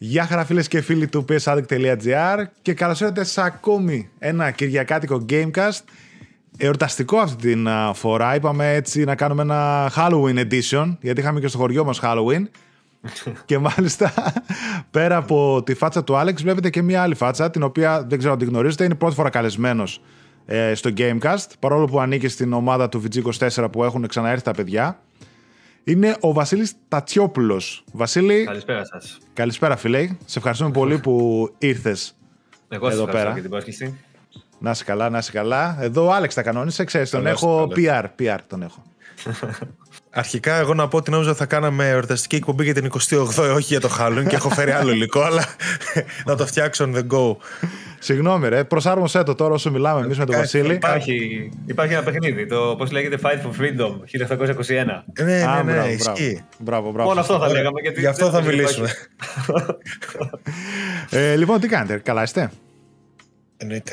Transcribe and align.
Γεια 0.00 0.26
χαρά 0.26 0.44
φίλες 0.44 0.68
και 0.68 0.80
φίλοι 0.80 1.08
του 1.08 1.24
psaddict.gr 1.28 2.44
και 2.62 2.74
καλώς 2.74 3.00
ήρθατε 3.00 3.24
σε 3.24 3.42
ακόμη 3.42 4.10
ένα 4.18 4.50
κυριακάτικο 4.50 5.24
Gamecast. 5.28 5.80
Εορταστικό 6.56 7.18
αυτή 7.18 7.52
την 7.52 7.68
φορά. 7.94 8.34
Είπαμε 8.34 8.74
έτσι 8.74 9.04
να 9.04 9.14
κάνουμε 9.14 9.42
ένα 9.42 9.90
Halloween 9.96 10.38
edition 10.38 10.96
γιατί 11.00 11.20
είχαμε 11.20 11.40
και 11.40 11.46
στο 11.46 11.58
χωριό 11.58 11.84
μας 11.84 12.00
Halloween. 12.02 12.42
Και 13.44 13.58
μάλιστα 13.58 14.12
πέρα 14.90 15.16
από 15.16 15.62
τη 15.62 15.74
φάτσα 15.74 16.04
του 16.04 16.16
Άλεξ 16.16 16.42
βλέπετε 16.42 16.70
και 16.70 16.82
μια 16.82 17.02
άλλη 17.02 17.14
φάτσα 17.14 17.50
την 17.50 17.62
οποία 17.62 18.02
δεν 18.02 18.18
ξέρω 18.18 18.32
αν 18.32 18.38
την 18.38 18.48
γνωρίζετε 18.48 18.84
είναι 18.84 18.94
πρώτη 18.94 19.14
φορά 19.14 19.30
καλεσμένος 19.30 20.02
ε, 20.46 20.74
στο 20.74 20.90
Gamecast. 20.96 21.46
Παρόλο 21.58 21.84
που 21.84 22.00
ανήκει 22.00 22.28
στην 22.28 22.52
ομάδα 22.52 22.88
του 22.88 23.02
VG24 23.02 23.68
που 23.72 23.84
έχουν 23.84 24.06
ξαναέρθει 24.06 24.44
τα 24.44 24.52
παιδιά 24.52 24.98
είναι 25.88 26.16
ο 26.20 26.32
Βασίλης 26.32 26.72
Τατσιόπουλος. 26.88 27.84
Βασίλη. 27.92 28.44
Καλησπέρα 28.44 28.84
σας. 28.84 29.18
Καλησπέρα, 29.32 29.76
φίλε. 29.76 30.08
Σε 30.24 30.38
ευχαριστούμε 30.38 30.70
πολύ 30.70 30.98
που 30.98 31.48
ήρθες 31.58 32.16
εδώ 32.68 33.04
πέρα. 33.04 33.32
για 33.32 33.40
την 33.40 33.50
πρόσκληση. 33.50 33.98
Να 34.58 34.70
είσαι 34.70 34.84
καλά, 34.84 35.10
να 35.10 35.18
είσαι 35.18 35.32
καλά. 35.32 35.76
Εδώ 35.80 36.06
ο 36.06 36.12
Άλεξ 36.12 36.34
τα 36.34 36.42
κανόνισε, 36.42 36.84
ξέρεις, 36.84 37.10
τον 37.10 37.26
έχω 37.26 37.68
PR, 37.76 38.04
PR 38.18 38.38
τον 38.46 38.62
έχω. 38.62 38.82
Αρχικά, 40.10 40.54
εγώ 40.54 40.74
να 40.74 40.88
πω 40.88 40.96
ότι 40.96 41.10
νόμιζα 41.10 41.34
θα 41.34 41.46
κάναμε 41.46 41.88
εορταστική 41.88 42.36
εκπομπή 42.36 42.64
για 42.64 42.74
την 42.74 42.90
28η, 42.92 43.54
όχι 43.54 43.62
για 43.62 43.80
το 43.80 43.90
Halloween 43.98 44.24
και 44.28 44.34
έχω 44.34 44.48
φέρει 44.48 44.70
άλλο 44.70 44.90
υλικό, 44.90 45.20
αλλά 45.20 45.44
να 46.26 46.36
το 46.36 46.46
φτιάξω 46.46 46.90
on 46.90 46.96
the 46.96 47.06
go. 47.16 47.36
Συγγνώμη, 47.98 48.48
ρε. 48.48 48.64
Προσάρμοσέ 48.64 49.22
το 49.22 49.34
τώρα 49.34 49.54
όσο 49.54 49.70
μιλάμε 49.70 50.00
εμείς 50.00 50.18
με 50.18 50.24
τον 50.24 50.34
Βασίλη. 50.36 50.74
Υπάρχει, 50.74 51.50
υπάρχει 51.66 51.92
ένα 51.92 52.02
παιχνίδι. 52.02 52.46
Το 52.46 52.74
πώς 52.78 52.90
λέγεται 52.90 53.18
Fight 53.22 53.46
for 53.46 53.62
Freedom 53.62 53.90
1821. 53.90 54.44
Ναι, 54.66 55.24
ναι, 55.24 55.44
ναι, 55.44 55.62
ναι, 55.62 55.80
ναι 55.80 55.88
ισχύει. 55.88 56.44
Μπράβο, 56.58 56.90
μπράβο. 56.90 57.08
Μόνο 57.08 57.20
αυτό 57.20 57.38
θα 57.38 57.48
λέγαμε. 57.48 57.80
Γι' 57.96 58.06
αυτό 58.06 58.30
θα 58.30 58.42
μιλήσουμε. 58.42 58.90
ε, 61.10 61.36
λοιπόν, 61.36 61.60
τι 61.60 61.68
κάνετε, 61.68 61.98
καλά 61.98 62.22
είστε; 62.22 62.50
Εννοείται. 63.56 63.92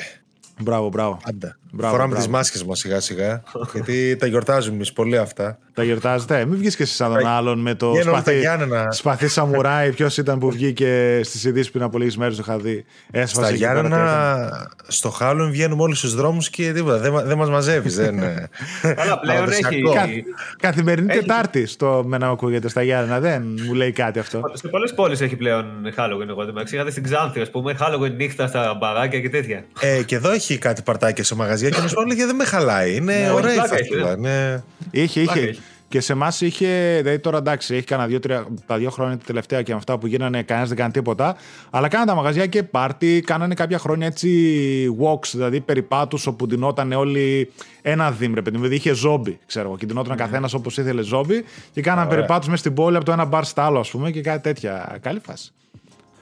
Μπράβο, 0.62 0.90
μπράβο. 0.90 1.20
Πάντα. 1.24 1.58
Μπράβο, 1.72 1.94
Φοράμε 1.94 2.16
τις 2.16 2.28
μάσκες 2.28 2.64
μας 2.64 2.80
σιγά 2.80 3.00
σιγά. 3.00 3.44
γιατί 3.74 4.16
τα 4.16 4.26
γιορτάζουμε 4.26 4.76
εμείς 4.76 4.94
πολύ 4.94 5.18
αυτά. 5.18 5.60
Τα 5.76 5.84
γιορτάζετε. 5.84 6.46
Μην 6.46 6.58
βγεις 6.58 6.76
και 6.76 6.84
εσύ 6.84 6.96
σαν 6.96 7.14
τον 7.14 7.28
άλλον 7.28 7.60
με 7.60 7.76
το 7.76 7.94
σπαθί, 8.02 8.42
σπαθί 8.90 9.28
σαμουράι. 9.28 9.92
Ποιος 9.92 10.18
ήταν 10.18 10.40
που 10.40 10.52
βγήκε 10.52 11.22
στις 11.24 11.44
ειδήσεις 11.44 11.72
πριν 11.72 11.84
από 11.84 11.98
λίγες 11.98 12.18
μέρες, 12.18 12.36
το 12.36 12.44
είχα 12.48 12.58
δει. 12.58 12.86
Έσφασε 13.12 13.48
Στα 13.48 13.56
Γιάννενα, 13.56 14.50
στο 14.88 15.10
Χάλον 15.10 15.52
βγαίνουμε 15.52 15.82
όλου 15.82 15.96
στους 15.96 16.16
δρόμους 16.16 16.50
και 16.50 16.72
τίποτα. 16.74 16.98
Δεν, 16.98 17.22
δεν 17.26 17.38
μας 17.38 17.50
μαζεύεις. 17.50 17.96
δεν... 17.96 18.20
Αλλά 18.98 19.20
πλέον 19.24 19.50
έχει. 19.50 19.84
καθημερινή 20.60 21.12
έχει. 21.12 21.20
Τετάρτη 21.20 21.66
στο 21.66 22.04
με 22.06 22.18
να 22.18 22.28
ακούγεται 22.28 22.70
στα 22.70 22.82
Γιάννενα. 22.82 23.20
Δεν 23.20 23.60
μου 23.66 23.74
λέει 23.74 23.92
κάτι 23.92 24.20
αυτό. 24.20 24.42
Σε 24.54 24.68
πολλές 24.68 24.94
πόλεις 24.94 25.22
έχει 25.22 25.36
πλέον 25.36 25.66
Halloween. 25.98 26.28
Εγώ 26.28 26.46
δεν 26.46 26.64
Είχατε 26.72 26.92
στην 26.92 27.04
Ξάνθη, 27.04 27.42
ας 27.42 27.50
πούμε, 27.52 27.78
Halloween 27.80 28.12
νύχτα 28.16 28.48
στα 28.48 28.78
μπαράκια 28.80 29.20
και 29.20 29.30
τέτοια. 29.30 29.66
Ε, 29.80 30.04
και 30.04 30.16
εδώ 30.16 30.32
έχει 30.32 30.58
κάτι 30.58 30.82
παρτάκια 30.82 31.24
σε 31.24 31.36
μαγαζιά 31.36 31.70
και 31.70 31.82
μας 31.82 31.94
έλεγε 32.06 32.26
δεν 32.26 32.36
με 32.36 32.46
χαλάει. 32.46 32.96
Είναι 32.96 33.14
ναι, 33.14 33.32
ωραία 33.32 33.54
η 33.54 33.58
φαστούλα. 33.58 34.18
Ναι. 34.18 34.64
Είχε, 34.92 35.22
είχε. 35.22 35.56
Και 35.88 36.00
σε 36.00 36.14
εμάς 36.14 36.42
είχε, 36.42 37.00
δηλαδή 37.02 37.20
τώρα 37.20 37.38
εντάξει, 37.38 37.76
έχει 37.76 37.86
κανένα 37.86 38.08
δύο, 38.08 38.20
τρία, 38.20 38.48
τα 38.66 38.78
δύο 38.78 38.90
χρόνια 38.90 39.18
τα 39.18 39.24
τελευταία 39.26 39.62
και 39.62 39.72
με 39.72 39.78
αυτά 39.78 39.98
που 39.98 40.08
γίνανε, 40.08 40.44
κανένας 40.44 40.70
δεν 40.70 40.78
κάνει 40.78 40.92
τίποτα. 40.92 41.36
Αλλά 41.70 41.88
κάνανε 41.88 42.10
τα 42.10 42.16
μαγαζιά 42.16 42.46
και 42.46 42.64
πάρτι, 42.64 43.24
κάνανε 43.26 43.54
κάποια 43.54 43.78
χρόνια 43.78 44.08
έτσι 44.08 44.30
walks, 45.02 45.28
δηλαδή 45.32 45.62
περιπάτους 45.62 46.28
όπου 46.28 46.48
ντυνόταν 46.48 46.92
όλοι 46.92 47.52
ένα 47.82 48.12
δίμ, 48.12 48.34
παιδί 48.34 48.50
Δηλαδή 48.50 48.76
είχε 48.76 48.94
ζόμπι, 48.94 49.40
ξέρω 49.46 49.68
εγώ. 49.68 49.78
Και 49.78 49.86
ντυνόταν 49.86 50.14
mm. 50.14 50.18
καθένας 50.18 50.54
όπως 50.54 50.78
ήθελε 50.78 51.02
ζόμπι 51.02 51.44
και 51.72 51.82
κάνανε 51.82 52.10
περιπάτους 52.10 52.48
μέσα 52.48 52.60
στην 52.60 52.74
πόλη 52.74 52.96
από 52.96 53.06
το 53.06 53.12
ένα 53.12 53.26
μπαρ 53.26 53.44
στο 53.44 53.62
άλλο, 53.62 53.80
ας 53.80 53.90
πούμε, 53.90 54.12
και 54.12 54.22
κάτι 54.22 54.42
τέτοια. 54.42 54.98
Καλή 55.02 55.20
φάση. 55.20 55.54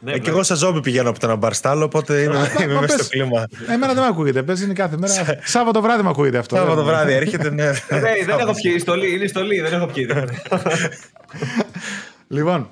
Ναι, 0.04 0.12
ε, 0.12 0.20
και 0.20 0.30
εγώ 0.30 0.44
σαν 0.44 0.58
ζόμπι 0.58 0.80
πηγαίνω 0.80 1.10
από 1.10 1.20
τον 1.20 1.38
μπαρστάλο, 1.38 1.86
οπότε 1.86 2.22
είμαι, 2.22 2.52
είμαι 2.64 2.80
μέσα 2.80 2.98
στο 2.98 3.08
κλίμα. 3.08 3.48
Εμένα 3.68 3.94
δεν 3.94 4.04
με 4.04 4.10
ακούγεται. 4.10 4.44
Παίζει 4.44 4.64
είναι 4.64 4.74
κάθε 4.74 4.98
μέρα. 4.98 5.40
Σάββατο 5.44 5.82
βράδυ 5.82 6.04
με 6.04 6.10
ακούγεται 6.10 6.38
αυτό. 6.38 6.56
Σάββατο 6.56 6.84
βράδυ 6.84 7.14
έρχεται, 7.14 7.50
ναι. 7.50 7.72
δεν 8.26 8.40
έχω 8.40 8.54
πιει. 8.62 8.80
Στολή, 8.80 9.14
είναι 9.16 9.28
στολή, 9.28 9.60
δεν 9.60 9.74
έχω 9.74 9.86
πιει. 9.86 10.08
λοιπόν, 12.36 12.72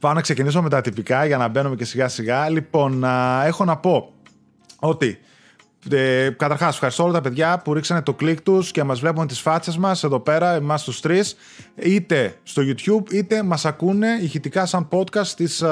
πάω 0.00 0.12
να 0.12 0.20
ξεκινήσω 0.20 0.62
με 0.62 0.68
τα 0.68 0.80
τυπικά 0.80 1.24
για 1.26 1.36
να 1.36 1.48
μπαίνουμε 1.48 1.76
και 1.76 1.84
σιγά 1.84 2.08
σιγά. 2.08 2.48
Λοιπόν, 2.48 3.04
έχω 3.44 3.64
να 3.64 3.76
πω 3.76 4.12
ότι 4.78 5.18
ε, 5.90 6.30
Καταρχάς, 6.36 6.74
ευχαριστώ 6.74 7.02
όλα 7.02 7.12
τα 7.12 7.20
παιδιά 7.20 7.60
που 7.64 7.74
ρίξανε 7.74 8.02
το 8.02 8.14
κλικ 8.14 8.40
τους 8.40 8.70
και 8.70 8.82
μας 8.82 9.00
βλέπουν 9.00 9.26
τις 9.26 9.40
φάτσες 9.40 9.76
μας 9.76 10.04
εδώ 10.04 10.20
πέρα, 10.20 10.54
εμάς 10.54 10.84
τους 10.84 11.00
τρεις, 11.00 11.36
είτε 11.74 12.34
στο 12.42 12.62
YouTube 12.62 13.12
είτε 13.12 13.42
μας 13.42 13.64
ακούνε 13.64 14.18
ηχητικά 14.22 14.66
σαν 14.66 14.88
podcast 14.90 15.24
στις 15.24 15.64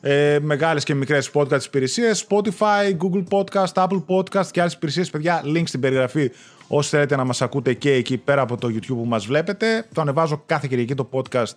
ε, 0.00 0.38
μεγάλες 0.42 0.84
και 0.84 0.94
μικρές 0.94 1.30
podcast 1.34 1.64
υπηρεσίες. 1.64 2.26
Spotify, 2.28 2.96
Google 2.98 3.24
Podcast, 3.30 3.72
Apple 3.72 4.04
Podcast 4.06 4.46
και 4.50 4.60
άλλες 4.60 4.72
υπηρεσίες. 4.72 5.10
Παιδιά, 5.10 5.42
link 5.44 5.62
στην 5.64 5.80
περιγραφή 5.80 6.30
όσοι 6.68 6.88
θέλετε 6.88 7.16
να 7.16 7.24
μας 7.24 7.42
ακούτε 7.42 7.74
και 7.74 7.92
εκεί 7.92 8.16
πέρα 8.16 8.42
από 8.42 8.56
το 8.56 8.68
YouTube 8.68 8.86
που 8.86 9.06
μας 9.06 9.26
βλέπετε. 9.26 9.86
Το 9.94 10.00
ανεβάζω 10.00 10.42
κάθε 10.46 10.66
Κυριακή 10.68 10.94
το 10.94 11.08
podcast 11.12 11.52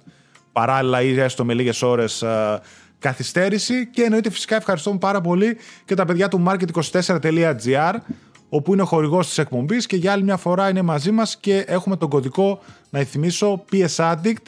παράλληλα 0.52 1.02
ή 1.02 1.20
έστω 1.20 1.46
με 1.46 1.54
λίγες 1.54 1.82
ώρες 1.82 2.24
καθυστέρηση 3.02 3.88
και 3.88 4.02
εννοείται 4.02 4.30
φυσικά 4.30 4.56
ευχαριστώ 4.56 4.92
πάρα 4.92 5.22
πολύ 5.22 5.58
και 5.86 5.96
τα 5.96 6.06
παιδιά 6.06 6.28
του 6.28 6.44
market24.gr 6.48 7.94
όπου 8.50 8.74
είναι 8.74 8.82
ο 8.82 8.86
χορηγός 8.86 9.28
της 9.28 9.38
εκπομπής 9.38 9.86
και 9.86 9.96
για 9.96 10.12
άλλη 10.12 10.24
μια 10.24 10.38
φορά 10.38 10.70
είναι 10.70 10.82
μαζί 10.82 11.12
μας 11.12 11.38
και 11.38 11.64
έχουμε 11.68 11.98
τον 11.98 12.10
κωδικό 12.10 12.60
να 12.90 13.04
θυμίσω 13.04 13.64
PS 13.72 13.96
Addict 13.96 14.44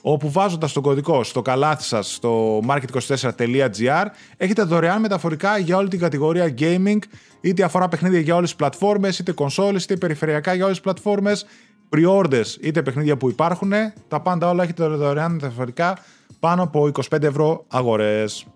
όπου 0.00 0.30
βάζοντας 0.30 0.72
τον 0.72 0.82
κωδικό 0.82 1.24
στο 1.24 1.42
καλάθι 1.42 1.82
σας 1.82 2.14
στο 2.14 2.60
market24.gr 2.68 4.06
έχετε 4.36 4.62
δωρεάν 4.62 5.00
μεταφορικά 5.00 5.58
για 5.58 5.76
όλη 5.76 5.88
την 5.88 5.98
κατηγορία 5.98 6.54
gaming 6.58 6.98
είτε 7.40 7.62
αφορά 7.62 7.88
παιχνίδια 7.88 8.20
για 8.20 8.34
όλες 8.34 8.48
τις 8.48 8.58
πλατφόρμες 8.58 9.18
είτε 9.18 9.32
κονσόλες 9.32 9.84
είτε 9.84 9.96
περιφερειακά 9.96 10.54
για 10.54 10.64
όλες 10.64 10.76
τις 10.76 10.84
πλατφόρμες 10.84 11.46
pre-orders 11.90 12.46
είτε 12.60 12.82
παιχνίδια 12.82 13.16
που 13.16 13.28
υπάρχουν 13.28 13.72
τα 14.08 14.20
πάντα 14.20 14.48
όλα 14.48 14.62
έχετε 14.62 14.86
δωρεάν 14.86 15.32
μεταφορικά 15.32 15.98
πάνω 16.40 16.62
από 16.62 16.90
25 17.10 17.22
ευρώ 17.22 17.64
αγορές. 17.68 18.46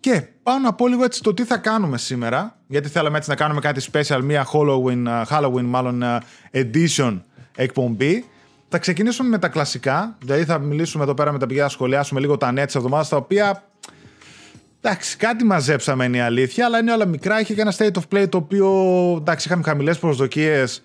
Και 0.00 0.22
πάω 0.42 0.58
να 0.58 0.72
πω 0.72 0.88
λίγο 0.88 1.04
έτσι 1.04 1.22
το 1.22 1.34
τι 1.34 1.44
θα 1.44 1.56
κάνουμε 1.56 1.98
σήμερα, 1.98 2.56
γιατί 2.66 2.88
θέλαμε 2.88 3.16
έτσι 3.16 3.30
να 3.30 3.36
κάνουμε 3.36 3.60
κάτι 3.60 3.84
special, 3.92 4.20
μια 4.22 4.46
Halloween, 4.52 5.24
Halloween 5.28 5.64
μάλλον 5.64 6.02
edition 6.52 7.20
εκπομπή. 7.56 8.24
Θα 8.68 8.78
ξεκινήσουμε 8.78 9.28
με 9.28 9.38
τα 9.38 9.48
κλασικά, 9.48 10.16
δηλαδή 10.20 10.44
θα 10.44 10.58
μιλήσουμε 10.58 11.04
εδώ 11.04 11.14
πέρα 11.14 11.32
με 11.32 11.38
τα 11.38 11.46
παιδιά, 11.46 11.62
θα 11.62 11.68
σχολιάσουμε 11.68 12.20
λίγο 12.20 12.36
τα 12.36 12.52
νέα 12.52 12.66
της 12.66 12.74
εβδομάδας, 12.74 13.08
τα 13.08 13.16
οποία 13.16 13.62
Εντάξει, 14.86 15.16
κάτι 15.16 15.44
μαζέψαμε 15.44 16.04
είναι 16.04 16.16
η 16.16 16.20
αλήθεια, 16.20 16.66
αλλά 16.66 16.78
είναι 16.78 16.92
όλα 16.92 17.06
μικρά. 17.06 17.40
Είχε 17.40 17.54
και 17.54 17.60
ένα 17.60 17.74
state 17.76 17.92
of 17.92 18.02
play 18.12 18.28
το 18.28 18.36
οποίο 18.36 18.68
εντάξει, 19.20 19.48
είχαμε 19.48 19.62
χαμηλές 19.62 19.98
προσδοκίες 19.98 20.82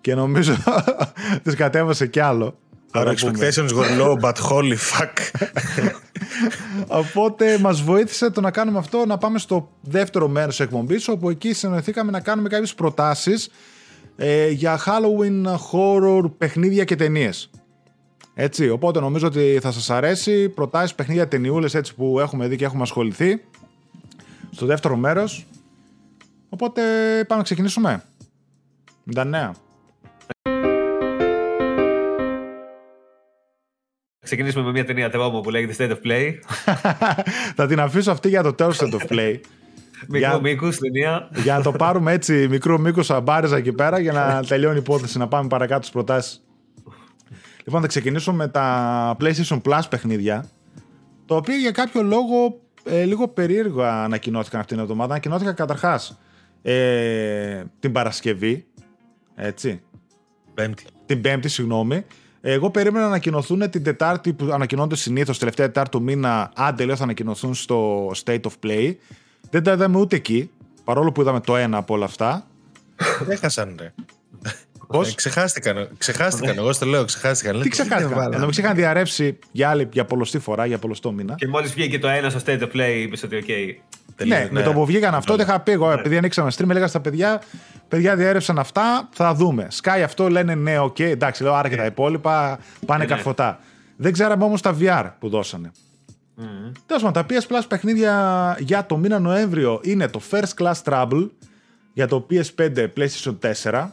και 0.00 0.14
νομίζω 0.14 0.56
τις 1.42 1.54
κατέβασε 1.54 2.06
κι 2.06 2.20
άλλο. 2.20 2.58
Our 2.94 3.08
expectations 3.08 3.72
were 3.72 3.90
low, 4.00 4.16
but 4.16 4.36
holy 4.38 4.76
fuck. 4.76 5.16
Οπότε 7.00 7.58
μας 7.58 7.82
βοήθησε 7.82 8.30
το 8.30 8.40
να 8.40 8.50
κάνουμε 8.50 8.78
αυτό, 8.78 9.06
να 9.06 9.18
πάμε 9.18 9.38
στο 9.38 9.70
δεύτερο 9.80 10.28
μέρος 10.28 10.60
εκπομπής, 10.60 11.08
όπου 11.08 11.30
εκεί 11.30 11.52
συνοηθήκαμε 11.52 12.10
να 12.10 12.20
κάνουμε 12.20 12.48
κάποιες 12.48 12.74
προτάσεις 12.74 13.50
ε, 14.16 14.48
για 14.48 14.80
Halloween 14.86 15.54
horror 15.70 16.30
παιχνίδια 16.38 16.84
και 16.84 16.96
ταινίες. 16.96 17.50
Έτσι, 18.34 18.68
οπότε 18.68 19.00
νομίζω 19.00 19.26
ότι 19.26 19.58
θα 19.62 19.72
σας 19.72 19.90
αρέσει 19.90 20.48
προτάσεις 20.48 20.94
παιχνίδια 20.94 21.28
ταινιούλες 21.28 21.74
έτσι 21.74 21.94
που 21.94 22.20
έχουμε 22.20 22.48
δει 22.48 22.56
και 22.56 22.64
έχουμε 22.64 22.82
ασχοληθεί 22.82 23.42
στο 24.50 24.66
δεύτερο 24.66 24.96
μέρος. 24.96 25.46
Οπότε 26.48 26.82
πάμε 27.26 27.40
να 27.40 27.42
ξεκινήσουμε. 27.42 28.04
Με 29.02 29.12
τα 29.12 29.24
νέα. 29.24 29.54
Ξεκινήσουμε 34.22 34.64
με 34.64 34.70
μια 34.70 34.84
ταινία 34.84 35.10
τρόμο 35.10 35.40
που 35.40 35.50
λέγεται 35.50 35.74
State 35.78 35.90
of 35.90 36.06
Play. 36.06 36.34
θα 37.56 37.66
την 37.66 37.80
αφήσω 37.80 38.10
αυτή 38.10 38.28
για 38.28 38.42
το 38.42 38.52
τέλος 38.52 38.78
State 38.80 38.94
of 38.94 39.12
Play. 39.12 39.40
Μικρό 40.08 40.40
μήκο 40.40 40.68
ταινία. 40.68 41.28
Για 41.34 41.56
να 41.56 41.62
το 41.62 41.72
πάρουμε 41.72 42.12
έτσι 42.12 42.48
μικρό 42.48 42.78
μήκο 42.78 43.00
αμπάριζα 43.08 43.56
εκεί 43.56 43.72
πέρα 43.72 43.98
για 43.98 44.12
να 44.12 44.40
τελειώνει 44.48 44.76
η 44.76 44.78
υπόθεση, 44.78 45.18
να 45.18 45.28
πάμε 45.28 45.48
παρακάτω 45.48 45.80
στις 45.80 45.92
προτάσεις. 45.92 46.42
Λοιπόν, 47.64 47.80
θα 47.80 47.86
ξεκινήσω 47.86 48.32
με 48.32 48.48
τα 48.48 49.16
PlayStation 49.20 49.60
Plus 49.62 49.82
παιχνίδια. 49.90 50.48
Το 51.26 51.36
οποίο 51.36 51.56
για 51.56 51.70
κάποιο 51.70 52.02
λόγο 52.02 52.60
ε, 52.84 53.04
λίγο 53.04 53.28
περίεργα 53.28 54.02
ανακοινώθηκαν 54.04 54.60
αυτήν 54.60 54.76
την 54.76 54.84
εβδομάδα. 54.84 55.12
Ανακοινώθηκαν 55.12 55.54
καταρχάς 55.54 56.18
ε, 56.62 57.62
την 57.80 57.92
Παρασκευή. 57.92 58.66
Έτσι. 59.34 59.82
Πέμπτη. 60.54 60.84
Την 61.06 61.20
Πέμπτη, 61.20 61.48
συγγνώμη. 61.48 62.04
Εγώ 62.44 62.70
περίμενα 62.70 63.00
να 63.00 63.06
ανακοινωθούν 63.06 63.70
την 63.70 63.82
Τετάρτη 63.82 64.32
που 64.32 64.52
ανακοινώνται 64.52 64.96
συνήθως, 64.96 65.38
τελευταία 65.38 65.66
Τετάρτη 65.66 65.90
του 65.90 66.02
μήνα, 66.02 66.52
άντε 66.54 66.84
λέω 66.84 66.96
θα 66.96 67.02
ανακοινωθούν 67.02 67.54
στο 67.54 68.10
State 68.24 68.40
of 68.40 68.52
Play. 68.66 68.94
Δεν 69.50 69.62
τα 69.62 69.72
είδαμε 69.72 69.98
ούτε 69.98 70.16
εκεί, 70.16 70.50
παρόλο 70.84 71.12
που 71.12 71.20
είδαμε 71.20 71.40
το 71.40 71.56
ένα 71.56 71.76
από 71.76 71.94
όλα 71.94 72.04
αυτά. 72.04 72.46
Έχασαν, 73.28 73.76
ρε. 73.80 73.92
Πώς; 74.86 75.10
Ε, 75.10 75.14
ξεχάστηκαν, 75.14 75.88
ξεχάστηκαν, 75.98 76.58
εγώ 76.58 76.72
στο 76.72 76.86
λέω, 76.86 77.04
ξεχάστηκαν. 77.04 77.60
Τι 77.60 77.68
ξεχάστηκαν; 77.68 78.32
Ενώ 78.32 78.48
είχαν 78.50 78.74
διαρρεύσει 78.74 79.38
για 79.52 79.70
άλλη, 79.70 79.88
για 79.92 80.04
πολλοστή 80.04 80.38
φορά, 80.38 80.66
για 80.66 80.78
πολλοστό 80.78 81.12
μήνα. 81.12 81.34
Και 81.34 81.48
μόλις 81.48 81.72
βγήκε 81.72 81.98
το 81.98 82.08
ένα 82.08 82.30
στο 82.30 82.40
state 82.46 82.60
of 82.60 82.70
play, 82.74 82.96
είπες 83.02 83.22
ότι 83.22 83.36
οκ. 84.20 84.26
Ναι, 84.26 84.48
με 84.50 84.62
το 84.62 84.72
που 84.72 84.86
βγήκαν 84.86 85.14
αυτό, 85.14 85.36
δεν 85.36 85.46
είχα 85.46 85.60
πει 85.60 85.72
εγώ. 85.72 85.90
Επειδή 85.90 86.16
ανοίξαμε 86.16 86.50
stream, 86.56 86.68
έλεγα 86.70 86.86
στα 86.86 87.00
παιδιά, 87.00 87.42
παιδιά 87.88 88.16
διέρευσαν 88.16 88.58
αυτά, 88.58 89.08
θα 89.12 89.34
δούμε. 89.34 89.68
Sky 89.82 90.00
αυτό 90.04 90.28
λένε 90.28 90.54
ναι, 90.54 90.78
οκ, 90.78 90.98
εντάξει, 90.98 91.42
λέω 91.42 91.54
άρα 91.54 91.68
και 91.68 91.76
τα 91.76 91.84
υπόλοιπα 91.84 92.58
πάνε 92.86 93.02
Ε, 93.02 93.06
ναι. 93.06 93.12
καρφωτά. 93.14 93.58
Δεν 93.96 94.12
ξέραμε 94.12 94.44
όμως 94.44 94.60
τα 94.60 94.76
VR 94.80 95.10
που 95.18 95.28
δώσανε. 95.28 95.70
Μμμ. 96.34 96.72
Τέλος 96.86 97.02
πάντων, 97.02 97.26
τα 97.26 97.34
PS 97.34 97.52
Plus 97.56 97.62
παιχνίδια 97.68 98.56
για 98.58 98.86
το 98.86 98.96
μήνα 98.96 99.18
Νοέμβριο 99.18 99.80
είναι 99.82 100.08
το 100.08 100.20
First 100.30 100.62
Class 100.62 100.82
Trouble 100.84 101.28
για 101.92 102.06
το 102.06 102.26
PS5 102.30 102.88
PlayStation 102.96 103.38
4. 103.62 103.88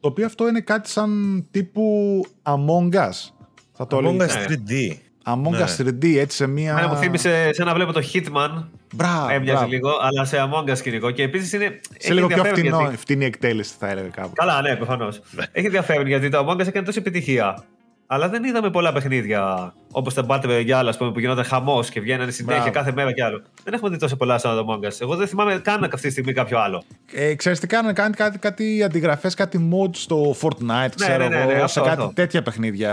Το 0.00 0.08
οποίο 0.10 0.26
αυτό 0.26 0.48
είναι 0.48 0.60
κάτι 0.60 0.88
σαν 0.90 1.44
τύπου 1.50 2.20
Among 2.42 2.94
Us. 2.94 3.30
Θα 3.72 3.86
το 3.86 3.96
Among 3.96 4.04
έλεγα. 4.04 4.26
Us 4.26 4.50
3D. 4.50 4.96
Among 5.26 5.50
Ναι. 5.50 5.64
Us 5.64 5.80
3D, 5.82 6.16
έτσι 6.18 6.36
σε 6.36 6.46
μία. 6.46 6.70
Εμένα 6.70 6.88
μου 6.88 6.96
θύμισε 6.96 7.52
σαν 7.52 7.66
να 7.66 7.74
βλέπω 7.74 7.92
το 7.92 8.00
Hitman. 8.12 8.64
Μπράβο. 8.94 9.28
Έμοιαζε 9.30 9.52
μπράβο. 9.52 9.66
λίγο, 9.66 9.90
αλλά 10.00 10.24
σε 10.24 10.36
Among 10.40 10.70
Us 10.70 10.76
σκηνικό. 10.76 11.10
Και 11.10 11.22
επίσης 11.22 11.52
είναι. 11.52 11.64
Σε 11.64 11.96
έχει 11.98 12.12
λίγο 12.12 12.26
πιο 12.26 12.36
ενδιαφέρον 12.36 12.58
φτηνό, 12.66 12.80
γιατί- 12.80 12.96
φτηνή 12.96 13.24
εκτέλεση, 13.24 13.74
θα 13.78 13.88
έλεγα 13.88 14.08
κάπου. 14.08 14.32
Καλά, 14.34 14.62
ναι, 14.62 14.76
προφανώς. 14.76 15.20
έχει 15.52 15.66
ενδιαφέρον 15.66 16.06
γιατί 16.06 16.28
το 16.28 16.38
Among 16.48 16.60
Us 16.60 16.66
έκανε 16.66 16.86
τόση 16.86 16.98
επιτυχία. 16.98 17.64
Αλλά 18.06 18.28
δεν 18.28 18.44
είδαμε 18.44 18.70
πολλά 18.70 18.92
παιχνίδια 18.92 19.74
όπως 19.92 20.14
τα 20.14 20.26
Battle 20.28 20.44
Royale, 20.46 20.84
ας 20.88 20.96
πούμε, 20.96 21.12
που 21.12 21.18
γινόταν 21.20 21.44
χαμός 21.44 21.90
και 21.90 22.00
βγαίνανε 22.00 22.30
συνέχεια 22.30 22.60
Μπράβο. 22.62 22.76
κάθε 22.78 22.92
μέρα 22.92 23.12
κι 23.12 23.22
άλλο. 23.22 23.42
Δεν 23.64 23.74
έχουμε 23.74 23.90
δει 23.90 23.96
τόσο 23.96 24.16
πολλά 24.16 24.38
σαν 24.38 24.56
το 24.56 24.66
Among 24.82 24.86
Us. 24.86 24.96
Εγώ 25.00 25.16
δεν 25.16 25.26
θυμάμαι 25.28 25.58
καν 25.58 25.84
αυτή 25.84 26.00
τη 26.06 26.10
στιγμή 26.10 26.32
κάποιο 26.32 26.58
άλλο. 26.58 26.82
Ε, 27.12 27.34
ξέρεις 27.34 27.60
τι 27.60 27.66
κάνανε, 27.66 27.92
κάνανε 27.92 28.14
κάτι, 28.16 28.38
κάτι 28.38 28.82
αντιγραφές, 28.82 29.34
κάτι 29.34 29.70
mods 29.72 29.90
στο 29.96 30.34
Fortnite, 30.40 30.88
ξέρω 30.94 31.28
ναι, 31.28 31.28
ναι, 31.28 31.40
εγώ, 31.40 31.50
ναι, 31.50 31.56
σε 31.56 31.62
αυτό, 31.64 31.80
κάτι 31.80 32.00
αυτό. 32.00 32.12
τέτοια 32.14 32.42
παιχνίδια. 32.42 32.92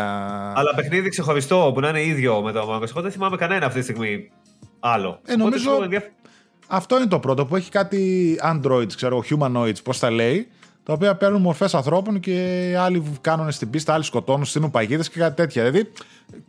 Αλλά 0.55 0.73
παιχνίδι 0.75 1.09
ξεχωριστό 1.09 1.71
που 1.73 1.79
να 1.79 1.89
είναι 1.89 2.03
ίδιο 2.03 2.41
με 2.41 2.51
το 2.51 2.61
Among 2.61 2.81
Us. 2.83 2.89
Εγώ 2.89 3.01
δεν 3.01 3.11
θυμάμαι 3.11 3.37
κανένα 3.37 3.65
αυτή 3.65 3.77
τη 3.79 3.83
στιγμή 3.85 4.31
άλλο. 4.79 5.07
Ε, 5.09 5.33
Οπότε 5.33 5.35
νομίζω- 5.37 5.75
σου 5.75 5.83
ενδιαφ- 5.83 6.05
Αυτό 6.67 6.97
είναι 6.97 7.07
το 7.07 7.19
πρώτο 7.19 7.45
που 7.45 7.55
έχει 7.55 7.69
κάτι 7.71 8.35
androids, 8.43 8.93
ξέρω, 8.95 9.23
humanoids, 9.29 9.83
πώς 9.83 9.99
τα 9.99 10.11
λέει, 10.11 10.47
τα 10.83 10.93
οποία 10.93 11.15
παίρνουν 11.15 11.41
μορφές 11.41 11.73
ανθρώπων 11.75 12.19
και 12.19 12.75
άλλοι 12.79 13.03
κάνουν 13.21 13.51
στην 13.51 13.69
πίστα, 13.69 13.93
άλλοι 13.93 14.03
σκοτώνουν, 14.03 14.45
στείλουν 14.45 14.71
παγίδες 14.71 15.09
και 15.09 15.19
κάτι 15.19 15.35
τέτοια. 15.35 15.63
Δηλαδή, 15.69 15.91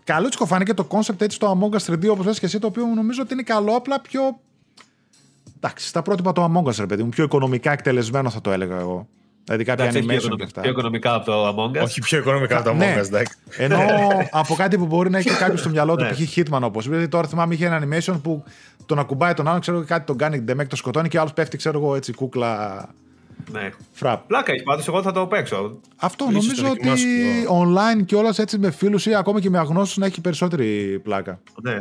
καλό 0.05 0.29
τσικο 0.29 0.47
φάνηκε 0.47 0.75
το 0.75 0.87
concept 0.91 1.21
έτσι 1.21 1.37
στο 1.37 1.59
Among 1.61 1.77
Us 1.79 1.93
3D, 1.93 2.09
όπως 2.11 2.25
λες 2.27 2.39
και 2.39 2.47
εσύ, 2.47 2.59
το 2.59 2.67
οποίο 2.67 2.87
νομίζω 2.87 3.23
ότι 3.23 3.33
είναι 3.33 3.43
καλό, 3.43 3.73
απλά 3.77 4.01
πιο... 4.01 4.21
Εντάξει, 5.57 5.87
στα 5.89 6.03
πρότυπα 6.03 6.33
το 6.33 6.45
Among 6.55 6.69
Us, 6.71 6.75
ρε 6.79 6.87
παιδί 6.87 7.03
μου, 7.03 7.09
πιο 7.09 7.25
οικονομικά 7.25 7.73
εκτελεσμένο 7.73 8.31
θα 8.31 8.41
το 8.41 8.51
έλεγα 8.51 8.79
εγώ. 8.79 9.07
Δηλαδή 9.45 9.65
κάποια 9.65 9.85
Εντάξει, 9.85 9.99
έχει 9.99 10.07
πιο 10.07 10.17
animation 10.17 10.21
και 10.21 10.27
οικονομικά- 10.27 10.45
αυτά. 10.47 10.61
πιο 10.61 10.71
οικονομικά 10.71 11.15
από 11.15 11.25
το 11.25 11.49
Among 11.49 11.81
Us. 11.81 11.85
Όχι 11.85 12.01
πιο 12.01 12.19
οικονομικά 12.19 12.57
από 12.57 12.65
το 12.65 12.75
Ναι. 12.75 12.95
Among 12.97 13.01
Us, 13.01 13.07
εντάξει. 13.07 13.37
Ενώ 13.57 13.79
από 14.31 14.55
κάτι 14.55 14.79
που 14.79 14.87
μπορεί 14.87 15.11
να 15.11 15.19
έχει 15.19 15.31
κάποιος 15.31 15.61
στο 15.61 15.69
μυαλό 15.69 15.97
του, 15.97 16.03
Ναι. 16.05 16.11
π.χ. 16.11 16.37
Hitman 16.37 16.61
όπως. 16.63 16.89
Δηλαδή 16.89 17.09
τώρα 17.09 17.29
θυμάμαι 17.29 17.55
είχε 17.55 17.67
ένα 17.67 17.81
animation 17.83 18.19
που 18.23 18.45
τον 18.87 18.99
ακουμπάει 18.99 19.35
τον 19.35 19.49
άλλον, 19.49 19.61
ξέρω 19.61 19.77
εγώ, 19.77 19.87
κάτι 19.87 20.07
τον 20.07 20.17
κάνει 20.17 20.39
ντεμέκ, 20.41 20.69
το 20.69 20.77
σκοτώνει 20.77 21.09
και 21.09 21.17
ο 21.17 21.21
άλλος 21.21 21.33
πέφτει, 21.33 21.57
ξέρω 21.57 21.79
εγώ 21.79 21.95
έτσι, 21.95 22.13
κούκλα 22.13 22.89
Ναι. 23.51 23.71
φραπ. 23.93 24.27
Πλάκα 24.27 24.53
έχεις 24.53 24.63
πάντως, 24.65 24.89
εγώ 24.89 25.03
θα 25.03 25.13
το 25.13 25.27
παίξω. 25.27 25.81
Αυτό 25.97 26.25
Ίσως 26.31 26.43
νομίζω 26.43 26.63
το 26.63 26.69
ότι 26.69 26.79
δοκιμάσω 26.89 27.05
εγώ. 27.43 27.63
online 27.65 28.05
και 28.07 28.15
όλας 28.17 28.39
έτσι 28.39 28.59
με 28.59 28.71
φίλους 28.71 29.07
ή 29.07 29.15
ακόμα 29.15 29.41
και 29.41 29.51
με 29.51 29.59
αγνώστους 29.59 29.97
να 29.97 30.07
έχει 30.07 30.21
περισσότερη 30.21 31.01
πλάκα. 31.03 31.41
Ναι. 31.63 31.77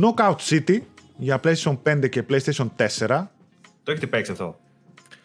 Knockout 0.00 0.36
City 0.48 0.78
για 1.16 1.40
PlayStation 1.44 1.78
5 1.82 2.08
και 2.08 2.22
PlayStation 2.30 2.66
4. 2.76 3.28
Το 3.82 3.92
έχετε 3.92 4.06
παίξει 4.06 4.30
αυτό; 4.32 4.56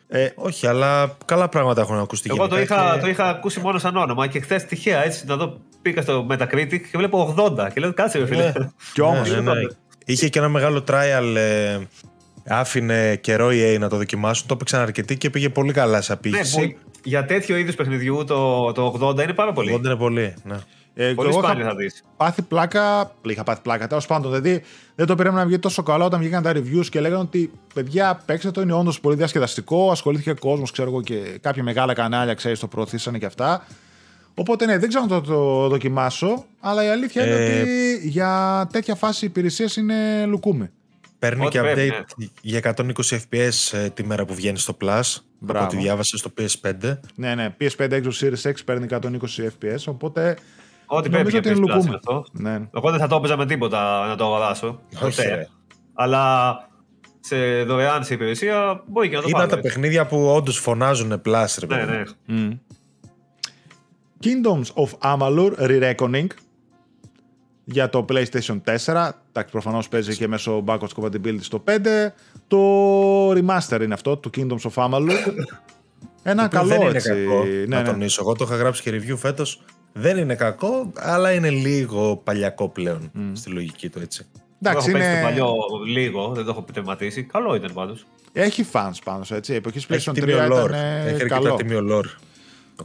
Ε, 0.07 0.29
Όχι, 0.35 0.67
αλλά 0.67 1.17
καλά 1.25 1.49
πράγματα 1.49 1.81
έχουν 1.81 1.97
ακουστεί. 1.97 2.29
Εγώ 2.33 2.47
το 2.47 2.55
γενικά 2.55 2.75
είχα, 2.83 2.93
και- 2.93 2.99
το 3.01 3.07
είχα 3.07 3.29
ακούσει 3.29 3.59
μόνο 3.59 3.79
σαν 3.79 3.95
όνομα 3.97 4.27
και 4.27 4.39
χθες 4.39 4.65
τυχαία 4.65 5.03
έτσι 5.03 5.25
να 5.25 5.35
δω. 5.35 5.59
Πήγα 5.81 6.01
στο 6.01 6.27
Metacritic 6.29 6.79
και 6.91 6.97
βλέπω 6.97 7.35
80 7.37 7.69
και 7.73 7.79
λέω 7.79 7.93
κάτσε, 7.93 8.17
ρε 8.17 8.25
φίλε. 8.25 8.43
Ναι. 8.43 8.53
κι 8.93 9.01
όμως, 9.01 9.29
Ναι, 9.29 9.39
ναι, 9.39 9.53
ναι. 9.53 9.59
Είχε 10.05 10.29
και 10.29 10.39
ένα 10.39 10.49
μεγάλο 10.49 10.83
trial. 10.87 11.33
ε, 11.35 11.77
άφηνε 12.47 13.15
καιρό 13.15 13.51
η 13.51 13.57
EA 13.75 13.79
να 13.79 13.89
το 13.89 13.97
δοκιμάσουν. 13.97 14.47
Το 14.47 14.53
έπαιξαν 14.53 14.81
αρκετοί 14.81 15.17
και 15.17 15.29
πήγε 15.29 15.49
πολύ 15.49 15.73
καλά 15.73 16.01
σε 16.01 16.11
Ναι, 16.11 16.17
απήχηση. 16.19 16.67
που 16.67 16.89
για 17.03 17.25
τέτοιο 17.25 17.57
είδους 17.57 17.75
παιχνιδιού 17.75 18.23
το, 18.27 18.71
το 18.71 18.97
80 19.01 19.23
είναι 19.23 19.33
πάρα 19.33 19.53
πολύ. 19.53 19.73
80 19.75 19.85
είναι 19.85 19.95
πολύ. 19.95 20.33
Ναι. 20.43 20.55
ε, 20.93 21.13
Πολύ 21.13 21.29
εγώ 21.29 21.39
είχα 21.39 21.47
σπάνιο 21.47 21.65
θα 21.65 21.75
δεις. 21.75 22.03
πάθει 22.17 22.41
πλάκα. 22.41 23.11
Είχα 23.21 23.43
πάθει 23.43 23.61
πλάκα. 23.61 23.87
Τέλος 23.87 24.05
πάντων, 24.07 24.31
δηλαδή 24.31 24.61
δεν 24.95 25.05
το 25.05 25.15
περίμενα 25.15 25.41
να 25.41 25.47
βγει 25.47 25.59
τόσο 25.59 25.83
καλό 25.83 26.05
όταν 26.05 26.19
βγήκαν 26.19 26.43
τα 26.43 26.51
reviews 26.55 26.85
και 26.89 26.99
λέγανε 26.99 27.21
ότι 27.21 27.51
παιδιά, 27.73 28.21
παίξτε 28.25 28.51
το, 28.51 28.61
είναι 28.61 28.73
όντως 28.73 28.99
πολύ 28.99 29.15
διασκεδαστικό. 29.15 29.91
Ασχολήθηκε 29.91 30.33
κόσμος, 30.33 30.71
ξέρω 30.71 30.89
εγώ, 30.89 31.01
και 31.01 31.15
κάποια 31.41 31.63
μεγάλα 31.63 31.93
κανάλια, 31.93 32.33
ξέρεις, 32.33 32.59
το 32.59 32.67
προωθήσανε 32.67 33.17
και 33.17 33.25
αυτά. 33.25 33.65
Οπότε 34.35 34.65
ναι, 34.65 34.77
δεν 34.77 34.89
ξέρω 34.89 35.03
να 35.03 35.09
το, 35.09 35.21
το 35.21 35.67
δοκιμάσω, 35.67 36.45
αλλά 36.59 36.85
η 36.85 36.87
αλήθεια 36.89 37.25
είναι 37.25 37.35
Ε, 37.35 37.61
ότι 37.61 38.07
για 38.07 38.67
τέτοια 38.71 38.95
φάση 38.95 39.25
υπηρεσίε 39.25 39.65
είναι 39.77 40.25
λουκούμι. 40.25 40.69
Παίρνει 41.21 41.45
Ό,τι 41.45 41.51
και 41.51 41.59
πρέπει, 41.61 41.91
update 42.19 42.25
για 42.41 42.73
120 42.77 42.93
FPS 43.09 43.77
ε, 43.77 43.89
τη 43.89 44.03
μέρα 44.05 44.25
που 44.25 44.33
βγαίνει 44.33 44.57
στο 44.57 44.77
Plus. 44.81 45.01
Μπράβο. 45.39 45.65
Από 45.65 45.75
ό,τι 45.75 45.77
διάβασα 45.77 46.17
στο 46.17 46.31
PS5. 46.37 46.97
Ναι, 47.15 47.35
ναι, 47.35 47.55
PS5 47.59 47.91
Xbox 47.91 48.11
Series 48.19 48.41
X 48.51 48.53
παίρνει 48.65 48.85
120 48.89 48.99
FPS, 48.99 49.77
οπότε 49.85 50.37
Ό,τι 50.85 51.09
νομίζω 51.09 51.29
πρέπει 51.29 51.37
ότι 51.37 51.47
για 51.47 51.51
είναι 51.51 51.51
PS 51.51 51.55
Plus 51.55 51.59
λουκούμι. 51.67 51.85
είναι 51.85 51.95
αυτό. 51.95 52.25
Ναι. 52.31 52.59
Εγώ 52.75 52.89
δεν 52.91 52.99
θα 52.99 53.07
το 53.07 53.15
έπαιζα 53.15 53.37
με 53.37 53.45
τίποτα 53.45 54.07
να 54.07 54.15
το 54.15 54.23
αγοράσω. 54.25 54.81
Όχι, 55.03 55.15
Ποτέ. 55.15 55.35
ρε. 55.35 55.47
Αλλά 55.93 56.55
σε 57.19 57.63
δωρεάν 57.63 58.03
σε 58.03 58.13
υπηρεσία 58.13 58.83
μπορεί 58.87 59.09
και 59.09 59.15
να 59.15 59.21
το 59.21 59.27
Είναι 59.29 59.37
πάρω. 59.37 59.49
τα 59.49 59.59
παιχνίδια 59.59 60.05
που 60.05 60.25
όντως 60.27 60.57
φωνάζουν 60.57 61.21
Plus, 61.25 61.45
ρε 61.59 61.65
Ναι, 61.75 61.85
παιδί. 61.85 62.03
ναι. 62.25 62.57
Kingdoms 64.23 64.83
of 64.83 65.13
Amalur 65.13 65.51
Re-Reckoning 65.59 66.27
για 67.71 67.89
το 67.89 68.05
PlayStation 68.09 68.61
4. 68.65 69.09
Εντάξει, 69.29 69.51
προφανώς 69.51 69.87
παίζει 69.89 70.15
και 70.17 70.27
μέσω 70.27 70.63
backwards 70.67 70.93
compatibility 71.01 71.39
στο 71.41 71.63
5. 71.67 71.77
Το 72.47 73.29
remaster 73.31 73.81
είναι 73.81 73.93
αυτό, 73.93 74.17
του 74.17 74.29
Kingdoms 74.37 74.69
of 74.71 74.89
Amalur. 74.89 75.17
Ένα 76.23 76.47
Το 76.47 76.59
οποίο 76.59 76.59
καλό 76.59 76.67
δεν 76.69 76.81
είναι 76.81 76.97
έτσι. 76.97 77.09
κακό, 77.09 77.43
ναι, 77.43 77.65
να 77.75 77.81
ναι. 77.81 77.87
τονίσω. 77.89 78.21
Εγώ 78.21 78.33
το 78.35 78.43
είχα 78.47 78.55
γράψει 78.55 78.81
και 78.81 78.91
review 78.91 79.17
φέτος. 79.17 79.61
Δεν 79.93 80.17
είναι 80.17 80.35
κακό, 80.35 80.91
αλλά 80.95 81.31
είναι 81.31 81.49
λίγο 81.49 82.15
παλιακό 82.23 82.69
πλέον 82.69 83.11
στη 83.33 83.49
λογική 83.49 83.89
του 83.89 83.99
έτσι. 84.01 84.25
Εντάξει, 84.61 84.89
έχω 84.89 84.97
παίξει 84.97 85.11
είναι... 85.11 85.21
το 85.21 85.27
παλιό 85.27 85.53
λίγο, 85.87 86.31
δεν 86.35 86.43
το 86.45 86.51
έχω 86.51 86.65
τερματίσει. 86.73 87.23
Καλό 87.23 87.55
ήταν 87.55 87.71
πάντως. 87.73 88.05
έχει 88.33 88.65
fans 88.71 88.91
πάνω 89.03 89.23
σε 89.23 89.35
έτσι. 89.35 89.53
Η 89.53 89.55
εποχή 89.55 89.77
Έχει 89.77 89.87
PlayStation 89.89 90.11
3 90.11 90.13
τιμίο 90.13 90.37
lore. 90.37 90.47
ήταν 90.47 90.73
ε, 90.73 91.01
Έχει 91.05 91.13
αρκετά 91.13 91.27
καλό. 91.27 91.55
τιμίο 91.55 91.79
lore. 91.91 92.19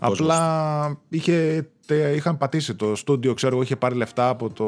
Ο 0.01 0.09
κόσμος. 0.09 0.21
Απλά 0.31 0.99
είχε, 1.09 1.67
τε- 1.87 2.17
είχαν 2.17 2.39
πατήσει 2.39 2.75
το 2.75 2.95
στούντιο, 2.97 3.35
ξέρω 3.35 3.55
εγώ, 3.55 3.63
είχε 3.63 3.77
πάρει 3.77 3.95
λεφτά 3.95 4.29
από 4.29 4.51
το... 4.53 4.67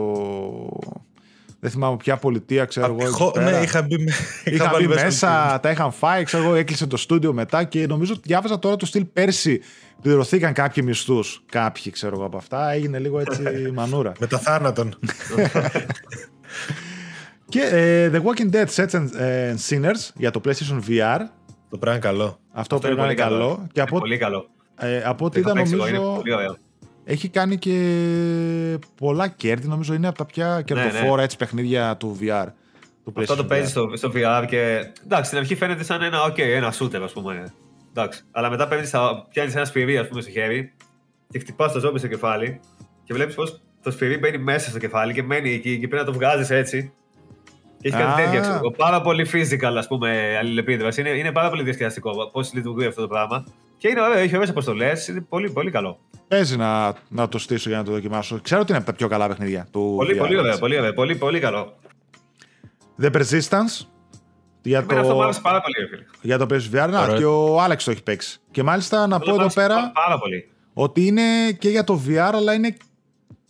Δεν 1.60 1.70
θυμάμαι 1.70 1.96
ποια 1.96 2.16
πολιτεία, 2.16 2.64
ξέρω 2.64 2.86
εγώ. 2.98 3.08
εκεί 3.08 3.22
Απ' 3.22 3.32
πέρα. 3.32 3.50
Ναι, 3.50 3.62
είχα 3.64 3.82
μπει, 3.82 3.98
με- 3.98 4.04
είχα 4.44 4.50
Είχαν 4.54 4.70
βάλει 4.72 4.86
μπει 4.86 4.92
μέσα 4.94 5.04
μέσα, 5.04 5.60
τα 5.60 5.70
είχαν 5.70 5.92
φάει, 5.92 6.22
ξέρω 6.24 6.42
εγώ, 6.44 6.54
έκλεισε 6.54 6.86
το 6.86 6.96
στούντιο 6.96 7.32
μετά 7.32 7.64
και 7.64 7.86
νομίζω 7.86 8.12
ότι 8.12 8.22
διάβαζα 8.24 8.58
τώρα 8.58 8.76
το 8.76 8.86
στυλ 8.86 9.04
πέρσι. 9.04 9.60
Πληρωθήκαν 10.02 10.52
κάποιοι 10.52 10.82
μισθούς. 10.86 11.42
Κάποιοι, 11.50 11.92
ξέρω 11.92 12.14
εγώ 12.16 12.24
από 12.24 12.36
αυτά. 12.36 12.70
Έγινε 12.72 12.98
λίγο 12.98 13.20
έτσι 13.20 13.42
μανούρα. 13.74 14.12
Με 14.20 14.26
τα 14.26 14.38
θάνατον. 14.38 14.94
και 17.48 17.60
ε, 17.60 18.10
The 18.14 18.22
Walking 18.22 18.54
Dead 18.54 18.66
Sets 18.74 18.90
and 19.00 19.08
ε, 19.18 19.54
Sinners 19.68 20.10
για 20.14 20.30
το 20.30 20.40
PlayStation 20.44 20.80
VR. 20.88 21.18
το 21.70 21.78
πράγμα 21.78 21.98
είναι 21.98 22.06
καλό. 22.16 22.38
Αυτό 22.52 22.78
πρέπει 22.78 22.96
να 22.96 23.04
είναι 23.04 23.14
καλό. 23.14 23.66
Και 23.72 23.80
από, 23.80 23.98
Πολύ 23.98 24.18
καλό. 24.18 24.48
Ε, 24.78 25.02
από 25.04 25.24
ό,τι 25.24 25.34
Το 25.34 25.40
είδα 25.40 25.50
είχα 25.50 25.58
παίξει 25.58 25.74
εγώ, 25.74 25.88
είναι 25.88 25.98
νομίζω 25.98 26.16
πολύ 26.16 26.32
ωραίο. 26.34 26.56
έχει 27.04 27.28
κάνει 27.28 27.56
και 27.56 28.78
πολλά 28.94 29.28
κέρδη. 29.28 29.68
Νομίζω 29.68 29.94
είναι 29.94 30.08
από 30.08 30.18
τα 30.18 30.24
πια 30.24 30.62
κερδοφόρα 30.62 31.22
έτσι, 31.22 31.36
παιχνίδια 31.36 31.96
του 31.96 32.18
VR. 32.20 32.46
Του 33.04 33.12
Ναι, 33.16 33.22
Αυτό 33.22 33.36
το 33.36 33.42
PlayStation 33.42 33.48
παίζεις 33.48 33.68
VR. 33.68 33.70
στο, 33.70 33.90
στο 33.96 34.12
VR 34.14 34.44
και. 34.48 34.90
Εντάξει, 35.04 35.24
στην 35.26 35.38
αρχή 35.38 35.54
φαίνεται 35.54 35.82
σαν 35.84 36.02
ένα, 36.02 36.18
okay, 36.32 36.38
ένα 36.38 36.72
shooter, 36.78 37.00
ας 37.02 37.12
πούμε. 37.12 37.52
Εντάξει. 37.94 38.22
Αλλά 38.30 38.50
μετά 38.50 38.68
παίρνεις, 38.68 38.94
πιάνεις 39.30 39.54
ένα 39.54 39.64
σφυρί, 39.64 39.98
ας 39.98 40.08
πούμε, 40.08 40.20
στο 40.20 40.30
χέρι 40.30 40.72
και 41.30 41.38
χτυπάς 41.38 41.72
το 41.72 41.80
ζόμπι 41.80 41.98
στο 41.98 42.08
κεφάλι 42.08 42.60
και 43.04 43.14
βλέπεις 43.14 43.34
πως 43.34 43.60
το 43.82 43.90
σφυρί 43.90 44.18
μπαίνει 44.18 44.38
μέσα 44.38 44.70
στο 44.70 44.78
κεφάλι 44.78 45.12
και 45.12 45.22
μένει 45.22 45.50
εκεί 45.52 45.78
και 45.78 45.88
πρέπει 45.88 46.04
να 46.04 46.12
το 46.12 46.18
βγάζεις 46.18 46.50
έτσι. 46.50 46.92
Και 47.80 47.88
έχει 47.88 47.96
Α. 47.96 48.00
κάτι 48.00 48.22
τέτοια, 48.22 48.40
ξέρω 48.40 48.54
εγώ. 48.54 48.70
Πάρα 48.70 49.00
πολύ 49.00 49.26
physical, 49.32 49.74
ας 49.76 49.86
πούμε, 49.86 50.36
αλληλεπίδραση. 50.38 51.00
Είναι, 51.00 51.10
είναι 51.10 51.32
πάρα 51.32 51.48
πολύ 51.48 51.62
διασκεδαστικό 51.62 52.30
πώς 52.32 52.52
λειτουργεί 52.54 52.86
αυτό 52.86 53.00
το 53.00 53.08
πράγμα. 53.08 53.44
Και 53.78 53.88
είναι 53.88 54.00
ωραίο, 54.00 54.18
έχει 54.18 54.34
ωραίες 54.34 54.50
αποστολές. 54.50 55.08
Είναι 55.08 55.20
πολύ, 55.20 55.50
πολύ 55.50 55.70
καλό. 55.70 55.98
Παίζει 56.28 56.56
να, 56.56 56.94
να 57.08 57.28
το 57.28 57.38
στήσω 57.38 57.68
για 57.68 57.78
να 57.78 57.84
το 57.84 57.90
δοκιμάσω. 57.92 58.40
Ξέρω 58.42 58.60
ότι 58.60 58.70
είναι 58.70 58.78
από 58.80 58.90
τα 58.90 58.96
πιο 58.96 59.08
καλά 59.08 59.26
παιχνίδια 59.28 59.66
του 59.72 59.92
Πολύ, 59.96 60.14
VR, 60.14 60.18
πολύ 60.18 60.36
ωραίο, 60.36 60.46
έτσι. 60.48 60.60
πολύ 60.60 60.78
ωραίο. 60.78 60.92
Πολύ, 60.92 61.16
πολύ 61.16 61.40
καλό. 61.40 61.76
The 63.02 63.10
Persistence 63.12 63.86
για 64.62 64.78
Εμένα 64.78 65.00
αυτό 65.00 65.12
μου 65.12 65.18
το, 65.18 65.22
άρεσε 65.22 65.40
πάρα 65.40 65.60
πολύ, 65.60 65.74
ρε 65.80 65.86
φίλε. 65.86 66.04
για 66.22 66.38
το 66.38 66.46
PSVR. 66.50 66.90
Να, 66.90 67.02
Ωραίο. 67.02 67.16
και 67.16 67.24
ο 67.24 67.60
Άλεξ 67.60 67.84
το 67.84 67.90
έχει 67.90 68.02
παίξει. 68.02 68.38
Και 68.50 68.62
μάλιστα 68.62 69.06
να 69.06 69.18
πω 69.18 69.24
Μου 69.26 69.32
εδώ 69.32 69.40
άρεσε 69.40 69.60
πέρα 69.60 69.74
πά- 69.74 69.92
Πάρα 69.92 70.18
πολύ. 70.18 70.50
ότι 70.72 71.06
είναι 71.06 71.22
και 71.58 71.68
για 71.68 71.84
το 71.84 72.00
VR, 72.08 72.30
αλλά 72.34 72.54
είναι 72.54 72.76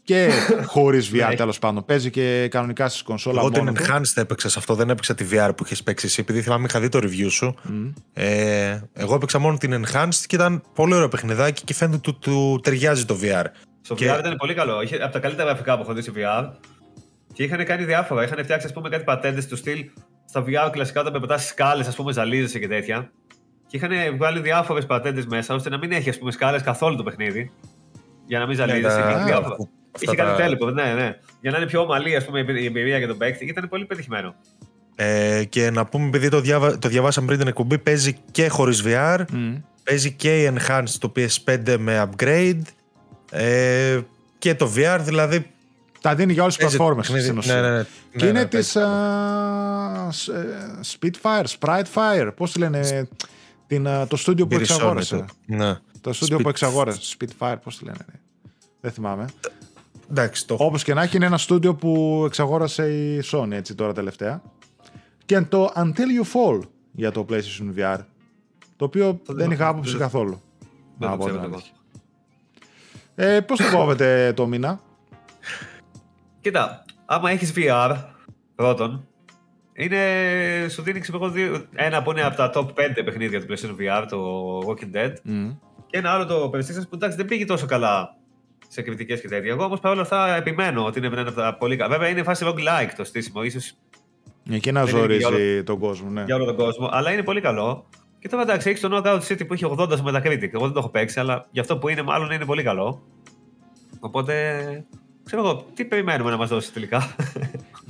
και 0.08 0.30
χωρίς 0.74 1.10
VR 1.12 1.26
Ναι. 1.28 1.34
τέλος 1.34 1.58
πάντων. 1.58 1.84
Παίζει 1.84 2.10
και 2.10 2.48
κανονικά 2.50 2.88
στις 2.88 3.02
κονσόλα. 3.02 3.40
Εγώ 3.40 3.50
την 3.50 3.62
μόνο 3.64 3.72
του. 3.72 3.82
Enhanced 3.84 4.12
έπαιξα 4.14 4.48
σε 4.48 4.58
αυτό, 4.58 4.74
δεν 4.74 4.90
έπαιξα 4.90 5.14
τη 5.14 5.26
VR 5.32 5.50
που 5.56 5.64
είχες 5.64 5.82
παίξει 5.82 6.06
εσύ, 6.06 6.20
επειδή 6.20 6.42
θυμάμαι 6.42 6.66
είχα 6.68 6.80
δει 6.80 6.88
το 6.88 6.98
review 7.02 7.30
σου. 7.30 7.54
Ε, 8.12 8.80
εγώ 8.92 9.14
έπαιξα 9.14 9.38
μόνο 9.38 9.56
την 9.56 9.84
Enhanced 9.86 10.24
και 10.26 10.36
ήταν 10.36 10.62
πολύ 10.74 10.94
ωραίο 10.94 11.08
παιχνιδάκι 11.08 11.64
και 11.64 11.74
φαίνεται 11.74 11.98
του, 11.98 12.18
του 12.18 12.60
ταιριάζει 12.62 13.04
το 13.04 13.18
VR. 13.22 13.44
Στο 13.80 13.94
Και- 13.94 14.12
VR 14.14 14.18
ήταν 14.18 14.36
πολύ 14.36 14.54
καλό. 14.54 14.82
Είχε 14.82 14.96
από 14.96 15.12
τα 15.12 15.18
καλύτερα 15.18 15.48
γραφικά 15.48 15.76
που 15.76 15.82
έχω 15.82 15.92
δει 15.92 16.02
σε 16.02 16.12
VR. 16.16 16.48
Και 17.32 17.42
είχαν 17.42 17.64
κάνει 17.64 17.84
διάφορα. 17.84 18.24
Είχαν 18.24 18.42
φτιάξει 18.44 18.66
ας 18.66 18.72
πούμε, 18.72 18.88
κάτι 18.88 19.04
πατέντες 19.04 19.46
του 19.46 19.56
στυλ 19.56 19.84
στα 20.28 20.44
VR 20.46 20.70
κλασικά 20.72 21.00
όταν 21.00 21.20
πετά 21.20 21.38
σκάλες, 21.38 21.86
ας 21.86 21.94
πούμε, 21.96 22.12
ζαλίζεσαι 22.12 22.58
και 22.58 22.68
τέτοια. 22.68 23.10
Και 23.66 23.76
είχαν 23.76 23.90
βγάλει 24.16 24.40
διάφορες 24.40 24.86
πατέντες 24.86 25.26
μέσα 25.26 25.54
ώστε 25.54 25.68
να 25.68 25.78
μην 25.78 25.92
έχει 25.92 26.08
ας 26.10 26.18
πούμε, 26.18 26.30
σκάλες 26.30 26.62
καθόλου 26.62 26.96
το 26.96 27.02
παιχνίδι. 27.02 27.50
Για 28.26 28.38
να 28.38 28.46
μην 28.46 28.56
ζαλίζεσαι. 28.56 28.98
Ναι, 29.24 29.30
τα- 29.30 29.56
Είχε 30.02 30.12
διάφορα. 30.14 30.31
αυτά 30.33 30.43
Είχε 30.45 30.57
κάνει 30.57 30.59
τα- 30.59 30.67
τέλεπο, 30.67 30.71
ναι, 30.71 31.02
ναι. 31.02 31.17
Για 31.40 31.50
να 31.50 31.57
είναι 31.57 31.67
πιο 31.67 31.81
ομαλή 31.81 32.17
ας 32.17 32.25
πούμε, 32.25 32.40
η 32.40 32.64
εμπειρία 32.64 32.99
για 32.99 33.07
τον 33.09 33.19
παίκτη. 33.19 33.45
Ήταν 33.47 33.69
πολύ 33.69 33.85
πετυχημένο. 33.85 34.35
Ε, 34.97 35.45
και 35.49 35.71
να 35.71 35.87
πούμε, 35.87 36.07
επειδή 36.07 36.28
το, 36.28 36.40
διάβα, 36.40 36.78
το 36.78 36.88
διαβάσαμε 36.88 37.26
πριν 37.26 37.38
την 37.38 37.49
εκπομπή, 37.49 37.78
παίζει 37.78 38.17
και 38.31 38.49
χωρίς 38.49 38.83
VR, 38.87 39.25
Μμ. 39.33 39.55
παίζει 39.85 40.12
και 40.12 40.43
η 40.43 40.52
Enhanced 40.55 40.95
το 40.99 41.12
PS5 41.17 41.76
με 41.78 42.09
upgrade 42.11 42.61
ε, 43.31 43.99
και 44.38 44.55
το 44.55 44.73
VR, 44.76 44.99
δηλαδή. 45.02 45.47
Τα 46.00 46.14
δίνει 46.14 46.33
για 46.33 46.43
όλες 46.43 46.55
τις 46.57 46.64
παίζει 46.64 46.76
το 46.78 46.85
πλατφόρμες 46.85 47.07
παιχνίδι. 47.07 47.26
στην 47.26 47.38
ουσία. 47.38 47.61
Ναι, 47.61 47.69
ναι, 47.71 47.76
ναι. 47.76 47.83
Και 47.83 48.25
Ναι, 48.25 48.26
είναι 48.31 48.38
ναι, 48.38 48.47
τη 48.47 48.50
παίζει. 48.57 48.73
Spitfire, 50.99 51.45
Spritefire. 51.59 52.31
Πώς 52.37 52.52
τη 52.52 52.59
λένε. 52.59 53.09
Την, 53.67 53.88
α, 53.88 54.07
το 54.07 54.17
στούντιο 54.17 54.47
που 54.47 54.55
Μπυρισώνει 54.55 54.78
εξαγόρασε. 54.81 55.17
το. 55.17 55.25
Ναι. 55.57 55.75
Το 56.00 56.12
στούντιο 56.12 56.37
Spit- 56.38 56.43
που 56.43 56.49
εξαγόρασε. 56.49 57.00
Spitfire, 57.19 57.57
πώς 57.62 57.78
τη 57.78 57.85
λένε. 57.85 57.97
ναι. 58.12 58.19
Δεν 58.81 58.90
θυμάμαι. 58.93 59.25
Εντάξει, 60.10 60.46
το 60.46 60.56
Όπως 60.58 60.82
και 60.84 60.94
να 60.94 61.02
έχει, 61.02 61.16
είναι 61.16 61.26
ένα 61.26 61.38
στούντιο 61.38 61.74
που 61.74 62.22
εξαγόρασε 62.26 62.88
η 62.92 63.22
Sony 63.32 63.50
έτσι 63.50 63.74
τώρα 63.74 63.92
τελευταία. 63.92 64.42
Και 65.26 65.40
το 65.40 65.72
Until 65.76 65.88
You 66.22 66.32
Fall 66.34 66.60
για 66.92 67.10
το 67.10 67.26
PlayStation 67.30 67.74
VR. 67.78 67.98
Το 68.76 68.84
οποίο 68.84 69.12
Το 69.14 69.20
δεν 69.26 69.36
δεν 69.36 69.50
είχα 69.50 69.64
το- 69.64 69.70
άποψη 69.70 69.90
δεν- 69.90 70.00
καθόλου. 70.00 70.40
Δεν 70.98 71.08
Να 71.08 71.16
το 71.16 71.16
πω 71.16 71.24
ξέρω 71.24 71.40
την 71.40 71.46
εγώ. 71.52 71.54
αλήθεια. 71.54 71.74
Ε, 73.36 73.40
Πώς 73.40 73.58
το 73.58 73.64
κόβετε 73.76 74.32
το 74.32 74.46
μήνα. 74.46 74.80
Κοίτα, 76.40 76.84
άμα 77.06 77.30
έχεις 77.30 77.52
VR, 77.56 77.96
πρώτον, 78.54 79.06
είναι, 79.72 79.98
σου 80.70 80.82
δίνει 80.82 81.00
ξέρω 81.00 81.18
εγώ, 81.18 81.30
δύο- 81.30 81.66
ένα 81.74 82.02
που 82.02 82.10
είναι 82.10 82.22
από 82.22 82.36
τα 82.36 82.50
top 82.54 82.66
5 82.74 83.02
παιχνίδια 83.04 83.40
του 83.40 83.46
PlayStation 83.54 83.74
VR, 83.80 84.06
το 84.08 84.18
Walking 84.66 84.96
Dead, 84.96 85.12
Μμ. 85.22 85.50
και 85.86 85.98
ένα 85.98 86.10
άλλο 86.10 86.26
το 86.26 86.50
Persistence 86.54 86.88
που 86.88 86.94
εντάξει 86.94 87.16
δεν 87.16 87.26
πήγε 87.26 87.44
τόσο 87.44 87.66
καλά 87.66 88.16
σε 88.68 88.82
κριτικές 88.82 89.20
και 89.20 89.28
τέτοια. 89.28 89.50
Εγώ 89.50 89.64
όμω 89.64 89.76
παρόλα 89.76 90.02
αυτά 90.02 90.34
επιμένω 90.34 90.84
ότι 90.84 90.98
είναι 90.98 91.06
ένα 91.06 91.20
από 91.20 91.32
τα 91.32 91.54
πολύ 91.54 91.76
καλά. 91.76 91.90
Βέβαια 91.90 92.08
είναι 92.08 92.22
φάση 92.22 92.44
roguelike 92.48 92.92
το 92.96 93.04
στήσιμο, 93.04 93.42
ίσως 93.42 93.75
Εκεί 94.50 94.72
να 94.72 94.84
Δεν 94.84 94.96
είναι 94.96 95.14
για 95.14 95.28
ζορίζει 95.28 95.62
τον 95.62 95.78
κόσμο, 95.78 96.10
ναι. 96.10 96.22
για 96.25 96.34
όλο 96.34 96.44
τον 96.44 96.56
κόσμο, 96.56 96.88
αλλά 96.92 97.12
είναι 97.12 97.22
πολύ 97.22 97.40
καλό. 97.40 97.87
Και 98.18 98.28
τώρα 98.28 98.42
εντάξει, 98.42 98.68
έχεις 98.68 98.80
το 98.80 98.88
Knockout 98.92 99.20
City 99.20 99.46
που 99.46 99.52
έχει 99.52 99.64
80 99.78 99.92
στο 99.92 100.04
Metacritic. 100.06 100.52
Εγώ 100.52 100.64
δεν 100.64 100.72
το 100.72 100.78
έχω 100.78 100.88
παίξει, 100.88 101.20
αλλά 101.20 101.46
για 101.50 101.62
αυτό 101.62 101.78
που 101.78 101.88
είναι, 101.88 102.02
μάλλον 102.02 102.30
είναι 102.30 102.44
πολύ 102.44 102.62
καλό. 102.62 103.02
Οπότε, 104.00 104.34
ξέρω 105.25 105.42
εγώ, 105.42 105.64
τι 105.75 105.84
περιμένουμε 105.84 106.30
να 106.30 106.37
μας 106.37 106.48
δώσει 106.48 106.72
τελικά. 106.72 107.14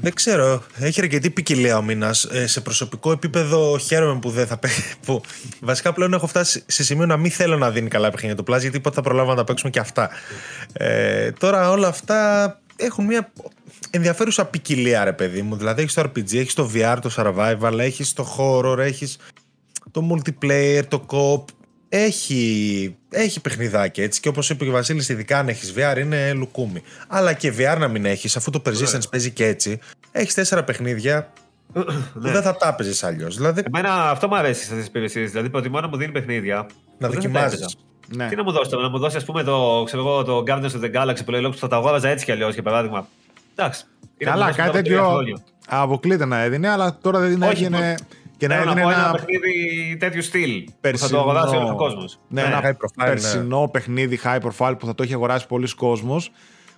Δεν 0.00 0.14
ξέρω. 0.14 0.62
Έχει 0.78 1.00
αρκετή 1.00 1.30
ποικιλία 1.30 1.76
ο 1.76 1.82
μήνας. 1.82 2.24
Ε, 2.24 2.46
σε 2.46 2.60
προσωπικό 2.60 3.12
επίπεδο 3.12 3.78
χαίρομαι 3.78 4.18
που 4.18 4.30
δεν 4.30 4.46
θα 4.46 4.56
παίξει. 4.56 4.94
Που... 5.06 5.20
Βασικά 5.60 5.92
πλέον 5.92 6.12
έχω 6.12 6.26
φτάσει 6.26 6.62
σε 6.66 6.84
σημείο 6.84 7.06
να 7.06 7.16
μην 7.16 7.30
θέλω 7.30 7.56
να 7.56 7.70
δίνει 7.70 7.88
καλά 7.88 8.10
παιχνίδια 8.10 8.44
το 8.44 8.52
Plus 8.52 8.60
γιατί 8.60 8.80
πότε 8.80 8.94
θα 8.94 9.02
προλάβω 9.02 9.30
να 9.30 9.36
τα 9.36 9.44
παίξουμε 9.44 9.70
και 9.70 9.78
αυτά. 9.78 10.10
Ε, 10.72 11.32
τώρα 11.32 11.70
όλα 11.70 11.88
αυτά 11.88 12.60
έχουν 12.76 13.04
μια 13.04 13.32
ενδιαφέρουσα 13.90 14.44
ποικιλία, 14.44 15.04
ρε 15.04 15.12
παιδί 15.12 15.42
μου. 15.42 15.56
Δηλαδή 15.56 15.82
έχεις 15.82 15.94
το 15.94 16.02
RPG, 16.02 16.34
έχεις 16.34 16.54
το 16.54 16.70
VR, 16.74 16.96
το 17.00 17.10
survival, 17.16 17.78
έχεις 17.78 18.12
το 18.12 18.36
horror, 18.38 18.78
έχεις 18.78 19.18
το 19.90 20.02
multiplayer, 20.12 20.82
το 20.88 21.06
co 21.10 21.44
έχει, 21.88 22.96
έχει 23.10 23.40
παιχνιδάκια 23.40 24.04
έτσι 24.04 24.20
και 24.20 24.28
όπως 24.28 24.50
είπε 24.50 24.64
και 24.64 24.70
ο 24.70 24.72
Βασίλης 24.72 25.08
ειδικά 25.08 25.38
αν 25.38 25.48
έχεις 25.48 25.74
VR 25.76 25.98
είναι 25.98 26.32
λουκούμι 26.32 26.82
αλλά 27.08 27.32
και 27.32 27.52
VR 27.58 27.76
να 27.78 27.88
μην 27.88 28.04
έχεις 28.04 28.36
αφού 28.36 28.50
το 28.50 28.62
Persistence 28.66 29.10
παίζει 29.10 29.30
και 29.30 29.46
έτσι 29.46 29.78
έχεις 30.12 30.34
τέσσερα 30.34 30.64
παιχνίδια 30.64 31.32
που 31.72 31.84
δεν 32.14 32.42
θα 32.42 32.56
τα 32.56 32.68
έπαιζες 32.68 33.04
αλλιώς 33.04 33.36
δηλαδή 33.36 33.62
Εμένα 33.66 34.10
αυτό 34.10 34.28
μου 34.28 34.36
αρέσει 34.36 34.64
σε 34.64 34.70
αυτέ 34.70 34.80
τι 34.82 34.88
υπηρεσίες. 34.88 35.30
Δηλαδή, 35.30 35.50
προτιμώ 35.50 35.80
να 35.80 35.88
μου 35.88 35.96
δίνει 35.96 36.12
παιχνίδια. 36.12 36.56
να 36.56 36.62
που 36.64 36.68
δεν 36.98 36.98
θα 36.98 37.08
τα 37.08 37.08
δοκιμάζεις 37.08 37.58
έπαιζα. 37.60 37.76
Ναι. 38.16 38.28
Τι 38.28 38.36
να 38.36 38.42
μου 38.42 38.52
δώσει 38.52 38.70
τώρα, 38.70 38.82
να 38.82 38.88
μου 38.88 38.98
δώσει 38.98 39.16
ας 39.16 39.24
πούμε 39.24 39.42
το, 39.42 39.82
ξέρω 39.84 40.02
εγώ, 40.02 40.22
το 40.22 40.42
Guardians 40.46 40.70
of 40.70 40.84
the 40.84 40.94
Galaxy 40.94 41.24
που 41.24 41.30
λέει 41.30 41.40
λόγω 41.40 41.52
που 41.52 41.58
θα 41.58 41.68
τα 41.68 41.76
αγόραζα 41.76 42.08
έτσι 42.08 42.24
κι 42.24 42.32
αλλιώς 42.32 42.54
για 42.54 42.62
παράδειγμα. 42.62 43.08
Εντάξει. 43.54 43.84
Ή 44.18 44.24
να 44.24 44.30
μου 44.30 44.38
Καλά, 44.38 44.46
δώσει 44.46 44.58
κάτι 44.58 44.68
μετά 44.68 44.78
από 44.78 44.88
τρία 44.88 44.98
τέτοιο 44.98 45.14
χρόνια. 45.14 45.44
αποκλείται 45.68 46.24
να 46.24 46.40
έδινε, 46.40 46.68
αλλά 46.68 46.98
τώρα 47.00 47.18
δεν 47.18 47.42
Όχι, 47.42 47.50
έγινε. 47.50 47.94
Και 48.38 48.46
να 48.46 48.54
Θέλω 48.54 48.64
να 48.66 48.70
έδινε 48.70 48.86
πω 48.86 48.90
ένα 48.92 49.08
ένα 49.08 49.12
παιχνίδι 49.12 49.96
τέτοιου 49.98 50.22
στυλ. 50.22 50.62
Που 50.64 50.70
θα 50.70 50.76
περσινό. 50.80 51.10
το 51.10 51.18
αγοράσει 51.18 51.56
όλος 51.56 51.70
ο 51.70 51.74
κόσμος. 51.74 52.18
Ναι, 52.28 52.42
Ναι, 52.42 52.46
ένα 52.48 52.60
high 52.62 52.70
profile, 52.72 52.94
ναι. 52.96 53.04
περσινό 53.04 53.68
παιχνίδι 53.72 54.20
high 54.24 54.38
profile 54.40 54.74
που 54.78 54.86
θα 54.86 54.94
το 54.94 55.02
έχει 55.02 55.14
αγοράσει 55.14 55.46
πολλοί 55.46 55.74
κόσμος. 55.74 56.30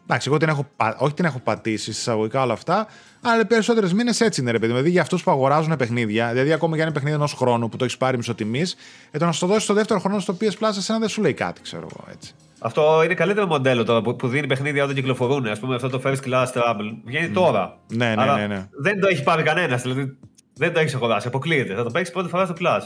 Εντάξει, 0.03 0.29
εγώ 0.29 0.39
την 0.39 0.49
έχω, 0.49 0.67
πα- 0.77 0.97
όχι 0.99 1.15
την 1.15 1.25
έχω 1.25 1.39
πατήσει 1.39 1.91
εισαγωγικά 1.91 2.43
όλα 2.43 2.53
αυτά, 2.53 2.87
αλλά 3.23 3.41
οι 3.41 3.45
περισσότερες 3.45 3.93
μήνες 3.93 4.21
έτσι 4.21 4.41
είναι, 4.41 4.51
ρε 4.51 4.59
παιδί. 4.59 4.67
μου. 4.73 4.77
Δηλαδή 4.77 4.93
για 4.93 5.03
αυτούς 5.03 5.23
που 5.23 5.31
αγοράζουν 5.31 5.77
παιχνίδια, 5.77 6.29
δηλαδή 6.33 6.53
ακόμα 6.53 6.75
και 6.75 6.81
αν 6.81 6.87
είναι 6.87 6.95
παιχνίδι 6.95 7.17
ενός 7.17 7.33
χρόνου 7.35 7.69
που 7.69 7.77
το 7.77 7.85
έχεις 7.85 7.97
πάρει 7.97 8.17
μισοτιμή, 8.17 8.63
ε, 9.11 9.19
το 9.19 9.25
να 9.25 9.33
σου 9.33 9.41
το 9.41 9.47
δώσεις 9.47 9.67
το 9.67 9.75
δεύτερο 9.75 10.01
χρόνο 10.01 10.19
στο 10.19 10.37
PS 10.41 10.45
Plus, 10.45 10.75
εσένα 10.79 10.99
δεν 10.99 11.09
σου 11.09 11.23
λέει 11.23 11.35
κάτι, 11.35 11.61
ξέρω 11.61 11.87
εγώ 11.93 12.05
έτσι. 12.13 12.33
Αυτό 12.59 13.01
είναι 13.05 13.15
καλύτερο 13.15 13.47
μοντέλο 13.47 13.85
τώρα 13.85 14.03
που, 14.03 14.17
που 14.17 14.29
δίνει 14.29 14.47
παιχνίδια 14.47 14.83
όταν 14.83 14.95
κυκλοφορούν. 14.97 15.47
Α 15.47 15.57
πούμε 15.61 15.75
αυτό 15.75 15.89
το 15.89 16.01
First 16.05 16.29
Class 16.29 16.47
Trouble 16.47 16.95
βγαίνει 17.05 17.29
τώρα. 17.29 17.79
Ναι, 17.95 18.15
ναι, 18.15 18.23
Άρα 18.23 18.37
ναι, 18.37 18.47
ναι. 18.47 18.69
Δεν 18.71 19.01
το 19.01 19.07
έχει 19.09 19.23
πάρει 19.23 19.43
κανένας. 19.43 19.83
Δηλαδή 19.83 20.17
δεν 20.61 20.73
το 20.73 20.81
έχεις 20.81 20.95
αγοράσει. 20.95 21.27
Αποκλείεται. 21.27 21.75
Θα 21.75 21.83
το 21.83 21.91
παίξεις 21.91 22.15
πρώτη 22.15 22.29
φορά 22.29 22.45
στο 22.45 22.55
Plus. 22.61 22.81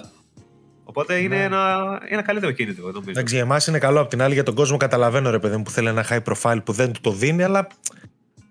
Οπότε 0.84 1.14
είναι 1.18 1.36
Ναι. 1.36 1.42
ένα, 1.42 1.98
ένα 2.08 2.22
καλύτερο 2.22 2.52
κίνητρο, 2.52 2.84
νομίζω. 2.90 3.10
Εντάξει, 3.10 3.34
για 3.34 3.42
εμάς 3.44 3.66
είναι 3.66 3.78
καλό. 3.78 4.00
Απ' 4.00 4.08
την 4.08 4.22
άλλη, 4.22 4.34
για 4.34 4.42
τον 4.42 4.54
κόσμο 4.54 4.76
καταλαβαίνω, 4.76 5.30
ρε 5.30 5.38
παιδί 5.38 5.56
μου, 5.56 5.62
που 5.62 5.70
θέλει 5.70 5.88
ένα 5.88 6.06
high 6.10 6.20
profile 6.22 6.58
που 6.64 6.72
δεν 6.72 6.92
του 6.92 7.00
το 7.00 7.10
δίνει, 7.10 7.42
αλλά 7.42 7.66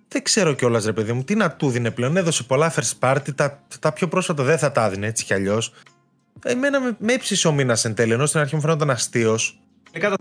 δεν 0.08 0.24
ξέρω 0.24 0.54
κιόλας, 0.54 0.86
ρε 0.86 0.94
παιδί 0.94 1.14
μου, 1.14 1.24
τι 1.24 1.36
να 1.36 1.52
του 1.52 1.70
δίνει 1.70 1.92
πλέον. 1.92 2.18
Έδωσε 2.18 2.44
πολλά 2.44 2.74
first 2.74 3.00
party, 3.00 3.36
τα, 3.36 3.64
τα 3.80 3.92
πιο 3.94 4.08
πρόσφατα 4.08 4.44
δεν 4.44 4.58
θα 4.58 4.72
τα 4.72 4.90
δίνει 4.90 5.06
έτσι 5.08 5.26
κι 5.26 5.34
αλλιώς. 5.34 5.74
Εμένα 6.44 6.80
με, 6.82 6.96
με 7.00 7.14
ύψησε 7.14 7.48
ο 7.48 7.52
μήνας 7.52 7.86
εν 7.86 7.94
τέλει, 7.94 8.14
ενώ 8.14 8.26
στην 8.26 8.40
αρχή 8.40 8.56
μου 8.56 8.62
φαίνονταν 8.62 8.90
αστείος. 8.90 9.60
Είναι 9.92 10.04
κάτω- 10.04 10.16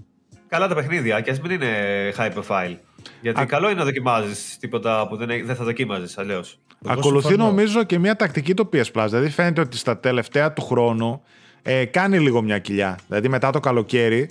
καλά 0.48 0.68
τα 0.68 0.74
παιχνίδια 0.74 1.20
και 1.20 1.30
ας 1.30 1.40
μην 1.40 1.50
είναι 1.50 1.70
high 2.16 2.30
profile. 2.32 2.76
Γιατί 3.20 3.40
Α- 3.40 3.44
καλό 3.46 3.68
είναι 3.70 3.78
να 3.78 3.84
δοκιμάζεις 3.84 4.56
τίποτα 4.60 5.06
που 5.08 5.16
δεν, 5.16 5.30
έχει- 5.30 5.42
δεν 5.42 5.56
θα 5.56 5.64
δοκίμαζες 5.64 6.18
αλλιώς. 6.18 6.58
Ακολουθεί 6.86 7.26
συμφωνώ. 7.28 7.48
νομίζω 7.48 7.82
και 7.84 7.98
μια 7.98 8.16
τακτική 8.16 8.54
το 8.54 8.68
PS 8.72 8.82
Plus. 8.94 9.06
Δηλαδή 9.08 9.28
φαίνεται 9.28 9.60
ότι 9.60 9.76
στα 9.76 9.98
τελευταία 9.98 10.52
του 10.52 10.62
χρόνου 10.62 11.22
ε, 11.62 11.84
κάνει 11.84 12.18
λίγο 12.18 12.42
μια 12.42 12.58
κοιλιά. 12.58 12.98
Δηλαδή 13.08 13.28
μετά 13.28 13.50
το 13.50 13.60
καλοκαίρι 13.60 14.28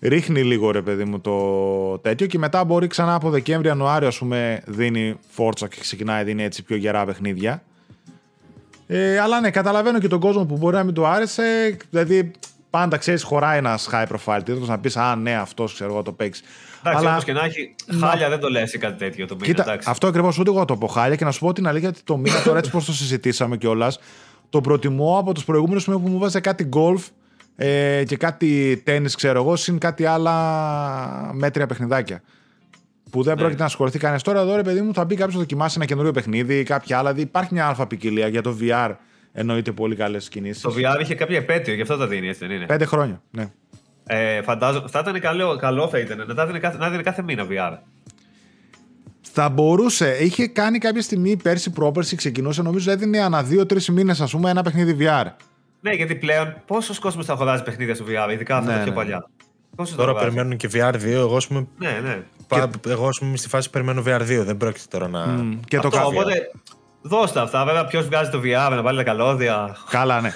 ρίχνει 0.00 0.42
λίγο 0.42 0.70
ρε 0.70 0.82
παιδί 0.82 1.04
μου 1.04 1.20
το 1.20 1.98
τέτοιο 1.98 2.26
και 2.26 2.38
μετά 2.38 2.64
μπορεί 2.64 2.86
ξανά 2.86 3.14
από 3.14 3.30
Δεκέμβρη-Ιανουάριο 3.30 4.08
ας 4.08 4.18
πούμε 4.18 4.62
δίνει 4.66 5.16
φόρτσα 5.28 5.68
και 5.68 5.76
ξεκινάει 5.80 6.24
δίνει 6.24 6.42
έτσι 6.42 6.62
πιο 6.62 6.76
γερά 6.76 7.04
παιχνίδια. 7.04 7.62
Ε, 8.86 9.18
αλλά 9.18 9.40
ναι, 9.40 9.50
καταλαβαίνω 9.50 9.98
και 9.98 10.08
τον 10.08 10.20
κόσμο 10.20 10.44
που 10.44 10.56
μπορεί 10.56 10.76
να 10.76 10.84
μην 10.84 10.94
του 10.94 11.06
άρεσε. 11.06 11.76
Δηλαδή 11.90 12.30
πάντα 12.70 12.96
ξέρεις 12.96 13.22
χωράει 13.22 13.58
ένας 13.58 13.88
high 13.92 14.06
profile 14.06 14.40
τίτλος 14.44 14.68
να 14.68 14.78
πεις 14.78 14.96
Α, 14.96 15.16
ναι, 15.16 15.34
αυτός 15.34 15.74
ξέρω 15.74 15.92
εγώ 15.92 16.02
το 16.02 16.12
παίξει. 16.12 16.42
Εντάξει, 16.84 17.06
όμω 17.06 17.22
και 17.22 17.32
να 17.32 17.44
έχει. 17.44 17.74
Χάλια 18.00 18.28
δεν 18.28 18.40
το 18.40 18.48
λες 18.48 18.72
ή 18.72 18.78
κάτι 18.78 18.98
τέτοιο 18.98 19.26
το 19.26 19.34
μήνα. 19.34 19.46
Κοίτα, 19.46 19.62
εντάξει. 19.62 19.90
αυτό 19.90 20.06
ακριβώς 20.06 20.38
ούτε 20.38 20.50
εγώ 20.50 20.64
το 20.64 20.76
πω 20.76 20.86
χάλια 20.86 21.16
και 21.16 21.24
να 21.24 21.30
σου 21.30 21.40
πω 21.40 21.52
την 21.52 21.66
αλήθεια 21.66 21.88
ότι 21.88 22.00
το 22.04 22.16
μήνα 22.16 22.42
τώρα 22.42 22.58
έτσι 22.58 22.70
πώ 22.70 22.78
το 22.84 22.92
συζητήσαμε 22.92 23.56
κιόλας, 23.56 23.98
το 24.50 24.60
προτιμώ 24.60 25.18
από 25.18 25.34
τους 25.34 25.44
προηγούμενους 25.44 25.84
που 25.84 25.98
μου 25.98 26.18
βάζε 26.18 26.40
κάτι 26.40 26.68
golf 26.72 27.00
ε, 27.56 28.02
και 28.06 28.16
κάτι 28.16 28.80
τέννη, 28.84 29.08
ξέρω 29.10 29.40
εγώ, 29.40 29.56
συν 29.56 29.78
κάτι 29.78 30.04
άλλα 30.04 30.34
μέτρια 31.32 31.66
παιχνιδάκια. 31.66 32.22
Που 33.10 33.22
δεν 33.22 33.34
Ναι. 33.34 33.40
πρόκειται 33.40 33.60
να 33.60 33.66
ασχοληθεί 33.66 33.98
κανένα. 33.98 34.20
Τώρα 34.20 34.40
εδώ, 34.40 34.56
ρε 34.56 34.62
παιδί 34.62 34.80
μου, 34.80 34.94
θα 34.94 35.04
μπει 35.04 35.14
κάποιος 35.14 35.34
να 35.34 35.40
δοκιμάσει 35.40 35.74
ένα 35.76 35.84
καινούριο 35.84 36.12
παιχνίδι 36.12 36.58
ή 36.58 36.62
κάποια 36.62 36.98
άλλα. 36.98 37.10
Δηλαδή 37.12 37.28
υπάρχει 37.28 37.54
μια 37.54 37.66
αλφα 37.66 37.86
ποικιλία 37.86 38.28
για 38.28 38.42
το 38.42 38.56
VR. 38.60 38.94
Εννοείται 39.32 39.72
πολύ 39.72 39.96
καλές 39.96 40.28
κινήσεις. 40.28 40.62
Το 40.62 40.74
VR 40.76 41.00
είχε 41.00 41.14
κάποια 41.14 41.36
επέτειο, 41.36 41.74
γι' 41.74 41.82
αυτό 41.82 41.96
τα 41.96 42.06
δίνει, 42.06 42.28
έτσι 42.28 42.46
δεν 42.46 42.56
είναι; 42.56 42.66
Πέντε 42.66 42.84
χρόνια. 42.84 43.22
Ναι. 43.30 43.50
Ε, 44.14 44.42
φαντάζομαι, 44.42 44.88
θα 44.88 44.98
ήταν 44.98 45.20
καλό, 45.20 45.56
καλό 45.56 45.88
θα 45.88 45.98
ήταν 45.98 46.24
να 46.26 46.34
τα 46.34 46.46
δίνει 46.46 46.58
κάθε, 46.60 46.78
να 46.78 46.90
δίνει 46.90 47.02
κάθε 47.02 47.22
μήνα 47.22 47.46
VR. 47.50 47.78
Θα 49.34 49.48
μπορούσε. 49.48 50.16
Είχε 50.20 50.46
κάνει 50.46 50.78
κάποια 50.78 51.02
στιγμή 51.02 51.36
πέρσι 51.36 51.70
πρόπερσι, 51.70 52.16
ξεκινούσε 52.16 52.62
νομίζω 52.62 52.90
έδινε 52.90 53.18
ανά 53.18 53.42
δύο-τρεις 53.42 53.88
μήνες, 53.88 54.20
ας 54.20 54.30
πούμε, 54.30 54.50
ένα 54.50 54.62
παιχνίδι 54.62 54.96
VR. 55.00 55.24
Ναι, 55.80 55.90
γιατί 55.92 56.14
πλέον 56.14 56.54
πόσος 56.66 56.98
κόσμος 56.98 57.26
θα 57.26 57.32
αγοράζει 57.32 57.62
παιχνίδια 57.62 57.94
στο 57.94 58.04
VR, 58.08 58.32
ειδικά 58.32 58.56
αυτά 58.56 58.70
Ναι, 58.70 58.76
τα 58.76 58.82
πιο 58.82 58.90
ναι. 58.92 58.96
παλιά; 58.98 59.28
Πόσο 59.76 59.96
Τώρα 59.96 60.14
περιμένουν 60.14 60.56
και 60.56 60.68
VR2. 60.72 61.04
Εγώ, 61.04 61.36
ας 61.36 61.46
πούμε, 61.46 61.66
Ναι, 61.78 61.98
ναι. 62.02 62.22
πα- 62.48 62.70
εγώ 62.88 63.06
ας 63.08 63.16
πούμε, 63.18 63.28
είμαι 63.28 63.38
στη 63.38 63.48
φάση 63.48 63.70
περιμένω 63.70 64.02
VR2. 64.06 64.42
Δεν 64.44 64.56
πρόκειται 64.56 64.84
τώρα 64.90 65.08
να. 65.08 65.26
Μμ, 65.26 65.60
Και 65.68 65.78
το 65.78 65.86
Αυτό, 65.88 66.00
κα- 66.00 66.06
οπότε 66.06 66.50
Δώστα 67.02 67.42
αυτά. 67.42 67.64
Βέβαια, 67.64 67.84
ποιος 67.86 68.06
βγάζει 68.06 68.30
το 68.30 68.38
VR 68.44 68.70
να 68.70 68.82
βάλει 68.82 68.96
τα 68.96 69.04
καλώδια. 69.04 69.76
Καλά, 69.90 70.20
ναι. 70.20 70.32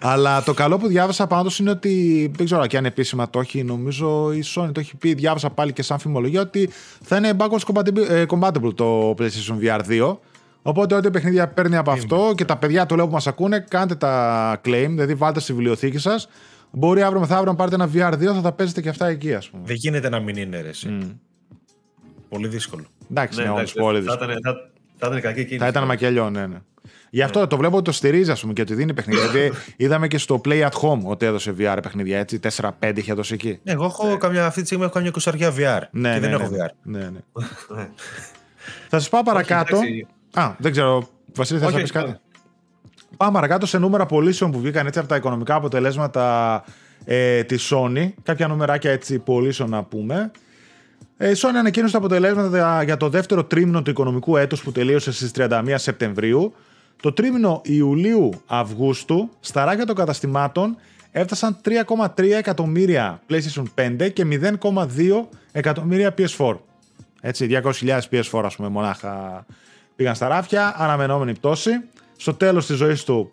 Αλλά 0.00 0.42
το 0.42 0.54
καλό 0.54 0.78
που 0.78 0.86
διάβασα 0.86 1.26
πάντως 1.26 1.58
είναι 1.58 1.70
ότι. 1.70 2.30
Δεν 2.36 2.46
ξέρω 2.46 2.66
και 2.66 2.76
αν 2.76 2.84
επίσημα 2.84 3.30
το 3.30 3.40
έχει. 3.40 3.62
Νομίζω 3.64 4.32
η 4.32 4.42
Sony 4.54 4.70
το 4.72 4.80
έχει 4.80 4.96
πει. 4.96 5.14
Διάβασα 5.14 5.50
πάλι 5.50 5.72
και 5.72 5.82
σαν 5.82 5.98
φημολογία 5.98 6.40
ότι 6.40 6.70
θα 7.02 7.16
είναι 7.16 7.32
backwards 7.38 7.72
compatible, 7.72 8.08
ε, 8.08 8.24
compatible 8.28 8.74
το 8.74 9.10
PlayStation 9.18 9.58
VR 9.62 9.80
2. 9.88 10.18
Οπότε 10.62 10.94
ό,τι 10.94 11.10
παιχνίδια 11.10 11.48
παίρνει 11.48 11.76
από 11.76 11.90
αυτό 11.90 12.32
και 12.36 12.44
τα 12.44 12.56
παιδιά 12.56 12.86
του 12.86 12.96
λέω 12.96 13.06
που 13.06 13.12
μας 13.12 13.26
ακούνε, 13.26 13.64
κάντε 13.68 13.94
τα 13.94 14.52
claim, 14.64 14.86
δηλαδή 14.88 15.14
βάλτε 15.14 15.40
στη 15.40 15.52
βιβλιοθήκη 15.52 15.98
σας. 15.98 16.28
Μπορεί 16.70 17.02
αύριο 17.02 17.20
μεθαύριο 17.20 17.50
να 17.52 17.56
πάρετε 17.56 17.74
ένα 17.74 17.88
VR2, 18.14 18.34
θα 18.34 18.40
τα 18.40 18.52
παίζετε 18.52 18.80
και 18.80 18.88
αυτά 18.88 19.06
εκεί, 19.06 19.34
ας 19.34 19.48
πούμε. 19.48 19.62
Δεν 19.66 19.76
γίνεται 19.76 20.08
να 20.08 20.20
μην 20.20 20.36
είναι 20.36 20.60
ρε. 20.60 20.68
εσύ. 20.68 21.16
Πολύ 22.28 22.48
δύσκολο. 22.48 22.84
Εντάξει, 23.10 23.38
Ναι, 23.38 23.44
ναι, 23.44 23.50
όντως 23.50 23.60
εντάξει, 23.72 23.78
πολύ 23.80 24.02
θα 24.02 24.02
δύσκολο. 24.16 24.30
ήταν- 24.32 24.54
θα- 24.54 24.70
Θα 25.02 25.08
ήταν 25.08 25.20
κακή 25.20 25.44
κίνηση. 25.44 25.58
Θα 25.58 25.66
ήταν 25.66 25.84
μακελιό, 25.84 26.30
ναι, 26.30 26.46
ναι. 26.46 26.56
Γι' 27.10 27.22
αυτό 27.22 27.46
το 27.46 27.56
βλέπω 27.56 27.76
ότι 27.76 27.84
το 27.84 27.92
στηρίζει, 27.92 28.30
ας 28.30 28.40
πούμε, 28.40 28.52
και 28.52 28.60
ότι 28.60 28.74
δίνει 28.74 28.94
παιχνίδια. 28.94 29.26
Δηλαδή, 29.30 29.52
είδαμε 29.76 30.08
και 30.08 30.18
στο 30.18 30.40
Play 30.44 30.68
at 30.68 30.70
Home 30.70 31.00
ότι 31.04 31.26
έδωσε 31.26 31.54
VR 31.58 31.78
παιχνίδια, 31.82 32.18
έτσι. 32.18 32.40
4-5 32.56 32.92
είχε 32.94 33.12
δώσει 33.12 33.34
εκεί. 33.34 33.60
Εγώ 33.64 33.84
έχω 33.84 34.16
καμιά, 34.16 34.46
αυτή 34.46 34.60
τη 34.60 34.66
στιγμή 34.66 34.84
έχω 34.84 34.92
καμιά 34.92 35.10
κουσαριά 35.10 35.50
VR. 35.50 35.80
Ναι, 35.90 36.12
και 36.12 36.18
ναι, 36.18 36.18
δεν 36.18 36.30
ναι, 36.30 36.34
έχω 36.34 36.48
ναι. 36.48 36.64
VR. 36.64 36.70
Ναι, 36.82 36.98
ναι. 36.98 37.08
Ναι. 37.76 37.88
Θα 38.88 38.98
σας 38.98 39.08
πάω 39.08 39.22
παρακάτω. 39.22 39.76
εντάξει. 39.76 40.06
Α, 40.34 40.54
δεν 40.58 40.72
ξέρω. 40.72 41.08
Βασίλη, 41.34 41.58
θες 41.58 41.68
να 41.68 41.74
Όχι, 41.74 41.82
πεις 41.82 41.92
κάτι; 41.92 42.08
όχι. 42.08 42.18
Πάμε 43.16 43.32
παρακάτω 43.32 43.66
σε 43.66 43.78
νούμερα 43.78 44.06
πωλήσεων 44.06 44.50
που 44.50 44.60
βγήκαν 44.60 44.86
έτσι 44.86 44.98
από 44.98 45.08
τα 45.08 45.16
οικονομικά 45.16 45.54
αποτελέσματα 45.54 46.64
ε, 47.04 47.42
της 47.42 47.72
Sony. 47.74 48.10
Κάποια 48.22 48.48
νούμεράκια 48.48 48.90
έτσι 48.90 49.18
πωλήσεων 49.18 49.70
να 49.70 49.82
πούμε. 49.82 50.30
Ε, 51.16 51.30
Η 51.30 51.34
Sony 51.36 51.54
ανακοίνωσε 51.58 51.92
τα 51.92 51.98
αποτελέσματα 51.98 52.82
για 52.82 52.96
το 52.96 53.08
δεύτερο 53.08 53.44
τρίμηνο 53.44 53.82
του 53.82 53.90
οικονομικού 53.90 54.36
έτους 54.36 54.62
που 54.62 54.72
τελείωσε 54.72 55.12
στις 55.12 55.30
31 55.36 55.74
Σεπτεμβρίου. 55.74 56.54
Το 57.02 57.12
τρίμηνο 57.12 57.60
Ιουλίου-Αυγούστου, 57.64 59.30
στα 59.40 59.64
ράκια 59.64 59.86
των 59.86 59.94
καταστημάτων, 59.94 60.76
έφτασαν 61.10 61.56
3,3 61.64 62.30
εκατομμύρια 62.30 63.20
PlayStation 63.28 63.64
5 63.74 64.10
και 64.12 64.26
0,2 64.62 65.28
εκατομμύρια 65.52 66.14
PS4. 66.18 66.56
Έτσι, 67.20 67.46
200.000 67.50 68.00
PS4 68.10 68.42
ας 68.44 68.56
πούμε 68.56 68.68
μονάχα 68.68 69.46
πήγαν 69.96 70.14
στα 70.14 70.28
ράφια, 70.28 70.74
αναμενόμενη 70.76 71.32
πτώση. 71.32 71.70
Στο 72.16 72.34
τέλος 72.34 72.66
της 72.66 72.76
ζωής 72.76 73.04
του 73.04 73.30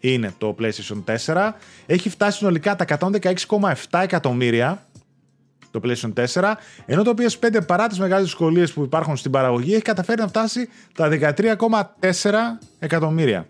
είναι 0.00 0.34
το 0.38 0.56
PlayStation 0.60 1.16
4. 1.24 1.52
Έχει 1.86 2.08
φτάσει 2.08 2.36
συνολικά 2.38 2.76
τα 2.76 2.84
116,7 2.84 4.00
εκατομμύρια 4.02 4.86
το 5.80 5.88
PlayStation 5.88 6.12
4, 6.42 6.52
ενώ 6.86 7.02
το 7.02 7.14
PS5 7.18 7.58
παρά 7.66 7.86
τις 7.86 7.98
μεγάλες 7.98 8.24
δυσκολίες 8.24 8.72
που 8.72 8.82
υπάρχουν 8.82 9.16
στην 9.16 9.30
παραγωγή 9.30 9.72
έχει 9.72 9.82
καταφέρει 9.82 10.20
να 10.20 10.28
φτάσει 10.28 10.68
τα 10.94 11.08
13,4 11.08 12.32
εκατομμύρια. 12.78 13.46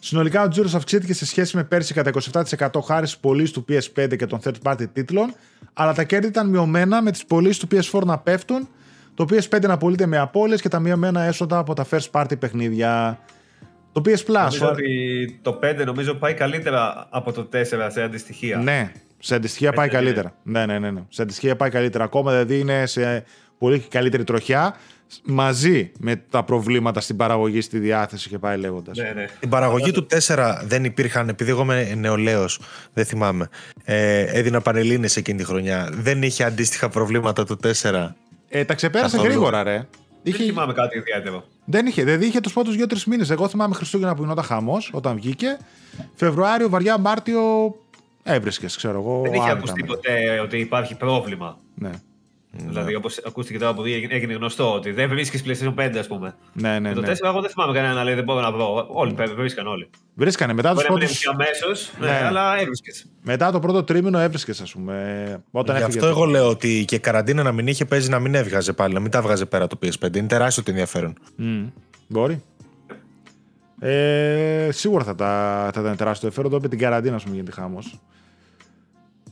Συνολικά 0.00 0.42
ο 0.42 0.48
τζίρος 0.48 0.74
αυξήθηκε 0.74 1.14
σε 1.14 1.26
σχέση 1.26 1.56
με 1.56 1.64
πέρσι 1.64 1.94
κατά 1.94 2.10
27% 2.58 2.68
χάρη 2.84 3.06
στις 3.06 3.18
πωλήσεις 3.18 3.52
του 3.52 3.64
PS5 3.68 4.16
και 4.16 4.26
των 4.26 4.40
third 4.44 4.54
party 4.62 4.84
τίτλων, 4.92 5.34
αλλά 5.72 5.94
τα 5.94 6.04
κέρδη 6.04 6.26
ήταν 6.26 6.48
μειωμένα 6.48 7.02
με 7.02 7.10
τις 7.10 7.24
πωλήσεις 7.24 7.58
του 7.58 7.68
PS4 7.72 8.02
να 8.04 8.18
πέφτουν, 8.18 8.68
το 9.14 9.26
PS5 9.30 9.60
να 9.60 9.76
πωλείται 9.76 10.06
με 10.06 10.18
απώλειες 10.18 10.60
και 10.60 10.68
τα 10.68 10.80
μειωμένα 10.80 11.22
έσοδα 11.22 11.58
από 11.58 11.74
τα 11.74 11.86
first 11.90 12.10
party 12.10 12.38
παιχνίδια. 12.38 13.18
Το 13.92 14.02
PS 14.04 14.10
Plus. 14.10 14.44
Νομίζω 14.44 14.68
ότι 14.68 15.38
το 15.42 15.58
5 15.62 15.84
νομίζω 15.84 16.14
πάει 16.14 16.34
καλύτερα 16.34 17.06
από 17.10 17.32
το 17.32 17.48
4 17.52 17.64
σε 17.88 18.02
αντιστοιχεία. 18.02 18.56
Ναι, 18.56 18.92
σε 19.18 19.34
αντιστοιχεία 19.34 19.72
πάει 19.72 19.86
Έτσι 19.86 19.96
δεν 19.96 20.06
είναι. 20.06 20.14
καλύτερα. 20.14 20.36
Ναι, 20.42 20.66
ναι, 20.72 20.78
ναι, 20.78 20.90
ναι. 20.90 21.02
Σε 21.08 21.22
αντιστοιχεία 21.22 21.56
πάει 21.56 21.70
καλύτερα. 21.70 22.04
Ακόμα 22.04 22.30
δηλαδή 22.30 22.58
είναι 22.58 22.86
σε 22.86 23.24
πολύ 23.58 23.78
καλύτερη 23.78 24.24
τροχιά 24.24 24.76
μαζί 25.24 25.92
με 25.98 26.16
τα 26.30 26.44
προβλήματα 26.44 27.00
στην 27.00 27.16
παραγωγή, 27.16 27.60
στη 27.60 27.78
διάθεση 27.78 28.28
και 28.28 28.38
πάει 28.38 28.56
λέγοντας. 28.58 28.96
ναι. 28.96 29.12
ναι. 29.14 29.26
Την 29.40 29.48
παραγωγή 29.48 29.90
του 29.90 30.06
4 30.26 30.54
δεν 30.64 30.84
υπήρχαν, 30.84 31.28
επειδή 31.28 31.50
εγώ 31.50 31.62
είμαι 31.62 31.94
νεολαίος, 31.96 32.60
δεν 32.92 33.04
θυμάμαι. 33.04 33.48
Ε, 33.84 34.20
έδινα 34.38 34.60
πανελίνες 34.60 35.16
εκείνη 35.16 35.38
τη 35.38 35.44
χρονιά. 35.44 35.88
Δεν 35.92 36.22
είχε 36.22 36.44
αντίστοιχα 36.44 36.88
προβλήματα 36.88 37.44
το 37.44 37.56
4. 37.82 38.08
Ε, 38.48 38.64
τα 38.64 38.74
ξεπέρασε 38.74 39.16
Καθόλου. 39.16 39.32
γρήγορα, 39.32 39.62
ρε. 39.62 39.86
Δεν 40.22 40.32
Είχε, 40.34 40.44
θυμάμαι 40.44 40.72
κάτι 40.72 40.98
ιδιαίτερο. 40.98 41.44
δεν 41.64 41.86
είχε, 41.86 42.04
δηλαδή 42.04 42.26
είχε 42.26 42.40
τους 42.40 42.52
πρώτους 42.52 42.76
2-3 42.78 43.02
μήνες. 43.06 43.30
Εγώ 43.30 43.48
θυμάμαι 43.48 43.74
Χριστούγεννα 43.74 44.14
που 44.14 44.22
γινόταν 44.22 44.44
χαμός 44.44 44.90
όταν 44.92 45.16
βγήκε. 45.16 45.56
Φεβρουάριο, 46.14 46.68
βαριά 46.68 46.98
Μάρτιο 46.98 47.40
έβρισκες, 48.28 48.76
ξέρω 48.76 48.98
εγώ. 48.98 49.20
Δεν 49.22 49.32
είχε 49.32 49.42
άνετα 49.42 49.56
ακουστεί 49.58 49.80
μετά. 49.82 49.94
ποτέ 49.94 50.40
ότι 50.40 50.58
υπάρχει 50.58 50.94
πρόβλημα. 50.96 51.58
Ναι. 51.74 51.90
Δηλαδή, 52.66 52.94
όπως 52.94 53.20
ακούστηκε 53.26 53.58
τώρα 53.58 53.74
που 53.74 53.84
έγινε 53.84 54.14
έγινε 54.14 54.32
γνωστό, 54.32 54.74
ότι 54.74 54.90
δεν 54.92 55.08
βρίσκεις 55.08 55.42
PlayStation 55.46 55.74
5, 55.74 55.98
ας 55.98 56.06
πούμε. 56.06 56.34
Ναι, 56.52 56.68
ναι, 56.78 56.88
Με 56.88 56.94
το 56.94 57.00
ναι. 57.00 57.12
4, 57.12 57.16
εγώ 57.28 57.40
δεν 57.40 57.50
θυμάμαι 57.50 57.72
κανένα 57.72 57.94
να 57.94 58.04
λέει 58.04 58.14
δεν 58.14 58.24
μπορώ 58.24 58.40
να 58.40 58.52
βρω. 58.52 58.86
Όλοι 58.90 59.14
βρίσκαν 59.36 59.66
όλοι. 59.66 59.90
Βρίσκανε 60.14 60.52
μετά 60.52 60.74
τους 60.74 60.82
Μπορεί 60.88 60.88
να 60.92 60.98
μην 60.98 61.06
πρώτου. 61.08 61.30
έβρισκε 61.32 61.64
αμέσως, 61.68 61.92
ναι, 62.00 62.06
Ναι. 62.20 62.26
αλλά 62.26 62.58
έβρισκες. 62.60 63.06
Μετά 63.22 63.50
το 63.52 63.60
πρώτο 63.60 63.82
τρίμηνο 63.84 64.18
έβρισκες, 64.18 64.60
ας 64.60 64.72
πούμε. 64.72 64.94
Όταν 65.50 65.76
Γι' 65.76 65.82
έφυγε 65.82 65.98
αυτό 65.98 66.10
το- 66.12 66.16
εγώ 66.20 66.30
λέω 66.30 66.48
ότι 66.48 66.84
και 66.86 66.98
καραντίνα 66.98 67.42
να 67.42 67.52
μην 67.52 67.66
είχε 67.66 67.84
παίζει 67.84 68.08
να 68.08 68.18
μην 68.18 68.34
έβγαζε 68.34 68.72
πάλι, 68.72 68.94
να 68.94 69.00
μην 69.00 69.10
τα 69.10 69.22
βγάζε 69.22 69.44
πέρα 69.46 69.66
το 69.66 69.78
PS5. 69.82 70.16
Είναι 70.18 70.26
τεράστιο 70.26 70.62
το 70.62 70.70
ενδιαφέρον. 70.70 71.14
Μμ, 71.36 71.64
Μπορεί. 72.08 72.42
Ε, 73.80 74.68
σίγουρα 74.72 75.04
θα, 75.04 75.14
τα, 75.14 75.26
θα 75.74 75.80
ήταν 75.80 75.96
τεράστιο 75.96 76.28
ενδιαφέρον. 76.28 76.50
Εδώ 76.52 76.60
με 76.60 76.68
την 76.68 76.78
καραντίνα, 76.78 77.14
ας 77.16 77.22
πούμε, 77.22 77.34
γίνεται 77.34 77.52
χάμος. 77.52 78.00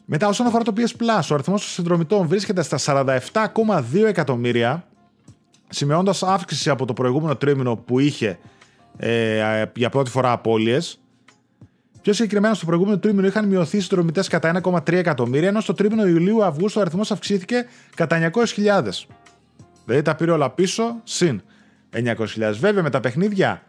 Μετά, 0.09 0.29
όσον 0.29 0.47
αφορά 0.47 0.65
το 0.65 0.73
PS 0.77 0.81
Plus, 0.81 1.29
ο 1.31 1.35
αριθμός 1.35 1.61
των 1.61 1.71
συνδρομητών 1.71 2.27
βρίσκεται 2.27 2.63
στα 2.63 3.05
47,2 3.05 4.05
εκατομμύρια, 4.07 4.87
σημειώνοντας 5.69 6.23
αύξηση 6.23 6.71
από 6.71 6.85
το 6.85 6.93
προηγούμενο 6.93 7.37
τρίμηνο 7.37 7.77
που 7.77 7.99
είχε 7.99 8.39
ε, 8.97 9.65
για 9.75 9.89
πρώτη 9.91 10.11
φορά 10.11 10.33
απώλειες. 10.33 11.01
Πιο 12.03 12.13
συγκεκριμένα, 12.13 12.55
στο 12.55 12.67
προηγούμενο 12.67 12.99
τρίμηνο 12.99 13.27
είχαν 13.27 13.49
μειωθεί 13.49 13.77
οι 13.77 13.81
συνδρομητές 13.81 14.29
κατά 14.29 14.61
1,3 14.63 14.93
εκατομμύρια, 14.93 15.49
ενώ 15.49 15.61
στο 15.61 15.75
τρίμηνο 15.75 16.07
Ιουλίου-Αυγούστου 16.07 16.79
ο 16.79 16.81
αριθμός 16.81 17.11
αυξήθηκε 17.11 17.67
κατά 17.95 18.31
900.000. 18.33 18.83
Δηλαδή 19.85 20.03
τα 20.03 20.15
πήρε 20.15 20.31
όλα 20.31 20.51
πίσω, 20.51 21.01
συν 21.05 21.43
900.000. 21.93 22.53
Βέβαια 22.59 22.83
με 22.83 22.91
τα 22.91 23.01
παιχνίδια 23.01 23.63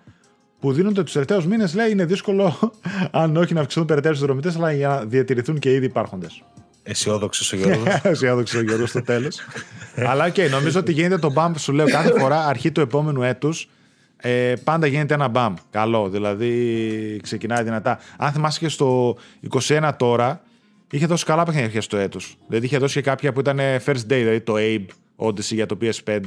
που 0.60 0.74
δίνονται 0.74 1.04
τους 1.04 1.12
τελευταίους 1.12 1.46
μήνες, 1.46 1.76
λέει 1.76 1.92
είναι 1.92 2.06
δύσκολο, 2.06 2.74
αν 3.12 3.38
όχι 3.38 3.54
να 3.54 3.62
αυξηθούν 3.62 3.86
περαιτέρω 3.86 4.14
οι 4.14 4.18
συνδρομητές, 4.18 4.56
αλλά 4.56 4.72
για 4.72 4.88
να 4.88 5.06
διατηρηθούν 5.06 5.60
και 5.60 5.72
οι 5.72 5.76
ήδη 5.76 5.86
υπάρχοντες. 5.86 6.44
Αισιόδοξος 6.84 7.54
ο 7.54 7.56
Γιώργος. 7.56 8.00
Αισιόδοξος 8.04 8.60
ο 8.60 8.64
Γιώργος 8.64 8.90
στο 8.90 9.02
τέλος. 9.02 9.40
Αλλά 10.10 10.26
οκ, 10.26 10.38
νομίζω 10.50 10.80
ότι 10.80 10.92
γίνεται 10.92 11.18
το 11.18 11.34
bump, 11.36 11.52
σου 11.58 11.72
λέω 11.72 11.86
κάθε 11.90 12.20
φορά 12.20 12.46
αρχή 12.46 12.72
του 12.72 12.82
επόμενου 12.82 13.24
έτους. 13.24 13.70
Ε, 14.18 14.54
πάντα 14.64 14.88
γίνεται 14.88 15.14
ένα 15.14 15.32
bump. 15.34 15.54
Καλό. 15.70 16.10
Δηλαδή 16.10 17.20
ξεκινάει 17.24 17.64
δυνατά. 17.64 18.00
Αν 18.18 18.32
θυμάσαι 18.32 18.60
και 18.60 18.70
στο 18.70 19.18
21 19.68 19.92
τώρα, 19.98 20.42
είχε 20.92 21.06
δώσει 21.06 21.26
καλά 21.26 21.44
παιχνίδια 21.44 21.68
αρχέ 21.68 21.88
του 21.90 21.96
έτου. 21.96 22.20
Δηλαδή 22.48 22.66
είχε 22.66 22.78
δώσει 22.78 22.94
και 22.94 23.02
κάποια 23.02 23.34
που 23.34 23.40
ήταν 23.40 23.60
first 23.86 23.92
day, 23.92 24.04
δηλαδή 24.08 24.42
το 24.42 24.54
Abe 24.58 24.86
Odyssey 25.16 25.54
για 25.54 25.66
το 25.66 25.78
PS5, 25.82 26.20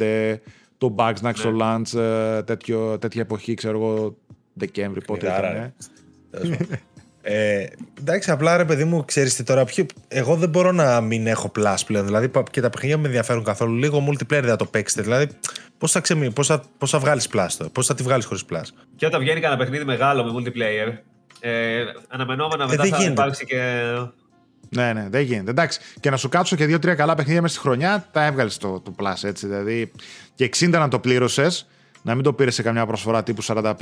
το 0.80 0.94
Bugs 0.98 1.20
Nax 1.22 1.32
στο 1.34 1.56
Launch, 1.60 1.98
ε, 1.98 2.42
τέτοιο, 2.42 2.98
τέτοια 2.98 3.20
εποχή, 3.20 3.54
ξέρω 3.54 3.78
εγώ, 3.78 4.16
Δεκέμβρη, 4.52 5.04
πότε 5.04 5.26
Παιχνιδάρα, 5.26 5.74
ήταν. 6.38 6.78
Ε, 7.22 7.66
εντάξει, 7.98 8.30
απλά 8.30 8.56
ρε 8.56 8.64
παιδί 8.64 8.84
μου, 8.84 9.04
ξέρεις 9.04 9.36
τι 9.36 9.42
τώρα. 9.42 9.64
Ποιο... 9.64 9.86
Εγώ 10.08 10.36
δεν 10.36 10.48
μπορώ 10.48 10.72
να 10.72 11.00
μην 11.00 11.26
έχω 11.26 11.52
plus 11.58 11.76
πλέον. 11.86 12.04
Δηλαδή 12.04 12.28
πα- 12.28 12.42
και 12.50 12.60
τα 12.60 12.70
παιχνίδια 12.70 12.98
με 12.98 13.06
ενδιαφέρουν 13.06 13.44
καθόλου. 13.44 13.74
Λίγο 13.74 14.06
multiplayer 14.08 14.26
δεν 14.28 14.44
θα 14.48 14.56
το 14.56 14.64
παίξετε. 14.64 15.02
Δηλαδή, 15.02 15.28
πώς 15.78 15.92
θα, 15.92 16.00
ξεμει... 16.00 16.30
πώς 16.30 16.46
θα... 16.46 16.62
πώς 16.78 16.90
θα 16.90 16.98
βγάλεις 16.98 17.28
plus 17.32 17.48
τώρα, 17.58 17.70
πώς 17.70 17.86
θα 17.86 17.94
τη 17.94 18.02
βγάλεις 18.02 18.24
χωρίς 18.24 18.44
plus. 18.50 18.62
Και 18.96 19.06
όταν 19.06 19.20
βγαίνει 19.20 19.40
κανένα 19.40 19.60
παιχνίδι 19.60 19.84
μεγάλο 19.84 20.24
με 20.24 20.30
multiplayer, 20.36 20.92
ε, 21.40 21.82
αναμενόμενα 22.08 22.66
μετά 22.66 22.82
δεν 22.82 22.90
θα 22.90 22.96
γίνεται. 22.96 23.12
υπάρξει 23.12 23.44
και. 23.44 23.82
Ναι, 24.72 24.92
ναι, 24.92 25.06
δεν 25.10 25.22
γίνεται. 25.22 25.50
Εντάξει, 25.50 25.80
και 26.00 26.10
να 26.10 26.16
σου 26.16 26.28
κάτσω 26.28 26.56
και 26.56 26.66
δύο-τρία 26.66 26.94
καλά 26.94 27.14
παιχνίδια 27.14 27.42
μέσα 27.42 27.54
στη 27.54 27.62
χρονιά, 27.62 28.08
τα 28.12 28.24
έβγαλες 28.26 28.56
το, 28.56 28.80
το 28.80 28.94
Plus 28.98 29.14
έτσι. 29.22 29.46
Δηλαδή, 29.46 29.92
και 30.34 30.50
60 30.56 30.68
να 30.70 30.88
το 30.88 30.98
πλήρωσες, 30.98 31.66
να 32.02 32.14
μην 32.14 32.24
το 32.24 32.32
πήρες 32.32 32.54
σε 32.54 32.62
καμιά 32.62 32.86
προσφορά 32.86 33.22
τύπου 33.22 33.42
45. 33.42 33.74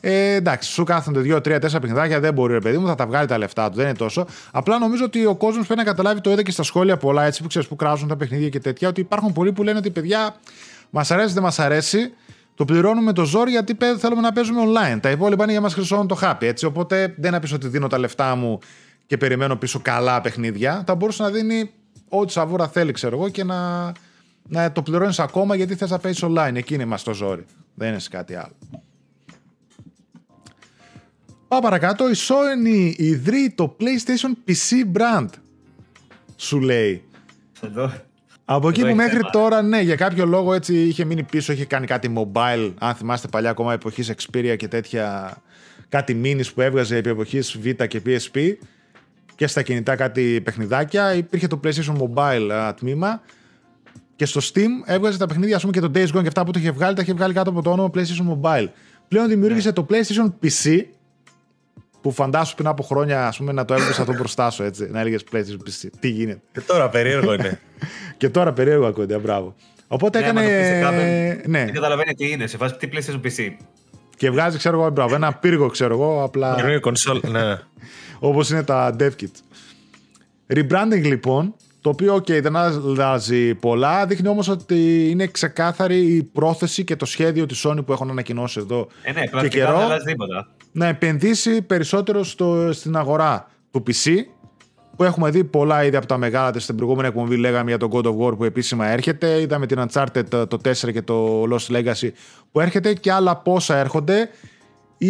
Ε, 0.00 0.34
εντάξει, 0.34 0.70
σου 0.70 0.84
κάθονται 0.84 1.20
2-3-4 1.36 1.40
παιχνιδάκια, 1.60 2.20
δεν 2.20 2.34
μπορεί 2.34 2.52
ρε 2.52 2.58
παιδί 2.58 2.78
μου, 2.78 2.86
θα 2.86 2.94
τα 2.94 3.06
βγάλει 3.06 3.26
τα 3.26 3.38
λεφτά 3.38 3.68
του, 3.70 3.76
δεν 3.76 3.84
είναι 3.84 3.96
τόσο. 3.96 4.26
Απλά 4.50 4.78
νομίζω 4.78 5.04
ότι 5.04 5.26
ο 5.26 5.34
κόσμος 5.34 5.66
πρέπει 5.66 5.80
να 5.80 5.86
καταλάβει, 5.86 6.20
το 6.20 6.30
είδα 6.30 6.42
και 6.42 6.50
στα 6.50 6.62
σχόλια 6.62 6.96
πολλά 6.96 7.24
έτσι 7.24 7.42
που 7.42 7.48
ξέρεις 7.48 7.68
που 7.68 7.76
κράζουν 7.76 8.08
τα 8.08 8.16
παιχνίδια 8.16 8.48
και 8.48 8.60
τέτοια, 8.60 8.88
ότι 8.88 9.00
υπάρχουν 9.00 9.32
πολλοί 9.32 9.52
που 9.52 9.62
λένε 9.62 9.78
ότι 9.78 9.90
παιδιά, 9.90 10.36
μας 10.90 11.10
αρέσει, 11.10 11.34
δεν 11.34 11.42
μας 11.42 11.58
αρέσει, 11.58 12.12
το 12.54 12.64
πληρώνουμε 12.64 13.12
το 13.12 13.24
ζόρι 13.24 13.50
γιατί 13.50 13.74
παι- 13.74 13.98
θέλουμε 13.98 14.20
να 14.20 14.32
παίζουμε 14.32 14.60
online. 14.64 14.98
Τα 15.00 15.10
υπόλοιπα 15.10 15.42
είναι 15.42 15.52
για 15.52 15.60
μας 15.60 15.74
χρυσώνουν 15.74 16.06
το 16.06 16.14
χάπι. 16.14 16.46
Έτσι, 16.46 16.64
οπότε 16.66 17.14
δεν 17.18 17.32
να 17.32 17.40
πεις 17.40 17.52
ότι 17.52 17.68
δίνω 17.68 17.86
τα 17.86 17.98
λεφτά 17.98 18.34
μου 18.34 18.58
και 19.06 19.16
περιμένω 19.16 19.56
πίσω 19.56 19.80
καλά 19.82 20.20
παιχνίδια. 20.20 20.82
Θα 20.86 20.94
μπορούσε 20.94 21.22
να 21.22 21.30
δίνει 21.30 21.70
ό,τι 22.08 22.32
σαβούρα 22.32 22.68
θέλει, 22.68 22.92
ξέρω 22.92 23.16
εγώ, 23.16 23.28
και 23.28 23.44
να, 23.44 23.92
να 24.48 24.72
το 24.72 24.82
πληρώνεις 24.82 25.18
ακόμα 25.18 25.54
γιατί 25.54 25.74
θες 25.74 25.90
να 25.90 25.98
παίζεις 25.98 26.24
online. 26.26 26.52
Εκείνη 26.54 26.84
μας 26.84 27.02
το 27.02 27.12
ζόρι. 27.14 27.44
Δεν 27.74 27.88
είναι 27.88 27.98
σε 27.98 28.08
κάτι 28.08 28.34
άλλο. 28.34 28.52
Πάω 31.48 31.60
παρακάτω. 31.60 32.08
Η 32.08 32.14
Sony 32.14 32.92
ιδρύει 32.96 33.50
το 33.50 33.76
PlayStation 33.80 34.50
PC 34.50 34.98
brand. 34.98 35.28
Σου 36.36 36.60
λέει. 36.60 37.04
Εδώ. 37.60 37.92
Από 38.44 38.68
εκεί 38.68 38.80
Εδώ 38.80 38.88
που 38.88 38.94
έχει 39.00 39.08
μέχρι 39.08 39.16
θέμα. 39.16 39.30
τώρα, 39.30 39.62
ναι, 39.62 39.80
για 39.80 39.96
κάποιο 39.96 40.26
λόγο 40.26 40.54
έτσι 40.54 40.82
είχε 40.82 41.04
μείνει 41.04 41.22
πίσω, 41.22 41.52
είχε 41.52 41.64
κάνει 41.64 41.86
κάτι 41.86 42.12
mobile. 42.16 42.72
Αν 42.78 42.94
θυμάστε 42.94 43.28
παλιά 43.28 43.50
ακόμα 43.50 43.72
εποχής 43.72 44.12
Xperia 44.12 44.54
και 44.58 44.68
τέτοια. 44.68 45.36
Κάτι 45.88 46.20
minis 46.24 46.54
που 46.54 46.60
έβγαζε 46.60 46.96
επί 46.96 47.08
εποχής 47.08 47.58
Vita 47.64 47.88
και 47.88 48.00
PSP. 48.06 48.52
Και 49.34 49.46
στα 49.46 49.62
κινητά 49.62 49.96
κάτι 49.96 50.40
παιχνιδάκια. 50.44 51.14
Υπήρχε 51.14 51.46
το 51.46 51.60
PlayStation 51.64 51.96
Mobile 51.96 52.50
α, 52.52 52.74
τμήμα. 52.74 53.20
Και 54.16 54.26
στο 54.26 54.40
Steam 54.42 54.68
έβγαζε 54.84 55.18
τα 55.18 55.26
παιχνίδια, 55.26 55.56
ας 55.56 55.60
πούμε, 55.60 55.72
και 55.72 55.80
το 55.80 55.90
Days 55.94 56.16
Gone 56.18 56.22
και 56.22 56.28
αυτά 56.28 56.44
που 56.44 56.50
το 56.50 56.58
είχε 56.58 56.70
βγάλει, 56.70 56.94
τα 56.94 57.02
είχε 57.02 57.12
βγάλει 57.12 57.34
κάτω 57.34 57.50
από 57.50 57.62
το 57.62 57.70
όνομα 57.70 57.90
PlayStation 57.94 58.40
Mobile. 58.40 58.66
Πλέον 59.08 59.28
δημιούργησε 59.28 59.72
το 59.72 59.86
PlayStation 59.90 60.32
PC, 60.42 60.80
που 62.00 62.10
φαντάσου 62.10 62.54
πριν 62.54 62.66
από 62.68 62.82
χρόνια, 62.82 63.26
ας 63.26 63.36
πούμε, 63.36 63.52
να 63.52 63.64
το 63.64 63.74
έβγαζε 63.74 64.00
αυτό 64.00 64.12
μπροστά 64.12 64.50
σου, 64.50 64.62
έτσι. 64.62 64.88
Να 64.90 65.00
έλεγες 65.00 65.24
PlayStation 65.32 65.68
PC. 65.68 65.88
Τι 66.00 66.08
γίνεται. 66.08 66.40
Και 66.52 66.60
τώρα 66.60 66.88
περίεργο 66.88 67.32
είναι. 67.32 67.60
Και 68.18 68.28
τώρα 68.28 68.52
περίεργο 68.52 68.86
ακούγεται, 68.86 69.18
μπράβο. 69.18 69.54
Οπότε 69.88 70.20
Ναι, 70.20 70.26
άμα 70.26 70.42
έκανε. 70.42 70.56
το 70.56 70.62
πεις 70.62 70.74
σε 70.74 70.80
κάποιον, 70.80 71.50
ναι, 71.50 71.64
Δεν 71.64 71.74
καταλαβαίνει 71.74 72.14
τι 72.14 72.30
είναι. 72.30 72.46
Σε 72.46 72.56
φάση 72.56 72.76
τι 72.76 72.88
PlayStation 72.92 73.20
PC. 73.26 73.50
και 74.16 74.30
βγάζει, 74.30 74.58
ξέρω 74.58 74.80
εγώ, 74.80 74.90
μπράβο, 74.90 75.14
ένα 75.14 75.32
πύργο, 75.34 75.68
ξέρω 75.68 75.94
εγώ, 75.94 76.22
απλά 76.24 76.54
Καινούργια 76.54 76.80
κονσόλ. 76.80 77.20
Ναι. 77.30 77.40
όπως 78.18 78.50
είναι 78.50 78.62
τα 78.62 78.96
dev 78.98 79.10
kits. 79.20 79.40
Rebranding 80.54 81.02
λοιπόν, 81.02 81.54
το 81.80 81.88
οποίο 81.90 82.14
okay, 82.16 82.42
δεν 82.42 82.56
αλλάζει 82.56 83.54
πολλά, 83.54 84.06
δείχνει 84.06 84.28
όμως 84.28 84.48
ότι 84.48 85.08
είναι 85.10 85.26
ξεκάθαρη 85.26 85.96
η 86.14 86.22
πρόθεση 86.22 86.84
και 86.84 86.96
το 86.96 87.04
σχέδιο 87.04 87.46
της 87.46 87.66
Sony 87.66 87.84
που 87.86 87.92
έχουν 87.92 88.10
ανακοινώσει 88.10 88.60
εδώ 88.60 88.88
Ε, 89.02 89.12
ναι, 89.12 89.20
και 89.22 89.28
πρακτικά 89.30 89.64
καιρό 89.64 89.76
δεν 89.76 89.84
αλλάζει 89.86 90.04
τίποτα. 90.04 90.48
να 90.72 90.86
επενδύσει 90.86 91.62
περισσότερο 91.62 92.24
στο, 92.24 92.72
στην 92.72 92.96
αγορά 92.96 93.50
του 93.70 93.82
PC 93.86 94.10
που 94.96 95.04
έχουμε 95.04 95.30
δει 95.30 95.44
πολλά 95.44 95.84
ήδη 95.84 95.96
από 95.96 96.06
τα 96.06 96.16
μεγάλα 96.16 96.58
στην 96.58 96.76
προηγούμενη 96.76 97.08
εκπομπή 97.08 97.36
λέγαμε 97.36 97.68
για 97.70 97.78
το 97.78 97.88
God 97.92 98.04
of 98.04 98.16
War 98.26 98.36
που 98.36 98.44
επίσημα 98.44 98.86
έρχεται 98.86 99.40
είδαμε 99.40 99.66
την 99.66 99.84
Uncharted 99.88 100.22
το- 100.28 100.46
το 100.46 100.58
4 100.64 100.92
και 100.92 101.02
το 101.02 101.42
Lost 101.42 101.72
Legacy 101.76 102.08
που 102.52 102.60
έρχεται 102.60 102.92
και 102.94 103.12
άλλα 103.12 103.36
πόσα 103.36 103.76
έρχονται 103.76 104.28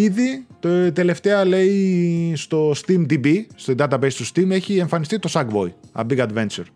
ήδη 0.03 0.47
το 0.61 0.93
τελευταία 0.93 1.45
λέει 1.45 2.33
στο 2.37 2.71
Steam 2.71 3.07
DB 3.11 3.45
στο 3.55 3.75
database 3.79 4.13
του 4.13 4.27
Steam 4.27 4.51
έχει 4.51 4.79
εμφανιστεί 4.79 5.19
το 5.19 5.29
Sackboy 5.33 5.71
A 5.93 6.07
Big 6.07 6.27
Adventure 6.29 6.67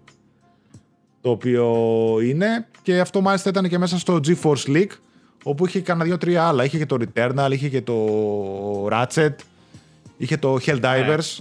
το 1.20 1.30
οποίο 1.30 1.66
είναι 2.22 2.66
και 2.82 3.00
αυτό 3.00 3.20
μάλιστα 3.20 3.50
ήταν 3.50 3.68
και 3.68 3.78
μέσα 3.78 3.98
στο 3.98 4.20
GeForce 4.26 4.66
League 4.66 4.92
όπου 5.42 5.66
είχε 5.66 5.80
κανένα 5.80 6.04
δύο-τρία 6.04 6.46
άλλα. 6.46 6.64
Είχε 6.64 6.78
και 6.78 6.86
το 6.86 6.96
Returnal, 7.00 7.48
είχε 7.50 7.68
και 7.68 7.82
το 7.82 7.96
Ratchet, 8.90 9.34
είχε 10.16 10.36
το 10.36 10.58
Helldivers, 10.66 11.36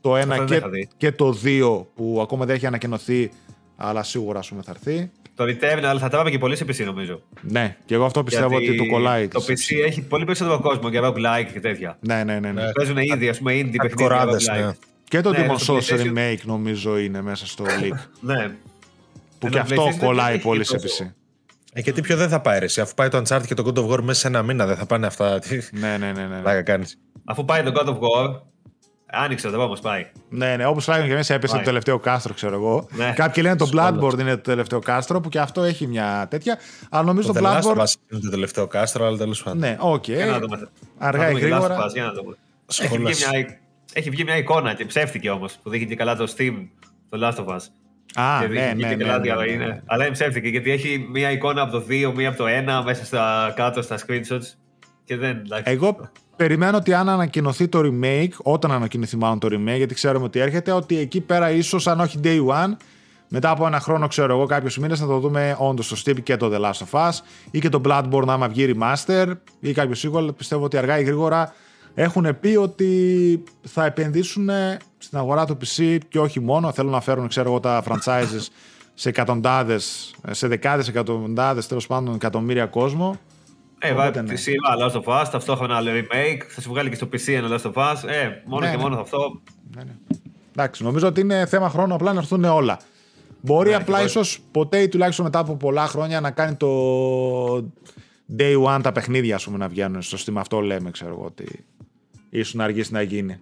το 0.00 0.16
ένα 0.16 0.34
Αυτό 0.34 0.44
δεν 0.44 0.46
και, 0.46 0.54
είχα 0.54 0.68
δει. 0.68 0.88
και 0.96 1.12
το 1.12 1.38
2 1.44 1.84
που 1.94 2.18
ακόμα 2.22 2.44
δεν 2.44 2.54
έχει 2.54 2.66
ανακοινωθεί, 2.66 3.30
αλλά 3.76 4.02
σίγουρα 4.02 4.38
ας 4.38 4.48
πούμε 4.48 4.62
θα 4.62 4.70
έρθει. 4.70 5.10
Το 5.38 5.44
Return, 5.44 5.82
αλλά 5.84 6.00
θα 6.00 6.08
τα 6.08 6.16
πάμε 6.16 6.30
και 6.30 6.38
πολύ 6.38 6.56
σε 6.56 6.64
PC 6.64 6.84
νομίζω. 6.84 7.22
Ναι, 7.40 7.76
και 7.84 7.94
εγώ 7.94 8.04
αυτό 8.04 8.24
πιστεύω 8.24 8.48
Γιατί 8.58 8.68
ότι 8.68 8.76
το 8.88 8.94
κολλάει. 8.94 9.28
Το 9.28 9.40
της- 9.44 9.70
PC 9.72 9.84
έχει 9.86 10.02
πολύ 10.02 10.24
περισσότερο 10.24 10.60
κόσμο 10.60 10.88
για 10.88 11.00
roguelike 11.04 11.50
και 11.52 11.60
τέτοια. 11.60 11.96
Ναι, 12.00 12.24
ναι, 12.24 12.38
ναι. 12.38 12.52
ναι. 12.52 12.62
Ναι. 12.62 12.72
Παίζουν 12.72 12.96
ήδη, 12.96 13.28
ας 13.28 13.38
πούμε, 13.38 13.52
indie 13.52 13.56
Κάτι 13.64 13.76
παιχνίδια. 13.76 14.06
κοράδες, 14.06 14.48
roguelike. 14.50 14.64
ναι. 14.66 14.70
Και 15.08 15.20
το 15.20 15.30
Ναι, 15.30 15.46
Demon's 15.50 15.58
στο 15.58 15.76
Souls 15.76 15.80
PlayStation. 15.80 16.12
Remake 16.16 16.38
νομίζω 16.44 16.98
είναι 16.98 17.22
μέσα 17.22 17.46
στο 17.46 17.64
leak. 17.80 17.96
Ναι. 18.20 18.48
που 19.38 19.46
Ενώ 19.46 19.50
και 19.52 19.58
αυτό 19.58 19.84
PlayStation 19.86 19.90
δεν 19.90 19.98
κολλάει 19.98 20.34
έχει 20.34 20.42
πολύ 20.42 20.64
σε 20.64 20.76
τόσο. 20.78 21.04
PC. 21.04 21.10
Ε, 21.72 21.82
και 21.82 21.92
τι 21.92 22.00
πιο 22.00 22.16
δεν 22.16 22.28
θα 22.28 22.40
πάει, 22.40 22.58
ρε, 22.58 22.64
εσύ, 22.64 22.80
αφού 22.80 22.94
πάει 22.94 23.08
το 23.08 23.18
Uncharted 23.26 23.46
και 23.46 23.54
το 23.54 23.72
God 23.74 23.78
of 23.78 23.88
War 23.94 24.00
μέσα 24.02 24.20
σε 24.20 24.26
ένα 24.26 24.42
μήνα, 24.42 24.66
δεν 24.66 24.76
θα 24.76 24.86
πάνε 24.86 25.06
αυτά. 25.06 25.38
Τι 25.38 25.58
Ναι, 25.72 25.96
ναι, 25.98 26.12
ναι. 26.12 26.26
ναι. 26.26 26.40
θα 26.44 26.62
κάνεις. 26.62 26.98
Αφού 27.24 27.44
πάει 27.44 27.62
το 27.62 27.72
God 27.74 27.88
of 27.88 27.94
War, 27.98 28.40
άνοιξε 29.12 29.50
το 29.50 29.62
όμω 29.62 29.74
πάει. 29.82 30.06
Ναι, 30.28 30.56
ναι, 30.56 30.66
όπως 30.66 30.88
λέγανε 30.88 31.06
και 31.06 31.12
εμείς 31.12 31.30
έπεσε 31.30 31.52
Πάει. 31.52 31.62
το 31.62 31.68
τελευταίο 31.68 31.98
κάστρο, 31.98 32.34
ξέρω 32.34 32.54
εγώ. 32.54 32.88
Ναι. 32.90 33.12
Κάποιοι 33.16 33.42
λένε 33.46 33.56
το 33.56 33.66
Σχόλος. 33.66 34.14
Bloodborne 34.14 34.18
είναι 34.20 34.36
το 34.36 34.42
τελευταίο 34.42 34.78
κάστρο, 34.78 35.20
που 35.20 35.28
και 35.28 35.38
αυτό 35.40 35.62
έχει 35.62 35.86
μια 35.86 36.26
τέτοια. 36.30 36.58
Αλλά 36.90 37.04
νομίζω 37.04 37.32
Το 37.32 37.40
το, 37.40 37.48
The 37.48 37.52
Last 37.52 37.62
of 37.62 37.72
Bloodborne. 37.76 37.82
Us 37.82 37.92
είναι 38.10 38.20
το 38.20 38.30
τελευταίο 38.30 38.66
κάστρο, 38.66 39.06
αλλά 39.06 39.16
τέλος 39.16 39.42
πάντων. 39.42 39.58
Ναι, 39.58 39.76
οκ. 39.80 40.06
Για 40.08 40.26
να 40.26 40.38
δούμε. 40.38 40.68
Αργά 40.98 41.22
Να 41.22 41.28
ή 41.28 41.32
δούμε 41.32 41.40
και 41.40 41.46
Last 41.46 41.50
γρήγορα. 41.50 41.76
of 41.82 41.86
Us, 41.86 41.92
για 41.92 42.04
να 42.04 42.12
δούμε. 42.12 42.36
Έχει 42.66 42.98
βγει, 42.98 43.12
Σχόλας. 43.12 43.30
μια, 43.32 43.58
έχει 43.92 44.10
βγει 44.10 44.24
μια 44.24 44.36
εικόνα 44.36 44.74
και 44.74 44.84
ψεύτηκε 44.84 45.30
όμως 45.30 45.58
που 45.62 45.70
δείχνει 45.70 45.86
και 45.86 45.94
καλά 45.96 46.16
το 46.16 46.32
Steam, 46.36 46.66
το 47.08 47.18
Last 47.26 47.44
of 47.44 47.48
Us. 47.54 47.60
Α, 48.14 48.40
και 48.40 48.46
ναι, 48.46 48.60
δείχνει 48.60 48.82
ναι, 48.82 48.88
και 48.88 48.96
ναι, 48.96 49.04
καλά 49.04 49.18
ναι, 49.18 49.22
τι 49.30 49.46
ναι, 49.46 49.52
είναι. 49.52 49.66
ναι. 49.66 49.82
Αλλά 49.86 50.04
είναι 50.04 50.12
ψεύτικη 50.12 50.48
γιατί 50.48 50.70
έχει 50.70 51.06
μια 51.10 51.30
εικόνα 51.30 51.62
από 51.62 51.72
το 51.72 51.84
2, 51.88 52.12
μια 52.14 52.28
από 52.28 52.38
το 52.38 52.44
1 52.80 52.82
μέσα 52.84 53.04
στα 53.04 53.52
κάτω 53.56 53.82
στα 53.82 53.98
screenshots. 54.06 54.54
Και 55.04 55.16
δεν. 55.16 55.36
εντάξει. 55.36 55.72
Εγώ 55.72 56.10
περιμένω 56.38 56.76
ότι 56.76 56.94
αν 56.94 57.08
ανακοινωθεί 57.08 57.68
το 57.68 57.80
remake, 57.84 58.32
όταν 58.42 58.72
ανακοινωθεί 58.72 59.16
μάλλον 59.16 59.38
το 59.38 59.48
remake, 59.50 59.76
γιατί 59.76 59.94
ξέρουμε 59.94 60.24
ότι 60.24 60.38
έρχεται, 60.38 60.72
ότι 60.72 60.98
εκεί 60.98 61.20
πέρα 61.20 61.50
ίσως, 61.50 61.86
αν 61.86 62.00
όχι 62.00 62.20
day 62.24 62.46
one, 62.46 62.76
μετά 63.28 63.50
από 63.50 63.66
ένα 63.66 63.80
χρόνο, 63.80 64.06
ξέρω 64.06 64.34
εγώ, 64.34 64.46
κάποιους 64.46 64.78
μήνες 64.78 64.98
θα 64.98 65.06
το 65.06 65.18
δούμε 65.18 65.56
όντως 65.58 65.86
στο 65.86 65.96
Steam 66.04 66.22
και 66.22 66.36
το 66.36 66.50
The 66.54 66.60
Last 66.60 66.86
of 66.90 67.08
Us 67.08 67.12
ή 67.50 67.58
και 67.58 67.68
το 67.68 67.80
Bloodborne 67.84 68.28
άμα 68.28 68.48
βγει 68.48 68.74
remaster 68.74 69.32
ή 69.60 69.72
κάποιο 69.72 70.10
sequel. 70.12 70.36
Πιστεύω 70.36 70.64
ότι 70.64 70.76
αργά 70.76 70.98
ή 70.98 71.02
γρήγορα 71.02 71.54
έχουν 71.94 72.38
πει 72.40 72.56
ότι 72.56 73.42
θα 73.62 73.84
επενδύσουν 73.84 74.50
στην 74.98 75.18
αγορά 75.18 75.46
του 75.46 75.56
PC 75.56 75.98
και 76.08 76.18
όχι 76.18 76.40
μόνο. 76.40 76.72
Θέλουν 76.72 76.90
να 76.90 77.00
φέρουν, 77.00 77.28
ξέρω 77.28 77.48
εγώ, 77.48 77.60
τα 77.60 77.82
franchises 77.88 78.46
σε 78.94 79.08
εκατοντάδες, 79.08 80.14
σε 80.30 80.46
δεκάδες 80.48 80.88
εκατοντάδες 80.88 81.66
τέλος 81.66 81.86
πάντων 81.86 82.14
εκατομμύρια 82.14 82.66
κόσμο. 82.66 83.18
Ε, 83.78 83.90
Οπότε, 83.90 84.10
βάζει 84.10 84.20
ναι. 84.20 84.34
τη 84.34 84.36
σειρά 84.36 84.74
Last 84.80 85.02
of 85.02 85.22
Us, 85.22 85.26
ταυτόχρονα 85.30 85.76
άλλο 85.76 85.90
remake, 85.90 86.42
θα 86.48 86.60
σου 86.60 86.70
βγάλει 86.70 86.88
και 86.88 86.94
στο 86.94 87.06
PC 87.12 87.28
ένα 87.32 87.48
Last 87.48 87.72
of 87.72 87.92
Us. 87.92 88.08
Ε, 88.08 88.28
μόνο 88.46 88.64
Ναι, 88.64 88.70
και 88.70 88.76
ναι. 88.76 88.82
μόνο 88.82 89.00
αυτό. 89.00 89.40
Ναι, 89.76 89.82
ναι. 89.82 89.92
Εντάξει, 90.56 90.82
νομίζω 90.82 91.06
ότι 91.06 91.20
είναι 91.20 91.46
θέμα 91.46 91.68
χρόνου 91.70 91.94
απλά 91.94 92.12
να 92.12 92.18
έρθουν 92.20 92.44
όλα. 92.44 92.78
Μπορεί 93.40 93.68
Ναι, 93.68 93.74
απλά 93.76 93.98
και 93.98 94.04
ίσως 94.04 94.38
ποτέ 94.52 94.78
ή 94.78 94.88
τουλάχιστον 94.88 95.24
μετά 95.24 95.38
από 95.38 95.56
πολλά 95.56 95.86
χρόνια 95.86 96.20
να 96.20 96.30
κάνει 96.30 96.54
το 96.54 96.70
day 98.38 98.62
one 98.66 98.80
τα 98.82 98.92
παιχνίδια 98.92 99.34
ας 99.34 99.44
πούμε, 99.44 99.58
να 99.58 99.68
βγαίνουν 99.68 100.02
στο 100.02 100.16
Steam. 100.20 100.36
Αυτό 100.36 100.60
λέμε, 100.60 100.90
ξέρω 100.90 101.10
εγώ, 101.10 101.24
ότι 101.24 101.64
ίσως 102.30 102.54
να 102.54 102.64
αργήσει 102.64 102.92
να 102.92 103.02
γίνει. 103.02 103.40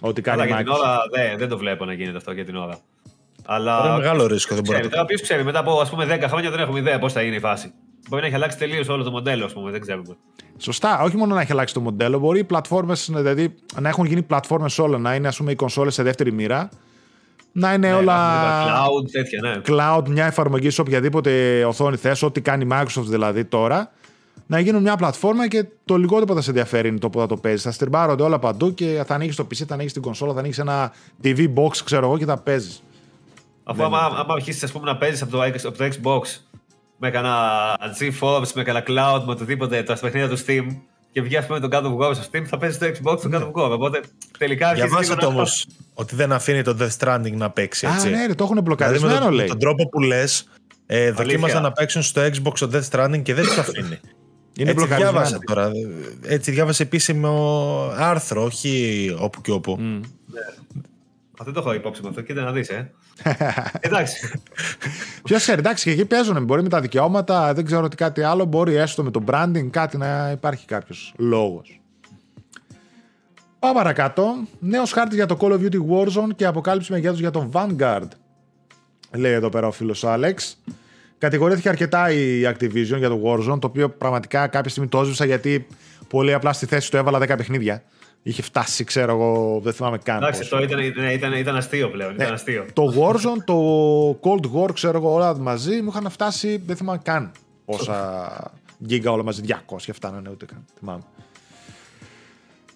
Ό,τι 0.00 0.22
κάνει 0.22 0.40
Αλλά 0.42 0.50
η 0.50 0.52
για 0.54 0.64
την 0.64 0.72
Microsoft. 0.72 0.78
ώρα 0.78 0.98
δεν, 1.12 1.38
δεν 1.38 1.48
το 1.48 1.58
βλέπω 1.58 1.84
να 1.84 1.92
γίνεται 1.92 2.16
αυτό 2.16 2.32
για 2.32 2.44
την 2.44 2.56
ώρα. 2.56 2.78
Αλλά. 3.44 3.76
Τώρα 3.76 3.88
είναι 3.88 3.96
μεγάλο 3.98 4.26
ρίσκο, 4.26 4.54
δεν 4.54 4.64
μπορεί 4.64 4.78
ξέρει, 4.78 4.82
να 4.84 4.90
το 4.90 4.94
τώρα 4.96 5.04
ποιος 5.06 5.20
ξέρει, 5.22 5.44
μετά 5.44 5.58
από 5.58 5.80
ας 5.80 5.90
πούμε 5.90 6.18
10 6.20 6.24
χρόνια 6.28 6.50
δεν 6.50 6.60
έχουμε 6.60 6.78
ιδέα 6.78 6.98
πώς 6.98 7.12
θα 7.12 7.22
είναι 7.22 7.36
η 7.36 7.40
φάση. 7.40 7.72
Μπορεί 8.08 8.20
να 8.22 8.26
έχει 8.26 8.36
αλλάξει 8.36 8.58
τελείως 8.58 8.88
όλο 8.88 9.02
το 9.02 9.10
μοντέλο, 9.10 9.44
ας 9.44 9.52
πούμε, 9.52 9.70
δεν 9.70 9.80
ξέρουμε. 9.80 10.16
Σωστά, 10.58 11.02
όχι 11.02 11.16
μόνο 11.16 11.34
να 11.34 11.40
έχει 11.40 11.52
αλλάξει 11.52 11.74
το 11.74 11.80
μοντέλο, 11.80 12.18
μπορεί 12.18 12.38
οι 12.38 12.44
πλατφόρμες, 12.44 13.10
δηλαδή 13.14 13.54
να 13.80 13.88
έχουν 13.88 14.04
γίνει 14.06 14.22
πλατφόρμες 14.22 14.78
όλα, 14.78 14.98
να 14.98 15.14
είναι 15.14 15.28
ας 15.28 15.36
πούμε 15.36 15.50
οι 15.52 15.54
κονσόλες 15.54 15.94
σε 15.94 16.02
δεύτερη 16.02 16.32
μοίρα, 16.32 16.68
να 17.52 17.72
είναι 17.72 17.88
Ναι, 17.88 17.94
όλα 17.94 18.16
Cloud, 18.66 19.10
τέτοια, 19.12 19.40
ναι. 19.42 19.60
cloud, 19.66 20.08
μια 20.08 20.26
εφαρμογή 20.26 20.70
σε 20.70 20.80
οποιαδήποτε 20.80 21.64
οθόνη 21.64 21.96
θες, 21.96 22.22
ό,τι 22.22 22.40
κάνει 22.40 22.64
η 22.64 22.68
Microsoft 22.72 23.04
δηλαδή 23.06 23.44
τώρα, 23.44 23.90
να 24.46 24.58
γίνουν 24.60 24.82
μια 24.82 24.96
πλατφόρμα 24.96 25.48
και 25.48 25.66
το 25.84 25.96
λιγότερο 25.96 26.24
που 26.26 26.34
θα 26.34 26.40
σε 26.40 26.50
ενδιαφέρει 26.50 26.88
είναι 26.88 26.98
το 26.98 27.10
που 27.10 27.18
θα 27.18 27.26
το 27.26 27.36
παίζεις. 27.36 27.62
Θα 27.62 27.70
στριμπάρονται 27.72 28.22
όλα 28.22 28.38
παντού 28.38 28.74
και 28.74 29.02
θα 29.06 29.14
ανοίξει 29.14 29.36
το 29.36 29.46
PC, 29.50 29.64
θα 29.66 29.74
ανοίξει 29.74 29.94
την 29.94 30.02
κονσόλα, 30.02 30.32
θα 30.32 30.38
ανοίξει 30.38 30.60
ένα 30.60 30.92
TV 31.22 31.38
box, 31.54 31.76
ξέρω 31.84 32.06
εγώ, 32.06 32.18
και 32.18 32.24
θα 32.24 32.36
παίζεις. 32.38 32.82
Αφού 33.64 33.84
άμα, 33.84 33.98
άμα 33.98 34.34
αρχίσεις 34.34 34.62
ας 34.62 34.72
πούμε, 34.72 34.84
να 34.90 34.96
παίζεις 34.96 35.22
από, 35.22 35.30
το 35.30 35.42
X- 35.42 35.64
από 35.64 35.78
το 35.78 35.84
Xbox 35.84 36.20
με 37.02 37.10
κανένα 37.10 37.76
GeForce, 38.00 38.48
με 38.54 38.62
κανένα 38.62 38.84
Cloud, 38.88 39.22
με 39.24 39.32
οτιδήποτε 39.32 39.82
τα 39.82 39.98
παιχνίδια 40.00 40.28
του 40.28 40.38
Steam 40.46 40.66
και 41.12 41.22
βγει 41.22 41.36
ας 41.36 41.46
πούμε 41.46 41.60
τον 41.60 41.70
God 41.72 41.82
of 41.82 41.96
War 42.08 42.14
στο 42.14 42.24
Steam, 42.32 42.42
θα 42.46 42.58
παίζει 42.58 42.78
το 42.78 42.86
Xbox 42.86 43.20
τον 43.20 43.30
God 43.34 43.42
of 43.42 43.46
War. 43.64 43.70
Οπότε 43.70 44.00
τελικά 44.38 44.68
αρχίζει 44.68 44.86
Διαβάσατε 44.86 45.18
λίγο 45.20 45.30
να- 45.30 45.36
όμως 45.36 45.66
ότι 45.94 46.14
δεν 46.14 46.32
αφήνει 46.32 46.62
το 46.62 46.76
Death 46.80 46.96
Stranding 46.98 47.32
να 47.32 47.50
παίξει. 47.50 47.86
Α, 47.86 47.92
Έτσι. 47.94 48.10
ναι, 48.10 48.26
ρε, 48.26 48.34
το 48.34 48.44
έχουν 48.44 48.54
Δηλαδή 48.54 48.54
με 48.54 48.60
μπλοκαρισμένο, 48.62 49.18
τον, 49.18 49.28
με 49.28 49.34
λέει. 49.34 49.46
τον 49.46 49.58
τρόπο 49.58 49.88
που 49.88 50.00
λες, 50.00 50.48
ε, 50.86 51.10
δοκίμασαν 51.10 51.62
να 51.62 51.72
παίξουν 51.72 52.02
στο 52.02 52.22
Xbox 52.22 52.52
το 52.58 52.70
Death 52.72 52.88
Stranding 52.90 53.22
και 53.22 53.34
δεν 53.34 53.44
τους 53.44 53.58
αφήνει. 53.58 53.98
Είναι 54.56 54.70
Έτσι 54.70 54.74
μπλοκαρισμένο. 54.84 55.10
διάβασα 55.12 55.38
τώρα. 55.46 55.70
Έτσι 56.26 56.50
διάβασε 56.50 56.82
επίσημο 56.82 57.92
άρθρο, 57.96 58.42
όχι 58.44 59.14
όπου 59.18 59.40
και 59.40 59.50
όπου. 59.50 59.78
Αυτό 61.40 61.52
το 61.52 61.60
έχω 61.60 61.74
υπόψη 61.74 62.02
με 62.02 62.08
αυτό, 62.08 62.20
κοίτα 62.20 62.42
να 62.42 62.52
δεις, 62.52 62.68
ε. 62.68 62.92
Εντάξει. 63.80 64.40
Ποιος 65.22 65.40
ξέρει, 65.40 65.58
εντάξει, 65.58 65.84
και 65.84 65.90
εκεί 65.90 66.04
παίζουν. 66.04 66.44
Μπορεί 66.44 66.62
με 66.62 66.68
τα 66.68 66.80
δικαιώματα, 66.80 67.54
δεν 67.54 67.64
ξέρω 67.64 67.88
τι 67.88 67.96
κάτι 67.96 68.22
άλλο. 68.22 68.44
Μπορεί 68.44 68.74
έστω 68.74 69.02
με 69.02 69.10
το 69.10 69.24
branding 69.26 69.68
κάτι 69.70 69.96
να 69.96 70.30
υπάρχει 70.30 70.66
κάποιος 70.66 71.14
λόγος. 71.18 71.80
Πάμε 73.58 73.74
παρακάτω. 73.74 74.34
Νέος 74.58 74.92
χάρτης 74.92 75.16
για 75.16 75.26
το 75.26 75.36
Call 75.40 75.52
of 75.52 75.60
Duty 75.60 75.78
Warzone 75.90 76.34
και 76.36 76.46
αποκάλυψη 76.46 76.92
μεγέθους 76.92 77.20
για 77.20 77.30
τον 77.30 77.50
Vanguard. 77.52 78.08
Λέει 79.16 79.32
εδώ 79.32 79.48
πέρα 79.48 79.66
ο 79.66 79.70
φίλος 79.70 80.04
Άλεξ. 80.04 80.62
Κατηγορήθηκε 81.18 81.68
αρκετά 81.68 82.10
η 82.10 82.42
Activision 82.44 82.98
για 82.98 83.08
το 83.08 83.20
Warzone, 83.24 83.60
το 83.60 83.66
οποίο 83.66 83.90
πραγματικά 83.90 84.46
κάποια 84.46 84.70
στιγμή 84.70 84.88
το 84.88 85.00
έσβησα 85.00 85.24
γιατί 85.24 85.66
πολύ 86.08 86.32
απλά 86.32 86.52
στη 86.52 86.66
θέση 86.66 86.90
του 86.90 86.96
έβαλα 86.96 87.18
10 87.18 87.26
παιχνίδια. 87.36 87.82
Είχε 88.22 88.42
φτάσει, 88.42 88.84
ξέρω 88.84 89.12
εγώ, 89.12 89.60
δεν 89.62 89.72
θυμάμαι 89.72 89.98
καν. 89.98 90.16
Εντάξει, 90.16 90.40
πόσο. 90.40 90.56
αυτό 90.56 90.76
ήταν, 90.76 91.04
ναι, 91.04 91.12
ήταν, 91.12 91.32
ήταν 91.32 91.56
αστείο 91.56 91.88
πλέον. 91.90 92.14
Ναι. 92.14 92.22
Ήταν 92.22 92.34
αστείο. 92.34 92.66
Το 92.72 92.94
Warzone, 92.96 93.44
το 93.44 94.10
Cold 94.10 94.54
War, 94.54 94.74
ξέρω 94.74 94.98
εγώ, 94.98 95.12
όλα 95.12 95.36
μαζί 95.36 95.82
μου 95.82 95.88
είχαν 95.88 96.10
φτάσει, 96.10 96.62
δεν 96.66 96.76
θυμάμαι 96.76 97.00
καν 97.02 97.32
πόσα 97.64 98.52
γίγκα 98.78 99.10
όλα 99.12 99.22
μαζί. 99.22 99.42
200 99.46 99.76
φτάνανε 99.92 100.30
ούτε 100.30 100.44
καν. 100.44 100.64
Θυμάμαι. 100.78 101.02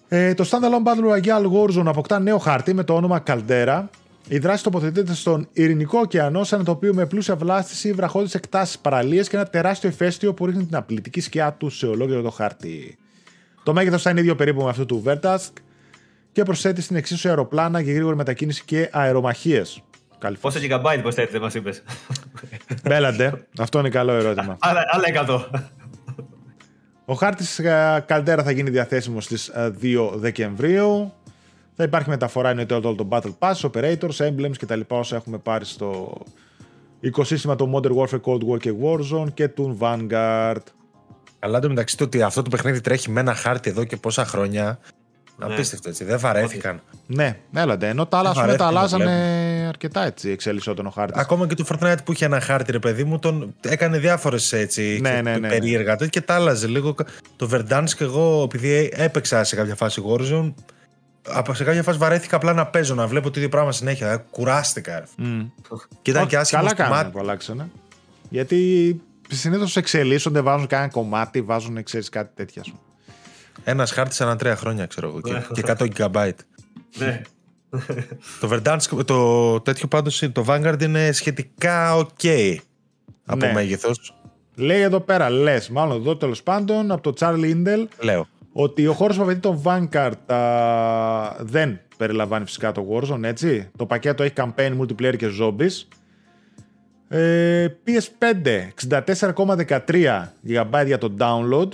Ε, 0.07 0.33
το 0.33 0.49
Standalone 0.49 0.87
Battle 0.87 1.13
Royale 1.13 1.51
Warzone 1.51 1.85
αποκτά 1.85 2.19
νέο 2.19 2.37
χάρτη 2.37 2.73
με 2.73 2.83
το 2.83 2.95
όνομα 2.95 3.23
Caldera 3.27 3.83
Η 4.27 4.37
δράση 4.37 4.63
τοποθετείται 4.63 5.13
στον 5.13 5.47
Ειρηνικό 5.53 5.99
ωκεανό, 5.99 6.43
σαν 6.43 6.63
το 6.63 6.71
οποίο 6.71 6.93
με 6.93 7.05
πλούσια 7.05 7.35
βλάστηση, 7.35 7.93
βραχώδεις 7.93 8.35
εκτάσεις, 8.35 8.79
παραλίες 8.79 9.29
και 9.29 9.35
ένα 9.35 9.45
τεράστιο 9.45 9.89
ηφαίστειο 9.89 10.33
που 10.33 10.45
ρίχνει 10.45 10.65
την 10.65 10.75
απλητική 10.75 11.21
σκιά 11.21 11.53
του 11.53 11.69
σε 11.69 11.85
ολόκληρο 11.85 12.21
το 12.21 12.29
χάρτη. 12.29 12.97
Το 13.65 13.73
μέγεθος 13.73 14.01
θα 14.01 14.09
είναι 14.09 14.19
ίδιο 14.19 14.35
περίπου 14.35 14.63
με 14.63 14.69
αυτό 14.69 14.85
του 14.85 15.03
Vertask 15.05 15.51
και 16.31 16.43
προσθέτει 16.43 16.81
στην 16.81 16.95
εξίσου 16.95 17.29
αεροπλάνα 17.29 17.79
για 17.79 17.93
γρήγορη 17.93 18.15
μετακίνηση 18.15 18.63
και 18.65 18.89
αερομαχίες. 18.91 19.83
Πόσα 20.41 20.59
gigabyte 20.59 20.99
προσθέτει, 21.01 21.39
μας 21.39 21.53
είπες. 21.53 21.83
Μπέλαντε. 22.83 23.47
Αυτό 23.57 23.79
είναι 23.79 23.89
καλό 23.89 24.11
ερώτημα. 24.11 24.57
άλλα, 24.59 24.83
άλλα 24.91 25.25
100. 25.27 25.45
Ο 27.05 27.13
χάρτης 27.13 27.61
Καλτέρα 28.05 28.43
θα 28.43 28.51
γίνει 28.51 28.69
διαθέσιμος 28.69 29.23
στις 29.23 29.51
2 29.81 30.11
Δεκεμβρίου. 30.15 31.13
Θα 31.75 31.83
υπάρχει 31.83 32.09
μεταφορά 32.09 32.49
εννοείται 32.49 32.73
όλο 32.73 32.95
το 32.95 33.07
Battle 33.11 33.33
Pass, 33.39 33.69
Operators, 33.71 34.17
Emblems 34.17 34.57
και 34.57 34.65
τα 34.65 34.75
λοιπά 34.75 34.97
όσα 34.97 35.15
έχουμε 35.15 35.37
πάρει 35.37 35.65
στο 35.65 36.17
οικοσύστημα 36.99 37.55
του 37.55 37.71
Modern 37.73 37.95
Warfare, 37.95 38.21
Cold 38.21 38.49
War 38.49 38.59
και 38.59 38.73
Warzone 38.81 39.33
και 39.33 39.47
του 39.47 39.77
Vanguard. 39.81 40.63
Αλλά 41.45 41.59
το 41.59 41.69
μεταξύ 41.69 41.97
το 41.97 42.03
ότι 42.03 42.21
αυτό 42.21 42.41
το 42.41 42.49
παιχνίδι 42.49 42.81
τρέχει 42.81 43.11
με 43.11 43.19
ένα 43.19 43.33
χάρτη 43.35 43.69
εδώ 43.69 43.83
και 43.83 43.97
πόσα 43.97 44.25
χρόνια. 44.25 44.79
Ναι. 45.37 45.53
Απίστευτο 45.53 45.89
έτσι. 45.89 46.03
Δεν 46.03 46.19
βαρέθηκαν. 46.19 46.81
Ναι, 47.07 47.37
έλατε. 47.53 47.87
Ενώ 47.87 48.05
τα 48.05 48.17
άλλα 48.17 48.33
σου 48.33 48.55
τα 48.55 48.67
αλλάζανε 48.67 49.13
αρκετά 49.67 50.05
έτσι 50.05 50.29
εξελισσόταν 50.29 50.85
ο 50.85 50.89
χάρτης. 50.89 51.21
Ακόμα 51.21 51.47
και 51.47 51.55
το 51.55 51.65
Fortnite 51.69 51.97
που 52.03 52.11
είχε 52.11 52.25
ένα 52.25 52.39
χάρτη, 52.39 52.71
ρε 52.71 52.79
παιδί 52.79 53.03
μου, 53.03 53.19
τον 53.19 53.55
έκανε 53.61 53.97
διάφορες 53.97 54.53
έτσι 54.53 54.99
ναι, 55.01 55.21
ναι, 55.21 55.37
ναι, 55.37 55.47
περίεργα 55.47 55.95
και 55.95 56.21
τα 56.21 56.33
άλλαζε 56.35 56.67
λίγο. 56.67 56.95
Το 57.35 57.49
Verdansk 57.51 57.89
και 57.97 58.03
εγώ, 58.03 58.43
επειδή 58.43 58.91
έπαιξα 58.93 59.43
σε 59.43 59.55
κάποια 59.55 59.75
φάση 59.75 60.01
Warzone, 60.07 60.53
σε 61.51 61.63
κάποια 61.63 61.83
φάση 61.83 61.97
βαρέθηκα 61.97 62.35
απλά 62.35 62.53
να 62.53 62.65
παίζω, 62.65 62.95
να 62.95 63.07
βλέπω 63.07 63.29
το 63.29 63.33
ίδιο 63.35 63.49
πράγμα 63.49 63.71
συνέχεια. 63.71 64.11
Ε, 64.11 64.23
κουράστηκα. 64.31 65.03
Mm. 65.03 65.47
Και 66.01 66.11
ήταν 66.11 66.27
και 66.27 66.37
άσχημος 66.37 66.73
Καλά 66.73 66.89
κάνανε 66.89 67.09
που 67.09 67.19
αλλάξανε. 67.19 67.69
Γιατί 68.29 69.01
συνήθως 69.27 69.75
εξελίσσονται, 69.75 70.41
βάζουν 70.41 70.67
κανένα 70.67 70.89
κομμάτι, 70.89 71.41
βάζουν 71.41 71.83
ξέρεις 71.83 72.09
κάτι 72.09 72.31
τέτοια. 72.35 72.63
Ένας 73.63 73.91
χάρτης 73.91 74.21
ανά 74.21 74.35
τρία 74.35 74.55
χρόνια, 74.55 74.85
ξέρω 74.85 75.07
εγώ. 75.07 75.21
και, 75.53 75.63
100 75.65 75.87
GB. 75.97 76.31
Ναι. 76.97 77.21
το 78.39 78.49
Verdansk, 78.51 79.05
το 79.05 79.61
τέτοιο 79.61 79.87
πάντως, 79.87 80.23
το 80.31 80.45
Vanguard 80.47 80.81
είναι 80.81 81.11
σχετικά 81.11 82.05
ok 82.05 82.55
από 83.25 83.45
ναι. 83.45 83.53
μέγεθος. 83.53 84.15
Λέει 84.55 84.81
εδώ 84.81 84.99
πέρα, 84.99 85.29
λες, 85.29 85.69
μάλλον 85.69 85.97
εδώ 85.97 86.17
τέλος 86.17 86.43
πάντων, 86.43 86.91
από 86.91 87.01
το 87.01 87.13
Charlie 87.19 87.53
Indel. 87.55 87.87
Λέω 87.99 88.27
ότι 88.57 88.87
ο 88.87 88.93
χώρος 88.93 89.15
που 89.15 89.23
απαιτεί 89.23 89.39
το 89.39 89.61
Vanguard 89.63 90.33
α, 90.33 91.35
δεν 91.39 91.79
περιλαμβάνει 91.97 92.45
φυσικά 92.45 92.71
το 92.71 92.87
Warzone, 92.91 93.23
έτσι. 93.23 93.69
Το 93.77 93.85
πακέτο 93.85 94.23
έχει 94.23 94.33
campaign, 94.35 94.77
multiplayer 94.79 95.15
και 95.17 95.27
zombies. 95.41 95.87
Ε, 97.07 97.67
PS5 97.85 98.67
64,13 98.89 100.27
GB 100.47 100.83
για 100.85 100.97
το 100.97 101.15
download 101.19 101.67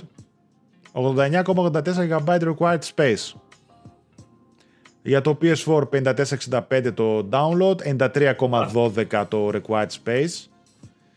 89,84 0.92 1.82
GB 2.08 2.40
required 2.40 2.82
space 2.94 3.32
για 5.02 5.20
το 5.20 5.38
PS4 5.42 5.82
54,65 5.92 6.92
το 6.94 7.28
download 7.30 7.76
93,12 7.98 9.24
το 9.28 9.50
required 9.52 9.88
space 10.04 10.52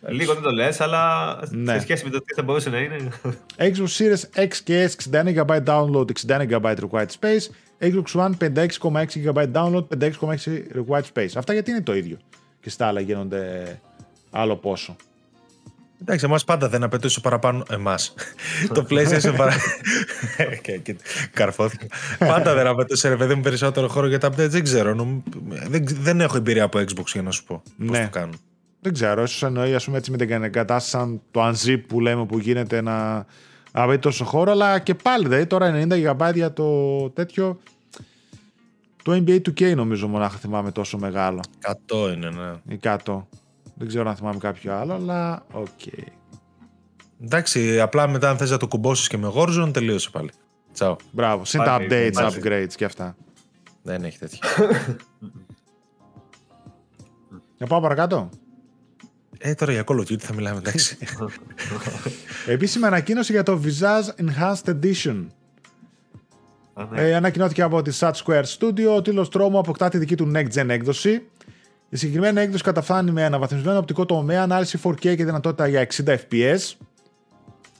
Λίγο 0.07 0.33
δεν 0.33 0.43
το 0.43 0.51
λε, 0.51 0.69
αλλά 0.79 1.35
ναι. 1.49 1.73
σε 1.73 1.79
σχέση 1.79 2.03
με 2.05 2.09
το 2.09 2.21
τι 2.21 2.33
θα 2.33 2.43
μπορούσε 2.43 2.69
να 2.69 2.77
είναι. 2.77 2.95
Xbox 3.57 3.87
Series 3.97 4.43
X 4.43 4.55
και 4.63 4.89
S 4.89 5.11
61 5.11 5.35
GB 5.35 5.63
download, 5.65 6.05
61 6.27 6.49
GB 6.49 6.75
required 6.75 7.07
space. 7.19 7.47
Xbox 7.79 8.05
One 8.13 8.31
56,6 8.39 9.05
GB 9.25 9.51
download, 9.53 9.87
56,6 9.99 10.11
required 10.75 11.03
space. 11.13 11.29
Αυτά 11.35 11.53
γιατί 11.53 11.71
είναι 11.71 11.81
το 11.81 11.95
ίδιο. 11.95 12.17
Και 12.59 12.69
στα 12.69 12.87
άλλα 12.87 12.99
γίνονται 12.99 13.79
άλλο 14.35 14.55
πόσο. 14.55 14.95
Εντάξει, 16.01 16.25
εμάς 16.25 16.43
πάντα 16.43 16.69
δεν 16.69 16.83
απαιτούσε 16.83 17.19
παραπάνω. 17.19 17.63
Εμάς. 17.69 18.13
το 18.73 18.85
PlayStation 18.89 19.33
παρα... 19.37 19.53
Καρφώθηκε. 21.33 21.87
πάντα 22.19 22.53
δεν 22.53 22.67
απαιτούσε 22.67 23.09
ρε 23.09 23.15
παιδί 23.15 23.35
μου 23.35 23.41
περισσότερο 23.41 23.87
χώρο 23.87 24.07
για 24.07 24.19
τα 24.19 24.27
updates. 24.27 24.49
Δεν 24.49 24.63
ξέρω. 24.63 25.21
Δεν, 25.67 25.85
δεν 25.87 26.21
έχω 26.21 26.37
εμπειρία 26.37 26.63
από 26.63 26.79
Xbox 26.79 27.05
για 27.05 27.21
να 27.21 27.31
σου 27.31 27.43
πω. 27.43 27.61
Ναι. 27.77 27.87
Πώς 27.87 27.99
το 27.99 28.09
κάνουν. 28.09 28.39
Δεν 28.81 28.93
ξέρω, 28.93 29.23
ίσως 29.23 29.43
εννοεί 29.43 29.73
ας 29.73 29.85
πούμε, 29.85 29.97
έτσι 29.97 30.11
με 30.11 30.17
την 30.17 30.43
εγκατάσταση 30.43 30.89
σαν 30.89 31.21
το 31.31 31.49
unzip 31.49 31.81
που 31.87 31.99
λέμε 31.99 32.25
που 32.25 32.39
γίνεται 32.39 32.81
να 32.81 33.25
απαιτεί 33.71 34.01
τόσο 34.01 34.25
χώρο, 34.25 34.51
αλλά 34.51 34.79
και 34.79 34.93
πάλι 34.93 35.23
δηλαδή 35.23 35.45
τώρα 35.45 35.85
90 35.89 36.15
GB 36.17 36.33
για 36.33 36.53
το 36.53 37.09
τέτοιο. 37.09 37.59
Το 39.03 39.11
NBA 39.11 39.41
2K 39.41 39.75
νομίζω 39.75 40.07
μονάχα 40.07 40.37
θυμάμαι 40.37 40.71
τόσο 40.71 40.97
μεγάλο. 40.97 41.43
100 41.87 42.13
είναι, 42.13 42.29
ναι. 42.29 42.73
Ή 42.75 42.79
100. 42.83 42.97
Δεν 43.75 43.87
ξέρω 43.87 44.09
αν 44.09 44.15
θυμάμαι 44.15 44.37
κάποιο 44.37 44.75
άλλο, 44.75 44.93
αλλά 44.93 45.45
οκ. 45.51 45.67
Okay. 45.85 46.03
Εντάξει, 47.23 47.81
απλά 47.81 48.07
μετά 48.07 48.29
αν 48.29 48.37
θες 48.37 48.51
να 48.51 48.57
το 48.57 48.67
κουμπώσεις 48.67 49.07
και 49.07 49.17
με 49.17 49.31
Warzone 49.35 49.69
τελείωσε 49.73 50.09
πάλι. 50.09 50.29
Τσάου. 50.73 50.95
Μπράβο. 51.11 51.45
Συν 51.45 51.63
τα 51.63 51.77
updates, 51.79 52.13
upgrades 52.13 52.73
και 52.75 52.85
αυτά. 52.85 53.15
Δεν 53.83 54.03
έχει 54.03 54.19
τέτοια. 54.19 54.39
Να 57.57 57.67
πάω 57.67 57.81
παρακάτω; 57.81 58.29
Ε, 59.37 59.53
τώρα 59.53 59.71
για 59.71 59.83
Call 59.87 59.95
of 59.95 60.01
Duty 60.01 60.19
θα 60.19 60.33
μιλάμε, 60.33 60.57
εντάξει. 60.57 60.97
Επίσημη 62.45 62.85
ανακοίνωση 62.85 63.31
για 63.31 63.43
το 63.43 63.61
Visage 63.63 64.23
Enhanced 64.23 64.69
Edition. 64.69 65.25
Ναι. 66.89 67.01
Ε, 67.01 67.15
ανακοινώθηκε 67.15 67.61
από 67.61 67.81
τη 67.81 67.97
Sat 67.99 68.11
Square 68.11 68.43
Studio. 68.57 68.95
Ο 68.95 69.01
τίτλος 69.01 69.29
τρόμου 69.29 69.57
αποκτά 69.57 69.89
τη 69.89 69.97
δική 69.97 70.15
του 70.15 70.31
Next 70.35 70.51
Gen 70.53 70.69
έκδοση. 70.69 71.29
Η 71.95 71.97
συγκεκριμένη 71.97 72.39
έκδοση 72.39 72.63
καταφθάνει 72.63 73.11
με 73.11 73.25
αναβαθμισμένο 73.25 73.77
οπτικό 73.77 74.05
τομέα, 74.05 74.41
ανάλυση 74.41 74.79
4K 74.83 74.95
και 74.95 75.15
δυνατότητα 75.15 75.67
για 75.67 75.87
60 76.05 76.15
FPS. 76.15 76.73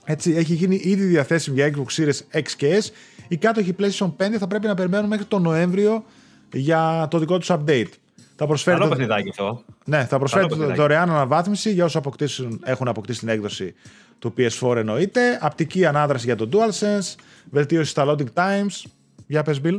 Έτσι, 0.04 0.32
έχει 0.32 0.54
γίνει 0.54 0.80
ήδη 0.82 1.04
διαθέσιμη 1.04 1.56
για 1.56 1.72
Xbox 1.74 2.00
Series 2.00 2.38
X 2.38 2.48
και 2.56 2.82
S. 2.82 2.90
Οι 3.28 3.36
κάτοχοι 3.36 3.74
PlayStation 3.78 4.12
5 4.16 4.30
θα 4.38 4.46
πρέπει 4.46 4.66
να 4.66 4.74
περιμένουν 4.74 5.08
μέχρι 5.08 5.24
τον 5.24 5.42
Νοέμβριο 5.42 6.04
για 6.52 7.08
το 7.10 7.18
δικό 7.18 7.38
τους 7.38 7.50
update. 7.50 7.88
Θα 8.36 8.46
προσφέρει 8.46 8.78
Καλό 8.78 8.90
παιχνιδάκι 8.90 9.28
αυτό. 9.28 9.62
Ναι, 9.84 10.04
θα 10.04 10.18
προσφέρει 10.18 10.46
δωρεάν 10.74 11.10
αναβάθμιση 11.10 11.72
για 11.72 11.84
όσους 11.84 12.40
έχουν 12.64 12.88
αποκτήσει 12.88 13.18
την 13.18 13.28
έκδοση 13.28 13.74
του 14.18 14.34
PS4 14.38 14.76
εννοείται. 14.76 15.38
Απτική 15.40 15.86
ανάδραση 15.86 16.24
για 16.24 16.36
το 16.36 16.48
DualSense. 16.52 17.14
Βελτίωση 17.50 17.90
στα 17.90 18.04
loading 18.06 18.32
times. 18.34 18.90
Για 19.26 19.42
πες, 19.42 19.60
Bill. 19.64 19.78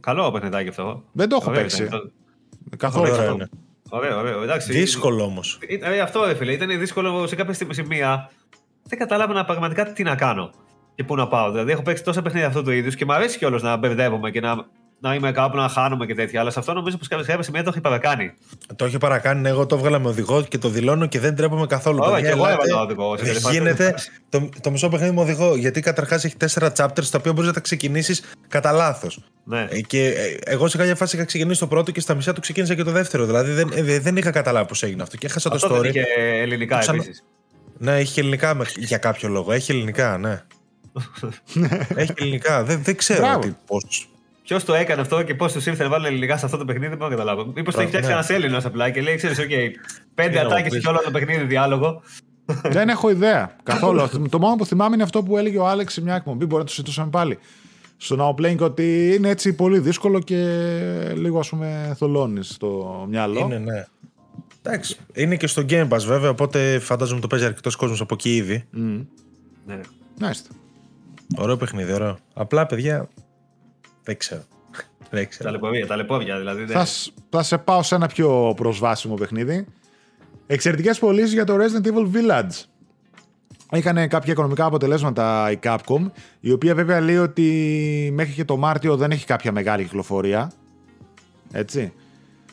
Καλό 0.00 0.30
παιχνιδάκι 0.30 0.68
αυτό. 0.68 1.02
Δεν 1.12 1.28
το 1.28 1.38
έχω 1.40 1.50
παίξει. 1.50 1.88
Καθόλου. 2.76 3.06
Ωραίο, 3.92 4.18
ωραίο, 4.18 4.18
ωραίο. 4.18 4.42
Εντάξει, 4.42 4.72
δύσκολο 4.72 5.24
όμως. 5.24 5.58
Ε, 5.80 6.00
αυτό, 6.00 6.24
ρε 6.24 6.34
φίλε, 6.34 6.52
ήταν 6.52 6.78
δύσκολο 6.78 7.26
σε 7.26 7.36
κάποια 7.36 7.54
σημεία. 7.70 8.30
Δεν 8.82 8.98
κατάλαβα 8.98 9.44
πραγματικά 9.44 9.92
τι 9.92 10.02
να 10.02 10.14
κάνω 10.14 10.50
και 10.94 11.04
πού 11.04 11.14
να 11.14 11.28
πάω. 11.28 11.50
Δηλαδή, 11.50 11.72
έχω 11.72 11.82
παίξει 11.82 12.04
τόσα 12.04 12.22
παιχνίδια 12.22 12.48
αυτού 12.48 12.62
του 12.62 12.70
είδους 12.70 12.94
και 12.94 13.04
μου 13.04 13.12
αρέσει 13.12 13.38
κιόλας 13.38 13.62
να 13.62 13.76
μπερδεύομαι 13.76 14.30
και 14.30 14.40
να 14.40 14.66
να 15.00 15.14
είμαι 15.14 15.32
κάπου 15.32 15.56
να 15.56 15.68
χάνομαι 15.68 16.06
και 16.06 16.14
τέτοια. 16.14 16.40
Αλλά 16.40 16.50
σε 16.50 16.58
αυτό 16.58 16.72
νομίζω 16.72 16.96
πως 16.96 17.08
κάποια 17.08 17.42
σημεία 17.42 17.62
το 17.62 17.70
έχει 17.70 17.80
παρακάνει. 17.80 18.32
Το 18.76 18.84
έχει 18.84 18.98
παρακάνει. 18.98 19.48
Εγώ 19.48 19.66
το 19.66 19.76
έβγαλα 19.76 19.98
με 19.98 20.08
οδηγό 20.08 20.42
και 20.42 20.58
το 20.58 20.68
δηλώνω 20.68 21.06
και 21.06 21.20
δεν 21.20 21.36
τρέπομαι 21.36 21.66
καθόλου. 21.66 21.98
Όχι, 22.02 22.22
και 22.22 22.28
εγώ 22.28 22.48
έβαλα 22.48 22.80
οδηγό. 22.80 23.16
Γίνεται 23.50 23.94
το, 24.28 24.48
το 24.60 24.70
μισό 24.70 24.88
παιχνίδι 24.88 25.14
με 25.14 25.20
οδηγό. 25.20 25.56
Γιατί 25.56 25.80
καταρχάς 25.80 26.24
έχει 26.24 26.36
τέσσερα 26.36 26.72
chapters 26.76 27.04
τα 27.10 27.18
οποία 27.18 27.32
μπορείς 27.32 27.46
να 27.46 27.52
τα 27.52 27.60
ξεκινήσεις 27.60 28.22
κατά 28.48 28.72
λάθος. 28.72 29.18
Ναι. 29.44 29.66
Ε, 29.70 29.80
και 29.80 30.06
ε, 30.06 30.36
εγώ 30.44 30.68
σε 30.68 30.76
κάποια 30.76 30.94
φάση 30.94 31.16
είχα 31.16 31.24
ξεκινήσει 31.24 31.60
το 31.60 31.66
πρώτο 31.66 31.90
και 31.90 32.00
στα 32.00 32.14
μισά 32.14 32.32
του 32.32 32.40
ξεκίνησα 32.40 32.74
και 32.74 32.82
το 32.82 32.90
δεύτερο. 32.90 33.26
Δηλαδή 33.26 33.52
δεν, 33.52 33.70
ε, 33.74 33.98
δεν 33.98 34.16
είχα 34.16 34.30
καταλάβει 34.30 34.68
πώ 34.68 34.86
έγινε 34.86 35.02
αυτό. 35.02 35.16
Και 35.16 35.26
έχασα 35.26 35.50
αυτό 35.52 35.68
το 35.68 35.76
story. 35.76 35.86
Είχε 35.86 36.04
ελληνικά 36.40 36.78
ξανα... 36.78 36.96
επίσης. 36.96 37.24
Ναι, 37.78 37.96
έχει 37.96 38.20
ελληνικά 38.20 38.56
για 38.76 38.98
κάποιο 38.98 39.28
λόγο. 39.28 39.52
Έχει 39.52 39.72
ελληνικά, 39.72 40.18
ναι. 40.18 40.42
έχει 41.94 42.12
ελληνικά. 42.16 42.64
Δεν, 42.64 42.82
δεν 42.82 42.96
ξέρω 42.96 43.38
πώ 43.66 43.76
Ποιος 44.50 44.64
το 44.64 44.74
έκανε 44.74 45.00
αυτό 45.00 45.22
και 45.22 45.34
πώς 45.34 45.52
τους 45.52 45.66
ήρθε 45.66 45.82
να 45.82 45.88
βάλουν 45.88 46.06
ελληνικά 46.06 46.36
σε 46.36 46.44
αυτό 46.44 46.56
το 46.56 46.64
παιχνίδι, 46.64 46.88
δεν 46.88 46.96
μπορώ 46.96 47.10
να 47.10 47.16
καταλάβω. 47.16 47.52
Μήπως 47.54 47.74
το 47.74 47.80
έχει 47.80 47.88
φτιάξει 47.88 48.08
ναι. 48.08 48.14
ένας 48.14 48.30
Έλληνας 48.30 48.64
απλά 48.64 48.90
και 48.90 49.00
λέει: 49.00 49.16
Ξέρεις, 49.16 49.38
OK, 49.40 49.52
πέντε 50.14 50.40
ατάκες 50.40 50.78
και 50.78 50.88
όλο 50.88 51.00
το 51.04 51.10
παιχνίδι 51.10 51.44
διάλογο. 51.44 52.02
Δεν 52.62 52.88
έχω 52.88 53.10
ιδέα 53.10 53.56
καθόλου. 53.62 54.28
το 54.28 54.38
μόνο 54.38 54.56
που 54.56 54.66
θυμάμαι 54.66 54.94
είναι 54.94 55.02
αυτό 55.02 55.22
που 55.22 55.36
έλεγε 55.36 55.58
ο 55.58 55.68
Άλεξ 55.68 55.92
σε 55.92 56.02
μια 56.02 56.14
εκπομπή. 56.14 56.44
Μπορεί 56.44 56.60
να 56.60 56.64
το 56.64 56.72
συζητούσαμε 56.72 57.10
πάλι. 57.10 57.38
Στο 57.96 58.16
Now 58.18 58.40
Playing 58.40 58.58
ότι 58.58 59.14
είναι 59.14 59.28
έτσι 59.28 59.52
πολύ 59.52 59.78
δύσκολο 59.78 60.20
και 60.20 60.36
λίγο 61.16 61.38
ας 61.38 61.48
πούμε 61.48 61.94
θολώνεις 61.98 62.48
στο 62.48 63.04
μυαλό. 63.08 63.40
Είναι, 63.40 63.58
ναι. 63.58 63.84
Εντάξει. 64.62 64.96
Είναι 65.12 65.36
και 65.36 65.46
στο 65.46 65.64
Game 65.68 65.88
Pass 65.88 66.04
βέβαια, 66.06 66.30
οπότε 66.30 66.78
φαντάζομαι 66.78 67.20
το 67.20 67.26
παίζει 67.26 67.44
αρκετός 67.44 67.76
κόσμος 67.76 68.00
από 68.00 68.14
εκεί 68.14 68.36
ήδη. 68.36 68.64
Mm. 68.74 69.06
Ναι. 69.66 69.80
Nice. 70.20 70.54
Ωραίο 71.36 71.56
παιχνίδι, 71.56 71.92
ωραίο. 71.92 72.16
Απλά 72.34 72.66
παιδιά, 72.66 73.08
δεν 74.04 74.16
ξέρω. 74.16 74.42
Δεν 75.10 75.28
ξέρω. 75.28 75.44
Ταλαιπωρία, 75.44 75.86
ταλαιπώρια 75.86 76.38
δηλαδή. 76.38 76.66
Θα, 76.66 76.86
θα 77.30 77.42
σε 77.42 77.58
πάω 77.58 77.82
σε 77.82 77.94
ένα 77.94 78.06
πιο 78.06 78.54
προσβάσιμο 78.56 79.14
παιχνίδι. 79.14 79.66
Εξαιρετικές 80.46 80.98
πωλήσεις 80.98 81.32
για 81.32 81.44
το 81.44 81.56
Resident 81.56 81.86
Evil 81.86 82.10
Village. 82.14 82.64
Είχαν 83.72 84.08
κάποια 84.08 84.32
οικονομικά 84.32 84.64
αποτελέσματα 84.64 85.50
η 85.50 85.58
Capcom, 85.62 86.10
η 86.40 86.52
οποία 86.52 86.74
βέβαια 86.74 87.00
λέει 87.00 87.16
ότι 87.16 88.10
μέχρι 88.14 88.32
και 88.32 88.44
το 88.44 88.56
Μάρτιο 88.56 88.96
δεν 88.96 89.10
έχει 89.10 89.26
κάποια 89.26 89.52
μεγάλη 89.52 89.82
κυκλοφορία. 89.82 90.52
Έτσι. 91.52 91.92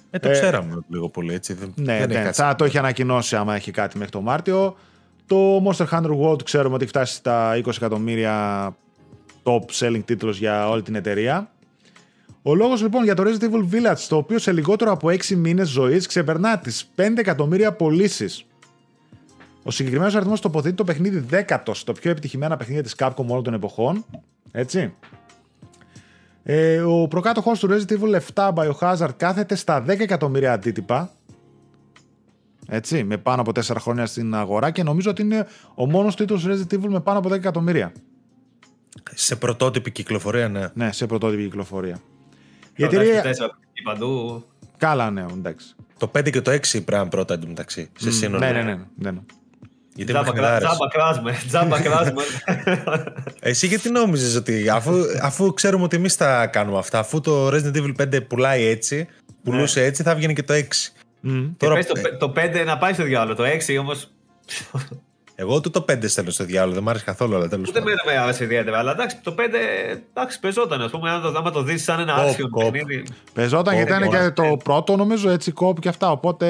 Ε, 0.09 0.19
το 0.19 0.29
Ε, 0.29 0.31
ξέραμε 0.31 0.79
λίγο 0.87 1.09
πολύ 1.09 1.33
έτσι. 1.33 1.53
Δεν, 1.53 1.73
Ναι, 1.75 1.97
δεν 1.97 2.07
ναι, 2.07 2.13
έχει 2.13 2.23
κάτι 2.23 2.35
θα 2.35 2.55
το 2.55 2.65
έχει 2.65 2.77
ανακοινώσει 2.77 3.35
άμα 3.35 3.55
έχει 3.55 3.71
κάτι 3.71 3.97
μέχρι 3.97 4.11
το 4.11 4.21
Μάρτιο. 4.21 4.75
Το 5.25 5.63
Monster 5.65 5.87
Hunter 5.91 6.19
World 6.21 6.43
ξέρουμε 6.43 6.73
ότι 6.73 6.83
έχει 6.83 6.91
φτάσει 6.91 7.13
στα 7.13 7.55
20 7.55 7.67
εκατομμύρια 7.67 8.75
top 9.47 9.61
selling 9.71 10.01
τίτλος 10.05 10.37
για 10.37 10.69
όλη 10.69 10.81
την 10.81 10.95
εταιρεία. 10.95 11.51
Ο 12.41 12.55
λόγος 12.55 12.81
λοιπόν 12.81 13.03
για 13.03 13.15
το 13.15 13.23
Resident 13.23 13.43
Evil 13.43 13.73
Village, 13.73 14.05
το 14.09 14.15
οποίο 14.15 14.39
σε 14.39 14.51
λιγότερο 14.51 14.91
από 14.91 15.07
6 15.07 15.35
μήνες 15.35 15.69
ζωής 15.69 16.07
ξεπερνά 16.07 16.59
τις 16.59 16.91
5 16.95 17.17
εκατομμύρια 17.17 17.73
πωλήσεις. 17.73 18.45
Ο 19.63 19.71
συγκεκριμένος 19.71 20.15
αριθμός 20.15 20.41
τοποθετεί 20.41 20.75
το 20.75 20.83
παιχνίδι 20.83 21.19
δέκατος 21.19 21.79
στο 21.79 21.91
πιο 21.91 22.11
επιτυχημένα 22.11 22.57
παιχνίδια 22.57 22.83
της 22.83 22.95
Capcom 22.97 23.25
όλων 23.27 23.43
των 23.43 23.53
εποχών. 23.53 24.05
Έτσι. 24.51 24.93
Ε, 26.43 26.81
ο 26.81 27.07
προκάτοχος 27.07 27.59
του 27.59 27.67
Resident 27.71 27.91
Evil 27.91 28.19
7 28.33 28.53
Biohazard 28.53 29.09
κάθεται 29.17 29.55
στα 29.55 29.83
10 29.87 29.99
εκατομμύρια 29.99 30.53
αντίτυπα. 30.53 31.11
Έτσι, 32.67 33.03
με 33.03 33.17
πάνω 33.17 33.41
από 33.41 33.51
4 33.51 33.61
χρόνια 33.79 34.05
στην 34.05 34.35
αγορά 34.35 34.71
και 34.71 34.83
νομίζω 34.83 35.09
ότι 35.09 35.21
είναι 35.21 35.47
ο 35.75 35.85
μόνος 35.85 36.15
τίτλος 36.15 36.45
Resident 36.47 36.73
Evil 36.73 36.87
με 36.87 36.99
πάνω 36.99 37.19
από 37.19 37.29
10 37.29 37.31
εκατομμύρια. 37.31 37.91
Σε 39.13 39.35
πρωτότυπη 39.35 39.91
κυκλοφορία, 39.91 40.47
ναι. 40.49 40.67
Ναι, 40.73 40.91
σε 40.91 41.05
πρωτότυπη 41.05 41.43
κυκλοφορία. 41.43 41.99
Η 42.75 42.83
Τώρα, 42.83 42.91
εταιρεία... 42.91 43.11
εντάξει, 43.11 43.27
τέσσερα 43.29 43.57
εκεί 43.73 43.81
παντού. 43.83 44.43
Καλά, 44.77 45.11
ναι, 45.11 45.25
εντάξει. 45.33 45.65
Το 45.97 46.11
5 46.17 46.29
και 46.31 46.41
το 46.41 46.51
6 46.51 46.59
πρέπει 46.71 46.91
να 46.91 46.97
είναι 46.99 47.09
πρώτα 47.09 47.33
εντωμεταξύ. 47.33 47.89
Σε 47.99 48.11
σύνολο. 48.11 48.39
Ναι, 48.45 48.51
ναι, 48.51 48.61
ναι. 48.61 48.77
ναι, 48.95 49.11
ναι. 49.11 49.19
Γιατί 49.95 50.11
Τζάμπα 50.11 50.27
είναι 50.29 50.39
κρά- 50.39 50.59
παιχνιδάρες. 50.59 50.67
τζάμπα 50.69 50.87
κράσμε. 50.89 51.37
Τζάμπα 51.47 51.81
κράσμε. 51.81 52.23
Εσύ 53.49 53.67
γιατί 53.67 53.89
νόμιζες 53.89 54.35
ότι 54.35 54.69
αφού, 54.69 54.93
αφού 55.21 55.53
ξέρουμε 55.53 55.83
ότι 55.83 55.95
εμείς 55.95 56.15
τα 56.17 56.47
κάνουμε 56.47 56.77
αυτά, 56.77 56.99
αφού 56.99 57.21
το 57.21 57.47
Resident 57.47 57.75
Evil 57.75 57.93
5 58.15 58.27
πουλάει 58.27 58.65
έτσι, 58.65 59.07
πουλούσε 59.43 59.83
έτσι, 59.83 60.03
θα 60.03 60.15
βγαίνει 60.15 60.33
και 60.33 60.43
το 60.43 60.53
6. 60.53 60.61
Μμμ. 61.21 61.49
Τώρα, 61.57 61.73
Πες 61.75 61.85
το, 61.85 61.93
πε- 62.01 62.17
το 62.17 62.33
5 62.35 62.65
να 62.65 62.77
πάει 62.77 62.93
στο 62.93 63.03
διάλογο. 63.03 63.35
Το 63.35 63.43
6 63.43 63.77
όμως. 63.79 64.11
Εγώ 65.39 65.55
ούτε 65.55 65.69
το 65.69 65.85
5 65.91 65.97
στέλνω 66.05 66.31
στο 66.31 66.43
διάλογο, 66.43 66.73
δεν 66.73 66.83
μ' 66.83 66.89
άρεσε 66.89 67.03
καθόλου, 67.05 67.35
αλλά 67.35 67.47
τέλος 67.47 67.69
Ούτε 67.69 67.79
πάντων. 67.79 67.93
με 68.05 68.11
με 68.11 68.17
άρεσε 68.19 68.43
ιδιαίτερα. 68.43 68.77
Αλλά 68.77 68.91
εντάξει, 68.91 69.17
το 69.23 69.35
5 69.37 69.41
εντάξει, 70.13 70.39
πεζόταν. 70.39 70.81
Α 70.81 70.89
πούμε, 70.89 71.09
αν 71.11 71.21
το, 71.21 71.33
άμα 71.37 71.51
το 71.51 71.61
δεις 71.63 71.83
σαν 71.83 71.99
ένα 71.99 72.13
Κοπ, 72.13 72.27
action 72.29 72.49
κοπ. 72.51 72.71
παιχνίδι. 72.71 73.03
Παίζονταν 73.33 73.75
γιατί 73.75 73.91
ήταν 73.91 74.03
Ωραία. 74.07 74.23
και 74.23 74.31
το 74.31 74.57
πρώτο 74.63 74.95
νομίζω 74.95 75.29
έτσι 75.29 75.51
κόπ 75.51 75.79
και 75.79 75.89
αυτά. 75.89 76.11
Οπότε 76.11 76.45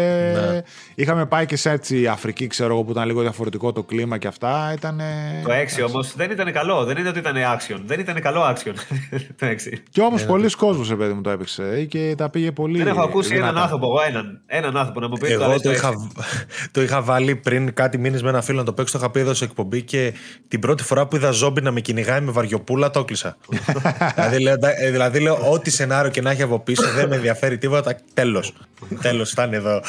Ναι. 0.52 0.62
είχαμε 0.96 1.26
πάει 1.26 1.46
και 1.46 1.56
σε 1.56 1.70
έτσι 1.72 2.08
Αφρική, 2.08 2.48
ξέρω 2.48 2.74
εγώ, 2.74 2.84
που 2.84 2.92
ήταν 2.92 3.06
λίγο 3.06 3.22
διαφορετικό 3.22 3.72
το 3.72 3.84
κλίμα 3.84 4.18
και 4.18 4.28
αυτά. 4.28 4.74
Ήταν. 4.78 5.02
Το 5.44 5.52
6 5.52 5.84
όμως 5.88 6.16
δεν 6.16 6.32
ήταν 6.32 6.52
καλό. 6.52 6.84
Δεν 6.84 6.98
είναι 6.98 7.10
ότι 7.10 7.20
ήταν 7.20 7.36
action. 7.36 7.80
Δεν 7.86 8.00
ήταν 8.00 8.22
καλό 8.22 8.42
action. 8.56 8.74
το 9.40 9.46
6. 9.48 9.56
Και 9.90 10.02
όμως 10.02 10.26
πολλοί 10.26 10.50
κόσμοι, 10.50 10.96
παιδί 10.96 11.14
μου, 11.14 11.22
το 11.22 11.30
έπαιξε 11.30 11.86
και 11.86 12.14
τα 12.18 12.30
πήγε 12.30 12.52
πολύ. 12.52 12.78
Δεν 12.78 12.88
έχω 12.88 13.02
ακούσει 13.02 13.30
δυνατά. 13.34 13.50
έναν 13.50 13.62
άνθρωπο, 13.64 13.86
εγώ 13.88 14.08
έναν, 14.10 14.42
έναν 14.46 14.78
άνθρωπο 14.78 15.00
να 15.00 15.08
μου 15.08 15.18
πει 15.18 15.32
Εγώ 15.32 15.44
αρέσει 15.44 15.64
το 15.64 15.70
έξι. 15.70 15.82
είχα, 15.86 15.94
το 16.72 16.82
είχα 16.82 17.02
βάλει 17.02 17.36
πριν 17.36 17.74
κάτι 17.74 17.98
μήνες 17.98 18.22
με 18.24 18.30
ένα 18.30 18.42
φίλο 18.42 18.58
να 18.58 18.64
το 18.64 18.74
παίξω. 18.78 18.98
Το 18.98 19.04
είχα 19.04 19.12
πει 19.12 19.20
εδώ 19.20 19.34
σε 19.34 19.44
εκπομπή 19.44 19.82
και 19.82 20.14
την 20.48 20.60
πρώτη 20.60 20.84
φορά 20.84 21.08
που 21.08 21.16
είδα 21.16 21.32
ζόμπι 21.32 21.62
να 21.62 21.72
με 21.72 21.80
κυνηγάει 21.82 22.22
με 22.22 22.32
βαριοπούλα 22.32 22.90
το 22.90 23.00
έκλεισα. 23.00 23.38
δηλαδή, 24.16 24.40
λέω, 24.42 24.54
«Εντάξει», 24.54 24.86
ε, 24.86 24.92
δηλαδή 24.92 25.20
λέω, 25.20 25.52
ό,τι 25.52 25.70
σενάριο 25.70 26.12
και 26.12 26.22
να 26.22 26.32
έχει 26.32 26.42
από 26.42 26.60
πίσω 26.60 26.84
δεν 26.96 27.08
με 27.08 27.16
ενδιαφέρει 27.16 27.58
τίποτα. 27.58 27.96
Τέλος. 28.14 28.54
Τέλος, 29.02 29.30
φτάνει 29.30 29.56
εδώ. 29.56 29.82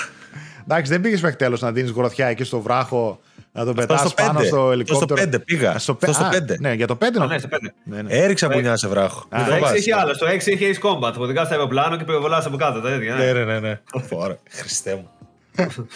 Εντάξει, 0.62 0.92
δεν 0.92 1.01
πήγες 1.01 1.20
μέχρι 1.20 1.37
τέλος 1.37 1.61
να 1.61 1.72
δίνεις 1.72 1.90
γροθιά 1.90 2.27
εκεί 2.27 2.44
στο 2.44 2.61
βράχο, 2.61 3.20
να 3.53 3.64
τον 3.64 3.79
Αυτό 3.79 3.87
πετάς 3.94 4.01
στο 4.01 4.11
πάνω 4.22 4.33
πέντε. 4.33 4.46
στο 4.46 4.57
Αυτό 4.57 4.70
ελικόπτερο; 4.72 5.07
στο 5.07 5.14
πέντε 5.14 5.38
πήγα. 5.38 5.70
Α, 5.70 5.79
Στο, 5.79 5.92
Αυτό 5.92 6.12
στο 6.12 6.24
α, 6.24 6.29
πέντε. 6.29 6.57
Ναι, 6.61 6.72
για 6.72 6.87
το 6.87 6.94
5 7.01 7.05
Α, 7.05 7.11
νομίζω. 7.12 7.33
ναι, 7.33 7.38
στο 7.38 7.48
5. 7.53 7.59
Ναι, 7.85 8.03
ναι. 8.03 8.12
Έριξα 8.14 8.48
πουνιά 8.48 8.77
σε 8.77 8.88
βράχο. 8.88 9.24
Μην 9.37 9.44
Το 9.44 9.51
6 9.53 9.55
φοβάσαι. 9.55 9.74
έχει 9.74 9.92
άλλο. 9.92 10.16
Το 10.16 10.27
6 10.27 10.31
έχει 10.31 10.70
Ace 10.83 10.88
Combat. 10.88 11.12
Που 11.14 11.22
οδηγά 11.22 11.44
στο 11.44 11.55
αεροπλάνο 11.55 11.96
και 11.96 12.05
πυροβολά 12.05 12.42
από 12.46 12.57
κάτω. 12.57 12.81
Τα 12.81 12.90
ίδια. 12.94 13.14
Ναι, 13.14 13.33
ναι, 13.33 13.44
ναι. 13.44 13.59
ναι. 13.61 13.81
Ωραία, 14.11 14.38
Χριστέ 14.51 14.94
μου. 14.94 15.11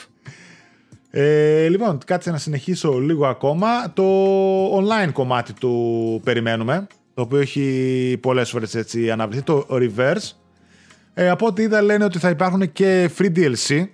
Ε, 1.15 1.69
λοιπόν, 1.69 1.99
κάτσε 2.07 2.31
να 2.31 2.39
συνεχίσω 2.39 2.99
λίγο 2.99 3.27
ακόμα. 3.27 3.93
Το 3.93 4.05
online 4.77 5.13
κομμάτι 5.13 5.53
του 5.53 6.21
περιμένουμε, 6.25 6.87
το 7.15 7.23
οποίο 7.23 7.39
έχει 7.39 8.19
πολλές 8.23 8.51
φορές 8.51 8.75
έτσι 8.75 9.11
αναβληθεί, 9.11 9.43
το 9.43 9.67
reverse. 9.71 10.31
Ε, 11.15 11.29
από 11.29 11.47
ό,τι 11.47 11.63
είδα 11.63 11.83
λένε 11.83 12.05
ότι 12.05 12.19
θα 12.19 12.29
υπάρχουν 12.31 12.73
και 12.73 13.11
free 13.19 13.37
DLC 13.37 13.85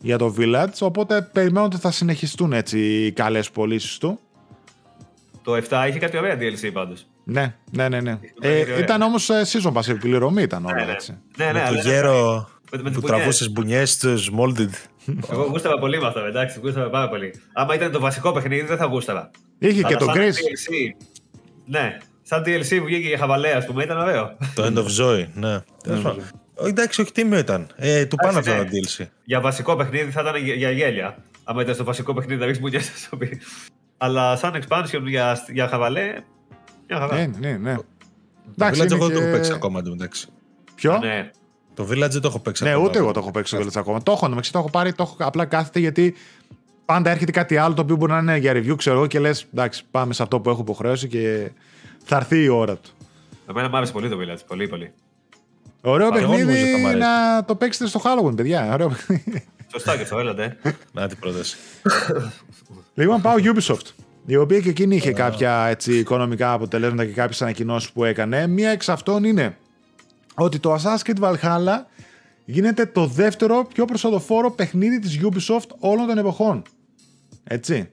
για 0.00 0.18
το 0.18 0.34
Village, 0.38 0.68
οπότε 0.80 1.22
περιμένω 1.32 1.64
ότι 1.66 1.76
θα 1.76 1.90
συνεχιστούν 1.90 2.52
έτσι 2.52 2.78
οι 2.78 3.12
καλές 3.12 3.50
πωλήσεις 3.50 3.98
του. 3.98 4.18
Το 5.42 5.54
7 5.56 5.86
είχε 5.88 5.98
κάτι 5.98 6.16
ωραία 6.16 6.36
DLC 6.40 6.70
πάντως. 6.72 7.06
Ναι, 7.24 7.54
ναι, 7.70 7.88
ναι. 7.88 8.00
ναι. 8.00 8.16
πολύ 8.16 8.54
Ε, 8.54 8.60
ωραία. 8.60 8.78
ήταν 8.78 9.02
όμως 9.02 9.30
ε, 9.30 9.42
season 9.52 9.72
pass, 9.72 9.88
επιπληρωμή 9.88 10.42
ήταν 10.42 10.64
όλα 10.64 10.74
Ναι, 10.74 10.84
ναι. 10.84 10.92
έτσι. 10.92 11.18
Ναι, 11.36 11.44
ναι, 11.44 11.52
Με 11.52 11.60
αλλά 11.60 11.68
το 11.68 11.74
είναι- 11.74 11.82
γέρο 11.90 12.48
με- 12.70 12.82
με 12.82 12.90
τις 12.90 12.92
που 12.94 13.00
μπουνιές. 13.00 13.02
τραβούσες 13.18 13.50
μπουνιές 13.52 13.98
τους 13.98 14.30
Molded. 14.38 14.70
Εγώ 15.30 15.44
γούσταρα 15.44 15.78
πολύ 15.78 16.00
με 16.00 16.06
αυτά, 16.06 16.26
εντάξει, 16.26 16.60
γούσταρα 16.62 16.90
πάρα 16.90 17.08
πολύ. 17.08 17.34
Άμα 17.52 17.74
ήταν 17.74 17.92
το 17.92 18.00
βασικό 18.00 18.32
παιχνίδι, 18.32 18.66
δεν 18.66 18.76
θα 18.76 18.84
γούσταρα. 18.84 19.30
Είχε 19.58 19.80
και 19.82 19.86
Αλλά 19.86 19.96
το 19.96 20.04
σαν 20.04 20.14
Gris. 20.14 20.30
DLC, 20.30 21.04
ναι, 21.66 21.96
σαν 22.22 22.42
DLC 22.46 22.76
που 22.78 22.84
βγήκε 22.84 23.08
για 23.08 23.18
χαβαλέ, 23.18 23.52
ας 23.52 23.64
πούμε, 23.66 23.82
ήταν 23.84 23.98
ωραίο. 23.98 24.36
Το 24.54 24.64
End 24.64 24.76
of 24.78 24.86
Joy, 25.00 25.26
ναι. 25.34 25.60
Τέλος 25.82 26.02
πάντων. 26.02 26.24
Όχι, 26.54 26.68
Εντάξει, 26.70 27.00
όχι 27.00 27.12
τίμιο 27.12 27.38
ήταν. 27.38 27.66
Ε, 27.76 28.06
του 28.06 28.16
πάνω 28.16 28.38
αυτό 28.38 28.54
ναι. 28.54 28.64
το 28.64 28.70
DLC. 28.72 29.04
Για 29.24 29.40
βασικό 29.40 29.76
παιχνίδι 29.76 30.10
θα 30.10 30.20
ήταν 30.20 30.36
για, 30.44 30.54
για 30.54 30.70
γέλια. 30.70 31.16
Άμα 31.44 31.62
ήταν 31.62 31.74
στο 31.74 31.84
βασικό 31.84 32.14
παιχνίδι 32.14 32.40
να 32.40 32.46
ρίξει 32.46 32.60
μπουνιέ 32.60 32.80
στο 32.80 33.16
πει. 33.16 33.40
Αλλά 33.96 34.36
σαν 34.36 34.62
expansion 34.68 35.02
για, 35.04 35.44
για 35.52 35.68
χαβαλέ. 35.68 36.12
Μια 36.88 36.98
χαρά. 36.98 37.16
Ναι, 37.16 37.26
ναι, 37.38 37.52
ναι. 37.56 37.74
Το 37.74 37.84
Εντάξει, 38.58 38.80
Village 38.80 38.84
είναι 38.86 38.94
εγώ 38.94 39.06
δεν 39.06 39.16
το 39.16 39.22
έχω 39.22 39.30
και- 39.30 39.36
παίξει 39.36 39.52
ακόμα 39.52 39.78
εντωμεταξύ. 39.78 40.26
Ποιο; 40.74 40.98
Ναι. 40.98 41.30
Το 41.76 41.84
Village 41.90 42.10
δεν 42.10 42.20
το 42.20 42.28
έχω 42.28 42.38
παίξει 42.38 42.64
Ναι, 42.64 42.70
ακόμα. 42.70 42.86
ούτε 42.86 42.98
εγώ 42.98 43.12
το 43.12 43.18
έχω 43.20 43.30
παίξει 43.30 43.56
το 43.56 43.62
Village 43.62 43.76
ακόμα. 43.76 44.02
Το 44.02 44.12
έχω, 44.12 44.28
μεταξύ 44.28 44.52
το 44.52 44.58
έχω 44.58 44.70
πάρει, 44.70 44.92
το 44.92 45.02
έχω 45.02 45.16
απλά 45.18 45.44
κάθεται 45.44 45.78
γιατί 45.78 46.14
πάντα 46.84 47.10
έρχεται 47.10 47.30
κάτι 47.30 47.56
άλλο 47.56 47.74
το 47.74 47.82
οποίο 47.82 47.96
μπορεί 47.96 48.12
να 48.12 48.18
είναι 48.18 48.36
για 48.36 48.52
review, 48.52 48.76
ξέρω 48.76 48.96
εγώ, 48.96 49.06
και 49.06 49.18
λες, 49.18 49.46
εντάξει, 49.52 49.82
πάμε 49.90 50.14
σε 50.14 50.22
αυτό 50.22 50.40
που 50.40 50.50
έχω 50.50 50.60
υποχρέωση 50.60 51.08
και 51.08 51.50
θα 52.04 52.16
έρθει 52.16 52.42
η 52.42 52.48
ώρα 52.48 52.76
του. 52.76 52.90
Εμένα 53.50 53.68
μου 53.68 53.76
άρεσε 53.76 53.92
πολύ 53.92 54.08
το 54.08 54.16
Village. 54.20 54.40
Πολύ, 54.46 54.68
πολύ. 54.68 54.92
Ωραίο 55.80 56.06
εγώ 56.06 56.20
νομίζω 56.20 56.46
παιχνίδι 56.46 56.70
θα 56.70 56.78
μ' 56.78 56.86
αρέσει. 56.86 56.98
να 56.98 57.44
το 57.44 57.54
παίξετε 57.54 57.88
στο 57.88 58.00
Halloween, 58.04 58.36
παιδιά. 58.36 58.72
Ωραίο 58.72 58.88
παιχνίδι. 58.88 59.44
Σωστά 59.72 59.96
και 59.96 60.02
αυτό, 60.02 60.18
έλατε. 60.18 60.56
Να 60.92 61.08
την 61.08 61.18
πρόταση. 61.18 61.56
λοιπόν, 62.94 63.20
πάω 63.20 63.34
Ubisoft. 63.38 63.86
Η 64.26 64.36
οποία 64.36 64.60
και 64.60 64.68
εκείνη 64.68 64.96
είχε 64.96 65.12
κάποια 65.12 65.66
έτσι, 65.66 65.98
οικονομικά 65.98 66.52
αποτελέσματα 66.52 67.04
και 67.04 67.12
κάποιες 67.12 67.42
ανακοινώσεις 67.42 67.90
που 67.92 68.04
έκανε. 68.04 68.46
Μία 68.46 68.70
εξ 68.70 68.88
αυτών 68.88 69.24
είναι 69.24 69.56
ότι 70.44 70.58
το 70.58 70.74
Assassin's 70.74 71.10
Creed 71.10 71.20
Valhalla 71.30 71.78
γίνεται 72.44 72.86
το 72.86 73.06
δεύτερο 73.06 73.66
πιο 73.74 73.84
προσοδοφόρο 73.84 74.50
παιχνίδι 74.50 74.98
της 74.98 75.20
Ubisoft 75.22 75.68
όλων 75.78 76.06
των 76.06 76.18
εποχών. 76.18 76.62
Έτσι. 77.44 77.90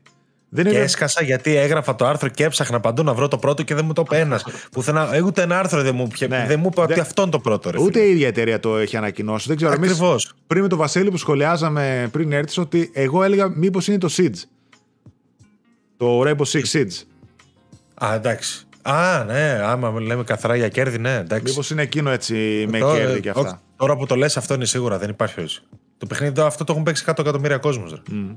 Δεν 0.56 0.64
Και 0.66 0.70
είναι... 0.72 0.80
έσκασα 0.80 1.24
γιατί 1.24 1.56
έγραφα 1.56 1.96
το 1.96 2.06
άρθρο 2.06 2.30
και 2.30 2.44
έψαχνα 2.44 2.80
παντού 2.80 3.04
να 3.04 3.14
βρω 3.14 3.28
το 3.28 3.38
πρώτο 3.38 3.64
και 3.64 3.76
δεν 3.76 3.86
μου 3.86 3.94
το 3.94 4.04
είπε 4.06 4.20
ένας. 4.20 4.46
Πουθενά, 4.72 5.14
ε, 5.16 5.22
ούτε 5.22 5.42
ένα 5.42 5.60
άρθρο 5.60 5.82
δεν 5.82 5.96
μου, 5.96 6.08
πια- 6.08 6.28
Ναι. 6.28 6.46
δεν 6.48 6.60
μου 6.60 6.70
είπε 6.72 6.82
ότι 6.82 6.94
Δεν- 6.94 7.02
αυτό 7.02 7.22
είναι 7.22 7.32
το 7.32 7.40
πρώτο. 7.40 7.70
Ρε, 7.70 7.80
Ούτε 7.82 7.92
φίλε. 8.00 8.04
η 8.06 8.12
ίδια 8.12 8.28
εταιρεία 8.28 8.60
το 8.60 8.78
έχει 8.78 8.98
ανακοινώσει. 8.98 9.48
Δεν 9.48 9.58
ξέρω. 9.58 9.72
εμείς 9.74 9.92
Ακριβώς. 9.92 10.34
πριν 10.48 10.62
με 10.62 10.68
τον 10.68 10.78
Βασίλη 10.78 11.10
που 11.10 11.18
σχολιάζαμε 11.18 12.10
πριν 12.12 12.32
έρθεις 12.32 12.58
ότι 12.58 12.90
εγώ 12.94 13.24
έλεγα 13.24 13.48
μήπως 13.50 13.88
είναι 13.88 13.98
το 13.98 14.10
Siege. 14.18 14.42
Το 15.98 16.22
Rainbow 16.22 16.46
Six 16.52 16.64
Siege. 16.72 17.04
Α, 18.06 18.14
εντάξει. 18.14 18.68
Α, 18.86 19.24
ναι, 19.24 19.60
άμα 19.64 20.02
λέμε 20.02 20.24
καθαρά 20.24 20.56
για 20.56 20.68
κέρδη, 20.68 20.98
ναι, 20.98 21.16
εντάξει. 21.16 21.44
Μήπως 21.50 21.70
είναι 21.70 21.82
εκείνο 21.82 22.10
έτσι 22.10 22.66
με 22.70 22.80
Τώρα- 22.80 22.98
κέρδη 22.98 23.20
και 23.20 23.30
όχι, 23.30 23.40
αυτά; 23.40 23.62
Τώρα 23.76 23.96
που 23.98 24.06
το 24.06 24.16
λες 24.16 24.38
αυτό 24.38 24.54
είναι 24.54 24.66
σίγουρα, 24.66 24.98
δεν 24.98 25.10
υπάρχει 25.10 25.36
περίπτωση. 25.36 25.64
Το 25.98 26.06
παιχνίδι 26.06 26.32
εδώ, 26.38 26.46
αυτό 26.48 26.64
το 26.64 26.72
έχουν 26.72 26.84
παίξει 26.84 27.04
100 27.08 27.20
εκατομμύρια 27.22 27.58
κόσμος. 27.58 28.02
Assassin's 28.12 28.36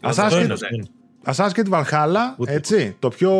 Αυτό 0.00 0.36
Creed- 0.36 0.42
είναι, 0.44 0.52
αυτό 0.52 0.66
είναι. 0.74 0.86
Assassin's 1.26 1.50
Creed 1.60 1.68
Valhalla, 1.80 2.34
Ούτε. 2.38 2.52
έτσι, 2.52 2.96
το 2.98 3.08
πιο 3.08 3.32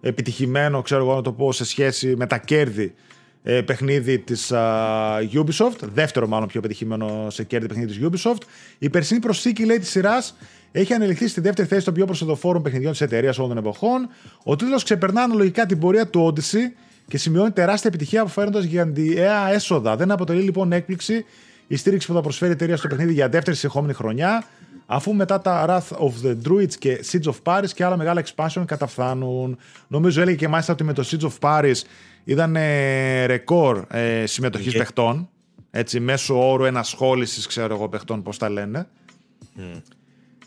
επιτυχημένο, 0.00 0.82
ξέρω 0.82 1.00
εγώ 1.02 1.14
να 1.14 1.22
το 1.22 1.32
πω, 1.32 1.52
σε 1.52 1.64
σχέση 1.64 2.16
με 2.16 2.26
τα 2.26 2.38
κέρδη 2.38 2.94
ε, 3.42 3.60
παιχνίδι 3.62 4.18
της 4.18 4.52
α, 4.52 5.18
Ubisoft, 5.32 5.78
δεύτερο 5.92 6.26
μάλλον 6.26 6.48
πιο 6.48 6.58
επιτυχημένο 6.58 7.26
σε 7.30 7.44
κέρδη 7.44 7.66
παιχνίδι 7.66 7.98
της 7.98 8.08
Ubisoft. 8.24 8.42
Η 8.78 8.90
περσινή 8.90 9.20
προσθήκη, 9.20 9.64
λέει, 9.64 9.78
της 9.78 9.90
σειράς 9.90 10.36
έχει 10.76 10.92
ανελιχθεί 10.92 11.28
στη 11.28 11.40
δεύτερη 11.40 11.68
θέση 11.68 11.84
των 11.84 11.94
πιο 11.94 12.04
προσοδοφόρων 12.04 12.62
παιχνιδιών 12.62 12.92
της 12.92 13.00
εταιρείας 13.00 13.38
όλων 13.38 13.48
των 13.48 13.58
εποχών. 13.58 14.08
Ο 14.44 14.56
τίτλος 14.56 14.82
ξεπερνά 14.82 15.22
αναλογικά 15.22 15.66
την 15.66 15.78
πορεία 15.78 16.08
του 16.08 16.32
Odyssey 16.34 16.72
και 17.08 17.18
σημειώνει 17.18 17.50
τεράστια 17.50 17.90
επιτυχία 17.94 18.20
αποφέροντας 18.20 18.64
γιγαντιαία 18.64 19.52
έσοδα. 19.52 19.96
Δεν 19.96 20.10
αποτελεί 20.10 20.42
λοιπόν 20.42 20.72
έκπληξη 20.72 21.24
η 21.66 21.76
στήριξη 21.76 22.06
που 22.06 22.12
θα 22.12 22.20
προσφέρει 22.20 22.50
η 22.50 22.54
εταιρεία 22.54 22.76
στο 22.76 22.88
παιχνίδι 22.88 23.12
για 23.12 23.28
δεύτερη 23.28 23.56
συνεχόμενη 23.56 23.92
χρονιά, 23.92 24.44
αφού 24.86 25.14
μετά 25.14 25.40
τα 25.40 25.66
Wrath 25.68 25.96
of 25.96 26.12
the 26.26 26.36
Druids 26.48 26.74
και 26.78 27.04
Siege 27.12 27.30
of 27.32 27.34
Paris 27.42 27.68
και 27.74 27.84
άλλα 27.84 27.96
μεγάλα 27.96 28.24
expansion 28.24 28.62
καταφθάνουν. 28.66 29.58
Νομίζω 29.88 30.20
έλεγε 30.20 30.36
και 30.36 30.48
μάλιστα 30.48 30.72
ότι 30.72 30.84
με 30.84 30.92
το 30.92 31.04
Siege 31.10 31.28
of 31.28 31.38
Paris 31.40 31.76
ήταν 32.24 32.56
ε, 32.56 33.24
ρεκόρ 33.24 33.84
ε, 33.90 34.26
συμμετοχής 34.26 34.72
Και- 34.72 34.78
παιχτών. 34.78 35.28
Έτσι, 35.70 36.00
μέσω 36.00 36.50
όρου 36.52 36.64
ενασχόλησης, 36.64 37.46
ξέρω 37.46 37.74
εγώ, 37.74 37.88
παιχτών, 37.88 38.22
πώς 38.22 38.38
τα 38.38 38.48
λένε. 38.50 38.86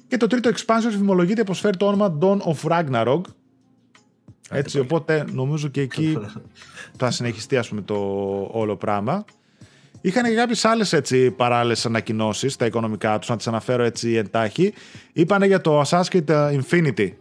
Και 0.08 0.18
το 0.18 0.28
τρίτο 0.28 0.50
expansion 0.50 0.92
φημολογείται 0.92 1.44
πως 1.44 1.60
φέρει 1.60 1.78
το 1.78 1.88
όνομα 1.88 2.18
Dawn 2.22 2.38
of 2.38 2.72
Ragnarok. 2.72 3.22
Έτσι, 4.50 4.80
οπότε 4.80 5.26
νομίζω 5.32 5.68
και 5.68 5.82
εκεί 5.82 6.18
θα 7.00 7.12
συνεχιστεί 7.12 7.58
ας 7.58 7.70
πούμε 7.70 7.82
το 7.82 7.96
όλο 8.52 8.76
πράγμα. 8.76 9.26
Είχαν 10.02 10.24
και 10.24 10.36
κάποιες 10.36 10.66
άλλες 10.66 11.02
παράλληλες 11.36 11.86
ανακοινώσεις, 11.86 12.56
τα 12.56 12.66
οικονομικά 12.66 13.20
τους, 13.20 13.30
να 13.30 13.38
τις 13.38 13.48
αναφέρω 13.48 13.84
έτσι 13.84 14.14
εντάχει. 14.14 14.74
Είπανε 15.14 15.46
για 15.46 15.62
το 15.62 15.82
Assassin's 15.82 16.04
Creed 16.12 16.60
Infinity, 16.60 17.12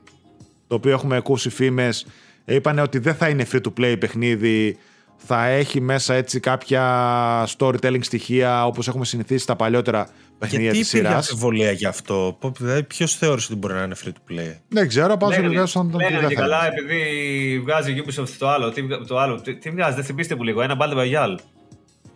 το 0.67 0.75
οποίο 0.75 0.93
έχουμε 0.93 1.17
ακούσει 1.17 1.51
φήμες. 1.51 2.07
Είπανε 2.45 2.81
ότι 2.83 2.99
δεν 2.99 3.15
θα 3.15 3.29
είναι 3.29 3.47
free 3.53 3.61
to 3.61 3.73
play 3.81 3.97
παιχνίδι, 3.99 4.79
θα 5.17 5.47
έχει 5.47 5.81
μέσα 5.81 6.15
έτσι 6.15 6.41
κάποια 6.41 7.49
storytelling 7.59 8.05
στοιχεία 8.05 8.67
όπως 8.67 8.89
έχουμε 8.89 9.05
συνηθίσει 9.05 9.43
στα 9.43 9.57
παλιότερα 9.57 10.09
παιχνίδια 10.39 10.73
της 10.73 10.89
σειράς. 10.89 11.13
Γιατί 11.13 11.17
αμφιβολία 11.17 11.71
γι' 11.71 11.87
αυτό, 11.87 12.39
δηλαδή 12.59 12.83
ποιος 12.83 13.15
θεώρησε 13.15 13.47
ότι 13.51 13.61
μπορεί 13.61 13.75
να 13.75 13.83
είναι 13.83 13.97
free 14.05 14.09
to 14.09 14.33
play; 14.33 14.55
Δεν 14.69 14.89
ξέρω, 14.89 15.17
πάντω 15.17 15.33
Λένε, 15.33 15.49
βγάζουν 15.49 15.91
τον 15.91 16.01
λένε 16.01 16.27
και 16.27 16.35
καλά 16.35 16.67
επειδή 16.67 17.61
βγάζει 17.65 18.03
Ubisoft 18.05 18.29
το 18.39 18.49
άλλο. 18.49 18.71
Τι, 18.71 19.07
το 19.07 19.19
άλλο. 19.19 19.41
Τι, 19.41 19.57
τι 19.57 19.71
βγάζει, 19.71 19.95
δεν 19.95 20.05
θυμίστε 20.05 20.35
μου 20.35 20.43
λίγο. 20.43 20.63
Ένα 20.63 20.77
Battle 20.81 20.97
Royale. 20.97 21.37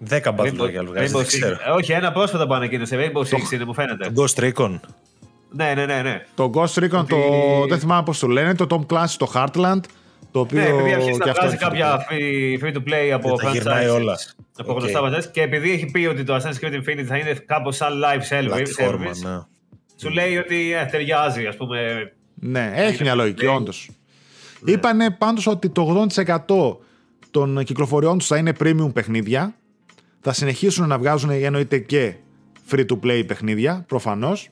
10 0.08 0.22
Battle 0.36 0.60
Royale 0.60 0.86
βγάζει, 0.86 1.12
δεν 1.14 1.26
ξέρω. 1.26 1.56
Ε, 1.66 1.70
όχι, 1.70 1.92
ένα 1.92 2.12
πρόσφατα 2.12 2.46
που 2.46 2.54
ανακοίνωσε. 2.54 2.96
Rainbow 2.96 3.20
Six 3.20 3.52
είναι, 3.52 3.64
μου 3.64 3.74
φαίνεται. 3.74 4.10
Το 4.10 4.22
Ghost 4.22 4.42
Recon. 4.42 4.80
Ναι, 5.52 5.72
ναι, 5.74 5.86
ναι. 5.86 6.02
ναι. 6.02 6.26
Το 6.34 6.50
Ghost 6.54 6.82
Recon, 6.82 7.04
το, 7.08 7.16
δεν 7.68 7.78
θυμάμαι 7.78 8.02
πώς 8.02 8.18
το 8.18 8.26
λένε, 8.26 8.54
το 8.54 8.66
Tom 8.70 8.94
Clancy, 8.94 9.14
το 9.18 9.32
Heartland. 9.34 9.80
Το 10.30 10.40
οποίο 10.40 10.60
ναι, 10.60 10.66
επειδή 10.66 10.92
αρχίζει 10.92 11.18
και 11.18 11.24
να 11.24 11.30
αυτό 11.30 11.46
βγάζει 11.46 11.56
είναι 11.56 11.64
κάποια 11.64 12.06
free, 12.10 12.64
free 12.64 12.76
to 12.76 12.88
play 12.88 13.10
από 13.10 13.36
τα 13.36 13.50
γυρνάει 13.50 13.86
όλα. 13.86 14.18
Από 14.56 14.72
Οκ. 14.72 14.78
γνωστά 14.78 15.00
okay. 15.00 15.30
και 15.32 15.42
επειδή 15.42 15.72
έχει 15.72 15.86
πει 15.86 16.06
ότι 16.06 16.24
το 16.24 16.36
Assassin's 16.36 16.64
Creed 16.64 16.74
Infinity 16.74 17.04
θα 17.06 17.16
είναι 17.16 17.32
κάπως 17.46 17.76
σαν 17.76 17.92
live 18.04 18.34
service, 18.34 18.46
Πλατφόρμα, 18.46 19.10
service, 19.10 19.22
ναι. 19.22 19.38
σου 19.96 20.10
λέει 20.10 20.36
ότι 20.36 20.72
ε, 20.72 20.84
ταιριάζει, 20.84 21.46
ας 21.46 21.56
πούμε. 21.56 21.78
Ναι, 22.34 22.72
έχει 22.74 23.02
μια 23.02 23.14
λογική, 23.14 23.44
Ναι. 23.44 23.50
όντως. 23.50 23.90
Είπανε 24.64 25.10
πάντως 25.10 25.46
ότι 25.46 25.68
το 25.68 26.06
80% 26.14 26.76
των 27.30 27.64
κυκλοφοριών 27.64 28.18
τους 28.18 28.26
θα 28.26 28.36
είναι 28.36 28.52
premium 28.60 28.90
παιχνίδια. 28.92 29.54
Θα 30.20 30.32
συνεχίσουν 30.32 30.88
να 30.88 30.98
βγάζουν 30.98 31.30
εννοείται 31.30 31.78
και 31.78 32.14
free 32.70 32.84
to 32.86 32.98
play 33.04 33.24
παιχνίδια, 33.26 33.84
προφανώς. 33.88 34.50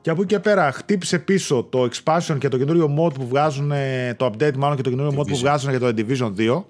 Και 0.00 0.10
από 0.10 0.22
εκεί 0.22 0.34
και 0.34 0.40
πέρα 0.40 0.72
χτύπησε 0.72 1.18
πίσω 1.18 1.62
το 1.70 1.88
expansion 1.92 2.36
και 2.38 2.48
το 2.48 2.58
καινούριο 2.58 2.94
mod 2.98 3.14
που 3.14 3.26
βγάζουν, 3.28 3.72
το 4.16 4.26
update 4.26 4.56
μάλλον 4.56 4.76
και 4.76 4.82
το 4.82 4.90
καινούριο 4.90 5.20
mod 5.20 5.26
που 5.26 5.32
Division. 5.34 5.38
βγάζουν 5.40 5.70
για 5.70 5.78
το 5.78 5.86
Division 5.96 6.32
2. 6.58 6.64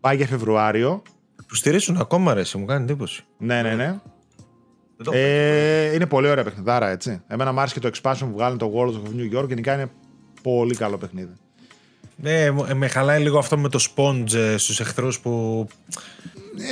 Πάει 0.00 0.16
για 0.16 0.26
Φεβρουάριο. 0.26 1.02
Τους 1.46 1.58
στηρίζουν 1.58 1.96
ακόμα 1.96 2.34
ρε, 2.34 2.42
μου 2.54 2.64
κάνει 2.64 2.82
εντύπωση. 2.82 3.24
Ναι, 3.38 3.62
ναι, 3.62 3.74
ναι. 3.74 3.84
Δεν 4.96 5.04
το 5.04 5.10
Ε, 5.14 5.94
είναι 5.94 6.06
πολύ 6.06 6.28
ωραία 6.28 6.44
παιχνιδάρα, 6.44 6.88
έτσι. 6.88 7.22
Εμένα 7.26 7.52
μου 7.52 7.60
άρεσε 7.60 7.80
και 7.80 7.90
το 7.90 7.98
expansion 8.02 8.18
που 8.20 8.32
βγάλουν 8.32 8.58
το 8.58 8.72
World 8.74 8.92
of 8.94 9.20
New 9.20 9.38
York. 9.40 9.48
Γενικά 9.48 9.74
είναι 9.74 9.90
πολύ 10.42 10.74
καλό 10.74 10.98
παιχνίδι. 10.98 11.32
Ναι, 12.16 12.50
μου- 12.50 12.64
ε, 12.68 12.74
με 12.74 12.88
χαλάει 12.88 13.22
λίγο 13.22 13.38
αυτό 13.38 13.58
με 13.58 13.68
το 13.68 13.78
sponge 13.94 14.34
ε, 14.34 14.56
στους 14.56 14.80
εχθρούς 14.80 15.20
που 15.20 15.66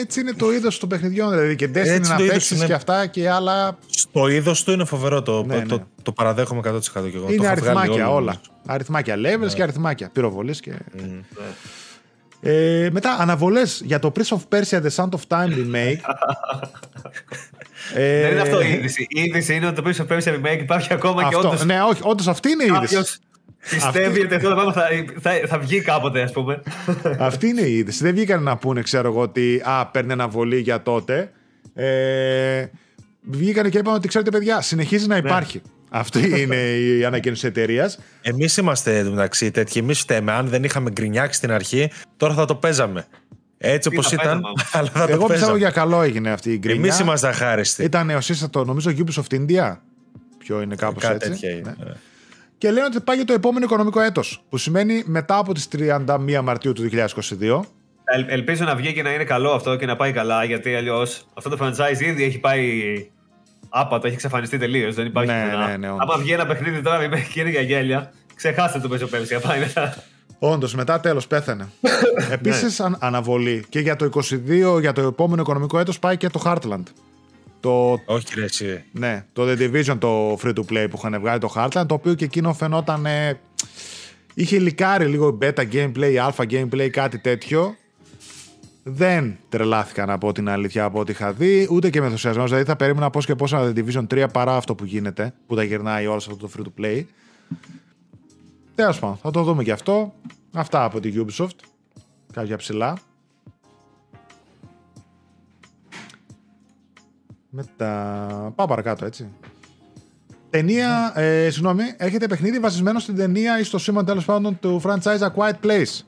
Έτσι 0.00 0.20
είναι 0.20 0.32
το 0.32 0.52
είδος 0.52 0.78
των 0.78 0.88
παιχνιδιών. 0.88 1.30
Δηλαδή 1.30 1.56
και 1.56 1.66
Destiny 1.68 1.76
Έτσι 1.76 2.10
να 2.10 2.16
το 2.16 2.22
είδος 2.22 2.34
παίξεις 2.34 2.56
είναι. 2.56 2.66
και 2.66 2.72
αυτά 2.72 3.06
και 3.06 3.30
άλλα. 3.30 3.78
στο 3.90 4.28
είδος 4.28 4.64
του 4.64 4.70
είναι 4.72 4.84
φοβερό. 4.84 5.22
Το, 5.22 5.44
Ναι, 5.44 5.62
το, 5.66 5.76
ναι. 5.76 5.84
το 6.02 6.12
παραδέχομαι 6.12 6.60
100% 6.64 6.70
και 6.92 6.98
εγώ. 7.16 7.26
Το 7.26 7.32
είναι 7.32 7.46
έχω 7.46 7.54
βγάλει 7.54 7.78
αριθμάκια 7.78 7.92
όλο, 8.08 8.14
όλα. 8.14 8.32
νομίζω. 8.32 8.40
Αριθμάκια 8.66 9.16
levels 9.16 9.54
και 9.54 9.62
αριθμάκια. 9.62 10.08
Πυροβολής 10.12 10.60
και. 10.60 10.70
Ναι. 10.92 11.04
Ε, 12.40 12.88
μετά 12.92 13.16
αναβολές 13.18 13.80
για 13.84 13.98
το 13.98 14.12
Prince 14.18 14.36
of 14.36 14.40
Persia 14.58 14.82
The 14.82 14.90
Sound 14.94 15.08
of 15.08 15.20
Time 15.28 15.48
remake. 15.52 16.00
ε, 17.94 18.20
Δεν 18.22 18.30
είναι 18.30 18.40
αυτό 18.40 18.60
η 18.62 18.68
είδηση. 18.72 19.06
Η 19.08 19.20
είδηση 19.22 19.54
είναι 19.54 19.66
ότι 19.66 19.74
το 19.74 19.82
πίσω 19.82 20.04
πέρυσι 20.04 20.40
remake 20.42 20.58
υπάρχει 20.60 20.92
ακόμα 20.92 21.20
και 21.28 21.34
αυτό, 21.34 21.48
όντως 21.48 21.64
ναι, 21.64 21.82
όχι, 21.82 22.00
όντως 22.04 22.28
αυτή 22.28 22.50
είναι 22.50 22.62
η 22.64 22.66
είδηση. 22.66 22.94
κάποιος 22.94 23.18
πιστεύει 23.70 24.20
ότι 24.20 24.34
αυτό 24.34 24.48
το 24.48 24.54
πράγμα 24.54 24.72
θα, 24.72 24.86
θα, 25.20 25.30
θα 25.46 25.58
βγει 25.58 25.80
κάποτε, 25.80 26.22
ας 26.22 26.32
πούμε. 26.32 26.62
Αυτή 27.18 27.46
είναι 27.48 27.60
η 27.60 27.76
είδηση. 27.76 28.02
Δεν 28.02 28.14
βγήκαν 28.14 28.42
να 28.42 28.56
πούνε, 28.56 28.82
ξέρω 28.82 29.08
εγώ, 29.08 29.20
ότι 29.20 29.62
α, 29.64 29.86
παίρνει 29.86 30.12
αναβολή 30.12 30.58
για 30.58 30.82
τότε. 30.82 31.30
Ε, 31.74 32.66
βγήκαν 33.22 33.70
και 33.70 33.78
είπαν 33.78 33.94
ότι 33.94 34.08
ξέρετε, 34.08 34.30
παιδιά, 34.30 34.60
συνεχίζει 34.60 35.06
να 35.06 35.16
υπάρχει. 35.16 35.62
Αυτή 35.90 36.40
είναι 36.40 36.56
η 36.56 37.04
ανακοίνωση 37.04 37.40
της 37.40 37.50
εταιρείας. 37.50 37.98
Εμείς 38.22 38.56
είμαστε 38.56 38.98
εντωμεταξύ 38.98 39.50
τέτοιοι. 39.50 39.78
Εμείς 39.78 40.00
φταίμε. 40.00 40.32
Αν 40.32 40.48
δεν 40.48 40.64
είχαμε 40.64 40.90
γκρινιάξει 40.90 41.38
στην 41.38 41.52
αρχή, 41.52 41.90
τώρα 42.16 42.34
θα 42.34 42.44
το 42.44 42.54
παίζαμε. 42.54 43.06
Έτσι 43.58 43.88
Τι 43.90 43.96
όπως 43.96 44.08
θα 44.08 44.16
ήταν, 44.22 44.40
παίζαμε, 44.40 44.62
αλλά 44.72 44.88
θα 44.90 45.06
το 45.06 45.12
Εγώ 45.12 45.26
πιστεύω 45.26 45.28
παίζαμε. 45.28 45.58
για 45.58 45.70
καλό 45.70 46.02
έγινε 46.02 46.30
αυτή 46.30 46.52
η 46.52 46.58
γκρινιά. 46.58 46.80
Εμείς 46.84 46.98
είμαστε 46.98 47.28
αχάριστοι. 47.28 47.84
Ήταν 47.84 48.10
ο 48.10 48.20
σύστατο, 48.20 48.64
νομίζω, 48.64 48.90
Ubisoft 48.98 49.34
India. 49.34 49.76
Ποιο 50.38 50.60
είναι 50.60 50.74
κάπως 50.74 51.02
Κάτι 51.02 51.14
έτσι. 51.14 51.28
τέτοια 51.28 51.50
είναι. 51.50 51.74
Ναι. 51.84 51.92
Και 52.58 52.70
λένε 52.70 52.86
ότι 52.86 53.00
πάει 53.00 53.16
για 53.16 53.24
το 53.24 53.32
επόμενο 53.32 53.64
οικονομικό 53.64 54.00
έτος, 54.00 54.42
που 54.48 54.56
σημαίνει 54.56 55.02
μετά 55.06 55.36
από 55.38 55.54
τις 55.54 55.68
31 55.76 56.40
Μαρτίου 56.42 56.72
του 56.72 56.82
2022. 56.82 57.60
Ελ- 58.04 58.30
ελπίζω 58.30 58.64
να 58.64 58.74
βγει 58.74 58.92
και 58.92 59.02
να 59.02 59.12
είναι 59.12 59.24
καλό 59.24 59.50
αυτό 59.50 59.76
και 59.76 59.86
να 59.86 59.96
πάει 59.96 60.12
καλά, 60.12 60.44
γιατί 60.44 60.74
αλλιώς 60.74 61.26
αυτό 61.34 61.48
το 61.50 61.56
franchise 61.60 62.00
ήδη 62.00 62.24
έχει 62.24 62.38
πάει 62.38 62.82
άπατο, 63.68 64.06
έχει 64.06 64.14
εξαφανιστεί 64.14 64.58
τελείως. 64.58 64.94
Δεν 64.94 65.06
υπάρχει 65.06 65.32
Ναι, 65.32 65.42
πουθενά. 65.44 65.66
ναι, 65.66 65.76
ναι, 65.76 65.90
όντως. 65.90 66.00
Άμα 66.10 66.18
βγει 66.22 66.32
ένα 66.32 66.46
παιχνίδι 66.46 66.82
τώρα 66.82 67.08
με 67.08 67.20
και 67.32 67.40
είναι 67.40 67.50
για 67.50 67.60
γέλια, 67.60 68.12
ξεχάστε 68.34 68.78
το 68.80 68.88
παίζω 68.88 69.06
πέρσι. 69.06 69.38
Πάει 69.40 69.58
μετά. 69.58 69.94
Όντως, 70.38 70.74
μετά 70.74 71.00
τέλος 71.00 71.26
πέθανε. 71.26 71.68
Επίσης, 72.30 72.80
αν, 72.80 72.96
αναβολή 73.00 73.64
και 73.68 73.80
για 73.80 73.96
το 73.96 74.10
22, 74.76 74.80
για 74.80 74.92
το 74.92 75.00
επόμενο 75.00 75.42
οικονομικό 75.42 75.78
έτος, 75.78 75.98
πάει 75.98 76.16
και 76.16 76.28
το 76.28 76.42
Heartland. 76.44 76.82
Το, 77.60 78.00
Όχι, 78.06 78.26
ρε, 78.34 78.44
εσύ. 78.44 78.84
ναι, 78.92 79.24
το 79.32 79.42
The 79.46 79.58
Division, 79.58 79.96
το 79.98 80.32
free 80.32 80.54
to 80.54 80.62
play 80.70 80.86
που 80.90 80.96
είχαν 80.96 81.20
βγάλει 81.20 81.40
το 81.40 81.52
Heartland, 81.56 81.84
το 81.86 81.94
οποίο 81.94 82.14
και 82.14 82.24
εκείνο 82.24 82.52
φαινόταν. 82.54 83.06
ε, 83.06 83.40
είχε 84.34 84.58
λικάρει 84.58 85.06
λίγο 85.06 85.38
beta 85.42 85.64
gameplay, 85.72 86.28
alpha 86.30 86.44
gameplay, 86.50 86.88
κάτι 86.88 87.18
τέτοιο. 87.18 87.76
Δεν 88.82 89.36
τρελάθηκα 89.48 90.06
να 90.06 90.18
πω 90.18 90.32
την 90.32 90.48
αλήθεια 90.48 90.84
από 90.84 90.98
ό,τι 91.00 91.10
είχα 91.12 91.32
δει, 91.32 91.68
ούτε 91.70 91.90
και 91.90 92.00
με 92.00 92.06
ενθουσιασμός. 92.06 92.44
Δηλαδή 92.50 92.64
θα 92.64 92.76
περίμενα 92.76 93.10
πώς 93.10 93.26
και 93.26 93.34
πώς 93.34 93.52
ένα 93.52 93.72
The 93.74 93.78
Division 93.78 94.06
3 94.14 94.26
παρά 94.32 94.56
αυτό 94.56 94.74
που 94.74 94.84
γίνεται, 94.84 95.34
που 95.46 95.54
τα 95.54 95.62
γυρνάει 95.62 96.06
όλα 96.06 96.20
σε 96.20 96.30
αυτό 96.32 96.46
το 96.48 96.52
free 96.56 96.62
to 96.66 96.84
play. 96.84 97.04
Τέλος 98.74 98.98
πάντων, 98.98 99.16
θα 99.22 99.30
το 99.30 99.42
δούμε 99.42 99.62
και 99.62 99.72
αυτό. 99.72 100.14
Αυτά 100.52 100.84
από 100.84 101.00
τη 101.00 101.12
Ubisoft. 101.16 101.56
Κάποια 102.32 102.56
ψηλά. 102.56 102.98
Μετά. 107.58 108.52
Πάω 108.54 108.66
παρακάτω, 108.66 109.04
έτσι. 109.04 109.28
Ταινία, 110.50 111.12
ε, 111.14 111.50
συγγνώμη, 111.50 111.82
έχετε 111.96 112.26
παιχνίδι 112.26 112.58
βασισμένο 112.58 112.98
στην 112.98 113.16
ταινία 113.16 113.58
ή 113.58 113.62
στο 113.62 113.78
σήμα 113.78 114.04
τέλος 114.04 114.24
πάντων 114.24 114.58
του 114.58 114.82
franchise 114.84 115.18
A 115.18 115.30
Quiet 115.36 115.66
Place. 115.66 116.00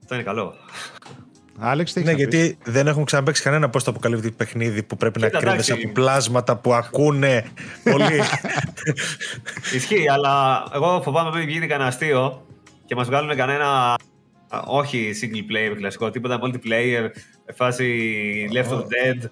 Αυτό 0.00 0.14
είναι 0.14 0.22
καλό. 0.22 0.54
Άλεξ, 1.58 1.92
τι 1.92 2.02
Ναι, 2.02 2.10
έχεις 2.10 2.22
να 2.22 2.28
πεις; 2.28 2.38
γιατί 2.38 2.58
δεν 2.64 2.86
έχουμε 2.86 3.04
ξαναπέξει 3.04 3.42
κανένα 3.42 3.68
πώ 3.68 3.82
το 3.82 3.90
αποκαλύπτει 3.90 4.30
παιχνίδι 4.30 4.82
που 4.82 4.96
πρέπει 4.96 5.20
να 5.20 5.26
Κοίτα, 5.26 5.38
κρύβεσαι 5.38 5.72
εντάξει. 5.72 5.88
από 5.90 6.00
πλάσματα 6.00 6.56
που 6.56 6.74
ακούνε 6.74 7.44
πολύ. 7.90 8.20
Ισχύει, 9.76 10.08
αλλά 10.10 10.64
εγώ 10.74 11.00
φοβάμαι 11.02 11.38
μην 11.38 11.48
γίνει 11.48 11.66
κανένα 11.66 11.88
αστείο 11.88 12.46
και 12.86 12.94
μας 12.94 13.06
βγάλουν 13.06 13.36
κανένα. 13.36 13.96
Α, 14.50 14.58
Όχι 14.66 15.10
single 15.22 15.52
player 15.52 15.74
κλασικό, 15.76 16.10
τίποτα 16.10 16.38
multiplayer, 16.42 17.08
φάση 17.54 18.48
Left 18.54 18.68
4 18.74 18.78
Dead, 18.78 19.28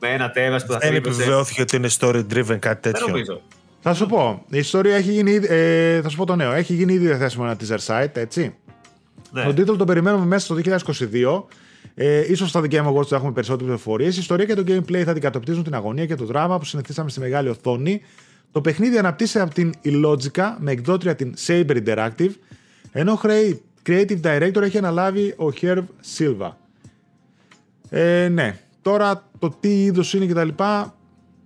με 0.00 0.08
ένα 0.08 0.30
τέρας 0.30 0.66
που 0.66 0.72
θα 0.72 0.78
Δεν 0.78 0.90
θρύβεσαι. 0.90 1.10
επιβεβαιώθηκε 1.16 1.60
ότι 1.62 1.76
είναι 1.76 1.88
story 1.98 2.24
driven 2.34 2.56
κάτι 2.58 2.58
Δεν 2.60 2.80
τέτοιο. 2.80 3.06
νομίζω. 3.06 3.40
Θα 3.80 3.94
σου 3.94 4.06
πω. 4.06 4.44
Η 4.50 4.58
ιστορία 4.58 4.96
έχει 4.96 5.12
γίνει. 5.12 5.30
ήδη- 5.30 5.46
Ε, 5.50 6.00
θα 6.02 6.08
σου 6.08 6.16
πω 6.16 6.24
το 6.26 6.36
νέο. 6.36 6.52
Έχει 6.52 6.74
γίνει 6.74 6.92
ήδη 6.92 7.06
διαθέσιμο 7.06 7.44
ένα 7.46 7.56
teaser 7.60 7.86
site, 7.86 8.16
έτσι. 8.16 8.54
Ναι. 9.32 9.42
Τον 9.44 9.54
τίτλο 9.54 9.76
τον 9.76 9.86
περιμένουμε 9.86 10.24
μέσα 10.26 10.44
στο 10.44 10.54
2022. 10.54 11.46
Ε, 11.94 12.32
ίσως 12.32 12.48
στα 12.48 12.60
Game 12.70 12.86
Awards 12.86 13.06
θα 13.06 13.16
έχουμε 13.16 13.32
περισσότερες 13.32 13.66
πληροφορίες. 13.66 14.16
Η 14.16 14.20
ιστορία 14.20 14.44
και 14.46 14.54
το 14.54 14.62
gameplay 14.66 15.02
θα 15.04 15.10
αντικατοπτρίζουν 15.10 15.62
την 15.64 15.74
αγωνία 15.74 16.06
και 16.06 16.14
το 16.14 16.24
δράμα 16.24 16.58
που 16.58 16.64
συνηθίσαμε 16.64 17.10
στη 17.10 17.20
μεγάλη 17.20 17.48
οθόνη. 17.48 18.00
Το 18.52 18.60
παιχνίδι 18.60 18.98
αναπτύσσεται 18.98 19.44
από 19.44 19.54
την 19.54 19.72
Illogica 19.84 20.54
με 20.58 20.70
εκδότρια 20.70 21.14
την 21.14 21.34
Saber 21.46 21.76
Interactive, 21.86 22.30
ενώ 22.92 23.14
χρέη 23.14 23.62
creative 23.88 24.20
director 24.22 24.62
έχει 24.62 24.78
αναλάβει 24.78 25.34
ο 25.38 25.52
Herb 25.60 25.84
Silva. 26.18 26.50
Ε, 27.90 28.28
ναι. 28.28 28.58
Τώρα 28.82 29.22
το 29.38 29.50
τι 29.60 29.82
είδος 29.84 30.14
είναι 30.14 30.26
κτλ. 30.26 30.48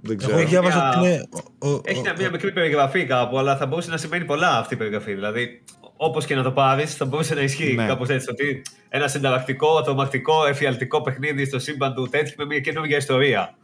Δεν 0.05 0.16
ξέρω. 0.16 0.38
Εγώ 0.38 0.49
διάβασα 0.49 0.76
Μια- 0.78 0.88
ότι 0.88 0.99
είναι. 1.09 1.24
ο- 1.59 1.68
ο- 1.68 1.80
Έχει 1.84 1.99
ο- 1.99 2.03
μια, 2.03 2.14
μια 2.18 2.30
μικρή 2.30 2.53
περιγραφή 2.53 3.05
κάπου, 3.07 3.38
αλλά 3.38 3.57
θα 3.57 3.66
μπορούσε 3.66 3.90
να 3.90 3.97
σημαίνει 3.97 4.24
πολλά 4.24 4.59
αυτή 4.59 4.74
η 4.74 4.76
περιγραφή. 4.76 5.14
Δηλαδή, 5.14 5.62
όπως 5.97 6.24
και 6.26 6.34
να 6.34 6.43
το 6.43 6.51
πάρεις, 6.51 6.95
θα 6.95 7.05
μπορούσε 7.05 7.34
να 7.34 7.40
ισχύει 7.40 7.74
Ναι. 7.74 7.86
κάπως 7.86 8.09
έτσι. 8.09 8.30
Ότι 8.30 8.62
ένα 8.88 9.09
συνταρακτικό, 9.09 9.82
τρομακτικό, 9.82 10.47
εφιαλτικό 10.47 11.03
παιχνίδι 11.03 11.45
στο 11.45 11.59
σύμπαν 11.59 11.95
του 11.95 12.09
τέτοιου 12.11 12.34
με 12.38 12.45
μια 12.45 12.59
καινούργια 12.61 12.97
ιστορία. 12.97 13.55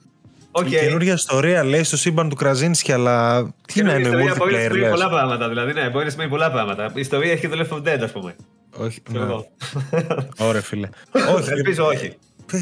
Οκ. 0.50 0.66
Η 0.66 0.70
καινούργια 0.70 1.12
ιστορία 1.12 1.64
λέει 1.64 1.82
στο 1.82 1.96
σύμπαν 1.96 2.28
του 2.28 2.34
Krasinski, 2.36 2.92
αλλά 2.92 3.42
τι 3.42 3.82
να 3.82 3.88
Καινούργια 3.90 3.98
είναι 3.98 4.08
ιστορία 4.08 4.34
μπορεί 4.38 4.52
να 4.52 4.58
multiplayer, 4.58 4.62
σημαίνει 4.62 4.80
λες. 4.80 4.90
πολλά 4.90 5.08
πράγματα. 5.08 5.48
Δηλαδή, 5.48 5.72
ναι, 5.72 5.90
μπορεί 5.90 6.04
να 6.04 6.10
σημαίνει 6.10 6.30
πολλά 6.30 6.50
πράγματα. 6.50 6.92
Η 6.94 7.00
ιστορία 7.00 7.32
έχει 7.32 7.40
και 7.40 7.48
το 7.48 7.56
Left 7.60 7.68
4 7.68 7.94
Dead, 7.94 7.98
ας 8.02 8.12
πούμε. 8.12 8.34
Όχι, 8.76 9.00
Ξέρω 9.02 9.24
ναι. 9.24 9.30
εγώ. 9.30 9.48
Ωραία, 10.38 10.60
φίλε. 10.62 10.88
όχι. 11.36 11.50
Ελπίζω 11.50 11.86
όχι. 11.86 12.06
Ε, 12.52 12.60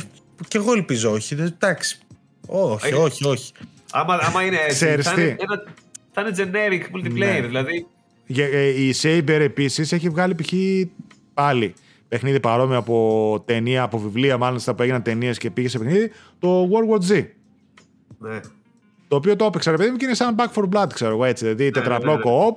Κι 0.48 0.56
εγώ 0.56 0.72
ελπίζω 0.72 1.10
όχι. 1.12 1.34
δεν- 1.34 1.46
Εντάξει. 1.46 1.98
Όχι, 2.46 2.86
Όχι. 2.86 2.94
όχι, 2.94 3.26
όχι. 3.26 3.52
Άμα, 3.92 4.18
άμα 4.22 4.42
είναι 4.42 4.56
έτσι, 4.56 4.74
Ξέρεις 4.84 5.06
θα 5.08 5.14
τι; 5.14 5.20
είναι, 5.22 5.36
ένα, 5.38 5.62
θα 6.12 6.20
είναι 6.20 6.32
generic 6.36 6.96
multiplayer. 6.96 7.12
Ναι. 7.40 7.40
Δηλαδή, 7.46 7.86
Για- 8.26 8.46
ε, 8.52 8.68
Η 8.68 8.94
Saber 9.02 9.28
επίσης 9.28 9.92
έχει 9.92 10.08
βγάλει 10.08 10.34
π.χ. 10.34 10.52
πάλι 11.34 11.74
παιχνίδι 12.08 12.40
παρόμοιο 12.40 12.76
από 12.78 13.42
ταινία, 13.46 13.82
από 13.82 13.98
βιβλία, 13.98 14.36
μάλλον 14.38 14.58
στα 14.58 14.74
που 14.74 14.82
έγιναν 14.82 15.02
ταινίες 15.02 15.38
και 15.38 15.50
πήγε 15.50 15.68
σε 15.68 15.78
παιχνίδι, 15.78 16.10
το 16.38 16.68
World 16.72 16.94
War 16.94 17.12
Z. 17.12 17.24
Ναι. 18.18 18.40
Το 19.08 19.16
οποίο 19.16 19.36
το 19.36 19.44
έπαιξα, 19.44 19.70
ρε 19.70 19.76
παιδί 19.76 19.90
μου, 19.90 19.96
και 19.96 20.04
είναι 20.04 20.14
σαν 20.14 20.36
Back 20.38 20.52
for 20.62 20.68
Blood, 20.68 20.86
ξέρω 20.94 21.10
εγώ 21.10 21.24
έτσι. 21.24 21.44
Δηλαδή 21.44 21.70
τετραπλό 21.70 22.10
ναι, 22.12 22.16
ναι. 22.16 22.22
co-op, 22.24 22.56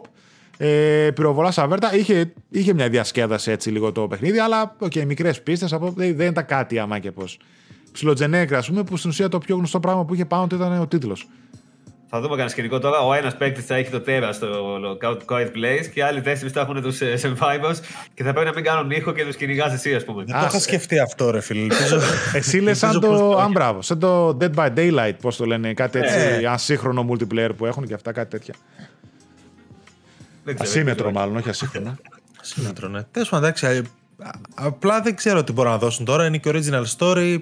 ε, 0.62 1.10
πυροβολάς 1.16 1.58
αβέρτα. 1.58 1.96
Είχε, 1.96 2.34
είχε 2.50 2.74
μια 2.74 2.90
διασκέδαση 2.90 3.52
έτσι 3.52 3.70
λίγο 3.70 3.92
το 3.92 4.08
παιχνίδι, 4.08 4.40
αλλά 4.40 4.76
okay, 4.80 5.06
μικρές 5.06 5.42
πίστες. 5.42 5.72
Δεν, 5.96 6.16
δεν 6.16 6.28
ήταν 6.32 6.46
κάτι 6.46 6.80
άμα 6.80 7.00
και 7.00 7.12
πώς. 7.12 7.40
Ψιλοτζενέκρα, 7.92 8.58
ας 8.58 8.68
πούμε, 8.68 8.84
που 8.84 8.98
στην 8.98 9.10
ουσία 9.10 9.30
το 9.30 9.38
πιο 9.38 9.56
γνωστό 9.56 9.80
πράγμα 9.80 10.06
που 10.06 10.14
είχε 10.14 10.26
πάνω 10.26 10.48
του 10.48 10.56
ήταν 10.56 10.80
ο 10.82 10.88
τίτλος. 10.88 11.28
Θα 12.12 12.18
δούμε 12.20 12.30
κανένα 12.32 12.50
σκηνικό 12.50 12.80
τώρα. 12.80 13.00
Ο 13.00 13.14
ένας 13.14 13.38
παίκτης 13.38 13.66
θα 13.66 13.76
έχει 13.76 13.90
το 13.92 14.00
τέρας 14.02 14.36
στο 14.36 14.48
Quiet 15.30 15.46
Place 15.48 15.86
και 15.94 16.00
οι 16.00 16.02
άλλοι 16.02 16.22
τέσσερις 16.22 16.52
θα 16.52 16.60
έχουν 16.62 16.82
τους 16.82 17.00
survivors 17.02 17.76
και 18.14 18.24
θα 18.24 18.32
πρέπει 18.34 18.46
να 18.46 18.54
μην 18.56 18.64
κάνουν 18.64 18.92
ήχο 18.92 19.12
και 19.14 19.26
τους 19.26 19.36
κυνηγάς 19.36 19.74
εσύ, 19.74 19.96
ας 19.96 20.04
πούμε. 20.06 20.24
Δεν 20.24 20.40
το 20.40 20.46
είχα 20.50 20.60
σκεφτεί 20.60 21.00
αυτό, 21.00 21.32
ρε 21.32 21.40
φίλε. 21.42 21.62
Ελπίζω- 21.62 22.00
Εσύ 22.34 22.58
λες 22.60 22.78
σαν 22.78 22.90
ελπίζω 22.94 23.12
πως 23.12 23.20
το. 23.22 23.30
το 23.30 23.38
Αν 23.38 23.44
έχει. 23.44 23.52
μπράβο, 23.52 23.82
σαν 23.82 24.00
το 24.00 24.38
Dead 24.42 24.54
by 24.56 24.70
Daylight, 24.78 25.14
πώς 25.22 25.36
το 25.36 25.46
λένε, 25.46 25.74
κάτι 25.74 26.00
έτσι 26.00 26.16
Ε. 26.42 26.46
ασύγχρονο 26.48 27.08
multiplayer 27.12 27.50
που 27.58 27.66
έχουν 27.66 27.88
και 27.88 27.94
αυτά, 27.94 28.12
κάτι 28.12 28.30
τέτοια. 28.30 28.54
Δεν 30.54 30.58
ξέρω, 30.64 30.70
Ασύμετρο 30.70 31.04
δεν 31.04 31.14
ξέρω. 31.14 31.26
μάλλον, 31.26 31.36
όχι 31.38 31.50
ασύγχρονο. 31.50 31.98
Ασύμμετρο, 32.42 32.88
ναι. 32.88 33.04
Τέλος 33.04 33.30
πάντων, 33.30 33.46
εντάξει. 33.46 33.66
α- 33.66 33.70
α- 34.28 34.32
Απλά 34.56 35.02
δεν 35.02 35.16
ξέρω 35.16 35.44
τι 35.44 35.52
μπορούν 35.52 35.72
να 35.72 35.78
δώσουν 35.78 36.06
τώρα. 36.06 36.26
Είναι 36.26 36.38
και 36.38 36.52
original 36.54 36.84
story. 36.98 37.38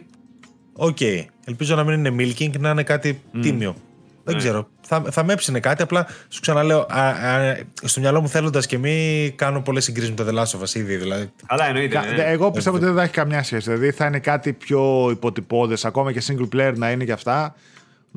Οκ. 0.74 0.98
Ελπίζω 1.46 1.76
να 1.76 1.84
μην 1.84 2.06
είναι 2.06 2.24
milking, 2.24 2.60
να 2.60 2.70
είναι 2.70 2.84
κάτι 2.84 3.22
τίμιο. 3.42 3.76
Δεν 4.24 4.36
Ναι. 4.36 4.42
ξέρω. 4.42 4.68
Θα, 4.82 5.04
θα 5.12 5.24
με 5.24 5.34
έψηνε 5.34 5.60
κάτι. 5.60 5.82
Απλά 5.82 6.08
σου 6.30 6.42
ξαναλέω, 6.42 6.86
α, 6.90 7.02
α, 7.10 7.56
στο 7.84 8.00
μυαλό 8.00 8.22
μου 8.22 8.30
θέλοντας 8.30 8.66
και 8.66 8.78
μη 8.78 9.34
κάνω 9.36 9.62
πολλές 9.62 9.84
συγκρίσεις 9.84 10.10
με 10.10 10.16
το 10.16 10.26
The 10.30 10.40
Last 10.42 10.60
of 10.60 10.64
Us 10.64 10.76
ήδη. 10.76 10.96
Δηλαδή. 10.96 11.32
Αλλά 11.46 11.68
εννοείται. 11.68 11.96
Κα- 11.96 12.06
ναι. 12.06 12.24
Εγώ 12.24 12.52
πιστεύω 12.52 12.76
ότι 12.76 12.86
δεν 12.86 12.96
θα 12.96 13.02
έχει 13.04 13.12
καμιά 13.14 13.44
σχέση. 13.44 13.64
Δηλαδή 13.72 13.92
θα 13.92 14.06
είναι 14.06 14.20
κάτι 14.20 14.54
πιο 14.54 15.10
υποτυπώδες, 15.12 15.86
ακόμα 15.86 16.12
και 16.12 16.22
single 16.28 16.48
player 16.56 16.74
να 16.76 16.92
είναι 16.92 17.04
και 17.04 17.12
αυτά. 17.12 17.56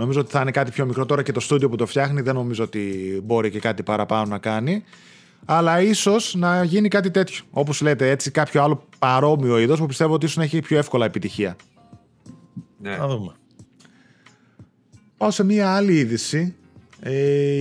Νομίζω 0.01 0.20
ότι 0.20 0.30
θα 0.30 0.40
είναι 0.40 0.51
κάτι 0.51 0.70
πιο 0.70 0.86
μικρό 0.86 1.07
τώρα 1.07 1.22
και 1.22 1.32
το 1.32 1.40
στούντιο 1.40 1.68
που 1.68 1.76
το 1.76 1.86
φτιάχνει 1.86 2.20
δεν 2.20 2.34
νομίζω 2.34 2.64
ότι 2.64 2.80
μπορεί 3.24 3.51
και 3.51 3.59
κάτι 3.61 3.82
παραπάνω 3.82 4.26
να 4.26 4.38
κάνει. 4.38 4.84
Αλλά 5.44 5.80
ίσως 5.80 6.34
να 6.34 6.64
γίνει 6.64 6.88
κάτι 6.88 7.11
τέτοιο. 7.11 7.44
Όπως 7.51 7.80
λέτε, 7.80 8.11
έτσι 8.11 8.30
κάποιο 8.30 8.62
άλλο 8.62 8.84
παρόμοιο 8.98 9.59
είδος 9.59 9.78
που 9.78 9.86
πιστεύω 9.86 10.14
ότι 10.14 10.24
ίσως 10.24 10.36
να 10.36 10.42
έχει 10.42 10.61
πιο 10.61 10.78
εύκολα 10.78 11.05
επιτυχία. 11.05 11.57
Ναι. 12.78 12.96
Να 12.96 13.09
δούμε. 13.09 13.32
Πάω 15.16 15.30
σε 15.30 15.44
μία 15.44 15.74
άλλη 15.74 15.98
είδηση. 15.98 16.55
Ε, 17.01 17.12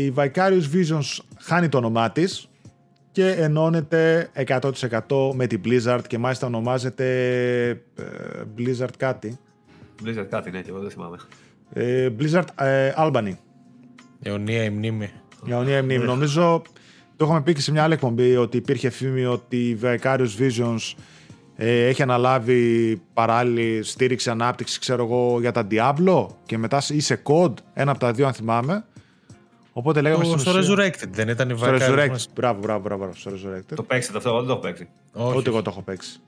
η 0.03 0.13
Vicarious 0.15 0.63
Visions 0.73 1.17
χάνει 1.39 1.69
το 1.69 1.77
όνομά 1.77 2.11
της 2.11 2.49
και 3.11 3.31
ενώνεται 3.31 4.29
100% 4.47 4.71
με 5.33 5.47
την 5.47 5.61
Blizzard 5.65 6.01
και 6.07 6.17
μάλιστα 6.17 6.47
ονομάζεται 6.47 7.05
ε, 7.69 8.03
Blizzard 8.57 8.97
κάτι. 8.97 9.39
Blizzard 10.05 10.27
κάτι, 10.29 10.51
ναι, 10.51 10.61
και 10.61 10.69
εγώ 10.69 10.79
δεν 10.79 10.89
θυμάμαι. 10.89 11.17
Ε, 11.73 12.09
Blizzard 12.19 12.43
ε, 12.65 12.91
Albany. 12.97 13.31
Αιωνία 14.21 14.63
η 14.63 14.69
μνήμη. 14.69 15.09
Η 15.45 15.51
Αωνία 15.53 15.83
μνήμη. 15.83 16.03
Νομίζω 16.05 16.61
το 17.15 17.25
είχαμε 17.25 17.41
πει 17.41 17.53
και 17.53 17.61
σε 17.61 17.71
μια 17.71 17.83
άλλη 17.83 17.93
εκπομπή 17.93 18.35
ότι 18.35 18.57
υπήρχε 18.57 18.89
φήμη 18.89 19.25
ότι 19.25 19.57
η 19.57 19.79
Vicarious 19.83 20.27
Visions 20.39 20.93
ε, 21.55 21.87
έχει 21.87 22.01
αναλάβει 22.01 23.01
παράλληλη 23.13 23.83
στήριξη, 23.83 24.29
ανάπτυξη, 24.29 24.79
ξέρω 24.79 25.03
εγώ, 25.03 25.39
για 25.39 25.51
τα 25.51 25.67
Diablo 25.71 26.25
και 26.45 26.57
μετά 26.57 26.81
ή 26.89 26.99
σε 26.99 27.21
COD, 27.27 27.53
ένα 27.73 27.91
από 27.91 27.99
τα 27.99 28.11
δύο 28.11 28.27
αν 28.27 28.33
θυμάμαι. 28.33 28.83
Οπότε 29.73 30.01
λέγαμε 30.01 30.23
Στο, 30.23 30.37
στην 30.37 30.51
στο 30.51 30.59
ουσία- 30.73 30.75
Resurrected 30.85 31.07
δεν 31.11 31.27
ήταν 31.27 31.49
η 31.49 31.57
Στο 31.57 31.67
Vicarious 31.67 31.79
Resurrected. 31.79 32.09
μας; 32.09 32.29
Μπράβο, 32.35 32.59
μπράβο, 32.59 32.79
μπράβο, 32.81 33.01
μπράβο, 33.01 33.15
στο 33.17 33.31
Resurrected. 33.31 33.75
Το 33.75 33.83
παίξατε 33.83 34.17
αυτό, 34.17 34.29
εγώ 34.29 34.37
δεν 34.37 34.47
το 34.47 34.51
έχω 34.53 34.61
παίξει. 34.61 34.89
Όχι. 35.13 35.37
Ούτε 35.37 35.49
εγώ 35.49 35.61
το 35.61 35.69
έχω 35.69 35.81
παίξει. 35.81 36.19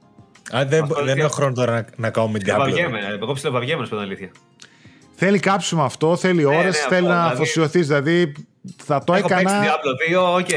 Α, 0.55 0.65
δεν, 0.65 0.83
Αυτό 0.83 1.03
δεν 1.03 1.15
και- 1.15 1.21
έχω 1.21 1.29
χρόνο 1.33 1.53
τώρα 1.53 1.71
να, 1.73 1.85
να 1.95 2.09
κάνω 2.09 2.27
με 2.27 2.39
Diablo. 2.45 2.57
Βαριέμαι, 2.57 2.99
εγώ 3.21 3.33
πιστεύω 3.33 3.53
βαριέμαι, 3.53 3.79
να 3.79 3.85
σου 3.85 3.91
πω 3.91 3.97
την 3.97 4.05
αλήθεια. 4.05 4.31
Θέλει 5.23 5.39
κάψιμο 5.39 5.83
αυτό, 5.83 6.15
θέλει 6.15 6.45
ώρες, 6.45 6.55
ναι, 6.55 6.61
θέλει 6.71 6.73
αυτό, 6.79 6.95
να 6.95 6.99
δηλαδή- 7.01 7.33
αφοσιωθείς. 7.33 7.87
Δηλαδή 7.87 8.31
θα 8.77 9.03
το 9.03 9.13
Έχω 9.13 9.27
παίξει 9.27 9.43
έκανα. 9.43 9.63
Diablo 9.65 10.35
2, 10.35 10.39
οκ. 10.39 10.47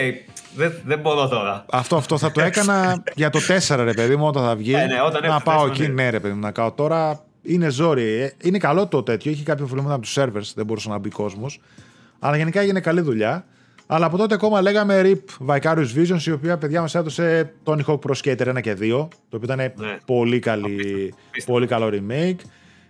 Δεν, 0.57 0.73
δεν 0.85 0.99
μπορώ 0.99 1.29
τώρα. 1.29 1.65
Αυτό, 1.71 1.97
αυτό 1.97 2.19
θα 2.19 2.33
το 2.33 2.41
έκανα 2.41 3.03
για 3.15 3.31
το 3.31 3.39
4 3.69 3.77
ρε 3.85 3.93
παιδί 3.93 4.17
μου 4.17 4.27
όταν 4.27 4.45
θα 4.45 4.57
βγει. 4.57 4.73
Ε, 4.75 4.87
ναι, 4.87 5.01
όταν 5.07 5.23
να 5.23 5.35
έρθει 5.35 5.45
το 5.45 5.51
πάω 5.51 5.65
4, 5.65 5.69
εκεί, 5.69 5.83
ναι. 5.83 5.89
ναι, 6.03 6.11
ρε 6.11 6.21
παιδί 6.21 6.35
μου, 6.35 6.41
να 6.41 6.51
κάω 6.51 6.73
τώρα. 6.73 7.25
Είναι 7.43 7.69
ζόρι. 7.71 8.03
Ε, 8.21 8.31
Είναι 8.43 8.59
καλό 8.59 8.87
το 8.87 9.03
τέτοιο. 9.03 9.31
Είχε 9.31 9.43
κάποια 9.45 9.65
προβλήματα 9.65 9.95
από 9.95 10.03
τους 10.03 10.17
servers, 10.19 10.53
δεν 10.55 10.67
μπορούσε 10.67 10.89
να 10.89 10.99
μπει 10.99 11.09
κόσμος. 11.09 11.61
Αλλά 12.19 12.37
γενικά 12.37 12.61
έγινε 12.61 12.81
καλή 12.81 13.01
δουλειά. 13.01 13.45
Αλλά 13.87 14.07
από 14.07 14.17
τότε 14.17 14.35
ακόμα 14.35 14.61
λέγαμε 14.63 15.01
RIP 15.05 15.47
Vicarious 15.55 15.89
Visions, 15.97 16.23
η 16.27 16.31
οποία 16.31 16.59
παιδιά 16.59 16.81
μας 16.81 16.95
έδωσε 16.95 17.53
Tony 17.65 17.81
Hawk 17.87 17.99
Pro 17.99 18.13
Skater 18.25 18.47
1 18.57 18.61
και 18.61 18.77
2, 18.81 18.89
το 19.29 19.37
οποίο 19.37 19.41
ήταν 19.43 19.57
Ναι. 19.59 19.97
πολύ, 20.07 20.39
καλή, 20.39 20.65
Απίστευτο. 20.65 21.53
πολύ 21.53 21.67
καλό 21.67 21.91
remake. 21.93 22.37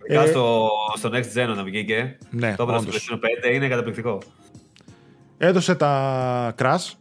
Ειδικά 0.08 0.22
Ε, 0.22 0.26
στο, 0.26 0.68
στο 0.96 1.10
Next 1.12 1.38
Gen 1.38 1.48
όταν 1.50 1.64
βγήκε. 1.64 2.16
Ναι, 2.30 2.54
το 2.56 2.62
έπαιρνα 2.62 2.80
στο 2.80 2.88
όντως. 2.88 3.08
PlayStation 3.10 3.50
5 3.50 3.54
είναι 3.54 3.68
καταπληκτικό. 3.68 4.18
Έδωσε 5.38 5.74
τα 5.74 6.54
Crash, 6.58 6.92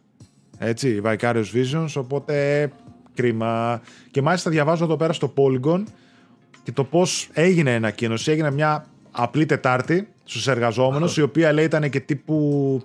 έτσι, 0.57 1.01
Vicarious 1.05 1.45
Visions, 1.53 1.87
οπότε 1.95 2.71
κρίμα. 3.13 3.81
Και 4.11 4.21
μάλιστα 4.21 4.49
διαβάζω 4.49 4.83
εδώ 4.83 4.95
πέρα 4.97 5.13
στο 5.13 5.33
Polygon 5.37 5.83
και 6.63 6.71
το 6.71 6.83
πώς 6.83 7.29
έγινε 7.33 7.71
η 7.71 7.73
ανακοίνωση. 7.73 8.31
Έγινε 8.31 8.51
μια 8.51 8.85
απλή 9.11 9.45
Τετάρτη 9.45 10.07
στους 10.23 10.47
εργαζόμενους, 10.47 11.17
η 11.17 11.21
οποία 11.21 11.53
λέει 11.53 11.65
ήταν 11.65 11.89
και 11.89 11.99
τύπου 11.99 12.81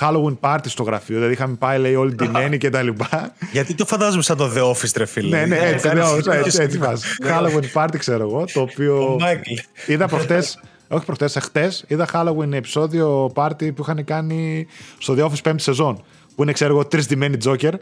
Halloween 0.00 0.36
party 0.40 0.58
στο 0.64 0.82
γραφείο. 0.82 1.14
Δηλαδή 1.16 1.32
είχαμε 1.32 1.54
πάει 1.54 1.78
λέει 1.78 1.94
όλη 1.94 2.14
την 2.14 2.36
έννοια 2.36 2.56
και 2.58 2.70
τα 2.70 2.82
λοιπά. 2.82 3.32
Γιατί 3.52 3.74
το 3.74 3.86
φαντάζομαι 3.86 4.22
σαν 4.22 4.36
το 4.36 4.50
The 4.56 4.62
Office, 4.70 4.92
ρε 4.96 5.06
φίλε. 5.06 5.36
ναι, 5.38 5.44
ναι, 5.46 5.56
έτσι, 5.56 5.88
Κάνεις 5.88 6.04
ναι, 6.04 6.10
τέτοιο 6.16 6.32
έτσι, 6.32 6.62
έτσι, 6.62 6.76
σκηνικό. 6.76 6.86
βάζει. 6.86 7.04
Halloween 7.22 7.82
party 7.82 7.94
ξέρω 7.98 8.22
εγώ, 8.22 8.44
το 8.52 8.60
οποίο... 8.60 9.12
Ο 9.12 9.16
Μάικλ. 9.18 9.50
Είδα 9.86 10.06
προχτές, 10.06 10.60
όχι 10.88 11.04
προχτές, 11.04 11.36
εχθές, 11.36 11.84
είδα 11.88 12.06
Halloween 12.12 12.52
επεισόδιο 12.52 13.32
party 13.34 13.74
που 13.74 13.82
είχαν 13.82 14.04
κάνει 14.04 14.66
στο 14.98 15.14
The 15.18 15.24
Office 15.24 15.50
5η 15.50 15.54
σεζόν. 15.56 16.02
Που 16.34 16.44
είναι, 16.44 16.52
ξέρω 16.52 16.72
εγώ, 16.72 16.86
τρισδημένη 16.86 17.36
Joker 17.44 17.72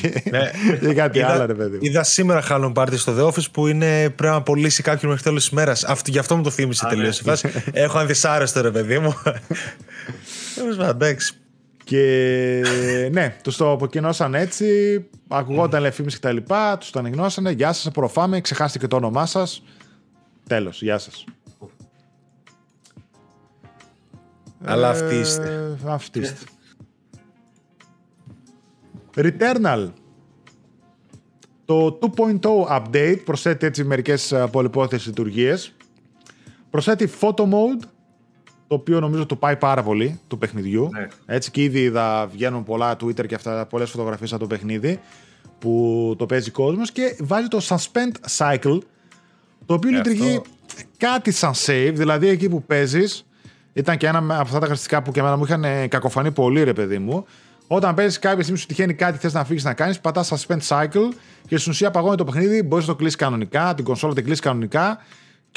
και, 0.00 0.22
Ναι. 0.30 0.50
και 0.80 0.94
κάτι 0.94 1.18
Είδα- 1.18 1.28
άλλο, 1.32 1.46
ρε 1.46 1.54
παιδί. 1.54 1.70
μου. 1.76 1.78
Είδα 1.82 2.02
σήμερα 2.02 2.42
Halloween 2.48 2.72
Party 2.72 2.92
στο 2.96 3.14
The 3.18 3.32
Office 3.32 3.50
που 3.52 3.66
είναι 3.66 4.10
πρέπει 4.10 4.32
να 4.34 4.42
πωλήσει 4.42 4.82
κάποιον 4.82 5.10
μέχρι 5.10 5.26
τέλος 5.26 5.42
της 5.42 5.52
ημέρα. 5.52 5.76
Γι' 6.06 6.18
αυτό 6.18 6.36
μου 6.36 6.42
το 6.42 6.50
θύμισε 6.50 6.86
Α, 6.86 6.88
τελείως. 6.88 7.22
ναι. 7.24 7.32
Έχω 7.82 7.98
ανδυσάρεστο 7.98 8.60
ρε 8.60 8.70
παιδί 8.70 8.98
μου. 8.98 9.14
Τέλος 10.54 10.76
πάντων, 10.76 10.90
εντάξει. 10.90 11.32
Και 11.88 13.08
ναι, 13.12 13.36
τους 13.42 13.56
το 13.56 13.70
αποκοινώσαν 13.70 14.34
έτσι, 14.34 14.66
ακουγόταν 15.28 15.80
λέει 15.80 15.90
φήμες 15.90 16.14
και 16.14 16.20
τα 16.20 16.32
λοιπά, 16.32 16.78
τους 16.78 16.90
το 16.90 16.98
ανεγνώσανε. 16.98 17.50
Γεια 17.50 17.72
σας, 17.72 17.86
απορροφάμε, 17.86 18.40
ξεχάστηκε 18.40 18.86
το 18.86 18.96
όνομά 18.96 19.26
σας. 19.26 19.62
Τέλος, 20.46 20.82
γεια 20.82 20.98
σας. 20.98 21.24
Αλλά 24.64 24.88
αυτοί 24.88 25.14
είστε. 25.14 25.78
Αυτοί 25.84 26.18
είστε. 26.18 26.46
Returnal. 29.14 29.92
Το 31.64 31.98
2.0 32.16 32.40
update 32.70 33.20
προσθέτει 33.24 33.66
έτσι 33.66 33.84
μερικές 33.84 34.32
ε, 34.32 34.46
πολυπόθεσες 34.50 35.06
λειτουργίες. 35.06 35.76
Προσθέτει 36.70 37.10
photo 37.20 37.42
mode, 37.42 37.82
το 38.68 38.74
οποίο 38.74 39.00
νομίζω 39.00 39.26
το 39.26 39.36
πάει 39.36 39.56
πάρα 39.56 39.82
πολύ 39.82 40.20
του 40.28 40.38
παιχνιδιού. 40.38 40.88
Ναι. 40.92 41.06
Έτσι 41.26 41.50
και 41.50 41.62
ήδη 41.62 41.90
θα 41.90 42.28
βγαίνουν 42.32 42.64
πολλά 42.64 42.96
Twitter 43.02 43.26
και 43.26 43.34
αυτά, 43.34 43.66
πολλές 43.66 43.90
φωτογραφίες 43.90 44.30
από 44.32 44.40
το 44.40 44.46
παιχνίδι 44.46 45.00
που 45.58 46.14
το 46.18 46.26
παίζει 46.26 46.50
κόσμος 46.50 46.92
και 46.92 47.16
βάζει 47.20 47.48
το 47.48 47.60
suspend 47.68 48.36
cycle 48.36 48.78
το 49.66 49.74
οποίο 49.74 49.90
Ε, 49.90 49.92
λειτουργεί 49.92 50.28
αυτό- 50.36 50.42
κάτι 50.96 51.30
σαν 51.32 51.52
save, 51.66 51.92
δηλαδή 51.94 52.28
εκεί 52.28 52.48
που 52.48 52.62
παίζεις. 52.62 53.26
Ήταν 53.72 53.96
και 53.96 54.06
ένα 54.06 54.18
από 54.18 54.32
αυτά 54.32 54.44
τα 54.44 54.50
χαρακτηριστικά 54.50 55.02
που 55.02 55.12
και 55.12 55.20
εμένα 55.20 55.36
μου 55.36 55.44
είχαν 55.44 55.64
ε, 55.64 55.86
κακοφανεί 55.86 56.30
πολύ, 56.30 56.62
ρε 56.62 56.72
παιδί 56.72 56.98
μου. 56.98 57.24
Όταν 57.66 57.94
παίζεις 57.94 58.18
κάποια 58.18 58.42
στιγμή 58.42 58.58
σου 58.58 58.66
τυχαίνει 58.66 58.94
κάτι, 58.94 59.18
θες 59.18 59.32
να 59.32 59.44
φύγεις 59.44 59.64
να 59.64 59.74
κάνεις, 59.74 60.00
πατάς 60.00 60.32
suspend 60.46 60.58
cycle 60.68 61.08
και 61.48 61.56
στην 61.56 61.72
ουσία 61.72 61.90
παγώνει 61.90 62.16
το 62.16 62.24
παιχνίδι. 62.24 62.62
Μπορείς 62.62 62.86
να 62.86 62.92
το 62.92 62.98
κλείσει 62.98 63.16
κανονικά, 63.16 63.74
την 63.74 63.84
κονσόλα 63.84 64.14
την 64.14 64.24
κλείσει 64.24 64.40
κανονικά. 64.40 64.98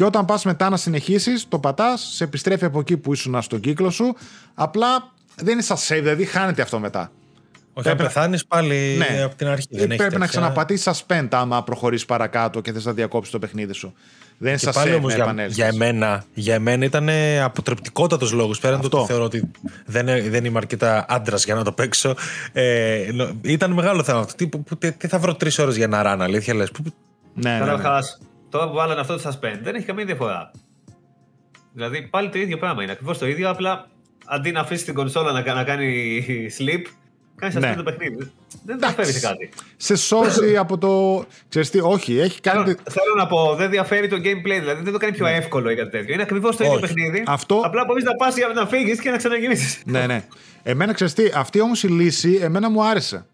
Και 0.01 0.07
όταν 0.07 0.25
πας 0.25 0.45
μετά 0.45 0.69
να 0.69 0.77
συνεχίσεις, 0.77 1.47
το 1.47 1.59
πατάς, 1.59 2.11
σε 2.15 2.23
επιστρέφει 2.23 2.65
από 2.65 2.79
εκεί 2.79 2.97
που 2.97 3.13
ήσουν 3.13 3.41
στον 3.41 3.59
κύκλο 3.59 3.89
σου. 3.89 4.15
Απλά 4.53 5.11
δεν 5.35 5.53
είναι 5.53 5.61
σαν 5.61 5.77
save, 5.77 5.99
δηλαδή 6.01 6.25
χάνεται 6.25 6.61
αυτό 6.61 6.79
μετά. 6.79 7.11
Όχι, 7.73 7.89
αν 7.89 7.95
Πρέπει- 7.95 8.13
πεθάνεις 8.13 8.45
πάλι 8.45 8.95
Ναι. 8.97 9.21
από 9.21 9.35
την 9.35 9.47
αρχή. 9.47 9.67
Ή 9.69 9.77
Δεν 9.77 9.85
έχεις 9.85 9.97
πρέπει 9.97 10.13
να 10.13 10.19
τέτοια. 10.25 10.39
ξαναπατήσεις 10.41 11.03
suspend 11.07 11.27
άμα 11.31 11.63
προχωρήσεις 11.63 12.05
παρακάτω 12.05 12.61
και 12.61 12.71
θες 12.71 12.85
να 12.85 12.93
διακόψεις 12.93 13.31
το 13.31 13.39
παιχνίδι 13.39 13.73
σου. 13.73 13.93
Δεν 14.37 14.49
είναι 14.49 14.57
Και 14.57 14.63
σαν 14.63 14.73
πάλι 14.73 14.91
save 14.91 14.97
όμως 14.97 15.09
να 15.09 15.15
για, 15.15 15.23
επανέλθεις. 15.23 15.55
για, 15.55 15.67
εμένα, 15.67 16.23
για 16.33 16.53
εμένα 16.53 16.85
ήταν 16.85 17.09
αποτρεπτικότατος 17.43 18.31
λόγος. 18.31 18.59
Πέραν 18.59 18.79
το 18.79 18.85
Αυτό. 18.85 18.97
ότι 18.97 19.07
θεωρώ 19.07 19.23
ότι 19.23 19.51
δεν, 19.85 20.05
δεν 20.31 20.45
είμαι 20.45 20.57
αρκετά 20.57 21.05
άντρας 21.09 21.45
για 21.45 21.55
να 21.55 21.63
το 21.63 21.71
παίξω. 21.71 22.15
Ε, 22.53 23.09
νο- 23.13 23.29
ήταν 23.41 23.71
μεγάλο 23.71 24.03
θέμα 24.03 24.19
αυτό. 24.19 24.35
Τι, 24.35 24.47
που- 24.47 24.63
που- 24.63 24.77
τι, 24.77 24.91
τι 24.91 25.07
θα 25.07 25.19
βρω 25.19 25.35
τρεις 25.35 25.59
ώρες 25.59 25.75
για 25.75 25.87
να 25.87 26.01
ράνω, 26.01 26.23
αλήθεια 26.23 26.53
λες; 26.53 26.71
Ναι, 27.33 27.49
ναι, 27.51 27.65
ναι. 27.65 27.71
Καταρχά, 28.51 28.57
τώρα 28.57 28.67
που 28.67 28.73
βάλανε 28.75 28.99
αυτό 28.99 29.15
το 29.17 29.29
suspend 29.29 29.59
δεν 29.63 29.75
έχει 29.75 29.85
καμία 29.85 30.05
διαφορά. 30.05 30.51
Δηλαδή 31.73 32.01
πάλι 32.01 32.29
το 32.29 32.39
ίδιο 32.39 32.57
πράγμα 32.57 32.83
είναι. 32.83 32.91
Ακριβώς 32.91 33.17
το 33.17 33.27
ίδιο, 33.27 33.49
απλά 33.49 33.87
αντί 34.25 34.51
να 34.51 34.59
αφήσεις 34.59 34.85
την 34.85 34.93
κονσόλα 34.93 35.31
να, 35.31 35.41
κα- 35.41 35.53
να 35.53 35.63
κάνει 35.63 36.25
sleep, 36.59 36.81
Κάνεις 37.35 37.55
Ναι. 37.55 37.67
αυτό 37.67 37.83
το 37.83 37.91
παιχνίδι. 37.91 38.31
Δεν 38.65 38.77
διαφέρει 38.79 39.11
σε 39.11 39.19
κάτι. 39.19 39.49
Σε 39.77 39.95
σώζει 39.95 40.57
από 40.57 40.77
το. 40.77 41.23
Ξέρεις 41.49 41.69
τι, 41.69 41.79
όχι, 41.79 42.19
έχει 42.19 42.39
Θέλω, 42.43 42.63
κάνει. 42.63 42.75
θέλω 42.89 43.13
να 43.17 43.27
πω, 43.27 43.55
δεν 43.55 43.69
διαφέρει 43.69 44.07
το 44.07 44.15
gameplay, 44.15 44.59
δηλαδή 44.59 44.83
δεν 44.83 44.93
το 44.93 44.99
κάνει 44.99 45.13
πιο 45.13 45.25
εύκολο 45.25 45.69
ή 45.69 45.75
κάτι 45.75 45.89
τέτοιο. 45.89 46.13
Είναι 46.13 46.21
ακριβώς 46.21 46.55
το 46.55 46.63
ίδιο 46.63 46.75
Όχι. 46.75 46.85
παιχνίδι. 46.85 47.17
Ναι. 47.17 47.23
Αυτό- 47.27 47.61
Απλά 47.65 47.83
μπορείς 47.85 48.03
να 48.03 48.15
πας 48.15 48.35
για 48.37 48.47
να 48.47 48.65
φύγεις 48.67 48.99
και 49.01 49.09
να 49.09 49.17
ξαναγυρίσεις. 49.17 49.81
ναι, 49.85 50.05
ναι. 50.05 50.25
Εμένα 50.63 50.93
ξέρεις 50.93 51.13
τι, 51.13 51.23
αυτή 51.35 51.61
όμως 51.61 51.83
η 51.83 51.87
λύση 51.87 52.39
εμένα 52.41 52.69
μου 52.69 52.83
άρεσε. 52.85 53.25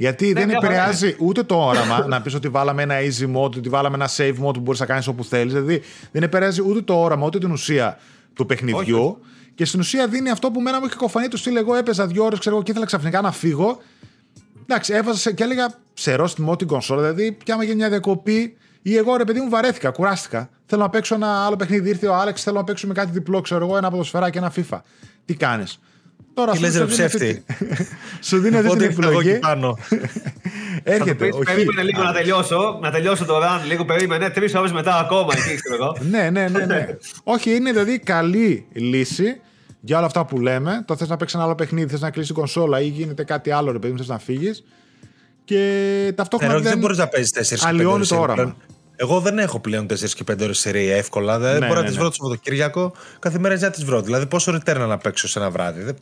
Γιατί 0.00 0.32
δεν 0.32 0.46
μια 0.48 0.58
χαρά 0.60 0.66
επηρεάζει 0.74 1.16
ούτε 1.18 1.42
το 1.42 1.54
όραμα 1.54 2.04
να 2.08 2.22
πεις 2.22 2.34
ότι 2.34 2.48
βάλαμε 2.48 2.82
ένα 2.82 2.94
easy 2.98 3.36
mode, 3.36 3.56
ότι 3.56 3.68
βάλαμε 3.68 3.94
ένα 3.96 4.08
save 4.16 4.46
mode 4.46 4.54
που 4.54 4.60
μπορείς 4.60 4.80
να 4.80 4.86
κάνεις 4.86 5.06
όπου 5.06 5.24
θέλεις. 5.24 5.52
Δηλαδή 5.52 5.82
δεν 6.12 6.22
επηρεάζει 6.22 6.62
ούτε 6.66 6.80
το 6.80 6.94
όραμα, 7.02 7.26
ούτε 7.26 7.38
την 7.38 7.50
ουσία 7.50 7.98
του 8.34 8.46
παιχνιδιού. 8.46 9.04
Όχι. 9.04 9.16
Και 9.54 9.64
στην 9.64 9.80
ουσία 9.80 10.06
δίνει 10.06 10.30
αυτό 10.30 10.50
που 10.50 10.60
μένα 10.60 10.78
μου 10.80 10.86
είχε 10.86 10.94
κοφανεί 10.96 11.28
του 11.28 11.36
στυλ. 11.36 11.56
Εγώ 11.56 11.74
έπαιζα 11.74 12.06
δύο 12.06 12.24
ώρες, 12.24 12.38
ξέρω 12.38 12.54
εγώ, 12.54 12.64
και 12.64 12.70
ήθελα 12.70 12.86
ξαφνικά 12.86 13.20
να 13.20 13.32
φύγω. 13.32 13.78
Εντάξει, 14.62 14.92
έβαζα 14.94 15.18
σε- 15.18 15.32
και 15.32 15.42
έλεγα 15.42 15.68
σε 15.94 16.14
ρόστιμο 16.14 16.56
την 16.56 16.66
κονσόλα. 16.66 17.00
Δηλαδή, 17.00 17.32
πια 17.44 17.54
άμα 17.54 17.62
γίνει 17.64 17.76
μια 17.76 17.88
διακοπή 17.88 18.56
ή 18.82 18.96
εγώ 18.96 19.16
ρε 19.16 19.24
παιδί 19.24 19.40
μου 19.40 19.48
βαρέθηκα, 19.48 19.90
κουράστηκα. 19.90 20.50
Θέλω 20.66 20.82
να 20.82 20.88
παίξω 20.90 21.14
ένα 21.14 21.44
άλλο 21.46 21.56
παιχνίδι. 21.56 21.88
Ήρθε 21.88 22.06
ο 22.06 22.14
Άλεξ, 22.14 22.42
θέλω 22.42 22.56
να 22.56 22.64
παίξουμε 22.64 22.94
κάτι 22.94 23.10
διπλό, 23.12 23.40
ξέρω 23.40 23.64
εγώ, 23.66 23.76
ένα 23.76 23.90
ποδοσφαιράκι, 23.90 24.38
ένα 24.38 24.52
FIFA. 24.56 24.78
Τι 25.24 25.34
κάνεις; 25.34 25.80
Τώρα 26.34 26.50
Τι 26.52 26.56
σου- 26.56 26.64
λες, 26.64 26.72
σου 26.74 26.78
ρε 26.78 26.84
δίνει 26.84 27.02
αυτή 27.04 27.16
ψεύτη; 27.18 27.44
τη- 27.64 27.86
Σου 28.20 28.38
δίνει 28.40 28.56
αυτή 28.56 28.68
την 28.68 28.76
Οπότε 28.76 28.84
ήρθα 28.84 29.08
εγώ 29.08 29.18
εκεί 29.20 29.28
επιλογή. 29.28 29.38
πάνω. 29.38 29.78
Έρχεται. 30.82 31.24
Πεις, 31.24 31.34
όχι. 31.34 31.44
περίμενε 31.44 31.82
λίγο 31.82 32.02
να 32.02 32.12
τελειώσω, 32.12 32.78
να 32.82 32.90
τελειώσω 32.90 33.24
το 33.24 33.38
run, 33.38 33.66
λίγο 33.66 33.84
περίμενε, 33.84 34.30
τρεις 34.30 34.54
ώρες 34.54 34.72
μετά 34.72 34.98
ακόμα 34.98 35.32
εκεί, 35.36 35.54
ξέρω 35.62 35.74
εγώ. 35.84 35.96
Ναι, 36.10 36.30
ναι, 36.30 36.48
ναι, 36.48 36.64
ναι. 36.64 36.86
Όχι, 37.24 37.54
είναι 37.54 37.70
δηλαδή 37.72 37.98
καλή 37.98 38.66
λύση 38.72 39.40
για 39.80 39.96
όλα 39.96 40.06
αυτά 40.06 40.24
που 40.24 40.40
λέμε. 40.40 40.82
Το 40.86 40.96
θες 40.96 41.08
να 41.08 41.16
παίξεις 41.16 41.36
ένα 41.36 41.44
άλλο 41.46 41.54
παιχνίδι, 41.54 41.90
θες 41.90 42.00
να 42.00 42.10
κλείσεις 42.10 42.32
κονσόλα 42.32 42.80
ή 42.80 42.86
γίνεται 42.86 43.24
κάτι 43.24 43.50
άλλο, 43.50 43.72
ρε 43.72 43.78
παιδί 43.78 43.92
μου, 43.92 43.98
θες 43.98 44.08
να 44.08 44.18
φύγεις. 44.18 44.64
Και 45.44 46.12
ταυτόχρονα. 46.16 46.52
Ναι, 46.54 46.60
δεν 46.60 46.70
δεν 46.70 46.78
μπορείς 46.78 46.96
να 46.98 47.08
παίζεις 47.08 47.30
4 47.32 47.40
και 47.58 47.64
5 47.64 47.68
αλλοιώνει 47.68 47.92
ώρες 47.94 48.08
το 48.08 48.14
σερί 48.14 48.20
όραμα. 48.26 48.42
πλέον. 48.42 48.56
Εγώ 48.96 49.20
δεν 49.20 49.38
έχω 49.38 49.60
πλέον 49.60 49.86
4 49.86 50.14
και 50.14 50.24
5 50.24 50.44
ώρες 50.44 50.58
σερή 50.58 50.90
εύκολα. 50.90 51.38
Δεν 51.38 51.52
Ναι, 51.58 51.66
μπορώ 51.66 51.72
ναι, 51.74 51.78
να 51.80 51.84
τις 51.84 51.94
ναι. 51.94 52.00
βρω 52.00 52.08
το 52.08 52.14
Σαββατοκύριακο. 52.14 52.92
Κάθε 53.18 53.38
μέρα 53.38 53.58
να 53.58 53.70
τις 53.70 53.84
βρω. 53.84 54.00
Δηλαδή, 54.02 54.26
πόσο 54.26 54.54
return 54.64 54.86
να 54.88 54.98
παίξω 54.98 55.28
σε 55.28 55.38
ένα 55.38 55.50
βράδυ. 55.50 55.94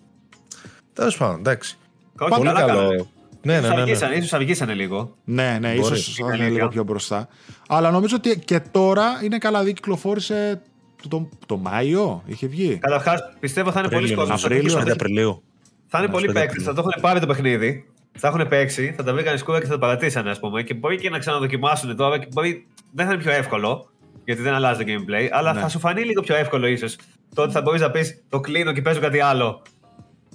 Δεν... 0.97 1.05
Τέλος 1.05 1.17
πάντων, 1.17 1.39
εντάξει. 1.39 1.77
Όχι, 2.21 2.31
Πολύ 2.31 2.47
καλά 2.47 2.61
καλό. 2.61 2.73
κάνανε. 2.79 3.07
Ναι, 3.43 3.53
ναι, 3.53 3.59
Ίσως 3.59 3.69
ναι. 3.71 3.75
ναι. 3.77 3.81
αργήσανε, 3.83 4.15
ίσως 4.15 4.33
αργήσανε 4.33 4.75
λίγο. 4.75 5.15
Ναι, 5.25 5.59
ναι, 5.61 5.75
Μπορεί. 5.75 5.97
ίσως 5.99 6.15
θα 6.15 6.25
είναι 6.25 6.33
Αλήθεια. 6.35 6.49
λίγο 6.51 6.69
πιο 6.69 6.83
μπροστά. 6.85 7.29
Αλλά 7.69 7.91
νομίζω 7.91 8.17
ότι 8.17 8.39
και 8.39 8.61
τώρα 8.71 9.05
είναι 9.25 9.39
καλά 9.39 9.63
δει, 9.65 9.73
κυκλοφόρησε 9.73 10.63
το, 11.03 11.09
το, 11.09 11.29
το 11.47 11.57
Μάιο, 11.57 12.23
είχε 12.27 12.47
βγει. 12.47 12.79
Καταρχάς, 12.81 13.21
πιστεύω 13.41 13.71
θα 13.73 13.81
είναι 13.81 13.89
πολλοί 13.89 14.13
Απρίλιο, 14.13 14.35
κόσμοι. 14.35 14.55
Απρίλιο. 14.55 14.79
25 14.81 14.91
Απριλίου. 14.93 15.43
Θα 15.87 15.99
είναι 15.99 16.07
Ναι, 16.07 16.13
πολλοί 16.13 16.27
25 16.31 16.33
παίκτες, 16.35 16.63
θα 16.65 16.73
το 16.73 16.81
έχουν 16.81 16.93
πάρει 17.01 17.21
το 17.21 17.27
παιχνίδι, 17.27 17.87
θα 18.19 18.29
έχουν 18.29 18.49
παίξει, 18.49 18.95
θα 18.97 19.03
τα 19.03 19.13
βρήκαν 19.13 19.39
σκούρα 19.39 19.61
και 19.61 19.67
θα 19.67 19.73
το 19.73 19.79
παρατήσανε, 19.79 20.31
ας 20.31 20.39
πούμε. 20.39 20.63
Και 20.63 20.75
μπορεί 20.75 20.97
και 20.97 21.11
να 21.11 21.19
ξαναδοκιμάσουν 21.19 21.97
τώρα 21.97 22.19
και 22.19 22.27
μπορεί. 22.33 22.67
Δεν 22.93 23.07
θα 23.07 23.13
είναι 23.13 23.23
πιο 23.23 23.33
εύκολο, 23.33 23.91
γιατί 24.25 24.43
δεν 24.43 24.55
αλλάζει 24.55 24.85
το 24.85 24.93
gameplay, 24.93 25.29
αλλά 25.33 25.53
Ναι. 25.53 25.61
θα 25.61 25.69
σου 25.69 25.79
φανεί 25.79 26.03
λίγο 26.03 26.23
πιο 26.23 26.37
εύκολο 26.37 26.67
ίσως. 26.67 26.97
Τότε 27.35 27.53
θα 27.53 27.61
μπορείς 27.61 27.81
να 27.81 27.91
πεις 27.91 28.23
το 28.29 28.41
κλείνω 28.41 28.73
και 28.73 28.83
παίζω 28.83 29.01
κάτι 29.01 29.21
άλλο. 29.21 29.63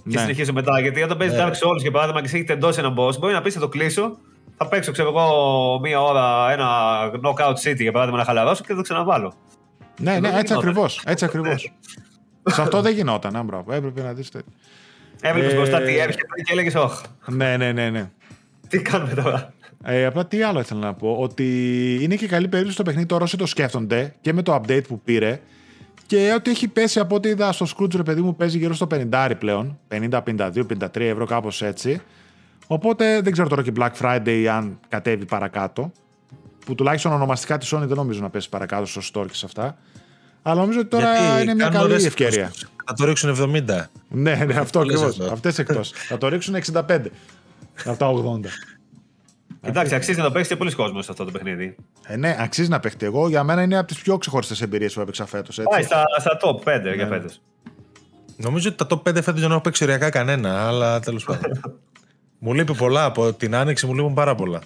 Και 0.03 0.15
Ναι. 0.15 0.19
συνεχίζω 0.19 0.53
μετά. 0.53 0.79
Γιατί 0.81 1.01
όταν 1.03 1.17
παίζει 1.17 1.35
Ναι. 1.35 1.43
Dark 1.43 1.51
Souls 1.51 1.77
για 1.81 1.91
παράδειγμα 1.91 2.21
και 2.21 2.27
σε 2.27 2.35
έχει 2.35 2.45
τεντώσει 2.45 2.79
ένα 2.79 2.93
boss, 2.97 3.19
μπορεί 3.19 3.33
να 3.33 3.41
πεις 3.41 3.53
θα 3.53 3.59
το 3.59 3.67
κλείσω, 3.67 4.17
θα 4.57 4.67
παίξω 4.67 4.91
ξέρω 4.91 5.09
εγώ 5.09 5.79
μία 5.81 6.01
ώρα 6.01 6.51
ένα 6.51 6.67
knockout 7.23 7.53
city 7.69 7.77
για 7.79 7.91
παράδειγμα 7.91 8.19
να 8.19 8.25
χαλαρώσω 8.25 8.61
και 8.61 8.67
θα 8.69 8.75
το 8.75 8.81
ξαναβάλω. 8.81 9.33
Ναι, 9.99 10.11
ναι, 10.11 10.19
δεν 10.19 10.25
έτσι 10.25 10.39
γινόταν. 10.45 10.57
ακριβώς. 10.69 11.01
Έτσι 11.05 11.25
ακριβώς. 11.25 11.73
Σε 12.43 12.61
αυτό 12.61 12.81
δεν 12.81 12.93
γινόταν, 12.93 13.35
α, 13.35 13.43
μπράβο. 13.43 13.73
Έπρεπε 13.73 14.01
να 14.01 14.13
δεις. 14.13 14.29
Έβλεπες 15.21 15.51
Ε, 15.51 15.55
μπροστά 15.55 15.81
τι 15.81 15.97
έρχεται 15.97 16.25
και 16.43 16.51
έλεγες 16.51 16.75
Όχι, 16.75 17.05
Ναι, 17.27 17.57
ναι, 17.57 17.71
ναι, 17.71 17.89
ναι. 17.89 18.09
τι 18.67 18.81
κάνουμε 18.81 19.13
τώρα; 19.13 19.53
Ε, 19.83 20.05
απλά 20.05 20.25
τι 20.25 20.41
άλλο 20.43 20.59
ήθελα 20.59 20.79
να 20.79 20.93
πω. 20.93 21.15
Ότι 21.19 21.47
είναι 22.01 22.15
και 22.15 22.27
καλή 22.27 22.47
περίπτωση 22.47 22.77
το 22.77 22.83
παιχνίδι 22.83 23.07
τώρα 23.07 23.23
όσοι 23.23 23.37
το 23.37 23.45
σκέφτονται 23.45 24.15
και 24.21 24.33
με 24.33 24.41
το 24.41 24.55
update 24.61 24.83
που 24.87 24.99
πήρε. 25.01 25.39
Και 26.11 26.33
ότι 26.35 26.49
έχει 26.51 26.67
πέσει 26.67 26.99
από 26.99 27.15
ό,τι 27.15 27.29
είδα 27.29 27.51
στο 27.51 27.65
Scrooge, 27.75 27.95
ρε 27.95 28.03
παιδί 28.03 28.21
μου, 28.21 28.35
παίζει 28.35 28.57
γύρω 28.57 28.73
στο 28.73 28.87
50 29.11 29.31
πλέον. 29.39 29.79
50, 29.87 30.21
52, 30.23 30.65
53 30.65 30.95
ευρώ, 30.99 31.25
κάπως 31.25 31.61
έτσι. 31.61 32.01
Οπότε 32.67 33.21
δεν 33.21 33.31
ξέρω 33.31 33.47
τώρα 33.47 33.63
και 33.63 33.71
Black 33.79 33.91
Friday 34.01 34.45
αν 34.51 34.79
κατέβει 34.87 35.25
παρακάτω. 35.25 35.91
Που 36.65 36.75
τουλάχιστον 36.75 37.11
ονομαστικά 37.11 37.57
τη 37.57 37.67
Sony 37.71 37.79
δεν 37.81 37.95
νομίζω 37.97 38.21
να 38.21 38.29
πέσει 38.29 38.49
παρακάτω 38.49 38.85
στο 38.85 39.01
store 39.13 39.27
και 39.27 39.35
σε 39.35 39.45
αυτά. 39.45 39.77
Αλλά 40.41 40.59
νομίζω 40.61 40.79
ότι 40.79 40.87
τώρα 40.89 41.17
Γιατί 41.17 41.41
είναι 41.43 41.53
μια 41.53 41.63
κάνουν 41.63 41.71
καλή 41.79 41.85
ωραίες 41.85 42.05
ευκαιρία. 42.05 42.41
εκπτώσεις. 42.43 42.69
Θα 42.85 42.93
το 42.93 43.05
ρίξουν 43.05 43.35
70. 43.69 43.89
Ναι, 44.07 44.35
ναι, 44.35 44.53
αυτό 44.53 44.79
Το 44.79 44.85
λες 44.85 44.95
ακριβώς. 44.95 45.19
αυτό. 45.19 45.33
Αυτές 45.33 45.59
εκτός. 45.59 45.91
Θα 45.91 46.17
το 46.17 46.27
ρίξουν 46.27 46.55
65. 46.55 47.11
Από 47.85 47.97
τα 47.97 48.07
80. 48.07 48.45
Εντάξει, 49.61 49.95
αξίζει 49.95 50.17
να 50.17 50.23
το 50.23 50.31
παίξει 50.31 50.49
και 50.49 50.55
πολλοί 50.55 50.71
κόσμος 50.73 51.05
σε 51.05 51.11
αυτό 51.11 51.25
το 51.25 51.31
παιχνίδι. 51.31 51.75
Ε, 52.07 52.15
ναι, 52.15 52.35
αξίζει 52.39 52.69
να 52.69 52.79
παίχτε. 52.79 53.05
Εγώ 53.05 53.27
για 53.29 53.43
μένα 53.43 53.61
είναι 53.61 53.77
από 53.77 53.87
τις 53.87 54.01
πιο 54.01 54.17
ξεχωριστές 54.17 54.61
εμπειρίες 54.61 54.93
που 54.93 55.01
έπαιξα 55.01 55.25
φέτος. 55.25 55.59
Πάει 55.69 55.83
στα, 55.83 56.03
στα 56.19 56.37
top 56.41 56.75
5 56.77 56.81
Ναι. 56.83 56.93
για 56.93 57.07
φέτος. 57.07 57.41
Νομίζω 58.37 58.69
ότι 58.69 58.85
τα 58.85 58.87
top 58.89 59.09
5 59.09 59.21
φέτος 59.23 59.41
δεν 59.41 59.51
έχω 59.51 59.61
παίξει 59.61 59.83
ωριακά 59.83 60.09
κανένα, 60.09 60.67
αλλά 60.67 60.99
τέλος 60.99 61.23
πάντων. 61.23 61.61
μου 62.39 62.53
λείπει 62.53 62.75
πολλά. 62.75 63.05
Από 63.05 63.33
την 63.33 63.55
άνοιξη 63.55 63.85
μου 63.85 63.93
λείπουν 63.93 64.13
πάρα 64.13 64.35
πολλά. 64.35 64.61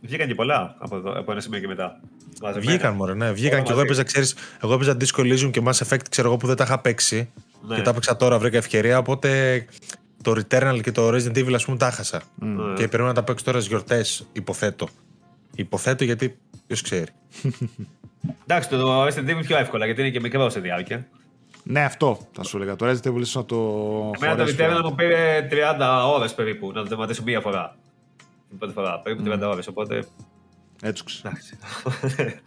Βγήκαν 0.00 0.26
και 0.26 0.34
πολλά 0.34 0.76
από, 0.78 0.96
εδώ, 0.96 1.18
από 1.18 1.32
ένα 1.32 1.40
σημείο 1.40 1.60
και 1.60 1.66
μετά. 1.66 2.00
Μαζεμένα. 2.42 2.70
Βγήκαν, 2.70 2.94
μωρέ, 2.94 3.14
ναι. 3.14 3.32
Βγήκαν 3.32 3.52
Όλα 3.58 3.62
και 3.66 3.72
εγώ 3.72 3.80
μαζί. 3.80 3.92
έπαιζα, 3.92 4.02
ξέρεις, 4.02 4.34
εγώ 4.62 4.72
έπαιζα 4.74 4.96
Disco 5.00 5.20
Elysium 5.20 5.50
και 5.50 5.62
Mass 5.64 5.86
Effect, 5.86 6.08
ξέρω 6.10 6.28
εγώ 6.28 6.36
που 6.36 6.46
δεν 6.46 6.56
τα 6.56 6.64
είχα 6.64 6.78
παίξει. 6.80 7.30
Ναι. 7.66 7.76
Και 7.76 7.82
τα 7.82 7.90
έπαιξα 7.90 8.16
τώρα, 8.16 8.38
βρήκα 8.38 8.56
ευκαιρία. 8.56 8.98
Οπότε 8.98 9.64
το 10.22 10.30
Returnal 10.32 10.80
και 10.82 10.92
το 10.92 11.08
Resident 11.08 11.36
Evil, 11.36 11.52
ας 11.54 11.64
πούμε, 11.64 11.76
τα 11.76 11.86
έχασα. 11.86 12.22
Ναι. 12.34 12.72
Και 12.74 12.88
πρέπει 12.88 13.02
να 13.04 13.12
τα 13.14 13.22
παίξω 13.22 13.44
τώρα 13.44 13.56
στις 13.58 13.70
γιορτές, 13.70 14.26
υποθέτω. 14.32 14.88
Υποθέτω 15.54 16.04
γιατί 16.04 16.38
ποιος 16.66 16.82
ξέρει. 16.82 17.10
Εντάξει, 18.46 18.68
το 18.68 19.04
Resident 19.06 19.28
Evil 19.28 19.42
πιο 19.46 19.56
εύκολα 19.56 19.84
γιατί 19.86 20.00
είναι 20.00 20.10
και 20.10 20.20
μικρό 20.20 20.48
σε 20.50 20.60
διάρκεια. 20.60 21.06
Ναι, 21.62 21.84
αυτό 21.84 22.18
θα 22.32 22.42
σου 22.42 22.56
έλεγα. 22.56 22.76
Το 22.76 22.86
Resident 22.88 23.08
Evil 23.08 23.20
ίσως 23.20 23.34
να 23.34 23.44
το. 23.44 23.56
Εμένα 24.16 24.36
το 24.36 24.42
χωρέσει 24.42 24.56
Returnal 24.58 24.78
πιο- 24.80 24.88
μου 24.88 24.94
πήρε 24.94 25.48
30 25.50 26.04
ώρες 26.14 26.34
περίπου 26.34 26.72
να 26.72 26.82
το 26.82 26.88
τερματίσω 26.88 27.22
μία 27.22 27.40
φορά. 27.40 27.76
Την 28.48 28.58
πρώτη 28.58 28.72
φορά, 28.72 29.00
περίπου 29.00 29.22
30 29.26 29.40
ώρες. 29.42 29.66
Οπότε. 29.66 30.04
Έτσουξε. 30.82 31.22
Εντάξει. 31.28 31.58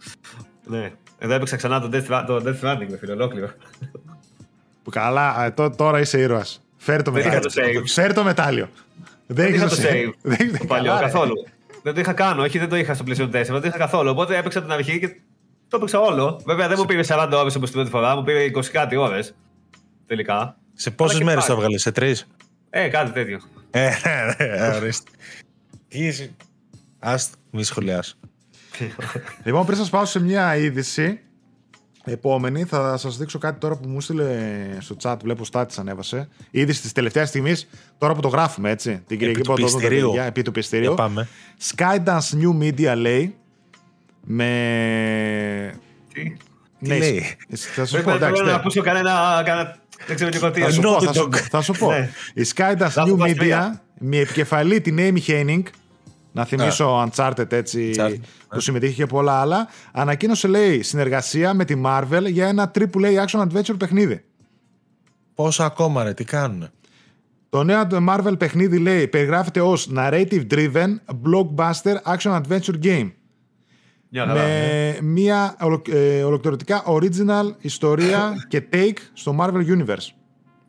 ναι. 0.64 0.92
Εδώ 1.18 1.32
έπαιξα 1.34 1.56
ξανά 1.56 1.80
το 1.80 1.88
Death, 1.92 2.06
Ra- 2.10 2.24
το 2.26 2.36
Death 2.36 2.60
Stranding 2.60 2.86
με 2.90 2.96
φίλο 2.96 3.12
ολόκληρο. 3.12 3.48
Που 4.82 4.90
Καλά, 4.90 5.44
ε, 5.44 5.50
τω- 5.50 5.70
τώρα 5.76 6.00
είσαι 6.00 6.20
ήρωας. 6.20 6.62
Φέρε 6.82 7.02
το 7.02 7.10
Δεν 7.10 7.20
είχα 7.26 7.30
μετάλλιο. 7.34 7.72
το 7.74 7.80
save. 7.80 7.86
Φέρε 7.86 8.12
το 8.12 8.22
μετάλλιο. 8.24 8.68
Δεν 9.26 9.36
Δεν 9.46 9.54
είχα 9.54 9.64
έχεις 9.64 9.76
το 9.76 9.82
save. 9.88 10.12
Δεν 10.22 10.36
έχεις- 10.40 10.58
Το 10.58 10.64
παλιό, 10.66 10.86
καλά, 10.88 11.00
ρε. 11.00 11.06
καθόλου. 11.06 11.34
Δεν 11.82 11.94
το 11.94 12.00
είχα 12.00 12.12
κάνω, 12.12 12.42
όχι, 12.42 12.58
δεν 12.58 12.68
το 12.68 12.76
είχα 12.76 12.94
στο 12.94 13.04
PlayStation 13.08 13.28
4, 13.30 13.52
δεν 13.52 13.60
το 13.60 13.66
είχα 13.66 13.78
καθόλου. 13.78 14.10
Οπότε 14.10 14.36
έπαιξα 14.36 14.62
την 14.62 14.72
αρχή 14.72 14.98
και 14.98 15.08
το 15.68 15.76
έπαιξα 15.76 16.00
όλο. 16.00 16.40
Βέβαια 16.46 16.68
δεν 16.68 16.76
μου 16.80 16.84
πήρε 16.84 17.02
40 17.08 17.30
ώρες 17.32 17.54
όπως 17.54 17.68
την 17.70 17.78
πρώτη 17.78 17.90
φορά, 17.90 18.16
μου 18.16 18.22
πήρε 18.22 18.44
20 18.44 18.70
κάτι 18.70 18.96
ώρες. 18.96 19.34
Τελικά. 20.06 20.56
Σε 20.74 20.90
πόσες 20.90 21.18
και 21.18 21.24
μέρες 21.24 21.40
πάλι. 21.40 21.48
το 21.54 21.56
έβγαλε, 21.56 21.78
σε 21.78 21.92
τρεις; 21.92 22.26
Ε, 22.70 22.88
κάτι 22.88 23.10
τέτοιο. 23.10 23.40
Ε, 23.70 23.90
ναι, 24.38 24.76
ορίστε. 24.76 25.10
Τι 25.88 25.98
είσαι; 26.06 26.30
Άστο, 26.98 27.36
μη 27.50 27.62
σχολιάσω. 27.64 28.14
Λοιπόν, 29.44 29.66
πριν 29.66 29.78
σας 29.78 29.90
πάω 29.90 30.04
σε 30.04 30.20
μια 30.20 30.56
είδηση, 30.56 31.20
επόμενη, 32.10 32.64
θα 32.64 32.96
σας 32.96 33.16
δείξω 33.16 33.38
κάτι 33.38 33.60
τώρα 33.60 33.76
που 33.76 33.88
μου 33.88 34.00
στείλε 34.00 34.26
στο 34.78 34.96
chat. 35.02 35.16
Βλέπω 35.22 35.44
στάτη 35.44 35.74
ανέβασε. 35.78 36.28
Είδηση 36.50 36.82
τη 36.82 36.92
τελευταία 36.92 37.26
στιγμής, 37.26 37.68
τώρα 37.98 38.14
που 38.14 38.20
το 38.20 38.28
γράφουμε, 38.28 38.70
έτσι. 38.70 39.02
Την 39.06 39.18
Κυριακή 39.18 39.40
του 39.40 39.50
που 39.50 39.56
θα 39.56 39.62
το 39.62 39.68
δουν 39.68 39.72
τα 39.72 39.78
πιστηρίου. 39.88 40.06
παιδιά, 40.08 40.24
Επί 40.24 40.42
του 40.42 40.50
Για 40.50 40.60
πιστηρίου. 40.60 40.94
πάμε. 40.94 41.28
Skydance 41.74 42.42
New 42.42 42.62
Media 42.64 42.94
λέει. 42.96 43.34
Με. 44.24 45.74
Τι; 46.12 46.36
Ναι, 46.78 46.98
λέει; 46.98 47.24
Θα 47.74 47.84
σου 47.86 47.94
Δεν 47.96 48.04
πω, 48.04 48.10
εντάξει. 48.10 48.34
θέλω 48.34 48.44
να 48.46 48.52
ναι. 48.52 48.58
ακούσω 48.58 48.82
κανένα. 48.82 49.42
κανένα- 49.44 49.78
Δεν 50.06 50.16
ξέρω 50.16 50.30
και 50.30 50.36
εγώ 50.36 50.50
τι. 50.50 50.60
Θα 50.60 50.70
σου 50.70 50.80
No, 50.80 50.84
πω, 50.84 50.96
the 50.96 51.04
θα 51.04 51.12
σου 51.12 51.22
dog. 51.24 51.30
πω, 51.30 51.36
θα 51.38 51.60
σου 51.62 51.72
πω. 51.72 51.90
Ναι. 51.92 52.10
Η 52.34 52.46
Skydance 52.54 52.86
Θα 52.90 53.02
New 53.02 53.06
έχω 53.06 53.14
Media, 53.16 53.18
παστρία. 53.18 53.82
με 53.98 54.16
επικεφαλή 54.16 54.80
την 54.80 54.96
Amy 55.00 55.18
Henning, 55.26 55.62
να 56.32 56.44
θυμίσω 56.44 57.08
Uncharted 57.14 57.52
έτσι, 57.52 57.90
Uncharted, 57.96 58.14
που 58.50 58.56
ναι. 58.56 58.62
συμμετείχε 58.62 58.92
και 58.92 59.06
πολλά 59.06 59.40
άλλα, 59.40 59.68
ανακοίνωσε 59.92 60.48
λέει 60.48 60.82
συνεργασία 60.82 61.54
με 61.54 61.64
τη 61.64 61.80
Marvel 61.84 62.24
για 62.26 62.46
ένα 62.48 62.70
AAA 62.78 63.24
action 63.26 63.46
adventure 63.48 63.78
παιχνίδι. 63.78 64.24
Πόσα 65.34 65.64
ακόμα, 65.64 66.02
ρε, 66.04 66.14
τι 66.14 66.24
κάνουνε; 66.24 66.70
Το 67.48 67.62
νέο 67.62 67.86
Marvel 68.08 68.34
παιχνίδι 68.38 68.78
λέει 68.78 69.08
περιγράφεται 69.08 69.60
ως 69.60 69.90
narrative 69.96 70.46
driven 70.50 70.94
blockbuster 71.24 71.96
action 72.16 72.40
adventure 72.40 72.82
game 72.82 73.10
Μια 74.08 74.26
χαρά. 74.26 74.32
με 74.42 74.98
μια 75.02 75.56
ολο- 75.60 75.82
ε, 75.92 76.22
ολοκληρωτικά 76.22 76.82
original 76.86 77.54
ιστορία 77.60 78.32
και 78.50 78.62
take 78.72 78.96
στο 79.12 79.36
Marvel 79.40 79.66
Universe. 79.78 80.08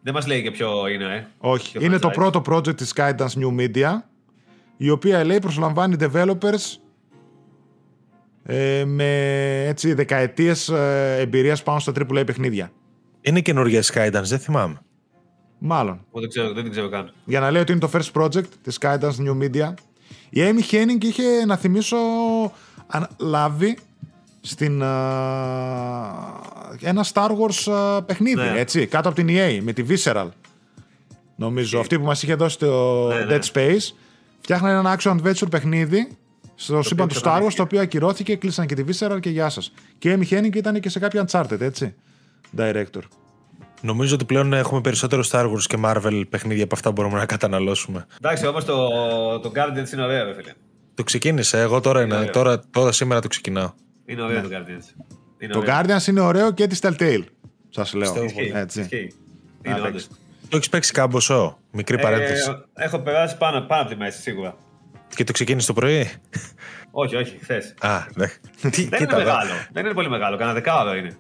Δεν 0.04 0.14
μας 0.14 0.28
λέει 0.28 0.42
και 0.44 0.52
ποιο 0.52 0.88
είναι, 0.88 1.16
ε. 1.16 1.28
Όχι. 1.38 1.78
Ποιο 1.78 1.86
είναι 1.88 1.98
το 1.98 2.08
franchise. 2.10 2.14
πρώτο 2.14 2.42
project 2.46 2.76
της 2.78 2.94
Skydance 2.96 3.34
New 3.36 3.56
Media, 3.60 3.92
η 4.78 4.90
οποία 4.90 5.24
λέει 5.24 5.40
προσλαμβάνει 5.40 5.96
developers 6.00 6.78
ε, 8.44 8.84
με 8.86 9.06
έτσι, 9.68 9.94
δεκαετίες 9.94 10.70
ε, 10.70 11.16
εμπειρίας 11.20 11.64
πάνω 11.64 11.80
στα 11.80 11.92
AAA 11.96 12.24
παιχνίδια. 12.26 12.72
Είναι 13.22 13.40
καινούργια 13.42 13.82
Skydance, 13.82 14.24
δεν 14.24 14.40
θυμάμαι. 14.40 14.82
Μάλλον. 15.58 16.06
Εγώ 16.12 16.20
δεν, 16.20 16.30
ξέρω, 16.30 16.54
δεν 16.54 16.64
την 16.64 16.72
ξέρω 16.72 16.90
καν. 16.90 17.14
Για 17.26 17.40
να 17.40 17.52
λέει 17.52 17.62
ότι 17.62 17.72
είναι 17.72 17.82
το 17.82 17.90
first 17.94 18.22
project 18.22 18.48
της 18.64 18.78
Skydance 18.82 19.16
New 19.28 19.38
Media. 19.42 19.74
Η 20.30 20.40
Amy 20.42 20.74
Henning 20.74 21.04
είχε, 21.04 21.46
να 21.46 21.58
θυμίσω, 21.58 21.98
αν- 22.88 23.08
λάβει 23.20 23.78
στην, 24.42 24.84
α, 24.84 24.88
ένα 26.82 27.06
Star 27.14 27.30
Wars 27.30 27.72
α, 27.74 28.04
παιχνίδι, 28.04 28.36
Ναι. 28.36 28.54
έτσι, 28.60 28.86
κάτω 28.88 29.10
από 29.10 29.18
την 29.18 29.28
EA, 29.30 29.60
με 29.62 29.74
τη 29.74 29.84
Visceral. 29.90 30.28
Νομίζω, 31.36 31.80
αυτή 31.80 32.00
που 32.00 32.06
μας 32.06 32.24
είχε 32.24 32.36
δώσει 32.36 32.60
το 32.60 33.08
Ναι, 33.08 33.16
ναι. 33.26 33.38
Dead 33.38 33.54
Space. 33.54 33.94
Φτιάχνανε 34.42 34.78
ένα 34.80 34.98
action 35.00 35.18
adventure 35.22 35.50
παιχνίδι 35.50 36.08
στο 36.64 36.82
σύμπαν 36.82 37.08
του 37.08 37.16
Star 37.16 37.18
Wars, 37.18 37.24
εξαφανίστηκε. 37.24 37.56
το 37.56 37.64
οποίο 37.64 37.82
ακυρώθηκε, 37.82 38.36
κλείσαν 38.36 38.66
και 38.66 38.76
τη 38.76 38.84
Visceral 38.88 39.18
και 39.20 39.30
γεια 39.30 39.50
σας. 39.50 39.74
Και 39.98 40.10
η 40.12 40.18
Amy 40.20 40.34
Henning 40.34 40.56
ήταν 40.56 40.80
και 40.80 40.90
σε 40.90 41.00
κάποια 41.00 41.26
Uncharted, 41.28 41.62
έτσι, 41.62 41.96
director. 42.58 43.02
Νομίζω 43.82 44.14
ότι 44.16 44.26
πλέον 44.26 44.54
έχουμε 44.54 44.82
περισσότερο 44.82 45.24
Star 45.32 45.46
Wars 45.46 45.62
και 45.68 45.78
Marvel 45.86 46.24
παιχνίδια 46.30 46.64
από 46.64 46.76
αυτά 46.76 46.88
που 46.90 46.96
μπορούμε 46.96 47.18
να 47.20 47.26
καταναλώσουμε. 47.26 48.06
Εντάξει, 48.24 48.48
όμως 48.48 48.66
το, 48.66 48.88
το 49.40 49.52
Guardians 49.56 49.94
είναι 49.94 50.04
ωραίο, 50.04 50.26
ρε 50.26 50.34
φίλε. 50.34 50.54
Το 50.94 51.04
ξεκίνησε. 51.04 51.60
Εγώ 51.62 51.80
τώρα, 51.80 52.02
είναι, 52.02 52.16
ωραίο. 52.16 52.30
τώρα, 52.30 52.60
τώρα 52.72 52.92
σήμερα 52.92 53.22
το 53.22 53.28
ξεκινάω. 53.28 53.72
Είναι 54.06 54.22
ωραίο 54.22 54.42
το 54.42 54.48
Guardians. 54.52 55.02
Είναι 55.40 55.54
Το 55.54 55.60
ωραίο. 55.60 55.76
Guardians 55.82 56.08
είναι 56.08 56.20
ωραίο 56.22 56.52
και 56.52 56.68
της 56.68 56.80
Telltale. 56.82 57.24
Σας 57.70 57.94
λέω. 57.94 58.14
Πιστεύω 58.14 58.26
Ισχύει, 58.42 58.52
Έτσι. 58.56 58.80
ισχύει. 58.82 59.14
Είναι 59.66 59.76
Άλεξ. 59.76 59.88
όντως. 59.90 60.08
Το 60.50 60.58
έχεις 60.58 60.70
παίξει 60.70 60.92
κάμποσο. 60.92 61.58
Μικρή 61.72 62.00
παρένθεση. 62.00 62.50
Ε, 62.74 62.84
έχω 62.84 63.00
περάσει 63.00 63.38
πάνω, 63.38 63.62
πάνω 63.62 63.82
από 63.82 63.90
τη 63.92 63.96
μέση, 63.98 64.22
σίγουρα. 64.22 64.56
Και 65.16 65.24
το 65.24 65.32
ξεκίνησες 65.32 65.68
το 65.68 65.74
πρωί; 65.74 66.12
Όχι, 66.92 67.16
όχι, 67.16 67.38
χθες. 67.42 67.74
Α, 67.80 68.06
ναι. 68.16 68.26
Τι, 68.62 68.70
Δεν 68.70 68.84
είναι 68.84 68.98
κοίτα, 68.98 69.16
εδώ. 69.16 69.18
μεγάλο. 69.18 69.50
Δεν 69.72 69.86
είναι 69.86 69.94
πολύ 69.94 70.10
μεγάλο. 70.10 70.38
Κάνα 70.38 70.54
δεκάωρο 70.54 70.96
είναι. 70.96 71.18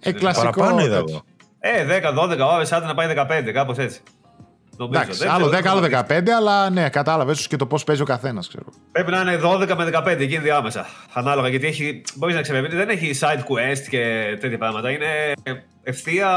Ε, 0.00 0.12
κλασικό. 0.12 0.50
Παραπάνω 0.50 0.80
είδα 0.84 0.96
τέτοιο. 0.98 1.14
εγώ. 1.14 1.24
Ε, 1.60 2.00
10-12 2.14 2.38
ώρε, 2.54 2.64
άντε 2.70 2.86
να 2.86 2.94
πάει 2.94 3.14
15, 3.48 3.50
κάπως 3.52 3.78
έτσι. 3.78 4.00
Νομίζω. 4.84 5.00
Εντάξει, 5.00 5.18
Δεν 5.22 5.30
άλλο 5.30 5.48
ξέρω, 5.48 5.62
10, 5.62 5.66
άλλο 5.70 5.80
δεν 5.80 5.90
15, 6.26 6.30
αλλά 6.36 6.70
ναι, 6.70 6.88
κατάλαβες 6.88 7.46
και 7.46 7.56
το 7.56 7.66
πώς 7.66 7.84
παίζει 7.84 8.02
ο 8.02 8.04
καθένας, 8.04 8.48
ξέρω. 8.48 8.64
Πρέπει 8.92 9.10
να 9.10 9.20
είναι 9.20 9.38
12 9.42 9.74
με 9.76 9.90
15, 9.94 10.06
εκεί 10.06 10.34
είναι 10.34 10.42
διάμεσα. 10.42 10.86
Ανάλογα, 11.12 11.48
γιατί 11.48 11.66
έχει, 11.66 12.02
μπορείς 12.14 12.34
να 12.34 12.40
ξεπερνήσει, 12.40 12.76
δεν 12.76 12.88
έχει 12.88 13.10
side 13.20 13.38
quest 13.38 13.80
και 13.90 14.00
τέτοια 14.40 14.58
πράγματα. 14.58 14.90
Είναι 14.90 15.06
ευθεία 15.82 16.28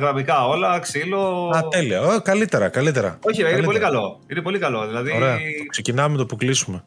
γραμμικά 0.00 0.46
όλα, 0.46 0.78
ξύλο. 0.78 1.50
Α, 1.56 1.68
τέλεια. 1.68 2.00
Ω, 2.02 2.20
καλύτερα, 2.20 2.68
καλύτερα. 2.68 3.18
Όχι, 3.22 3.42
ρε, 3.42 3.48
είναι 3.48 3.56
Καλύτερα. 3.60 3.66
πολύ 3.66 3.78
καλό. 3.78 4.20
Είναι 4.26 4.40
πολύ 4.42 4.58
καλό. 4.58 4.86
Δηλαδή, 4.86 5.12
Ωραία. 5.16 5.36
Ξεκινάμε 5.70 6.16
το 6.16 6.26
που 6.26 6.36
κλείσουμε. 6.36 6.84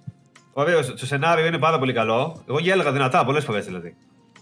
ωραίος. 0.53 0.87
Το 0.99 1.05
σενάριο 1.05 1.45
είναι 1.45 1.57
πάρα 1.57 1.79
πολύ 1.79 1.93
καλό. 1.93 2.41
Εγώ 2.49 2.59
γέλαγα 2.59 2.91
δυνατά 2.91 3.25
πολλές 3.25 3.43
φορές 3.43 3.65
δηλαδή. 3.65 3.95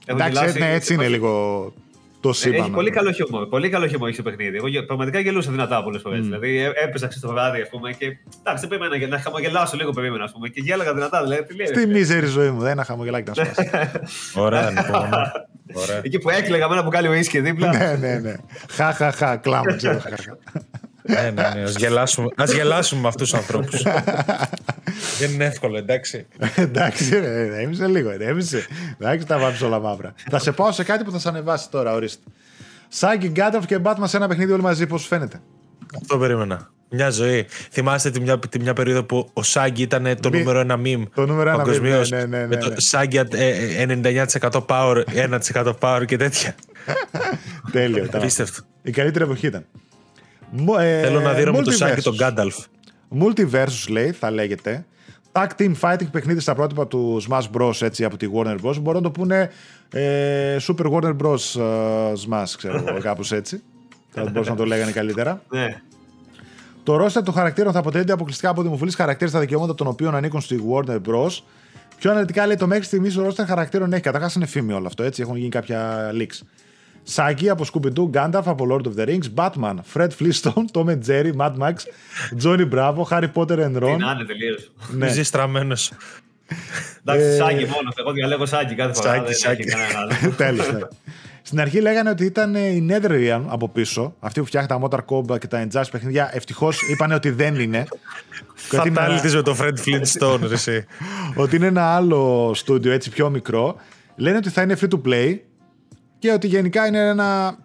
Έχω 0.05 0.17
Εντάξει, 0.17 0.33
γελάσει- 0.39 0.59
ναι, 0.59 0.73
έτσι 0.73 0.93
είναι 0.93 1.07
λίγο 1.07 1.63
το 2.21 2.33
σύμπαν. 2.33 2.59
Έχει 2.59 2.69
πολύ 2.69 2.89
καλό 2.89 3.11
χιούμορ. 3.11 3.47
Πολύ 3.47 3.69
καλό 3.69 3.87
χιούμορ 3.87 4.07
έχει 4.07 4.17
το 4.17 4.23
παιχνίδι. 4.23 4.57
Εγώ 4.57 4.67
γε- 4.67 4.85
πραγματικά 4.85 5.19
γελούσα 5.19 5.51
δυνατά 5.51 5.83
πολλές 5.83 6.01
φορές. 6.01 6.19
Δηλαδή 6.21 6.57
ε, 6.59 6.65
έπαιζα 6.65 7.07
ξέρεις, 7.07 7.19
το 7.19 7.27
βράδυ, 7.27 7.61
ας 7.61 7.69
πούμε. 7.69 7.91
Και 7.93 8.05
εντάξει, 8.39 8.67
δεν 8.67 8.79
περίμενα 8.79 9.07
να 9.07 9.19
χαμογελάσω 9.19 9.77
λίγο, 9.77 9.91
περίμενα, 9.91 10.23
ας 10.23 10.31
πούμε. 10.31 10.47
Και 10.47 10.61
γέλαγα 10.61 10.93
δυνατά. 10.93 11.23
Δηλαδή, 11.23 11.43
τι 11.43 11.55
λέει, 11.55 11.65
ρε, 11.67 11.73
Στη 11.73 11.81
φίλε. 11.81 11.93
μίζερη 11.97 12.25
ζωή 12.25 12.49
μου, 12.49 12.59
δεν 12.59 12.71
ένα 12.71 12.83
χαμογελάκι 12.83 13.31
να 13.35 13.43
σπάσει. 13.43 13.69
Ωραία, 14.45 14.69
λοιπόν. 14.69 15.09
Ωραία. 15.73 16.01
Εκεί 16.03 16.19
που 16.19 16.29
έκλαιγα 16.29 16.67
με 16.67 16.73
ένα 16.73 16.83
μπουκάλι 16.83 17.07
ουίσκι 17.07 17.39
δίπλα. 17.39 17.77
ναι, 17.77 17.95
ναι, 17.99 18.17
ναι. 18.19 18.35
Χα, 18.71 18.91
χα, 18.93 19.11
χα, 19.11 19.35
κλάμα, 19.37 19.75
ξέρω. 19.75 19.99
Χα, 21.09 21.15
χα. 21.15 21.21
ναι, 21.21 21.31
ναι, 21.31 21.49
ναι. 21.55 21.63
Ας 21.63 21.75
γελάσουμε, 21.75 22.27
ας 22.35 22.51
γελάσουμε 22.53 23.01
με 23.01 23.07
αυτούς 23.07 23.29
τους 23.29 23.39
ανθρώπους. 23.39 23.81
Δεν 25.19 25.31
είναι 25.31 25.45
εύκολο, 25.45 25.77
εντάξει. 25.77 26.27
Εντάξει, 26.55 27.19
ρε, 27.19 27.47
ρέμισε 27.49 27.87
λίγο, 27.87 28.11
ρέμισε. 28.17 28.65
Εντάξει, 28.99 29.25
τα 29.27 29.37
βάψει 29.37 29.65
όλα 29.65 29.79
μαύρα. 29.79 30.13
θα 30.29 30.39
σε 30.39 30.51
πάω 30.51 30.71
σε 30.71 30.83
κάτι 30.83 31.03
που 31.03 31.11
θα 31.11 31.19
σε 31.19 31.27
ανεβάσει 31.29 31.69
τώρα, 31.69 31.93
ορίστε. 31.93 32.23
Σάγκη, 32.87 33.27
Γκάνταφ 33.29 33.65
και 33.65 33.79
Batman 33.83 34.03
σε 34.03 34.17
ένα 34.17 34.27
παιχνίδι 34.27 34.51
όλοι 34.51 34.61
μαζί, 34.61 34.87
πώς 34.87 35.01
σου 35.01 35.07
φαίνεται; 35.07 35.41
Αυτό 36.01 36.17
περίμενα. 36.17 36.69
Μια 36.91 37.09
ζωή. 37.09 37.45
Θυμάστε 37.71 38.09
τη 38.09 38.21
μια, 38.21 38.39
τη 38.39 38.59
μια 38.59 38.73
περίοδο 38.73 39.03
που 39.03 39.29
ο 39.33 39.43
Σάγκη 39.43 39.81
ήταν 39.81 40.03
το 40.21 40.29
Μη- 40.29 40.39
νούμερο 40.39 40.59
ένα 40.59 40.79
meme. 40.83 41.03
το 41.15 41.25
νούμερο 41.25 41.49
ένα 41.49 41.61
meme, 41.61 41.65
παγκοσμίως, 41.65 42.09
ναι, 42.09 42.17
ναι, 42.17 42.25
ναι, 42.25 42.47
Με 42.47 42.55
ναι, 42.55 42.61
το 42.61 42.69
ναι. 42.69 42.75
Σάγκη 42.79 43.17
ε, 43.17 43.25
ε, 43.81 43.85
99% 44.41 44.49
power, 44.67 45.03
1% 45.53 45.73
power 45.79 46.01
και 46.05 46.17
τέτοια. 46.17 46.55
Τέλειο. 47.71 48.07
τα- 48.07 48.17
Απίστευτο. 48.17 48.61
Η 48.81 48.91
καλύτερη 48.91 49.23
εποχή 49.23 49.47
ήταν. 49.47 49.65
Μο- 50.51 50.77
ε, 50.79 51.01
Θέλω 51.01 51.19
να 51.19 51.33
δίνω 51.33 51.51
με 51.51 51.61
το 51.61 51.71
Σάγκη 51.71 51.93
Multiversus. 51.99 52.03
τον 52.03 52.15
Γκάνταλφ. 52.15 52.55
Multiversus 53.21 53.89
λέει, 53.89 54.11
θα 54.11 54.31
λέγεται. 54.31 54.85
Tag 55.31 55.47
Team 55.57 55.71
Fighting 55.81 56.11
παιχνίδι 56.11 56.39
στα 56.39 56.55
πρότυπα 56.55 56.87
του 56.87 57.21
Smash 57.29 57.47
Bros. 57.57 57.81
Έτσι, 57.81 58.03
από 58.03 58.17
τη 58.17 58.27
Warner 58.35 58.55
Bros. 58.63 58.75
Μπορούν 58.81 59.01
να 59.01 59.01
το 59.01 59.11
πούνε 59.11 59.49
ε, 59.91 60.57
Super 60.67 60.85
Warner 60.91 61.15
Bros. 61.23 61.59
ε, 61.61 62.13
Smash, 62.27 62.53
ξέρω 62.57 62.83
εγώ, 62.87 62.99
κάπως 63.09 63.31
έτσι. 63.31 63.61
Θα 64.09 64.21
μπορούσαν 64.23 64.53
να 64.53 64.59
το 64.59 64.65
λέγανε 64.65 64.91
καλύτερα. 64.91 65.41
Ναι. 65.49 65.81
Το 66.83 66.95
ρόστερ 66.95 67.23
των 67.23 67.33
χαρακτήρων 67.33 67.73
θα 67.73 67.79
αποτελείται 67.79 68.11
αποκλειστικά 68.11 68.49
από 68.49 68.61
δημοφιλείς 68.61 68.95
χαρακτήρες 68.95 69.31
στα 69.31 69.39
δικαιώματα 69.39 69.75
των 69.75 69.87
οποίων 69.87 70.15
ανήκουν 70.15 70.41
στη 70.41 70.63
Warner 70.71 70.95
Bros. 71.07 71.29
Πιο 71.97 72.11
αναλυτικά 72.11 72.45
λέει 72.45 72.55
το 72.55 72.67
μέχρι 72.67 72.83
στιγμής 72.83 73.17
ο 73.17 73.21
ρόστερ 73.21 73.45
χαρακτήρων 73.45 73.93
έχει. 73.93 74.01
Καταρχάς 74.01 74.35
είναι 74.35 74.45
φήμη 74.45 74.73
όλο 74.73 74.87
αυτό, 74.87 75.03
έτσι. 75.03 75.21
Έχουν 75.21 75.35
γίνει 75.35 75.49
κάποια 75.49 76.09
leaks. 76.13 76.39
Σάκη 77.11 77.49
από 77.49 77.65
Scooby-Doo, 77.73 78.09
Gandalf 78.13 78.41
από 78.45 78.65
Lord 78.71 78.87
of 78.87 78.99
the 79.01 79.07
Rings, 79.09 79.33
Batman, 79.35 79.75
Fred 79.93 80.09
Flintstone, 80.19 80.65
Tom 80.73 80.85
and 80.85 80.99
Jerry, 81.07 81.31
Mad 81.37 81.53
Max, 81.57 81.73
Johnny 82.43 82.69
Bravo, 82.73 83.03
Harry 83.09 83.31
Potter 83.33 83.57
and 83.65 83.71
Τι 83.73 83.77
Ron. 83.79 83.97
να 83.99 84.11
είναι 84.11 84.23
τελείως. 84.27 84.71
Ναι. 84.91 85.07
Ζει 85.07 85.23
στραμμένος. 85.23 85.91
Εντάξει, 87.05 87.35
Σάγκη 87.35 87.65
μόνος. 87.65 87.93
Εγώ 87.95 88.11
διαλέγω 88.11 88.45
Σάγκη 88.45 88.75
κάθε 88.75 88.93
φορά. 88.93 89.09
Σάγκη, 89.09 89.25
δεν 89.25 89.35
Σάγκη. 89.35 89.61
έχει 89.61 89.69
κανένα 89.69 89.99
άλλο. 89.99 90.31
Τέλος, 90.43 90.71
ναι. 90.71 90.79
Στην 91.41 91.61
αρχή 91.61 91.81
λέγανε 91.81 92.09
ότι 92.09 92.25
ήταν 92.25 92.55
ε, 92.55 92.59
η 92.67 92.87
Netherrealm 92.89 93.41
από 93.47 93.69
πίσω, 93.69 94.15
αυτή 94.19 94.39
που 94.39 94.45
φτιάχνει 94.45 94.67
τα 94.67 94.79
Motor 94.81 94.99
Combat 95.05 95.39
και 95.39 95.47
τα 95.47 95.67
Injustice 95.67 95.83
παιχνίδια. 95.91 96.29
Ευτυχώς 96.33 96.81
είπαν 96.89 97.11
ότι 97.11 97.29
δεν 97.29 97.55
είναι. 97.59 97.83
Και 98.69 98.77
ότι 98.77 98.87
είναι 98.87 98.99
ένα- 98.99 99.01
Φατάλητης 99.01 99.35
με 99.35 99.41
τον 99.41 99.55
Fred 99.59 99.73
Flintstone, 99.85 100.39
ρε 100.47 100.53
εσύ. 100.53 100.85
ότι 101.35 101.55
είναι 101.55 101.65
ένα 101.67 101.95
άλλο 101.95 102.51
στούντιο 102.55 102.91
έτσι 102.91 103.09
πιο 103.09 103.29
μικρό. 103.29 103.75
Λένε 104.15 104.37
ότι 104.37 104.49
θα 104.49 104.61
είναι 104.61 104.77
free 104.81 104.87
to 104.93 105.01
play 105.07 105.37
και 106.19 106.31
ότι 106.31 106.47
γενικά 106.47 106.87
είναι 106.87 107.07
ένα 107.07 107.57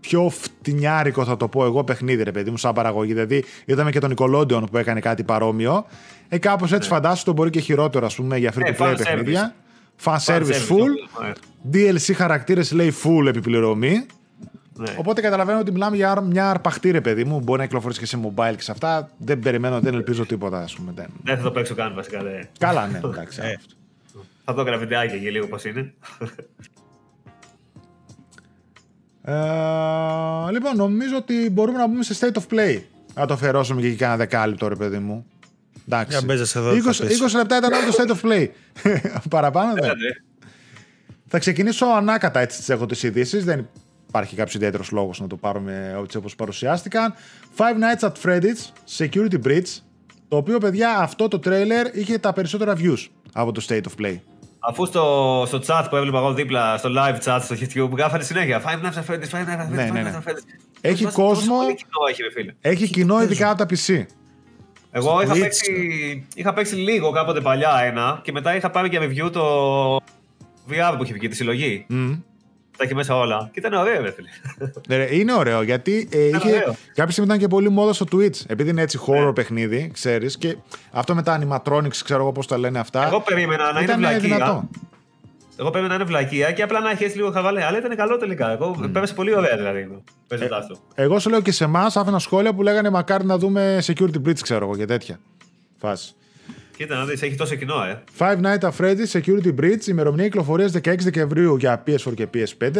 πιο 0.00 0.28
φτηνιάρικο 0.28 1.24
θα 1.24 1.36
το 1.36 1.48
πω 1.48 1.64
εγώ 1.64 1.84
παιχνίδι 1.84 2.22
ρε 2.22 2.32
παιδί 2.32 2.50
μου 2.50 2.56
σαν 2.56 2.72
παραγωγή. 2.74 3.12
Δηλαδή 3.12 3.44
είδαμε 3.64 3.90
και 3.90 3.98
τον 3.98 4.14
Nickelodeon 4.16 4.62
που 4.70 4.76
έκανε 4.76 5.00
κάτι 5.00 5.24
παρόμοιο. 5.24 5.86
Ε, 6.28 6.38
κάπως 6.38 6.72
έτσι 6.72 6.88
φαντάσου 6.88 7.24
το 7.24 7.32
μπορεί 7.32 7.50
και 7.50 7.60
χειρότερο 7.60 8.06
ας 8.06 8.14
πούμε 8.14 8.36
για 8.38 8.52
free 8.52 8.58
Ναι, 8.58 8.76
to 8.78 8.82
play 8.82 8.92
fan 8.92 8.94
παιχνίδια. 8.96 9.54
Fan 10.04 10.16
Fan 10.16 10.18
service 10.24 10.68
full. 10.68 11.22
Ναι. 11.22 11.32
DLC 11.72 12.12
χαρακτήρες 12.14 12.72
λέει 12.72 12.94
full 13.04 13.26
επιπληρωμή. 13.26 14.06
Ναι. 14.74 14.94
Οπότε 14.96 15.20
καταλαβαίνω 15.20 15.58
ότι 15.58 15.72
μιλάμε 15.72 15.96
για 15.96 16.20
μια 16.20 16.50
αρπαχτή 16.50 16.90
ρε 16.90 17.00
παιδί 17.00 17.24
μου. 17.24 17.40
Μπορεί 17.40 17.58
να 17.58 17.64
κυκλοφορήσει 17.64 18.00
και 18.00 18.06
σε 18.06 18.18
mobile 18.22 18.54
και 18.56 18.62
σε 18.62 18.70
αυτά. 18.70 19.10
Δεν 19.18 19.38
περιμένω, 19.38 19.80
δεν 19.80 19.94
ελπίζω 19.94 20.26
τίποτα 20.26 20.58
ας 20.58 20.74
πούμε. 20.74 20.92
Δεν. 20.94 21.06
Δεν 21.24 21.36
θα 21.36 21.42
το 21.42 21.50
παίξω 21.50 21.74
καν 21.74 21.94
βασικά. 21.94 22.22
δεν. 22.22 22.48
Καλά 22.58 22.86
ναι, 22.86 23.00
εντάξει. 23.04 23.40
Ε. 23.42 23.54
αυτό. 23.54 23.76
Θα 24.44 24.52
δω 24.54 24.64
κανένα 24.64 24.82
βιντεάκι 24.82 25.14
εκεί 25.14 25.30
λίγο 25.30 25.46
πώς 25.46 25.64
είναι. 25.64 25.94
Ε, 29.24 29.32
λοιπόν, 30.50 30.76
νομίζω 30.76 31.16
ότι 31.16 31.50
μπορούμε 31.50 31.78
να 31.78 31.86
μπούμε 31.86 32.02
σε 32.02 32.16
state 32.20 32.38
of 32.38 32.54
play. 32.54 32.80
Να 33.14 33.26
το 33.26 33.34
αφιερώσουμε 33.34 33.80
και 33.80 33.86
εκεί 33.86 33.96
κάνα 33.96 34.16
δεκάλεπτο, 34.16 34.68
ρε 34.68 34.76
παιδί 34.76 34.98
μου. 34.98 35.26
Εντάξει. 35.86 36.18
Για 36.18 36.26
μπες 36.26 36.54
εδώ, 36.54 36.70
20, 36.70 36.80
θα 36.80 37.06
πεις. 37.06 37.22
20 37.22 37.36
λεπτά 37.36 37.56
ήταν 37.56 37.72
όλο 37.72 37.82
το 37.92 37.96
state 37.98 38.16
of 38.16 38.30
play. 38.30 38.48
Παραπάνω 39.30 39.72
δεν. 39.72 39.84
Ναι. 39.84 39.92
Θα 41.26 41.38
ξεκινήσω 41.38 41.86
ανάκατα 41.86 42.40
έτσι 42.40 42.58
τις 42.58 42.68
έχω 42.68 42.86
τις 42.86 43.02
ειδήσεις. 43.02 43.44
Δεν 43.44 43.68
υπάρχει 44.08 44.36
κάποιος 44.36 44.54
ιδιαίτερος 44.54 44.90
λόγος 44.90 45.20
να 45.20 45.26
το 45.26 45.36
πάρουμε 45.36 45.96
έτσι 46.02 46.16
όπως 46.16 46.34
παρουσιάστηκαν. 46.34 47.14
Five 47.56 47.74
Nights 47.74 48.08
at 48.08 48.12
Freddy's 48.22 48.72
Security 48.98 49.46
Breach. 49.46 49.80
Το 50.28 50.36
οποίο, 50.36 50.58
παιδιά, 50.58 50.98
αυτό 50.98 51.28
το 51.28 51.40
trailer 51.44 51.86
είχε 51.92 52.18
τα 52.18 52.32
περισσότερα 52.32 52.76
views 52.76 53.06
από 53.32 53.52
το 53.52 53.66
state 53.68 53.82
of 53.82 54.04
play. 54.04 54.16
Αφού 54.64 54.86
στο, 54.86 55.44
στο 55.46 55.60
chat 55.66 55.86
που 55.90 55.96
έβλεπα 55.96 56.18
εγώ 56.18 56.32
δίπλα, 56.32 56.76
στο 56.76 56.90
live 56.96 57.18
chat 57.24 57.38
στο 57.42 57.56
YouTube, 57.58 57.96
γράφανε 57.96 58.22
συνέχεια. 58.22 58.62
Five 58.62 58.84
Nights 58.86 58.98
at 58.98 59.10
Freddy's, 59.12 59.30
Five 59.30 59.44
Nights 59.46 59.60
at 59.60 59.66
Freddy's, 59.66 59.70
Ναι, 59.70 59.88
Five 59.88 59.92
ναι, 59.92 60.00
Nights 60.00 60.04
ναι. 60.04 60.18
at 60.24 60.28
Freddy's. 60.30 60.42
Έχει 60.80 61.04
Πόσο- 61.04 61.16
κόσμο- 61.22 61.54
πόσο 61.56 61.62
πολύ 61.62 61.74
κοινό 61.74 62.06
έχει, 62.10 62.22
ρε 62.22 62.30
φίλε. 62.30 62.52
Έχει 62.60 62.88
κοινό 62.88 63.22
ειδικά 63.22 63.50
από 63.50 63.58
τα 63.58 63.66
PC. 63.74 64.04
Εγώ 64.90 65.22
είχα 65.22 65.34
Twitch. 65.34 65.38
παίξει, 65.40 66.26
είχα 66.34 66.52
παίξει 66.52 66.74
λίγο 66.74 67.10
κάποτε 67.10 67.40
παλιά 67.40 67.80
ένα 67.84 68.20
και 68.22 68.32
μετά 68.32 68.56
είχα 68.56 68.70
πάρει 68.70 68.88
και 68.88 68.98
review 69.02 69.32
το 69.32 69.42
VR 70.70 70.94
που 70.96 71.02
είχε 71.02 71.12
βγει, 71.12 71.28
τη 71.28 71.36
συλλογή. 71.36 71.84
Μμ. 71.88 72.12
Τα 72.76 72.84
έχει 72.84 72.94
μέσα 72.94 73.16
όλα. 73.16 73.48
Και 73.52 73.58
ήταν 73.60 73.72
ωραίο, 73.72 74.02
ρε 74.02 74.12
φίλε. 74.12 74.28
Ε, 75.04 75.16
Είναι 75.16 75.32
ωραίο 75.34 75.62
γιατί 75.62 76.08
ε, 76.12 76.26
είχε, 76.26 76.36
ωραίο. 76.48 76.74
κάποια 76.94 77.10
στιγμή 77.10 77.24
ήταν 77.24 77.38
και 77.38 77.48
πολύ 77.48 77.68
μόδα 77.68 77.92
στο 77.92 78.06
Twitch. 78.12 78.40
Επειδή 78.46 78.70
είναι 78.70 78.82
έτσι 78.82 78.98
horror 79.06 79.34
παιχνίδι, 79.34 79.90
ξέρεις. 79.92 80.38
Και 80.38 80.56
αυτό 80.90 81.14
με 81.14 81.22
τα 81.22 81.40
animatronics, 81.40 81.96
ξέρω 82.04 82.20
εγώ 82.22 82.32
πώς 82.32 82.46
τα 82.46 82.58
λένε 82.58 82.78
αυτά. 82.78 83.06
Εγώ 83.06 83.20
περίμενα 83.20 83.64
να 83.64 83.70
είναι 83.70 83.82
ήταν 83.82 83.98
βλακεία. 83.98 84.18
δυνατό. 84.20 84.68
Εγώ 85.56 85.70
περίμενα 85.70 85.96
να 85.96 86.02
είναι 86.02 86.10
βλακεία 86.12 86.52
και 86.52 86.62
απλά 86.62 86.80
να 86.80 86.90
έχει 86.90 87.04
έτσι 87.04 87.16
λίγο 87.16 87.30
χαβαλέ. 87.30 87.64
Αλλά 87.64 87.78
ήταν 87.78 87.96
καλό 87.96 88.16
τελικά. 88.16 88.50
Εγώ 88.50 88.88
πέρασε 88.92 89.14
πολύ 89.14 89.36
ωραία 89.36 89.56
δηλαδή. 89.56 90.02
Παίζοντα 90.28 90.66
το. 90.66 90.76
Εγώ 90.94 91.18
σου 91.18 91.30
λέω 91.30 91.40
και 91.40 91.52
σε 91.52 91.64
εμάς, 91.64 91.96
άφηνα 91.96 92.18
σχόλια 92.18 92.54
που 92.54 92.62
λέγανε 92.62 92.90
μακάρι 92.90 93.24
να 93.24 93.38
δούμε 93.38 93.78
security 93.86 94.28
breach, 94.28 94.38
ξέρω 94.40 94.64
εγώ 94.64 94.76
και 94.76 94.84
τέτοια. 94.84 95.18
Φάση. 95.78 96.14
Κοίτα 96.76 96.96
να 96.96 97.04
δεις, 97.04 97.22
έχει 97.22 97.34
τόσο 97.34 97.54
κοινό, 97.54 97.82
ε. 97.82 98.02
Five 98.18 98.40
Nights 98.40 98.58
at 98.58 98.70
Freddy's 98.78 99.20
Security 99.20 99.54
Breach, 99.60 99.86
ημερομηνία 99.86 100.24
κυκλοφορίας 100.24 100.72
16 100.72 100.94
Δεκεμβρίου 100.98 101.56
για 101.56 101.82
PS4 101.86 102.14
και 102.14 102.28
PS5. 102.34 102.76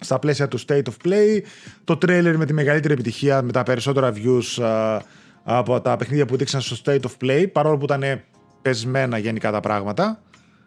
στα 0.00 0.18
πλαίσια 0.18 0.48
του 0.48 0.60
State 0.60 0.82
of 0.82 1.06
Play. 1.06 1.40
Το 1.84 1.98
trailer 2.02 2.34
με 2.36 2.46
τη 2.46 2.52
μεγαλύτερη 2.52 2.92
επιτυχία, 2.92 3.42
με 3.42 3.52
τα 3.52 3.62
περισσότερα 3.62 4.12
views 4.14 4.62
α, 4.62 5.00
από 5.42 5.80
τα 5.80 5.96
παιχνίδια 5.96 6.26
που 6.26 6.36
δείξαν 6.36 6.60
στο 6.60 6.76
State 6.84 7.00
of 7.00 7.26
Play, 7.26 7.46
παρόλο 7.52 7.76
που 7.76 7.84
ήταν 7.84 8.22
πεσμένα 8.62 9.18
γενικά 9.18 9.50
τα 9.50 9.60
πράγματα. 9.60 10.22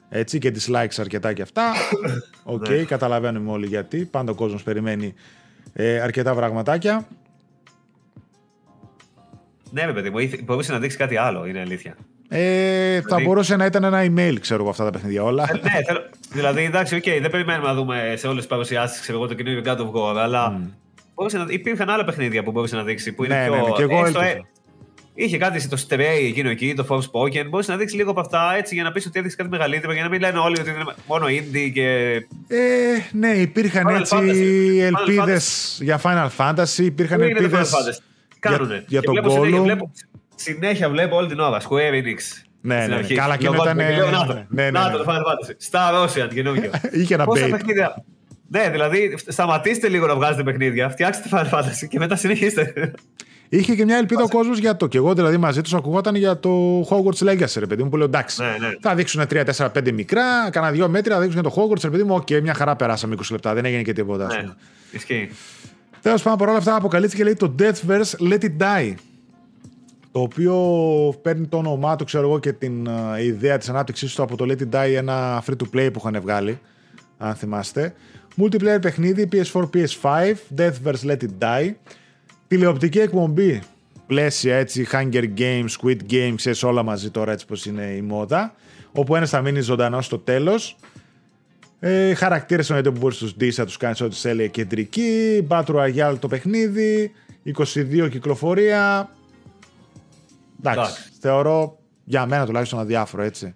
Έτσι 0.09 0.39
και 0.39 0.53
dislikes 0.55 0.95
αρκετά 0.97 1.33
και 1.33 1.41
αυτά. 1.41 1.73
Οκ, 2.43 2.65
okay, 2.67 2.83
καταλαβαίνουμε 2.87 3.51
όλοι 3.51 3.65
γιατί. 3.65 4.05
Πάντα 4.05 4.31
ο 4.31 4.35
κόσμος 4.35 4.63
περιμένει 4.63 5.13
ε, 5.73 5.99
αρκετά 5.99 6.35
πραγματάκια. 6.35 7.07
Ναι, 9.71 9.85
ρε 9.85 9.93
παιδί 9.93 10.09
μου, 10.09 10.17
μπορούσε 10.43 10.71
να 10.71 10.79
δείξει 10.79 10.97
κάτι 10.97 11.17
άλλο, 11.17 11.45
είναι 11.45 11.59
αλήθεια. 11.59 11.95
Ε, 12.33 12.95
θα 12.95 13.01
δηλαδή... 13.01 13.23
μπορούσε 13.23 13.55
να 13.55 13.65
ήταν 13.65 13.83
ένα 13.83 14.03
email, 14.03 14.35
ξέρω 14.39 14.61
εγώ, 14.61 14.69
αυτά 14.69 14.83
τα 14.83 14.89
παιχνίδια 14.89 15.23
όλα. 15.23 15.49
Ε, 15.49 15.53
ναι, 15.53 15.83
θέλω... 15.85 15.99
δηλαδή 16.31 16.63
εντάξει, 16.63 17.01
okay, 17.03 17.17
δεν 17.21 17.31
περιμένουμε 17.31 17.67
να 17.67 17.73
δούμε 17.73 18.13
σε 18.17 18.27
όλες 18.27 18.37
τις 18.37 18.47
παρουσιάσεις 18.47 19.01
ξέρω 19.01 19.17
εγώ, 19.17 19.27
το 19.27 19.33
καινούριο 19.33 19.61
God 19.65 19.77
of 19.77 19.91
War, 19.91 20.17
αλλά 20.17 20.61
mm. 21.15 21.31
να... 21.31 21.45
υπήρχαν 21.47 21.89
άλλα 21.89 22.03
παιχνίδια 22.03 22.43
που 22.43 22.51
μπορούσε 22.51 22.75
να 22.75 22.83
δείξει. 22.83 23.13
Που 23.13 23.23
είναι 23.23 23.35
ναι, 23.35 23.45
πιο... 23.45 23.55
ναι, 23.55 23.61
ναι, 23.61 23.71
και 23.71 23.81
εγώ 23.81 24.05
ε, 24.05 24.41
Είχε 25.13 25.37
κάτι 25.37 25.59
στο 25.59 25.77
Stray 25.87 26.25
εκείνο 26.27 26.49
εκεί, 26.49 26.73
το 26.73 26.85
Forspoken. 26.89 27.45
Μπορεί 27.49 27.65
να 27.67 27.77
δείξει 27.77 27.95
λίγο 27.95 28.11
από 28.11 28.19
αυτά 28.19 28.53
έτσι 28.57 28.73
για 28.75 28.83
να 28.83 28.91
πεις 28.91 29.05
ότι 29.05 29.19
έδειξε 29.19 29.37
κάτι 29.37 29.49
μεγαλύτερο, 29.49 29.93
για 29.93 30.03
να 30.03 30.09
μην 30.09 30.19
λένε 30.19 30.39
όλοι 30.39 30.59
ότι 30.59 30.69
είναι 30.69 30.83
μόνο 31.07 31.25
indie 31.25 31.71
και. 31.73 32.13
Ε, 32.47 32.59
ναι, 33.11 33.27
υπήρχαν 33.27 33.87
Final 33.87 33.99
έτσι 33.99 34.15
ελπίδες 34.81 35.77
για 35.81 36.01
Final 36.03 36.29
Fantasy. 36.37 36.83
Υπήρχαν 36.83 37.21
ελπίδες. 37.21 37.73
Κάνουνε. 38.39 38.83
Για, 38.87 39.01
για 39.11 39.21
τον 39.21 39.31
Gollum. 39.31 39.77
Συνέχεια 40.41 40.89
βλέπω 40.89 41.15
όλη 41.15 41.27
την 41.27 41.39
ώρα. 41.39 41.61
Square 41.61 41.93
Enix. 41.93 42.17
Ναι, 42.61 42.87
ναι, 42.87 42.95
ναι. 42.95 43.15
Καλά 43.15 43.37
και 43.37 43.47
ήταν. 43.53 43.75
Ναι, 43.75 43.83
ναι, 44.49 44.63
ναι. 44.63 44.71
Να 44.79 44.91
το 44.91 45.05
Final 45.07 45.11
Fantasy. 45.11 45.71
Star 45.71 46.05
Ocean 46.05 46.29
καινούργιο. 46.33 46.71
Είχε 46.91 47.13
ένα 47.13 47.25
bait. 47.27 47.59
Ναι, 48.47 48.69
δηλαδή 48.69 49.15
σταματήστε 49.27 49.87
λίγο 49.87 50.07
να 50.07 50.15
βγάζετε 50.15 50.43
παιχνίδια, 50.43 50.89
φτιάξτε 50.89 51.29
Final 51.31 51.49
Fantasy 51.49 51.87
και 51.89 51.99
μετά 51.99 52.15
συνεχίστε. 52.15 52.93
Είχε 53.49 53.75
και 53.75 53.85
μια 53.85 53.97
ελπίδα 53.97 54.23
ο 54.23 54.27
κόσμος 54.27 54.59
για 54.59 54.75
το. 54.75 54.87
Και 54.87 54.97
εγώ 54.97 55.13
δηλαδή 55.13 55.37
μαζί 55.37 55.61
τους 55.61 55.73
ακουγόταν 55.73 56.15
για 56.15 56.39
το 56.39 56.81
Hogwarts 56.81 57.29
Legacy, 57.29 57.55
ρε 57.59 57.65
παιδί 57.65 57.83
μου, 57.83 57.89
που 57.89 57.97
λέω 57.97 58.05
εντάξει. 58.05 58.41
Ναι, 58.41 58.67
ναι. 58.67 58.73
Θα 58.81 58.95
δείξουν 58.95 59.23
3, 59.29 59.43
4, 59.55 59.71
5 59.71 59.91
μικρά, 59.93 60.49
κάνα 60.49 60.71
δύο 60.71 60.89
μέτρα, 60.89 61.15
θα 61.15 61.21
δείξουν 61.21 61.41
για 61.41 61.49
το 61.49 61.61
Hogwarts, 61.61 61.81
ρε 61.83 61.89
παιδί 61.89 62.03
μου. 62.03 62.15
OK, 62.15 62.27
okay, 62.29 62.41
μια 62.41 62.53
χαρά 62.53 62.75
περάσαμε 62.75 63.15
20 63.17 63.21
λεπτά, 63.31 63.53
δεν 63.53 63.65
έγινε 63.65 63.81
και 63.81 63.93
τίποτα. 63.93 64.25
Ναι, 64.25 64.43
ισχύει. 64.91 65.29
Τέλος 66.01 66.21
πάντων, 66.21 66.39
παρόλα 66.39 66.57
αυτά 66.57 66.75
αποκαλύφθηκε 66.75 67.23
λέει 67.23 67.33
το 67.33 67.55
Deathverse 67.59 68.29
Let 68.29 68.41
It 68.41 68.57
Die. 68.57 68.93
Το 70.11 70.21
οποίο 70.21 70.55
παίρνει 71.21 71.47
το 71.47 71.57
όνομά 71.57 71.95
του, 71.95 72.05
ξέρω 72.05 72.27
εγώ, 72.27 72.39
και 72.39 72.53
την 72.53 72.87
uh, 72.87 73.21
ιδέα 73.21 73.57
της 73.57 73.69
ανάπτυξής 73.69 74.15
του 74.15 74.23
από 74.23 74.37
το 74.37 74.45
Let 74.47 74.61
It 74.61 74.75
Die, 74.75 74.93
ένα 74.95 75.43
free 75.43 75.55
to 75.55 75.77
play 75.77 75.89
που 75.93 75.99
είχαν 75.99 76.21
βγάλει. 76.21 76.59
Αν 77.17 77.35
θυμάστε. 77.35 77.93
Multiplayer 78.37 78.81
παιχνίδι 78.81 79.29
PS4, 79.31 79.69
PS5, 79.73 80.33
Deathverse 80.57 81.05
Let 81.05 81.17
It 81.17 81.29
Die. 81.39 81.73
Τηλεοπτική 82.47 82.99
εκπομπή, 82.99 83.61
πλαίσια 84.07 84.55
έτσι, 84.55 84.87
Hunger 84.91 85.23
Games, 85.37 85.67
Squid 85.81 85.97
Games, 86.11 86.33
ξέρεις 86.35 86.63
όλα 86.63 86.83
μαζί 86.83 87.09
τώρα 87.09 87.31
έτσι 87.31 87.45
πως 87.45 87.65
είναι 87.65 87.83
η 87.83 88.01
μόδα, 88.01 88.53
όπου 88.91 89.15
ένας 89.15 89.29
θα 89.29 89.41
μείνει 89.41 89.59
ζωντανός 89.59 90.05
στο 90.05 90.17
τέλος. 90.17 90.75
Ε, 91.79 92.13
χαρακτήρες 92.13 92.69
εννοείται 92.69 92.91
που 92.91 92.97
μπορείς 92.99 93.17
τους 93.17 93.33
δεις, 93.37 93.55
θα 93.55 93.65
τους 93.65 93.77
κάνεις 93.77 94.01
ό,τι 94.01 94.15
σε 94.15 94.47
κεντρική, 94.47 95.47
Battle 95.49 95.65
Royale 95.65 96.15
το 96.19 96.27
παιχνίδι, 96.27 97.11
22 97.43 98.09
κυκλοφορία. 98.09 99.09
Εντάξει, 100.63 101.01
θεωρώ 101.19 101.77
για 102.03 102.25
μένα 102.25 102.45
τουλάχιστον 102.45 102.79
αδιάφορο 102.79 103.23
έτσι. 103.23 103.55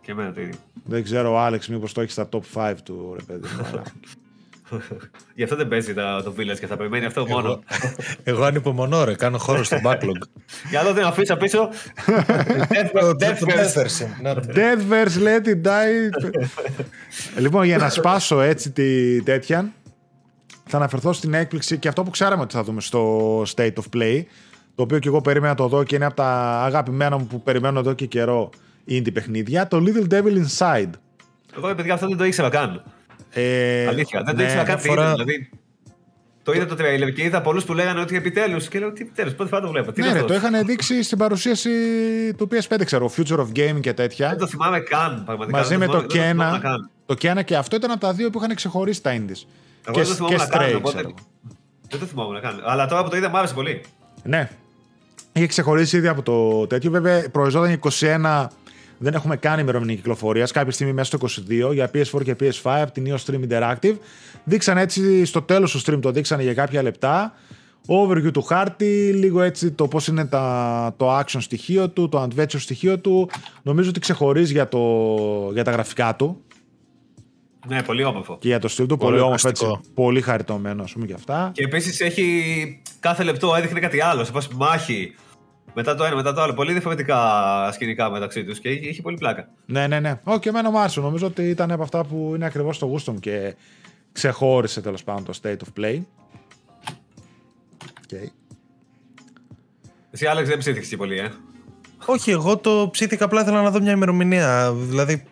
Και 0.00 0.10
εμένα 0.10 0.32
το 0.32 0.40
ίδιο. 0.40 0.58
Δεν 0.84 1.02
ξέρω 1.02 1.32
ο 1.32 1.38
Άλεξ 1.38 1.68
μήπως 1.68 1.92
το 1.92 2.00
έχεις 2.00 2.12
στα 2.12 2.28
top 2.32 2.40
5 2.54 2.74
του 2.84 3.14
ρε 3.18 3.22
παιδί. 3.22 3.48
Γι' 5.34 5.42
αυτό 5.42 5.56
δεν 5.56 5.68
παίζει 5.68 5.94
το 5.94 6.34
Village 6.38 6.58
και 6.60 6.66
θα 6.66 6.76
περιμένει 6.76 7.04
αυτό 7.04 7.26
μόνο. 7.26 7.62
Εγώ 8.24 8.44
ανυπομονώ, 8.44 9.04
ρε. 9.04 9.14
Κάνω 9.14 9.38
χώρο 9.38 9.64
στο 9.64 9.76
backlog. 9.84 10.20
Για 10.70 10.82
να 10.82 10.92
το 10.94 11.06
αφήσω 11.06 11.36
πίσω. 11.36 11.68
Deathverse, 14.54 15.18
let 15.22 15.46
it 15.46 15.62
die. 15.62 16.10
Λοιπόν, 17.38 17.64
για 17.64 17.78
να 17.78 17.90
σπάσω 17.90 18.40
έτσι 18.40 18.70
τη 18.70 19.22
τέτοια, 19.22 19.72
θα 20.64 20.76
αναφερθώ 20.76 21.12
στην 21.12 21.34
έκπληξη 21.34 21.78
και 21.78 21.88
αυτό 21.88 22.02
που 22.02 22.10
ξέραμε 22.10 22.42
ότι 22.42 22.54
θα 22.54 22.62
δούμε 22.62 22.80
στο 22.80 23.42
State 23.42 23.74
of 23.74 23.96
Play, 23.96 24.22
το 24.78 24.84
οποίο 24.84 24.98
και 24.98 25.08
εγώ 25.08 25.20
περίμενα 25.20 25.52
να 25.52 25.56
το 25.58 25.68
δω 25.68 25.82
και 25.84 25.94
είναι 25.94 26.04
από 26.04 26.14
τα 26.14 26.62
αγαπημένα 26.64 27.18
μου 27.18 27.26
που 27.26 27.42
περιμένω 27.42 27.78
εδώ 27.78 27.92
και 27.92 28.06
καιρό 28.06 28.50
indie 28.88 29.12
παιχνίδια, 29.12 29.68
το 29.68 29.82
Little 29.86 30.12
Devil 30.14 30.44
Inside. 30.46 30.90
Εγώ, 31.56 31.74
παιδιά, 31.74 31.94
αυτό 31.94 32.08
δεν 32.08 32.16
το 32.16 32.24
ήξερα 32.24 32.48
καν. 32.48 32.82
Ε, 33.30 33.86
Αλήθεια, 33.86 34.22
δεν 34.22 34.36
το 34.36 34.42
ήξερα 34.42 34.62
καν 34.62 34.78
φορά... 34.78 35.12
δηλαδή. 35.12 35.50
Το 36.42 36.52
είδα 36.52 36.66
το 36.66 36.74
τρέιλερ 36.74 37.12
και 37.12 37.22
είδα 37.22 37.40
πολλούς 37.40 37.64
που 37.64 37.74
λέγανε 37.74 38.00
ότι 38.00 38.16
επιτέλους. 38.16 38.68
Και 38.68 38.78
λέω 38.78 38.92
τι 38.92 39.02
επιτέλους, 39.02 39.34
πρώτη 39.34 39.50
φορά 39.50 39.62
το 39.62 39.68
βλέπω. 39.70 39.92
Τι 39.92 40.00
ναι, 40.00 40.12
ναι, 40.12 40.22
το 40.22 40.34
είχαν 40.34 40.66
δείξει 40.66 41.02
στην 41.02 41.18
παρουσίαση 41.18 41.70
του 42.36 42.48
PS5, 42.50 42.80
ξέρω, 42.84 43.10
Future 43.16 43.38
of 43.38 43.46
Gaming 43.56 43.80
και 43.80 43.92
τέτοια. 43.92 44.28
Δεν 44.28 44.38
το 44.38 44.46
θυμάμαι 44.46 44.80
καν, 44.80 45.22
πραγματικά. 45.24 45.58
Μαζί 45.58 45.76
με 45.76 45.86
το 45.86 46.06
Kena. 46.14 46.58
Το 47.06 47.14
Kena 47.22 47.44
και 47.44 47.56
αυτό 47.56 47.76
ήταν 47.76 47.90
από 47.90 48.00
τα 48.00 48.12
δύο 48.12 48.30
που 48.30 48.38
είχαν 48.38 48.54
ξεχωρίσει 48.54 49.02
τα 49.02 49.16
Indies. 49.16 49.46
Εγώ 49.84 49.96
και, 49.96 50.02
δεν 50.02 50.16
το 50.16 50.24
και 50.24 50.36
Stray, 50.38 50.48
καν, 50.48 50.74
οπότε... 50.74 51.02
Δεν 51.88 52.00
το 52.00 52.06
θυμάμαι 52.06 52.40
καν. 52.40 52.62
Αλλά 52.64 52.86
τώρα 52.86 53.04
που 53.04 53.10
το 53.10 53.16
είδα, 53.16 53.28
μου 53.28 53.38
άρεσε 53.38 53.54
πολύ. 53.54 53.80
Ναι. 54.22 54.50
Είχε 55.38 55.46
ξεχωρίσει 55.46 55.96
ήδη 55.96 56.08
από 56.08 56.22
το 56.22 56.66
τέτοιο. 56.66 56.90
Βέβαια, 56.90 57.30
προοριζόταν 57.30 57.80
21 58.00 58.46
δεν 58.98 59.14
έχουμε 59.14 59.36
κάνει 59.36 59.62
ημερομηνία 59.62 59.94
κυκλοφορίας. 59.94 60.52
Κάποια 60.52 60.72
στιγμή 60.72 60.92
μέσα 60.92 61.16
στο 61.16 61.44
22 61.68 61.72
για 61.72 61.90
PS4 61.94 62.22
και 62.24 62.36
PS5 62.40 62.50
από 62.62 62.92
την 62.92 63.06
EOS 63.06 63.24
Stream 63.24 63.40
Interactive. 63.48 63.96
Δείξαν 64.44 64.78
έτσι 64.78 65.24
στο 65.24 65.42
τέλος 65.42 65.72
του 65.72 65.80
stream, 65.80 65.98
το 66.02 66.10
δείξανε 66.10 66.42
για 66.42 66.54
κάποια 66.54 66.82
λεπτά. 66.82 67.34
Overview 67.86 68.32
του 68.32 68.42
χάρτη, 68.42 69.12
λίγο 69.12 69.42
έτσι 69.42 69.70
το 69.70 69.88
πώς 69.88 70.06
είναι 70.06 70.26
τα, 70.26 70.94
το 70.96 71.18
action 71.18 71.38
στοιχείο 71.38 71.88
του, 71.88 72.08
το 72.08 72.22
adventure 72.22 72.60
στοιχείο 72.60 72.98
του. 72.98 73.30
Νομίζω 73.62 73.88
ότι 73.88 74.00
ξεχωρίζει 74.00 74.52
για, 74.52 74.68
το, 74.68 74.78
για 75.52 75.64
τα 75.64 75.70
γραφικά 75.70 76.16
του. 76.16 76.42
Ναι, 77.66 77.82
πολύ 77.82 78.04
όμορφο. 78.04 78.36
Και 78.40 78.48
για 78.48 78.58
το 78.58 78.68
στυλ 78.68 78.86
του, 78.86 78.96
πολύ, 78.96 79.10
πολύ 79.10 79.22
όμορφο. 79.22 79.48
Έτσι, 79.48 79.80
πολύ 79.94 80.20
χαριτωμένο, 80.20 80.82
ας 80.82 80.92
πούμε 80.92 81.06
και 81.06 81.12
αυτά. 81.12 81.50
Και 81.54 81.62
επίσης 81.62 82.00
έχει 82.00 82.82
κάθε 83.00 83.22
λεπτό 83.22 83.54
έδειχνε 83.54 83.80
κάτι 83.80 84.00
άλλο. 84.00 84.24
Σε 84.24 84.32
πάση 84.32 84.48
μάχη, 84.54 85.14
μετά 85.78 85.94
το 85.94 86.04
ένα, 86.04 86.14
μετά 86.14 86.32
το 86.32 86.40
άλλο. 86.40 86.54
Πολύ 86.54 86.72
διαφορετικά 86.72 87.18
σκηνικά 87.72 88.10
μεταξύ 88.10 88.44
τους 88.44 88.60
και 88.60 88.68
είχε 88.68 89.02
πολύ 89.02 89.16
πλάκα. 89.16 89.48
Ναι, 89.66 89.86
ναι, 89.86 90.00
ναι. 90.00 90.20
Όχι, 90.24 90.38
και 90.38 90.48
εμένα 90.48 90.70
μου 90.70 90.78
άρεσε. 90.78 91.00
Νομίζω 91.00 91.26
ότι 91.26 91.48
ήταν 91.48 91.70
από 91.70 91.82
αυτά 91.82 92.04
που 92.04 92.32
είναι 92.34 92.44
ακριβώς 92.44 92.76
στο 92.76 92.86
γούστο 92.86 93.12
μου 93.12 93.18
και 93.18 93.54
ξεχώρισε 94.12 94.80
τέλος 94.80 95.04
πάντων 95.04 95.24
το 95.24 95.38
state 95.42 95.56
of 95.56 95.80
play. 95.80 96.00
Okay. 98.00 98.28
Εσύ, 100.10 100.26
Άλεξ, 100.26 100.48
δεν 100.48 100.58
ψήθηκε 100.58 100.96
πολύ, 100.96 101.18
ε; 101.18 101.30
Όχι, 102.06 102.30
εγώ 102.30 102.56
το 102.56 102.88
ψήθηκα 102.92 103.24
απλά 103.24 103.40
ήθελα 103.40 103.62
να 103.62 103.70
δω 103.70 103.80
μια 103.80 103.92
ημερομηνία. 103.92 104.72
Δηλαδή, 104.72 105.24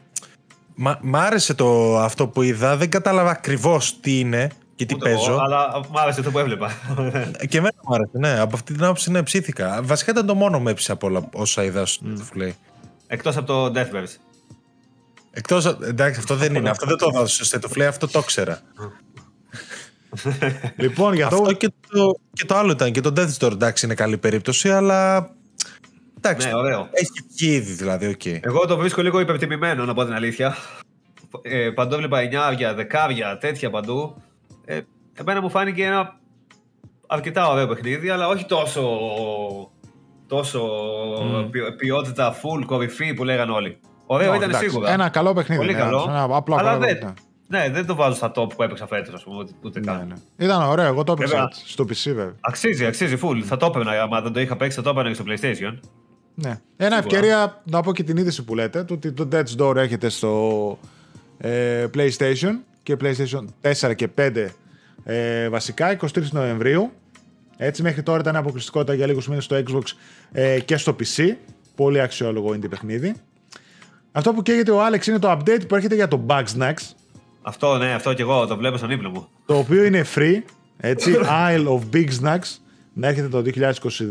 μ' 1.01 1.17
άρεσε 1.17 1.55
το 1.55 1.99
αυτό 1.99 2.29
που 2.29 2.43
είδα. 2.43 2.77
Δεν 2.77 2.91
κατάλαβα 2.91 3.31
ακριβώς 3.31 4.01
τι 4.01 4.19
είναι 4.19 4.51
και 4.77 4.87
τι 4.87 4.95
Ούτε 4.95 5.11
παίζω. 5.11 5.31
Εγώ, 5.31 5.41
αλλά 5.41 5.81
μου 5.91 6.01
άρεσε 6.01 6.19
αυτό 6.19 6.33
που 6.33 6.39
έβλεπα. 6.39 6.71
και 7.49 7.59
εμένα 7.59 7.75
μου 7.83 7.95
άρεσε, 7.95 8.19
ναι. 8.19 8.41
Από 8.41 8.57
αυτή 8.57 8.73
την 8.73 8.85
άποψη 8.85 9.11
ναι, 9.11 9.23
ψήθηκα. 9.23 9.81
Βασικά 9.83 10.11
ήταν 10.11 10.27
το 10.27 10.35
μόνο 10.35 10.61
με 10.61 10.71
έψη 10.71 10.91
από 10.91 11.07
όλα 11.07 11.29
όσα 11.33 11.65
είδα 11.65 11.87
στο 11.87 12.07
mm. 12.07 12.39
Play. 12.39 12.53
Εκτός 13.07 13.37
από 13.37 13.47
το 13.47 13.81
Deathverse. 13.81 14.17
Εκτός. 15.31 15.67
Εντάξει, 15.67 16.19
αυτό 16.19 16.35
δεν 16.37 16.55
είναι. 16.55 16.71
αυτό 16.71 16.87
δεν 16.87 16.97
το 16.97 17.11
έδωσα 17.15 17.45
στο 17.45 17.59
State 17.59 17.71
of 17.71 17.79
Play, 17.79 17.87
αυτό 17.87 18.09
το 18.09 18.19
ήξερα. 18.19 18.61
λοιπόν, 20.77 21.15
για 21.15 21.27
αυτό. 21.27 21.41
Αυτό 21.43 21.53
και 21.53 21.73
το, 21.89 22.21
και 22.33 22.45
το 22.45 22.55
άλλο 22.57 22.73
ήταν. 22.73 22.93
Και 22.93 23.01
το 23.01 23.13
Death 23.17 23.33
Store 23.39 23.53
εντάξει 23.53 23.85
είναι 23.85 23.95
καλή 23.95 24.19
περίπτωση, 24.19 24.71
αλλά. 24.71 25.31
Εντάξει. 26.17 26.47
Ναι, 26.47 26.55
ωραίο. 26.55 26.89
Έχει 26.91 27.27
βγει 27.37 27.55
ήδη 27.55 27.73
δηλαδή, 27.73 28.17
okay. 28.19 28.39
Εγώ 28.43 28.67
το 28.67 28.77
βρίσκω 28.77 29.03
λίγο 29.03 29.21
υπερτιμημένο, 29.21 29.85
να 29.85 29.95
πω 29.95 30.05
την 30.05 30.15
αλήθεια. 30.15 30.57
Ε, 31.43 31.71
παντού 31.71 31.95
έβλεπα 31.95 32.19
9, 32.57 33.33
10, 33.33 33.37
τέτοια 33.41 33.71
παντού 33.71 34.23
ε, 34.67 34.81
εμένα 35.13 35.41
μου 35.41 35.51
φάνηκε 35.51 35.85
ένα 35.85 36.21
αρκετά 37.07 37.49
ωραίο 37.49 37.67
παιχνίδι, 37.67 38.09
αλλά 38.09 38.29
όχι 38.29 38.45
τόσο, 38.47 38.83
τόσο 40.27 40.69
mm. 41.23 41.51
ποιότητα 41.79 42.35
full, 42.35 42.65
κορυφή 42.67 43.15
που 43.15 43.25
λέγανε 43.25 43.53
όλοι. 43.53 43.79
Ωραίο 44.07 44.33
no, 44.33 44.37
ήταν 44.37 44.49
εντάξει, 44.49 44.69
σίγουρα. 44.69 44.93
Ένα 44.93 45.09
καλό 45.09 45.33
παιχνίδι. 45.33 45.61
Πολύ 45.61 45.73
ναι, 45.73 45.79
καλό. 45.79 46.07
Ένα 46.09 46.29
απλό 46.31 46.57
αλλά 46.57 46.79
δεν, 46.79 47.15
ναι, 47.49 47.71
δεν 47.71 47.87
το 47.87 47.95
βάζω 47.95 48.15
στα 48.15 48.33
top 48.35 48.49
που 48.57 48.63
έπαιξα 48.63 48.87
φέτος, 48.87 49.15
ας 49.15 49.23
πούμε, 49.23 49.47
ούτε 49.63 49.81
ναι, 49.81 49.87
καν. 49.87 50.07
Ναι. 50.37 50.45
Ήταν 50.45 50.63
ωραίο, 50.63 50.87
εγώ 50.87 51.05
το 51.05 51.13
έπαιξα 51.13 51.49
στο 51.65 51.85
PC, 51.85 52.03
βέβαια. 52.05 52.35
Αξίζει, 52.41 52.87
αξίζει, 52.87 53.19
full. 53.23 53.41
Θα 53.45 53.57
το 53.57 53.67
έπαιρνα, 53.67 54.03
άμα 54.03 54.21
δεν 54.21 54.33
το 54.33 54.41
είχα 54.41 54.57
παίξει, 54.57 54.77
θα 54.77 54.83
το 54.83 54.91
έπαιρνα 54.91 55.09
και 55.09 55.15
στο 55.15 55.25
PlayStation. 55.27 55.79
Ναι. 56.35 56.61
Ένα 56.77 56.99
ευκαιρία 56.99 57.63
να 57.65 57.83
πω 57.83 57.93
και 57.93 58.03
την 58.03 58.17
είδηση 58.17 58.45
που 58.45 58.55
λέτε, 58.55 58.85
το 58.85 58.95
ότι 58.95 59.13
το 59.13 59.29
Dead's 59.33 59.63
Door 59.63 59.77
έρχεται 59.77 60.09
στο 60.09 60.79
ε, 61.39 61.87
PlayStation 61.95 62.53
και 62.87 62.97
PlayStation 63.01 63.45
4 63.89 63.95
και 63.95 64.09
5 64.19 64.47
ε, 65.05 65.49
βασικά 65.49 65.97
23 66.01 66.23
Νοεμβρίου. 66.31 66.93
Έτσι 67.57 67.83
μέχρι 67.83 68.03
τώρα 68.03 68.21
ήταν 68.21 68.37
αποκλειστικότητα 68.37 68.95
για 68.95 69.07
λίγους 69.07 69.29
μήνες 69.29 69.45
στο 69.45 69.63
Xbox 69.67 69.83
ε, 70.33 70.61
και 70.61 70.77
στο 70.77 70.97
PC. 71.01 71.33
Πολύ 71.75 72.01
αξιόλογο 72.01 72.51
indie 72.51 72.71
παιχνίδι. 72.71 73.15
Αυτό 74.13 74.33
που 74.33 74.43
καίγεται 74.43 74.71
ο 74.71 74.87
Alex 74.87 75.07
είναι 75.07 75.19
το 75.19 75.31
update 75.31 75.69
που 75.69 75.75
έρχεται 75.75 75.95
για 75.95 76.09
το 76.09 76.25
Bugsnax. 76.27 76.75
Αυτό, 77.43 77.77
ναι, 77.77 77.93
αυτό 77.93 78.15
κι 78.15 78.23
εγώ 78.23 78.47
το 78.47 78.57
βλέπω 78.57 78.77
στον 78.77 78.91
ύπνο 78.91 79.11
μου. 79.11 79.29
Το 79.47 79.59
οποίο 79.59 79.85
είναι 79.85 80.05
free, 80.15 80.43
έτσι, 80.77 81.17
Isle 81.51 81.67
of 81.67 81.81
Bigsnax, 81.93 82.59
να 82.93 83.09
έρχεται 83.09 83.29
το 83.29 83.43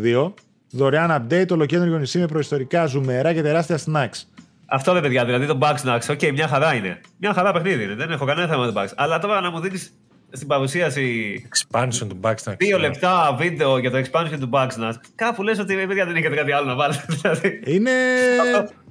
2022. 0.04 0.32
Δωρεάν 0.70 1.28
update, 1.30 1.52
ολοκέντρο 1.52 1.98
νησί 1.98 2.20
με 2.20 2.26
προϊστορικά 2.26 2.86
ζουμερά 2.86 3.34
και 3.34 3.42
τεράστια 3.42 3.80
snacks. 3.86 4.35
Αυτό 4.66 4.94
δεν 4.94 5.02
παιδιά, 5.02 5.26
δηλαδή 5.26 5.46
το 5.46 5.58
Bugsnax, 5.62 6.00
OK, 6.10 6.20
okay, 6.20 6.32
μια 6.32 6.48
χαρά 6.48 6.74
είναι. 6.74 7.02
Μια 7.18 7.34
χαρά 7.34 7.52
παιχνίδι 7.52 7.84
είναι, 7.84 7.96
δεν 7.96 8.12
έχω 8.12 8.26
κανένα 8.26 8.48
θέμα 8.48 8.66
με 8.66 8.72
το 8.72 8.82
Bugs. 8.82 8.92
Αλλά 8.96 9.20
τώρα 9.20 9.42
να 9.42 9.52
μου 9.52 9.60
δίνεις 9.60 9.94
στην 10.32 10.48
παρουσίαση 10.48 11.48
Expansion 11.54 12.08
του 12.10 12.20
Bugsnax. 12.24 12.56
δύο 12.58 12.80
λεπτά 12.80 13.36
βίντεο 13.38 13.78
για 13.78 13.92
το 13.92 13.98
expansion 13.98 14.38
του 14.40 14.50
Bugsnax, 14.54 14.94
κάπου 15.16 15.44
λες 15.44 15.60
ότι 15.60 15.76
παιδιά 15.76 16.06
δεν 16.06 16.16
έχετε 16.16 16.36
κάτι 16.36 16.52
άλλο 16.52 16.66
να 16.66 16.76
βάλετε. 16.76 17.06
Δηλαδή. 17.22 17.62
Είναι. 17.66 17.92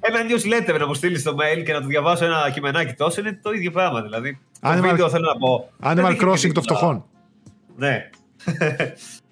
Ένα 0.00 0.18
newsletter 0.28 0.78
να 0.78 0.86
μου 0.86 0.94
στείλεις 0.94 1.20
στο 1.20 1.34
mail 1.38 1.62
και 1.64 1.72
να 1.72 1.80
του 1.80 1.86
διαβάσω 1.86 2.24
ένα 2.24 2.50
κειμενάκι 2.52 2.92
τόσο 2.92 3.20
είναι 3.20 3.38
το 3.42 3.52
ίδιο 3.52 3.70
πράγμα. 3.70 4.02
Δηλαδή. 4.02 4.38
Animal- 4.60 4.76
Το 4.76 4.82
βίντεο 4.82 5.08
θέλω 5.08 5.26
να 5.32 5.36
πω. 5.38 5.70
δεν 5.94 6.04
Animal 6.04 6.08
έχει 6.10 6.18
Crossing 6.22 6.38
τίποτα. 6.40 6.52
των 6.52 6.62
φτωχών. 6.62 7.04
Ναι. 7.76 8.10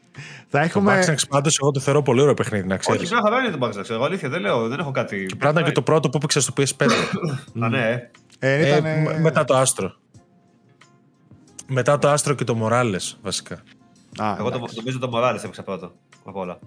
Θα 0.54 0.58
Το 0.58 0.64
έχουμε. 0.64 1.04
Bugsnax 1.06 1.28
πάντως 1.28 1.58
εγώ 1.62 1.70
το 1.70 1.80
θεωρώ 1.80 2.02
πολύ 2.02 2.20
ωραίο 2.20 2.34
παιχνίδι, 2.34 2.66
να 2.66 2.76
ξέρεις. 2.76 3.00
Όχι, 3.02 3.12
μια 3.12 3.22
χαρά 3.24 3.44
είναι 3.44 3.56
το 3.56 3.66
Bugsnax. 3.66 3.90
Εγώ 3.90 4.04
αλήθεια 4.04 4.28
δεν 4.28 4.40
λέω, 4.40 4.68
δεν 4.68 4.78
έχω 4.78 4.90
κάτι. 4.90 5.16
Πρέπει 5.16 5.44
να 5.44 5.50
ήταν 5.50 5.64
και 5.64 5.72
το 5.72 5.82
πρώτο 5.82 6.08
που 6.10 6.16
έπαιξα 6.16 6.40
στο 6.40 6.52
PS5. 6.56 6.86
Α, 7.64 7.68
ναι. 7.68 8.10
Ε, 8.38 8.52
Ε, 8.54 8.66
ήταν, 8.68 8.82
με- 8.82 9.18
μετά 9.20 9.44
το 9.44 9.56
Άστρο. 9.56 9.94
Μετά 11.66 11.98
το 11.98 12.08
Άστρο 12.08 12.34
και 12.34 12.44
το 12.44 12.54
Μοράλες, 12.54 13.18
βασικά. 13.22 13.54
Α, 14.18 14.36
Εγώ 14.38 14.50
το, 14.50 14.56
εντάξει. 14.56 14.76
νομίζω 14.76 14.98
το 14.98 15.10
Morales 15.14 15.36
έπαιξα 15.44 15.62
πρώτο. 15.62 15.92
Από 16.24 16.40
όλα. 16.40 16.58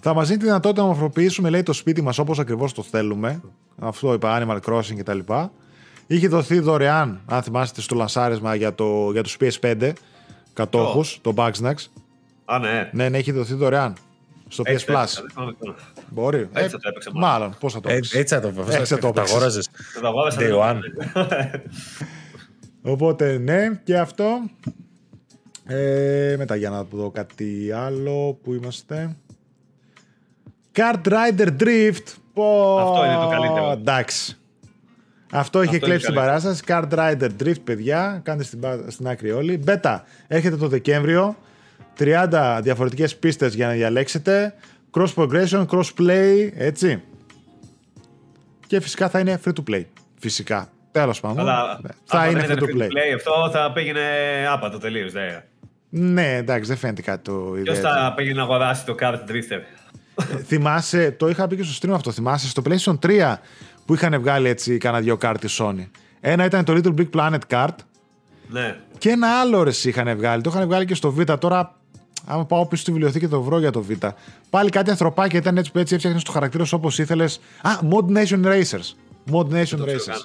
Θα 0.00 0.14
μας 0.14 0.26
δίνει 0.26 0.38
τη 0.38 0.44
δυνατότητα 0.44 0.82
να 0.82 0.88
μορφοποιήσουμε 0.88 1.50
λέει, 1.50 1.62
το 1.62 1.72
σπίτι 1.72 2.02
μας 2.02 2.18
όπως 2.18 2.38
ακριβώς 2.38 2.72
το 2.72 2.82
θέλουμε. 2.82 3.40
Αυτό 3.78 4.12
είπα, 4.12 4.42
Animal 4.42 4.58
Crossing 4.72 4.96
κτλ. 4.98 5.18
Είχε 6.06 6.28
δοθεί 6.28 6.58
δωρεάν, 6.58 7.20
αν 7.26 7.42
θυμάστε, 7.42 7.80
στο 7.80 7.94
λανσάρισμα 7.94 8.54
για, 8.54 8.74
το, 8.74 9.10
για 9.12 9.22
τους 9.22 9.36
PS5 9.40 9.92
κατόχους, 10.52 11.18
το 11.22 11.32
Bugsnax. 11.36 11.74
Α, 12.46 12.58
ναι. 12.58 12.90
Ναι, 12.92 13.08
ναι, 13.08 13.18
έχει 13.18 13.32
δοθεί 13.32 13.54
δωρεάν. 13.54 13.94
Στο 14.48 14.62
PS 14.66 14.70
Έτσι 14.70 14.86
το 14.86 14.92
Plus. 14.92 14.96
έπαιξα, 14.96 15.20
δεν 15.20 15.30
θυμάμαι 15.30 15.52
τώρα. 15.58 15.76
Μπορεί. 16.10 16.38
Ε, 16.38 16.60
Έτσι 16.60 16.70
θα 16.70 16.78
το 16.78 16.88
έπαιξα, 16.88 17.10
μάλλον. 17.12 17.30
μάλλον. 17.38 17.56
Πώς 17.60 17.72
θα 17.72 17.80
το 17.80 17.88
Ε, 17.88 17.92
έπαιξε. 17.92 18.18
έτσι 18.18 18.34
θα 18.34 18.40
το 18.40 18.48
Έτσι 18.70 18.94
θα 18.94 18.98
το 18.98 19.00
Τα 19.00 19.08
έπαιξες. 19.08 19.30
αγόραζες. 19.34 19.68
Το 19.94 20.00
τα 20.00 20.08
αγόρασα, 20.08 20.38
Day 20.40 20.42
δεν 20.42 20.54
one. 20.62 20.80
Οπότε 22.92 23.38
ναι, 23.38 23.80
και 23.84 23.98
αυτό. 23.98 24.26
Ε, 25.66 26.34
μετά 26.38 26.56
για 26.56 26.70
να 26.70 26.84
δω 26.84 27.10
κάτι 27.10 27.70
άλλο 27.74 28.38
που 28.42 28.54
είμαστε. 28.54 29.16
Kart 30.74 31.08
Rider 31.08 31.48
Drift. 31.60 32.14
Πω, 32.32 32.78
Αυτό 32.78 33.04
είναι 33.04 33.14
το 33.22 33.28
καλύτερο. 33.28 33.70
Εντάξει. 33.70 34.36
Αυτό 35.32 35.62
είχε 35.62 35.76
είναι 35.76 35.84
κλέψει 35.86 36.06
την 36.06 36.14
καλύτερο. 36.14 36.40
παράσταση. 36.40 36.62
Kart 36.66 36.98
Rider 36.98 37.30
Drift, 37.42 37.62
παιδιά. 37.64 38.20
Κάντε 38.24 38.42
στην, 38.42 38.60
πα- 38.60 38.84
στην 38.88 39.08
άκρη 39.08 39.30
όλοι. 39.32 39.56
Μπέτα, 39.58 40.04
έρχεται 40.26 40.56
το 40.56 40.68
Δεκέμβριο. 40.68 41.36
30 41.98 42.58
διαφορετικές 42.62 43.16
πίστες 43.16 43.54
για 43.54 43.66
να 43.66 43.72
διαλέξετε. 43.72 44.54
Cross 44.98 45.14
progression, 45.14 45.66
cross 45.66 45.88
play, 45.98 46.50
έτσι. 46.54 47.02
Και 48.66 48.80
φυσικά 48.80 49.08
θα 49.08 49.18
είναι 49.18 49.40
free 49.44 49.52
to 49.52 49.70
play. 49.74 49.84
Φυσικά. 50.20 50.68
Τέλος 50.90 51.20
πάντων. 51.20 51.38
Αλλά 51.38 51.78
Ναι. 51.82 51.88
Θα 52.04 52.18
άμα 52.18 52.30
είναι 52.30 52.40
δεν 52.46 52.56
free 52.58 52.62
to 52.62 52.68
ήταν 52.74 52.88
play. 52.88 53.14
αυτό 53.14 53.50
θα 53.52 53.72
πήγαινε 53.72 54.00
άπατο 54.52 54.78
τελείως. 54.78 55.12
Ναι. 55.12 55.44
Ναι, 55.88 56.34
εντάξει, 56.36 56.68
δεν 56.68 56.76
φαίνεται 56.78 57.02
κάτι 57.02 57.22
το 57.22 57.32
Ποιος 57.32 57.58
ιδιαίτερο. 57.58 57.88
θα 57.94 58.12
πήγαινε 58.16 58.34
να 58.36 58.42
αγοράσει 58.42 58.84
το 58.84 58.94
Kart 59.00 59.14
Drifter. 59.14 59.60
Θυμάσαι, 60.44 61.10
το 61.10 61.28
είχα 61.28 61.46
πει 61.46 61.56
και 61.56 61.62
στο 61.62 61.88
stream 61.88 61.94
αυτό. 61.94 62.10
Θυμάσαι 62.12 62.48
στο 62.48 62.62
PlayStation 62.68 62.98
3 63.06 63.34
που 63.84 63.94
είχαν 63.94 64.20
βγάλει 64.20 64.48
έτσι 64.48 64.78
κάνα 64.78 65.00
δυο 65.00 65.16
κάρτ 65.16 65.40
της 65.40 65.60
Sony. 65.62 65.88
Ένα 66.20 66.44
ήταν 66.44 66.64
το 66.64 66.72
Little 66.76 66.94
Big 67.00 67.10
Planet 67.16 67.38
Kart 67.50 67.74
Ναι. 68.48 68.76
και 68.98 69.10
ένα 69.10 69.40
άλλο 69.40 69.62
ρε 69.62 69.70
είχαν 69.84 70.16
βγάλει. 70.16 70.42
Το 70.42 70.50
είχαν 70.54 70.66
βγάλει 70.66 70.84
και 70.84 70.94
στο 70.94 71.10
Β. 71.12 71.20
Τώρα, 71.38 71.74
άμα 72.26 72.44
πάω 72.46 72.66
πίσω 72.66 72.82
στη 72.82 72.90
βιβλιοθήκη 72.92 73.28
το 73.28 73.42
βρω 73.42 73.58
για 73.58 73.70
το 73.70 73.82
Β. 73.82 73.90
Πάλι 74.50 74.70
κάτι 74.70 74.90
ανθρωπάκια 74.90 75.38
ήταν 75.38 75.56
έτσι 75.56 75.72
που 75.72 75.78
έτσι 75.78 75.94
έφτιαχνες 75.94 76.22
το 76.22 76.32
χαρακτήρα 76.32 76.64
σου 76.64 76.76
όπως 76.78 76.98
ήθελες. 76.98 77.40
Α, 77.62 77.70
Mod 77.90 78.16
Nation 78.16 78.44
Racers. 78.44 78.94
Mod 79.32 79.46
Nation 79.46 79.62
ξέρω 79.64 79.84
Racers. 79.84 80.06
καν. 80.06 80.24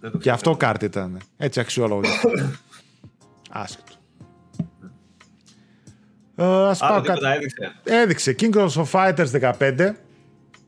Δεν 0.00 0.10
το 0.10 0.16
Και 0.18 0.18
ξέρω 0.18 0.34
αυτό 0.34 0.50
καν. 0.50 0.58
κάρτ 0.58 0.82
ήταν. 0.82 1.18
Έτσι 1.36 1.60
αξιόλογο. 1.60 2.00
Άσχετο. 3.50 3.92
Ε, 6.36 6.44
ας 6.68 6.78
πάω 6.78 6.92
Άλλο 6.92 7.02
κάτι. 7.02 7.18
τίποτα 7.18 7.34
έδειξε. 7.34 7.72
Έδειξε 7.84 8.34
King 8.38 8.54
of 8.68 8.84
Fighters 8.92 9.30
15. 9.58 9.94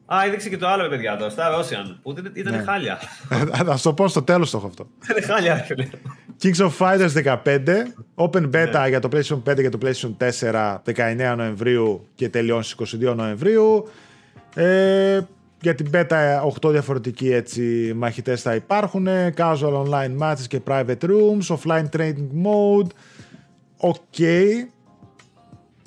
Α, 0.06 0.24
έδειξε 0.26 0.48
και 0.48 0.56
το 0.56 0.68
άλλο, 0.68 0.88
παιδιά, 0.88 1.16
το 1.16 1.26
Star 1.36 1.60
Ocean. 1.60 1.96
Που 2.02 2.10
ήταν, 2.10 2.32
ήταν 2.34 2.54
Ναι. 2.56 2.62
χάλια. 2.62 2.98
Θα 3.66 3.76
σου 3.76 3.82
το 3.82 3.94
πω 3.94 4.08
στο 4.08 4.22
τέλος 4.22 4.50
το 4.50 4.56
έχω 4.56 4.66
αυτό. 4.66 4.86
Ήταν 5.10 5.22
χάλια, 5.22 5.54
ρε 5.54 5.62
φίλε. 5.62 5.88
Kings 6.42 6.66
of 6.66 6.70
Fighters 6.78 7.12
15, 7.24 7.94
Open 8.14 8.50
Beta 8.50 8.80
Ναι. 8.82 8.88
για 8.88 9.00
το 9.00 9.08
PlayStation 9.12 9.42
5 9.50 9.54
και 9.62 9.68
το 9.68 9.78
PlayStation 9.82 10.16
4 10.40 10.82
19 10.84 11.34
Νοεμβρίου 11.36 12.06
και 12.14 12.28
τελειώνει 12.28 12.64
στις 12.64 12.94
22 13.10 13.14
Νοεμβρίου. 13.14 13.88
Ε, 14.54 15.20
για 15.60 15.74
την 15.74 15.90
Beta 15.92 16.40
8 16.62 16.70
διαφορετικοί 16.70 17.32
έτσι, 17.32 17.92
μαχητές 17.96 18.42
θα 18.42 18.54
υπάρχουν, 18.54 19.06
casual 19.36 19.82
online 19.84 20.18
matches 20.18 20.46
και 20.48 20.60
private 20.68 21.02
rooms, 21.02 21.56
offline 21.56 21.84
training 21.96 22.28
mode. 22.44 22.88
OK. 23.76 24.18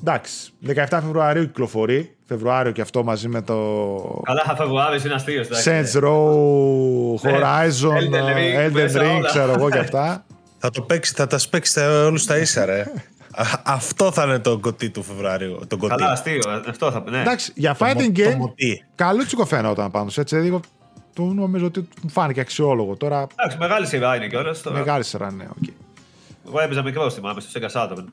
Εντάξει, 0.02 0.52
17 0.68 0.74
Φεβρουαρίου 0.90 1.46
κυκλοφορεί. 1.46 2.12
Φεβρουάριο 2.28 2.72
και 2.72 2.82
αυτό 2.82 3.04
μαζί 3.04 3.28
με 3.28 3.42
το 3.42 4.22
Καλά, 4.24 4.54
Φεβρουάριος 4.58 5.04
είναι 5.04 5.14
αστείο. 5.14 5.44
Saints 5.64 6.02
Row, 6.04 7.30
Horizon, 7.30 7.98
Elden 7.98 8.36
Ring, 8.38 8.68
Elden 8.68 8.72
μέσα 8.72 9.02
Ring, 9.02 9.16
όλα. 9.18 9.28
ξέρω 9.28 9.52
εγώ 9.52 9.70
και 9.70 9.78
αυτά. 9.78 10.26
Θα 10.58 10.70
το 10.70 10.82
παίξει, 10.82 11.14
θα 11.16 11.28
τα 11.28 11.38
σπέξει 11.38 11.80
όλους 11.80 12.26
τα 12.26 12.38
ίσα, 12.38 12.66
ρε. 12.66 12.80
Α, 13.32 13.44
Αυτό 13.64 14.12
θα 14.12 14.24
είναι 14.24 14.40
το 14.40 14.58
κωτή 14.60 14.90
του 14.90 15.04
Φεβρουαρίου. 15.04 15.60
Το 15.68 15.78
κωτή. 15.78 15.96
Καλά, 15.96 16.12
αστείο. 16.12 16.42
Αυτό 16.68 16.92
θα 16.92 17.02
πει. 17.02 17.12
Ναι. 17.12 17.22
Εντάξει, 17.22 17.52
για 17.56 17.76
Το 17.76 17.86
fighting 17.86 17.94
μο- 17.96 18.12
το 18.12 18.22
game, 18.30 18.36
μοτί. 18.36 18.86
καλούτσικο 18.96 19.46
φαίνονταν 19.46 19.92
πάνω 19.92 20.10
έτσι. 20.18 20.40
Δηλαδή, 20.40 20.60
το 21.14 21.24
νομίζω 21.24 21.66
ότι 21.66 21.88
μου 22.02 22.10
φάνηκε 22.10 22.40
αξιόλογο. 22.40 22.96
Τώρα 22.96 23.28
Εντάξει, 23.36 23.58
μεγάλη 23.58 23.86
σειρά 23.88 24.16
είναι 24.16 24.28
κιόλας. 24.28 24.64
μεγάλη 24.64 25.04
σειρά, 25.04 25.32
ναι. 25.32 25.44
οκ. 25.50 25.70
Εγώ 26.48 26.60
έπαιζα 26.60 26.84
μικρό, 26.84 27.10
θυμάμαι, 27.10 27.42
στο 27.42 27.60
Sega 27.60 27.72
Saturn. 27.82 28.04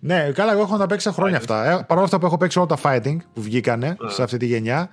Ναι, 0.00 0.30
καλά, 0.34 0.52
εγώ 0.52 0.60
έχω 0.60 0.76
να 0.76 0.86
παίξει 0.86 1.10
χρόνια 1.10 1.36
αυτά. 1.36 1.64
Ε, 1.70 1.84
παρόλα 1.86 2.04
αυτά 2.04 2.18
που 2.18 2.26
έχω 2.26 2.36
παίξει 2.36 2.58
όλα 2.58 2.66
τα 2.66 2.78
fighting 2.82 3.16
που 3.34 3.40
βγήκανε 3.42 3.96
σε 4.06 4.22
αυτή 4.22 4.36
τη 4.36 4.46
γενιά. 4.46 4.90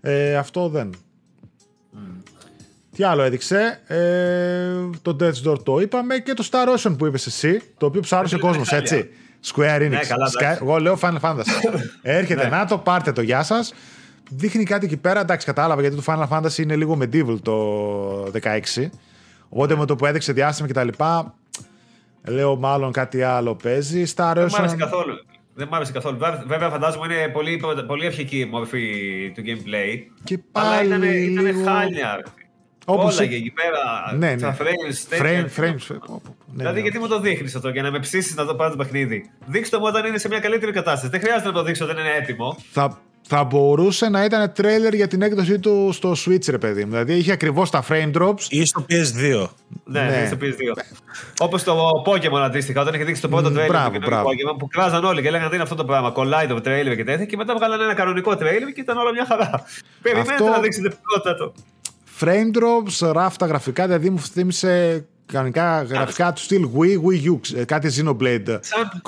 Ε, 0.00 0.36
αυτό 0.36 0.68
δεν. 0.68 0.90
Τι 3.00 3.06
άλλο 3.06 3.22
έδειξε. 3.22 3.80
Ε, 3.86 4.98
το 5.02 5.16
Death's 5.20 5.50
Door 5.50 5.64
το 5.64 5.78
είπαμε 5.80 6.18
και 6.18 6.32
το 6.32 6.48
Star 6.50 6.76
Ocean 6.78 6.94
που 6.98 7.06
είπες 7.06 7.26
εσύ. 7.26 7.60
Το 7.78 7.86
οποίο 7.86 8.00
ψάρωσε 8.00 8.34
ο 8.34 8.38
Είναι 8.38 8.46
κόσμο, 8.48 8.64
χάλια. 8.64 8.96
έτσι. 8.96 9.10
Square 9.52 9.76
Enix. 9.86 9.88
Ναι, 9.88 9.98
καλά, 10.08 10.26
Sky- 10.28 10.40
εντάξει. 10.42 10.58
εγώ 10.62 10.78
λέω 10.78 10.98
Final 11.02 11.18
Fantasy. 11.20 11.44
Έρχεται 12.02 12.42
Ναι. 12.42 12.48
να 12.56 12.64
το, 12.66 12.78
πάρτε 12.78 13.12
το, 13.12 13.22
γεια 13.22 13.42
σα. 13.42 13.56
Δείχνει 14.36 14.64
κάτι 14.64 14.86
εκεί 14.86 14.96
πέρα. 14.96 15.20
Εντάξει, 15.20 15.46
κατάλαβα 15.46 15.80
γιατί 15.80 15.96
το 15.96 16.02
Final 16.06 16.28
Fantasy 16.28 16.56
είναι 16.58 16.76
λίγο 16.76 16.98
medieval 17.02 17.36
το 17.42 18.22
16. 18.76 18.90
Οπότε 19.48 19.76
με 19.76 19.86
το 19.86 19.96
που 19.96 20.06
έδειξε 20.06 20.32
διάστημα 20.32 20.68
κτλ. 20.68 20.88
Λέω 22.28 22.56
μάλλον 22.56 22.92
κάτι 22.92 23.22
άλλο 23.22 23.54
παίζει. 23.54 24.02
Star 24.16 24.32
Δεν 24.34 24.44
μ' 24.50 24.54
άρεσε 24.54 24.74
Ocean. 24.74 24.78
καθόλου. 24.78 25.14
Δεν 25.54 25.68
μ' 25.70 25.74
άρεσε 25.74 25.92
καθόλου. 25.92 26.18
Βέβαια, 26.18 26.44
Βέβαια, 26.46 26.68
φαντάζομαι 26.68 27.14
είναι 27.14 27.28
πολύ, 27.28 27.60
πολύ 27.86 28.06
ευχική 28.06 28.38
η 28.38 28.44
μορφή 28.44 28.92
του 29.34 29.42
gameplay. 29.46 29.98
Και 30.24 30.38
Αλλά 30.52 30.68
πάλι 30.76 30.86
ήταν, 30.86 31.02
ήταν 31.02 31.44
λίγο- 31.44 31.64
χάλια. 31.64 32.24
Ρε. 32.86 32.92
Όπως 32.94 33.16
Όλα 33.18 33.24
η- 33.24 33.28
και 33.28 33.34
εκεί 33.36 33.50
πέρα. 33.50 34.16
Ναι, 34.18 34.30
ναι. 34.34 34.40
Τα 34.40 34.56
frames. 34.56 34.94
τέτοια. 35.08 35.48
Frame, 35.56 35.60
frames. 35.60 35.86
πω, 35.88 35.96
πω, 36.06 36.20
πω. 36.24 36.34
Ναι, 36.46 36.56
Δηλαδή, 36.56 36.74
ναι. 36.76 36.80
γιατί 36.82 36.98
μου 36.98 37.08
το 37.08 37.20
δείχνεις 37.20 37.54
αυτό 37.54 37.68
για 37.68 37.82
να 37.82 37.90
με 37.90 37.98
ψήσεις 37.98 38.34
να 38.36 38.46
το 38.46 38.54
πάρω 38.54 38.70
το 38.70 38.76
παιχνίδι. 38.76 39.30
Δείξτε 39.46 39.78
μου 39.78 39.84
όταν 39.86 40.04
είναι 40.06 40.18
σε 40.18 40.28
μια 40.28 40.38
καλύτερη 40.40 40.72
κατάσταση. 40.72 41.10
Δεν 41.10 41.20
χρειάζεται 41.20 41.46
να 41.48 41.54
το 41.54 41.62
δείξω 41.62 41.84
όταν 41.84 41.96
είναι 41.98 42.10
έτοιμο. 42.20 42.56
Θα, 42.72 42.98
θα 43.28 43.44
μπορούσε 43.44 44.08
να 44.08 44.24
ήταν 44.24 44.52
τρέλερ 44.52 44.94
για 44.94 45.06
την 45.08 45.22
έκδοσή 45.22 45.58
του 45.58 45.90
στο 45.92 46.12
Switch, 46.26 46.48
ρε 46.48 46.58
παιδί 46.58 46.84
μου. 46.84 46.90
Δηλαδή 46.90 47.14
είχε 47.14 47.32
ακριβώς 47.32 47.70
τα 47.70 47.84
frame 47.88 48.12
drops. 48.18 48.40
Ή 48.48 48.64
στο 48.66 48.86
PS2. 48.88 49.48
Ναι, 49.84 50.00
Ναι. 50.00 50.06
ναι. 50.06 50.26
στο 50.26 50.36
PS2. 50.40 50.82
Όπως 51.40 51.62
το 51.62 51.76
Pokémon 52.06 52.40
αντίστοιχα, 52.42 52.80
όταν 52.80 52.94
είχε 52.94 53.04
δείξει 53.04 53.22
το 53.22 53.28
πρώτο 53.28 53.50
Μμ, 53.50 53.54
trailer 53.54 53.66
μπράβο, 53.68 53.86
του 53.86 53.92
καινούργιου 53.92 54.08
μπράβο. 54.08 54.28
Pokémon 54.30 54.58
που 54.58 54.66
κράζαν 54.68 55.04
όλοι 55.04 55.22
και 55.22 55.30
λέγανε 55.30 55.48
τι 55.48 55.54
είναι 55.54 55.62
αυτό 55.62 55.74
το 55.74 55.84
πράγμα. 55.84 56.10
Κολλάει 56.10 56.46
το 56.46 56.56
trailer 56.56 56.92
και 56.96 57.04
τέτοια 57.04 57.24
και 57.24 57.36
μετά 57.36 57.54
βγάλανε 57.54 57.84
ένα 57.84 57.94
κανονικό 57.94 58.32
trailer 58.32 58.70
και 58.74 58.80
ήταν 58.80 58.96
όλα 58.98 59.12
μια 59.12 59.26
χαρά. 59.26 59.64
Περιμένετε 60.02 60.32
Αυτό- 60.32 60.46
να 60.48 60.60
δείξετε 60.60 60.88
πρώτα 61.12 61.34
το. 61.36 61.52
Frame 62.20 62.56
drops, 62.58 63.12
rough 63.16 63.32
τα 63.38 63.46
γραφικά, 63.46 63.86
δηλαδή 63.86 64.10
μου 64.10 64.18
θύμισε 64.18 65.04
κανονικά 65.26 65.82
γραφικά 65.82 66.32
του 66.32 66.40
στυλ 66.40 66.68
Wii, 66.76 66.94
Wii 67.08 67.30
U, 67.32 67.58
ε, 67.58 67.64
κάτι 67.64 67.88
Xenoblade, 67.96 68.58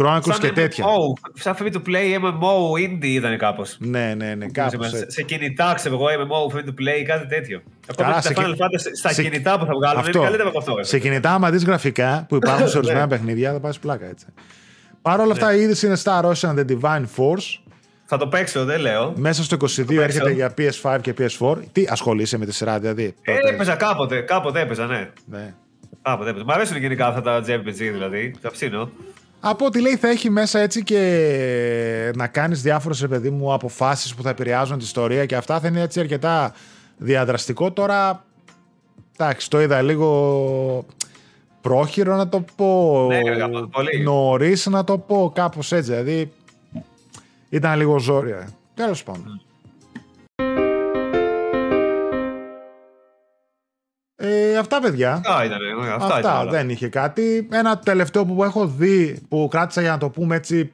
Chronicles 0.02 0.38
και 0.40 0.52
τέτοια. 0.52 0.84
MMO, 0.84 1.30
σαν 1.34 1.54
free 1.58 1.72
to 1.72 1.82
play 1.88 2.20
MMO 2.20 2.86
indie 2.88 3.04
ήταν 3.04 3.38
κάπως. 3.38 3.76
Ναι, 3.80 4.14
ναι, 4.16 4.34
ναι, 4.34 4.46
κάπως 4.46 4.88
σε, 4.88 4.96
έτσι. 4.96 5.10
σε 5.10 5.22
κινητά, 5.22 5.72
ξέρω 5.76 5.94
εγώ, 5.94 6.04
MMO, 6.06 6.54
free 6.54 6.60
to 6.60 6.68
play, 6.68 7.02
κάτι 7.06 7.26
τέτοιο. 7.26 7.62
Καλά, 7.96 8.08
Ακόμα 8.08 8.20
και 8.20 8.26
σε 8.28 8.32
τα 8.34 8.42
κι- 8.42 8.48
Final 8.48 8.52
Fantasy 8.64 8.90
στα 8.98 9.12
σε- 9.12 9.22
κινητά 9.22 9.58
που 9.58 9.64
θα 9.66 9.72
βγάλουν 9.74 10.04
είναι 10.14 10.18
καλύτερα 10.24 10.48
από 10.48 10.58
αυτό. 10.58 10.74
ρε. 10.76 10.84
Σε 10.84 10.98
κινητά, 10.98 11.34
άμα 11.34 11.50
δεις 11.50 11.64
γραφικά 11.64 12.24
που 12.28 12.34
υπάρχουν 12.36 12.68
σε 12.68 12.76
ορισμένα 12.78 13.00
Ναι. 13.00 13.08
παιχνίδια, 13.08 13.52
θα 13.52 13.60
πάει 13.60 13.72
πλάκα 13.80 14.06
έτσι. 14.08 14.26
Παρ' 15.02 15.20
όλα 15.20 15.32
αυτά, 15.32 15.54
η 15.56 15.60
είδηση 15.60 15.86
είναι 15.86 15.96
Star 16.04 16.22
Ocean 16.24 16.54
The 16.58 16.64
Divine 16.70 17.04
Force. 17.16 17.61
Θα 18.14 18.20
το 18.20 18.26
παίξω, 18.26 18.64
δεν 18.64 18.80
λέω. 18.80 19.12
Μέσα 19.16 19.42
στο 19.42 19.56
22 19.56 19.68
παίξω. 19.86 20.02
έρχεται 20.02 20.30
για 20.30 20.54
PS5 20.58 20.98
και 21.00 21.14
PS4. 21.18 21.56
Τι 21.72 21.84
ασχολείσαι 21.88 22.38
με 22.38 22.46
τη 22.46 22.52
σειρά, 22.52 22.78
δηλαδή. 22.78 23.14
Ε, 23.22 23.34
τότε; 23.34 23.48
έπαιζα 23.48 23.74
κάποτε, 23.74 24.20
κάποτε 24.20 24.60
έπαιζα, 24.60 24.86
ναι. 24.86 25.10
Ναι. 25.24 25.54
Α, 26.02 26.16
ποτέ. 26.16 26.34
Μ' 26.44 26.50
αρέσουν 26.50 26.76
γενικά 26.76 27.06
αυτά 27.06 27.20
τα 27.20 27.40
JRPG 27.46 27.74
δηλαδή. 27.74 28.34
Τα 28.40 28.50
ψήνω. 28.50 28.90
Από 29.40 29.64
ό,τι 29.64 29.80
λέει 29.80 29.96
θα 29.96 30.08
έχει 30.08 30.30
μέσα 30.30 30.58
έτσι 30.58 30.82
και 30.82 32.12
να 32.16 32.26
κάνεις 32.26 32.62
διάφορες 32.62 33.00
ρε 33.00 33.08
παιδί 33.08 33.30
μου 33.30 33.52
αποφάσεις 33.52 34.14
που 34.14 34.22
θα 34.22 34.30
επηρεάζουν 34.30 34.76
την 34.76 34.86
ιστορία 34.86 35.26
και 35.26 35.36
αυτά 35.36 35.60
θα 35.60 35.68
είναι 35.68 35.80
έτσι 35.80 36.00
αρκετά 36.00 36.54
διαδραστικό. 36.96 37.72
Τώρα, 37.72 38.24
εντάξει, 39.18 39.50
το 39.50 39.60
είδα 39.60 39.82
λίγο 39.82 40.86
πρόχειρο 41.60 42.16
να 42.16 42.28
το 42.28 42.44
πω, 42.56 43.04
Ναι, 43.08 43.20
ρε, 43.22 43.34
γαμώ, 43.36 43.60
πολύ. 43.60 44.00
νωρίς 44.02 44.66
να 44.66 44.84
το 44.84 44.98
πω, 44.98 45.32
κάπως 45.34 45.72
έτσι, 45.72 45.90
δηλαδή 45.92 46.32
ήταν 47.52 47.78
λίγο 47.78 47.98
ζόρια. 47.98 48.48
Τέλος 48.74 49.02
πάντων. 49.02 49.42
Ε, 54.16 54.56
αυτά 54.56 54.80
παιδιά. 54.80 55.12
Αυτά 55.12 55.44
ήταν. 55.44 55.58
ε, 55.62 55.90
Αυτά, 55.92 56.04
Αυτά, 56.04 56.18
ήταν 56.18 56.40
όλα. 56.40 56.50
δεν 56.50 56.70
είχε 56.70 56.88
κάτι. 56.88 57.48
Ένα 57.52 57.78
τελευταίο 57.78 58.24
που 58.24 58.44
έχω 58.44 58.66
δει, 58.66 59.20
που 59.28 59.48
κράτησα 59.50 59.80
για 59.80 59.90
να 59.90 59.98
το 59.98 60.08
πούμε 60.10 60.36
έτσι, 60.36 60.72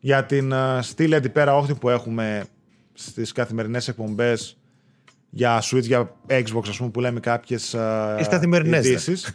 για 0.00 0.24
την 0.24 0.50
uh, 0.54 0.78
στήλη 0.80 1.14
αντιπέρα 1.14 1.56
όχθη 1.56 1.74
που 1.74 1.88
έχουμε 1.88 2.44
στις 2.94 3.32
καθημερινές 3.32 3.88
εκπομπές 3.88 4.56
για 5.30 5.62
Switch, 5.62 5.82
για 5.82 6.14
Xbox, 6.26 6.68
ας 6.68 6.76
πούμε, 6.76 6.90
που 6.90 7.00
λέμε 7.00 7.20
κάποιες 7.20 7.74
uh, 7.78 8.14
Τις 8.18 8.28
καθημερινές, 8.28 8.84
ναι. 8.84 8.90
ειδήσεις. 8.90 9.34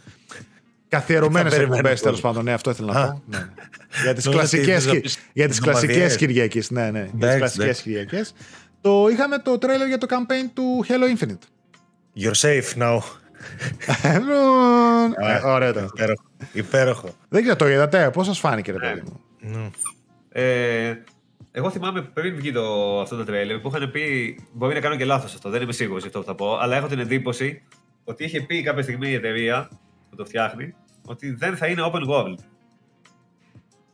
Καθιερωμένες 0.98 1.52
Θα 1.52 1.56
περιμένω 1.58 1.76
εκπομπές, 1.76 2.00
πολύ. 2.00 2.02
τέλος 2.12 2.20
πάντων, 2.20 2.44
ναι, 2.44 2.52
αυτό 2.52 2.70
ήθελα 2.70 2.92
να 2.92 3.00
Α. 3.00 3.06
πω. 3.12 3.22
Ναι. 3.26 3.38
Για 4.02 4.14
τις 4.14 4.24
Νόμιζα 4.24 4.42
ότι 4.42 4.56
κλασικές, 4.56 4.66
ήθελες 4.66 4.86
να 4.86 4.92
Κι- 4.92 5.00
πεις 5.00 5.18
για 5.32 5.48
τις 5.48 5.58
εβδομαδιαίες. 5.58 5.96
κλασικές 5.96 6.16
Κυριακές, 6.16 6.70
ναι, 6.70 6.90
ναι, 6.90 6.98
για 6.98 7.04
τις 7.04 7.12
Εντάξει, 7.14 7.38
κλασικές 7.38 7.64
εντάξει. 7.64 7.82
Κυριακές. 7.82 8.34
Το 8.80 9.08
είχαμε 9.10 9.38
το 9.38 9.58
τρέλερ 9.58 9.86
για 9.86 9.98
το 9.98 10.06
campaign 10.10 10.50
του 10.54 10.84
Halo 10.88 11.18
Infinite. 11.18 11.44
You're 12.22 12.40
safe 12.40 12.82
now. 12.82 12.98
Ε, 14.02 15.46
Ωραίο 15.46 15.68
ήταν. 15.68 15.84
Υπέροχο. 15.94 16.22
Υπέροχο. 16.52 17.08
Δεν 17.28 17.42
ξέρω, 17.42 17.56
το 17.56 17.68
είδατε, 17.68 18.10
πώς 18.12 18.26
σας 18.26 18.38
φάνηκε, 18.38 18.72
ρε 18.72 18.78
Ναι. 18.78 18.88
παιδί 18.88 19.02
μου; 19.04 19.20
Ναι. 19.40 19.70
Ε, 20.28 20.94
εγώ 21.52 21.70
θυμάμαι 21.70 22.02
πριν 22.02 22.36
βγει 22.36 22.52
το, 22.52 23.00
αυτό 23.00 23.16
το 23.16 23.24
τρέλερ 23.24 23.58
που 23.58 23.68
είχαν 23.74 23.90
πει. 23.90 24.38
Μπορεί 24.52 24.74
να 24.74 24.80
κάνω 24.80 24.96
και 24.96 25.04
λάθος 25.04 25.34
αυτό, 25.34 25.50
δεν 25.50 25.62
είμαι 25.62 25.72
σίγουρος 25.72 26.04
αυτό 26.04 26.18
που 26.18 26.24
θα 26.24 26.34
πω, 26.34 26.56
αλλά 26.58 26.76
έχω 26.76 26.86
την 26.86 26.98
εντύπωση 26.98 27.62
ότι 28.04 28.24
είχε 28.24 28.40
πει 28.40 28.62
κάποια 28.62 28.82
στιγμή 28.82 29.10
η 29.10 29.14
εταιρεία 29.14 29.68
που 30.10 30.16
το 30.16 30.24
φτιάχνει 30.24 30.74
ότι 31.06 31.30
δεν 31.30 31.56
θα 31.56 31.66
είναι 31.66 31.82
open 31.92 32.08
world. 32.08 32.36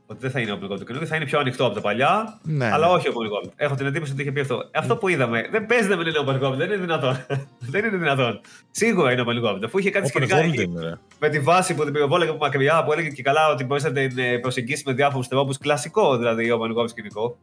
Ότι 0.07 0.21
δεν 0.21 0.31
θα 0.31 0.41
είναι 0.41 0.53
open 0.53 0.65
world 0.65 0.79
το 0.79 0.85
καινούργιο, 0.85 1.07
θα 1.07 1.17
είναι 1.17 1.25
πιο 1.25 1.39
ανοιχτό 1.39 1.65
από 1.65 1.75
τα 1.75 1.81
παλιά, 1.81 2.41
Ναι, 2.43 2.71
αλλά 2.73 2.87
ναι. 2.87 2.93
όχι 2.93 3.09
open 3.09 3.47
world. 3.47 3.51
Έχω 3.57 3.75
την 3.75 3.87
εντύπωση 3.87 4.13
ότι 4.13 4.21
είχε 4.23 4.33
πει 4.33 4.41
αυτό. 4.41 4.69
Αυτό 4.75 4.97
που 4.97 5.09
είδαμε 5.09 5.49
δεν 5.51 5.67
παίζει 5.67 5.89
να 5.89 5.97
μην 5.97 6.07
είναι 6.07 6.19
open 6.27 6.41
world, 6.43 6.57
δεν 6.57 6.67
είναι 6.67 6.77
δυνατόν. 6.77 7.27
δεν 7.73 7.85
είναι 7.85 7.97
δυνατόν. 7.97 8.41
Σίγουρα 8.71 9.13
είναι 9.13 9.25
open 9.27 9.45
world. 9.47 9.61
Αφού 9.65 9.79
είχε 9.79 9.91
κάτι 9.91 10.07
Open 10.07 10.09
σχετικά 10.09 10.39
world 10.41 10.45
εκεί 10.45 10.63
είναι, 10.63 10.81
ρε. 10.81 10.99
με 11.19 11.29
τη 11.29 11.41
βάση 11.41 11.75
που 11.75 11.85
την 11.85 11.93
πυροβόλαγε 11.93 12.31
από 12.31 12.39
μακριά, 12.39 12.85
που 12.85 12.93
έλεγε 12.93 13.09
και 13.09 13.23
καλά 13.23 13.49
ότι 13.53 13.65
μπορείς 13.65 13.85
να 13.85 13.93
την 13.93 14.19
ε, 14.19 14.39
προσεγγίσεις 14.39 14.85
με 14.85 14.93
διάφορους 14.93 15.29
τρόπου. 15.29 15.55
Κλασικό 15.61 16.17
δηλαδή 16.17 16.53
open 16.59 16.77
world 16.77 16.89
σκηνικό. 16.89 17.39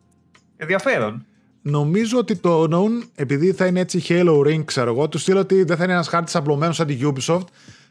Ενδιαφέρον. 0.58 1.26
Νομίζω 1.62 2.18
ότι 2.18 2.36
το 2.36 2.64
εννοούν 2.64 3.10
επειδή 3.16 3.52
θα 3.52 3.66
είναι 3.66 3.80
έτσι 3.80 4.02
Halo 4.08 4.40
Ring, 4.48 4.66
ξέρω 4.66 4.92
εγώ, 4.92 5.10
του 5.10 5.18
στείλω 5.18 5.40
ότι 5.40 5.64
δεν 5.64 5.78
θα 5.78 5.84
είναι 5.84 5.94
ένας 5.94 6.08
χάρτης 6.08 6.36
απλωμένος 6.36 6.76
σαν 6.76 6.88
τη 6.88 6.98
Ubisoft. 7.02 7.44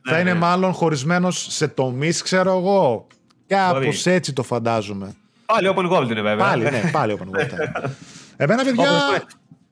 Θα 0.09 0.15
Ναι, 0.15 0.21
είναι 0.21 0.33
ναι. 0.33 0.39
μάλλον 0.39 0.73
χωρισμένος 0.73 1.47
σε 1.51 1.69
τομείς, 1.69 2.23
ξέρω 2.23 2.51
εγώ. 2.57 3.07
Κάπως 3.47 4.03
Μπορεί. 4.03 4.15
έτσι 4.17 4.33
το 4.33 4.43
φαντάζομαι. 4.43 5.15
Πάλι 5.47 5.73
open 5.77 5.91
world 5.93 6.11
είναι 6.11 6.21
βέβαια. 6.21 6.47
Πάλι, 6.49 6.63
ναι, 6.65 6.83
πάλι 6.93 7.19
open 7.19 7.25
world. 7.39 7.49
εμένα, 8.37 8.65
παιδιά, 8.65 8.91
Όπως 8.91 9.27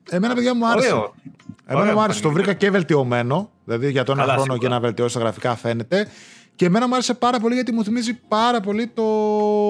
εμένα, 0.09 0.33
παιδιά, 0.33 0.55
μου 0.55 0.67
άρεσε. 0.67 0.87
Ωραίο. 0.91 1.13
Εμένα 1.65 1.81
Ωραίο 1.85 1.93
μου 1.97 2.01
άρεσε. 2.03 2.21
Το 2.21 2.27
φάνηκε. 2.29 2.43
βρήκα 2.43 2.57
και 2.59 2.71
βελτιωμένο. 2.71 3.49
Δηλαδή 3.65 3.91
για 3.91 4.03
τον 4.03 4.15
ένα 4.15 4.23
Καλά, 4.25 4.33
χρόνο 4.37 4.51
σίγουρα. 4.53 4.69
και 4.69 4.73
να 4.75 4.79
βελτιώσει 4.79 5.13
τα 5.13 5.19
γραφικά 5.19 5.55
φαίνεται. 5.55 6.07
Και 6.55 6.65
εμένα 6.65 6.87
μου 6.87 6.93
άρεσε 6.93 7.13
πάρα 7.13 7.39
πολύ 7.39 7.53
γιατί 7.53 7.71
μου 7.71 7.83
θυμίζει 7.83 8.13
πάρα 8.27 8.59
πολύ 8.59 8.87
το 8.87 9.03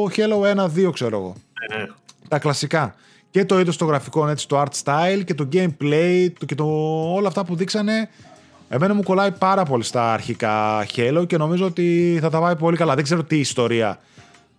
Halo 0.03 0.55
1-2, 0.88 0.93
ξέρω 0.93 1.18
εγώ. 1.18 1.36
Ναι, 1.72 1.78
ναι. 1.78 1.88
τα 2.28 2.39
κλασικά. 2.39 2.95
Και 3.30 3.45
το 3.45 3.59
είδος 3.59 3.78
των 3.78 3.88
γραφικών, 3.88 4.30
έτσι, 4.30 4.47
το 4.47 4.61
art 4.61 4.84
style 4.84 5.22
και 5.26 5.34
το 5.34 5.47
gameplay 5.53 6.28
το, 6.39 6.45
και 6.45 6.55
το, 6.55 6.65
όλα 7.13 7.28
αυτά 7.28 7.45
που 7.45 7.55
δείξανε. 7.55 8.09
Εμένα 8.70 8.93
μου 8.93 9.03
κολλάει 9.03 9.32
πάρα 9.32 9.63
πολύ 9.63 9.84
στα 9.84 10.13
αρχικά 10.13 10.86
Halo 10.95 11.24
και 11.28 11.38
νομίζω 11.38 11.65
ότι 11.65 12.18
θα 12.22 12.30
τα 12.30 12.39
πάει 12.39 12.55
πολύ 12.55 12.78
καλά. 12.78 12.95
Δεν 12.95 13.03
ξέρω 13.03 13.24
τι 13.24 13.39
ιστορία 13.39 13.99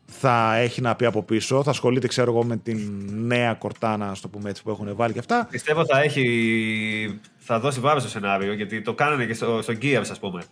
θα 0.09 0.57
έχει 0.57 0.81
να 0.81 0.95
πει 0.95 1.05
από 1.05 1.23
πίσω. 1.23 1.63
Θα 1.63 1.71
ασχολείται, 1.71 2.07
ξέρω 2.07 2.33
εγώ, 2.33 2.45
με 2.45 2.57
την 2.57 2.79
νέα 3.13 3.55
κορτάνα, 3.55 4.11
ας 4.11 4.21
το 4.21 4.29
πούμε 4.29 4.51
έτσι, 4.51 4.63
που 4.63 4.71
έχουν 4.71 4.97
βάλει 4.97 5.13
και 5.13 5.19
αυτά. 5.19 5.49
Πιστεύω 5.51 5.85
θα 5.85 6.01
έχει. 6.01 7.21
Θα 7.39 7.61
δώσει 7.61 7.81
βάρος 7.81 8.03
στο 8.03 8.11
σενάριο 8.11 8.53
γιατί 8.53 8.83
το 8.83 8.95
κάνανε 8.95 9.25
και 9.25 9.35
στο, 9.35 9.63
στο 9.63 9.75
Gears, 9.83 10.07
ας 10.11 10.19
πούμε. 10.19 10.43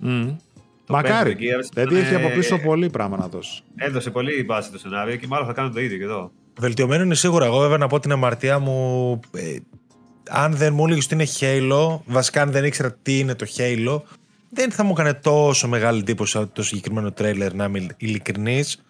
Το 0.87 0.93
Μακάρι. 0.93 1.37
πέμπτο 1.37 1.45
Gears 1.45 1.69
Δηλαδή 1.73 1.95
ήταν, 1.95 2.07
έχει 2.07 2.25
από 2.25 2.35
πίσω 2.35 2.55
ε, 2.55 2.59
πολύ 2.59 2.91
πράγμα 2.91 3.17
να 3.17 3.29
δώσει. 3.29 3.63
Έδωσε 3.77 4.11
πολύ 4.11 4.43
βάση 4.43 4.71
το 4.71 4.79
σενάριο 4.79 5.17
και 5.17 5.27
μάλλον 5.27 5.47
θα 5.47 5.53
κάνουν 5.53 5.73
το 5.73 5.81
ίδιο 5.81 5.99
και 5.99 6.05
εδώ. 6.05 6.31
Βελτιωμένο 6.59 7.03
είναι 7.05 7.15
σίγουρα. 7.15 7.45
Εγώ 7.45 7.59
βέβαια 7.59 7.77
να 7.77 7.87
πω 7.87 8.01
την 8.01 8.13
αμαρτία 8.13 8.59
μου. 8.59 9.21
Ε, 10.31 10.39
αν 10.43 10.53
δεν 10.57 10.73
μου 10.75 10.85
έλεγες 10.87 11.05
ότι 11.05 11.15
είναι 11.15 11.27
Halo, 11.41 11.99
βασικά 12.07 12.43
αν 12.43 12.51
δεν 12.51 12.65
ήξερα 12.65 12.93
τι 13.03 13.19
είναι 13.19 13.35
το 13.35 13.47
Halo, 13.57 14.01
δεν 14.51 14.71
θα 14.73 14.83
μου 14.85 14.91
έκανε 14.93 15.15
τόσο 15.15 15.69
μεγάλη 15.69 15.99
εντύπωση 15.99 16.47
το 16.53 16.63
συγκεκριμένο 16.63 17.13
τρέιλερ, 17.13 17.55
να 17.55 17.65
είμαι 17.65 17.87
ειλικρινής. 17.97 18.85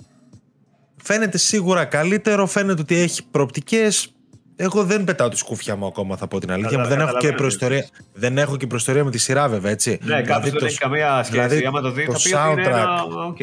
Φαίνεται 1.03 1.39
σίγουρα 1.39 1.85
καλύτερο, 1.85 2.47
φαίνεται 2.47 2.81
ότι 2.81 2.97
έχει 2.97 3.23
προοπτικές. 3.31 4.11
Εγώ 4.57 4.85
δεν 4.85 5.05
πετάω 5.05 5.29
τη 5.29 5.37
σκούφια 5.37 5.77
μου 5.77 5.87
ακόμα, 5.87 6.17
θα 6.17 6.27
πω 6.29 6.39
την 6.41 6.51
αλήθεια. 6.53 6.71
Κατα- 6.71 6.83
μου. 6.83 6.89
Δεν 6.89 7.01
έχω, 7.01 7.07
και 7.19 7.27
καταλαβαίνω 7.27 7.37
τι 7.37 7.59
προϊστορία, 7.59 7.89
δεν 8.13 8.39
έχω 8.39 8.57
και 8.57 8.67
προϊστορία 8.67 9.05
με 9.05 9.11
τη 9.11 9.19
σειρά, 9.19 9.49
βέβαια, 9.49 9.71
έτσι. 9.71 9.99
Ναι, 10.03 10.23
κάποιο 10.23 10.51
δεν 10.53 10.65
έχει 10.67 10.79
καμία 10.79 11.23
σχέση. 11.23 11.41
δηλαδή 11.49 11.67
Άμα 11.67 11.81
το 11.81 11.91
δει, 11.91 12.07
το 12.07 12.13
θα 12.13 12.19
πει 12.29 12.35
ότι 12.35 12.53
είναι 12.61 12.63
ένα. 12.69 12.87
soundtrack. 12.87 13.27
OK. 13.29 13.39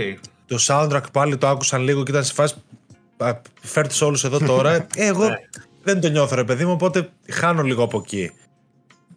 Το 0.48 0.58
soundtrack 0.68 1.12
πάλι 1.12 1.38
το 1.38 1.48
άκουσαν 1.48 1.82
λίγο 1.82 2.04
και 2.04 2.12
ήταν 2.12 2.24
σε 2.24 2.34
φάση. 2.34 2.56
«Α, 3.18 3.34
Φέρτε 3.62 3.94
σε 3.94 4.04
όλους 4.04 4.24
εδώ 4.24 4.40
τώρα. 4.40 4.74
Ε, 4.74 4.86
Εγώ 5.10 5.24
Ναι. 5.28 5.36
Δεν 5.84 6.02
το 6.02 6.10
νιώθω, 6.10 6.36
ρε 6.36 6.44
παιδί 6.44 6.66
μου, 6.66 6.72
οπότε 6.72 7.10
χάνω 7.30 7.62
λίγο 7.62 7.84
από 7.84 7.98
εκεί. 7.98 8.32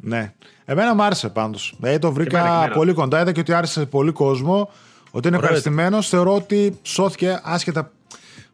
Ναι. 0.00 0.32
Εμένα 0.64 0.94
μου 0.94 1.02
άρεσε 1.02 1.28
πάντως. 1.28 1.74
Δηλαδή 1.80 1.98
το 1.98 2.12
βρήκα 2.12 2.38
εμένα, 2.38 2.54
και 2.54 2.60
εμένα. 2.60 2.74
πολύ 2.74 2.92
κοντά. 2.92 3.20
Είδα 3.20 3.32
και 3.32 3.40
ότι 3.40 3.52
άρεσε 3.52 3.72
σε 3.72 3.86
πολύ 3.86 4.12
κόσμο. 4.12 4.70
Ότι 5.10 5.28
είναι 5.28 5.36
Ωραίο 5.36 5.48
ευχαριστημένος. 5.48 6.08
Θεωρώ 6.08 6.34
ότι 6.34 6.78
σώθηκε 6.82 7.40
άσχετα 7.42 7.90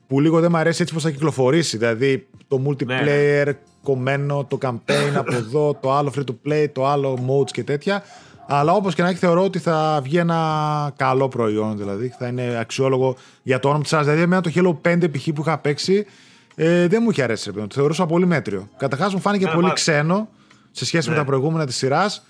που 0.07 0.21
λίγο 0.21 0.41
δεν 0.41 0.51
μου 0.53 0.57
αρέσει 0.57 0.83
έτσι 0.83 0.95
πώ 0.95 1.01
θα 1.01 1.11
κυκλοφορήσει. 1.11 1.77
Δηλαδή 1.77 2.27
το 2.49 2.63
multiplayer 2.67 3.53
κομμένο, 3.83 4.45
το 4.45 4.59
campaign 4.63 5.15
από 5.17 5.35
εδώ, 5.43 5.75
το 5.81 5.93
άλλο 5.93 6.13
free 6.17 6.25
to 6.25 6.49
play, 6.49 6.67
το 6.73 6.87
άλλο 6.87 7.19
modes 7.29 7.51
και 7.51 7.65
τέτοια. 7.65 8.03
Αλλά 8.47 8.73
όπως 8.73 8.95
και 8.95 9.03
να 9.03 9.09
έχει, 9.09 9.19
θεωρώ 9.19 9.45
ότι 9.45 9.59
θα 9.59 10.01
βγει 10.03 10.17
ένα 10.17 10.93
καλό 10.97 11.29
προϊόν. 11.29 11.77
Δηλαδή 11.77 12.15
θα 12.19 12.27
είναι 12.27 12.57
αξιόλογο 12.61 13.17
για 13.43 13.59
το 13.59 13.69
όνομα 13.69 13.83
της 13.83 13.91
σειρά. 13.91 14.03
Δηλαδή, 14.03 14.23
εμένα 14.23 14.41
το 14.41 14.51
Halo 14.55 14.89
5 14.89 15.11
π.χ. 15.13 15.29
που 15.35 15.41
είχα 15.41 15.59
παίξει 15.59 16.07
ε, 16.55 16.87
δεν 16.87 17.01
μου 17.03 17.11
είχε 17.11 17.23
αρέσει. 17.23 17.43
ρε 17.45 17.51
παιδί 17.51 17.63
μου. 17.63 17.67
Το 17.69 17.75
θεωρούσα 17.75 18.07
πολύ 18.07 18.27
μέτριο. 18.27 18.69
Καταρχάς 18.77 19.15
μου 19.15 19.21
φάνηκε 19.21 19.43
Εμένα 19.45 19.55
πολύ 19.59 19.67
μ' 19.69 19.71
άρεσε. 19.71 19.91
ξένο 19.93 20.29
σε 20.71 20.85
σχέση 20.85 21.09
με 21.09 21.15
Ναι. 21.15 21.21
τα 21.21 21.27
προηγούμενα 21.27 21.67
της 21.67 21.77
σειράς. 21.77 22.27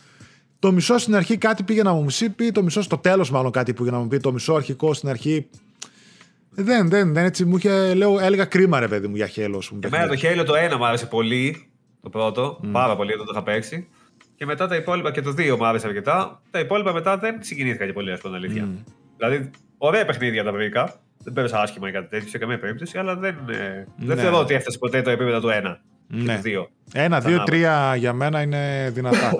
Το 0.59 0.73
μισό 0.73 0.99
στην 0.99 1.17
αρχή 1.17 1.37
κάτι 1.37 1.63
πήγε 1.63 1.83
να 1.83 1.93
μου 1.93 2.07
πει, 2.37 2.53
το 2.53 2.63
μισό 2.63 2.83
στο 2.83 2.99
τέλος 2.99 3.31
μάλλον 3.31 3.51
κάτι 3.51 3.73
πήγε 3.75 3.91
να 3.91 3.99
μου 3.99 4.09
πει, 4.09 4.17
το 4.17 4.33
μισό 4.33 4.55
αρχικό 4.55 4.95
στην 4.95 5.09
αρχή. 5.09 5.49
Δεν, 6.51 6.89
δεν, 6.89 7.13
δεν 7.13 7.25
έτσι 7.25 7.45
μου 7.45 7.57
είχε, 7.57 7.95
λέω, 7.95 8.19
έλεγα 8.21 8.45
κρίμα 8.45 8.81
ρε 8.81 8.89
παιδί 8.89 9.07
μου 9.09 9.17
για 9.17 9.27
χέλο. 9.27 9.57
ας 9.59 9.69
πούμε, 9.69 9.81
Εμένα 9.87 10.03
το 10.07 10.09
παιχνίδι. 10.11 10.41
Halo 10.41 10.45
το 10.47 10.53
1 10.75 10.77
μου 10.79 10.87
άρεσε 10.87 11.07
πολύ. 11.07 11.67
Το 12.03 12.09
πρώτο. 12.11 12.61
Πάρα 12.73 12.97
πολύ 12.97 13.13
όταν 13.13 13.25
το 13.27 13.33
είχα 13.35 13.43
παίξει. 13.43 13.89
Και 14.37 14.47
μετά 14.47 14.67
τα 14.69 14.77
υπόλοιπα 14.77 15.11
και 15.13 15.21
το 15.21 15.31
2 15.39 15.57
μου 15.57 15.67
άρεσε 15.67 15.87
αρκετά. 15.87 16.43
Τα 16.51 16.59
υπόλοιπα 16.59 16.93
μετά 16.93 17.17
δεν 17.19 17.37
συγκινήθηκα 17.41 17.87
και 17.87 17.93
πολύ, 17.93 18.13
ας 18.13 18.21
πούμε, 18.21 18.39
την 18.39 18.45
αλήθεια. 18.47 18.69
Δηλαδή, 19.17 19.51
ωραία 19.79 20.05
παιχνίδια 20.05 20.45
τα 20.45 20.53
βρήκα. 20.53 20.95
Δεν 21.25 21.33
πέρασα 21.33 21.61
άσχημα 21.61 21.89
ή 21.89 21.93
κάτι 21.93 22.09
τέτοιο 22.09 22.29
σε 22.29 22.39
καμία 22.39 22.59
περίπτωση, 22.59 22.99
αλλά 22.99 23.17
δεν, 23.17 23.35
ε, 23.49 23.85
δεν 23.97 24.17
Ναι. 24.17 24.23
θεωρώ 24.23 24.39
ότι 24.39 24.55
έφτασε 24.55 24.79
ποτέ 24.79 25.03
το 25.03 25.11
επίπεδο 25.11 25.41
του 25.41 25.49
1 25.49 25.81
Ναι. 26.07 26.35
και 26.35 26.37
του 26.37 26.43
2. 26.43 26.69
Ένα, 26.93 27.19
δύο, 27.21 27.29
Ξανά. 27.31 27.45
τρία 27.45 27.95
για 27.97 28.13
μένα 28.13 28.43
είναι 28.43 28.91
δυνατά. 28.95 29.31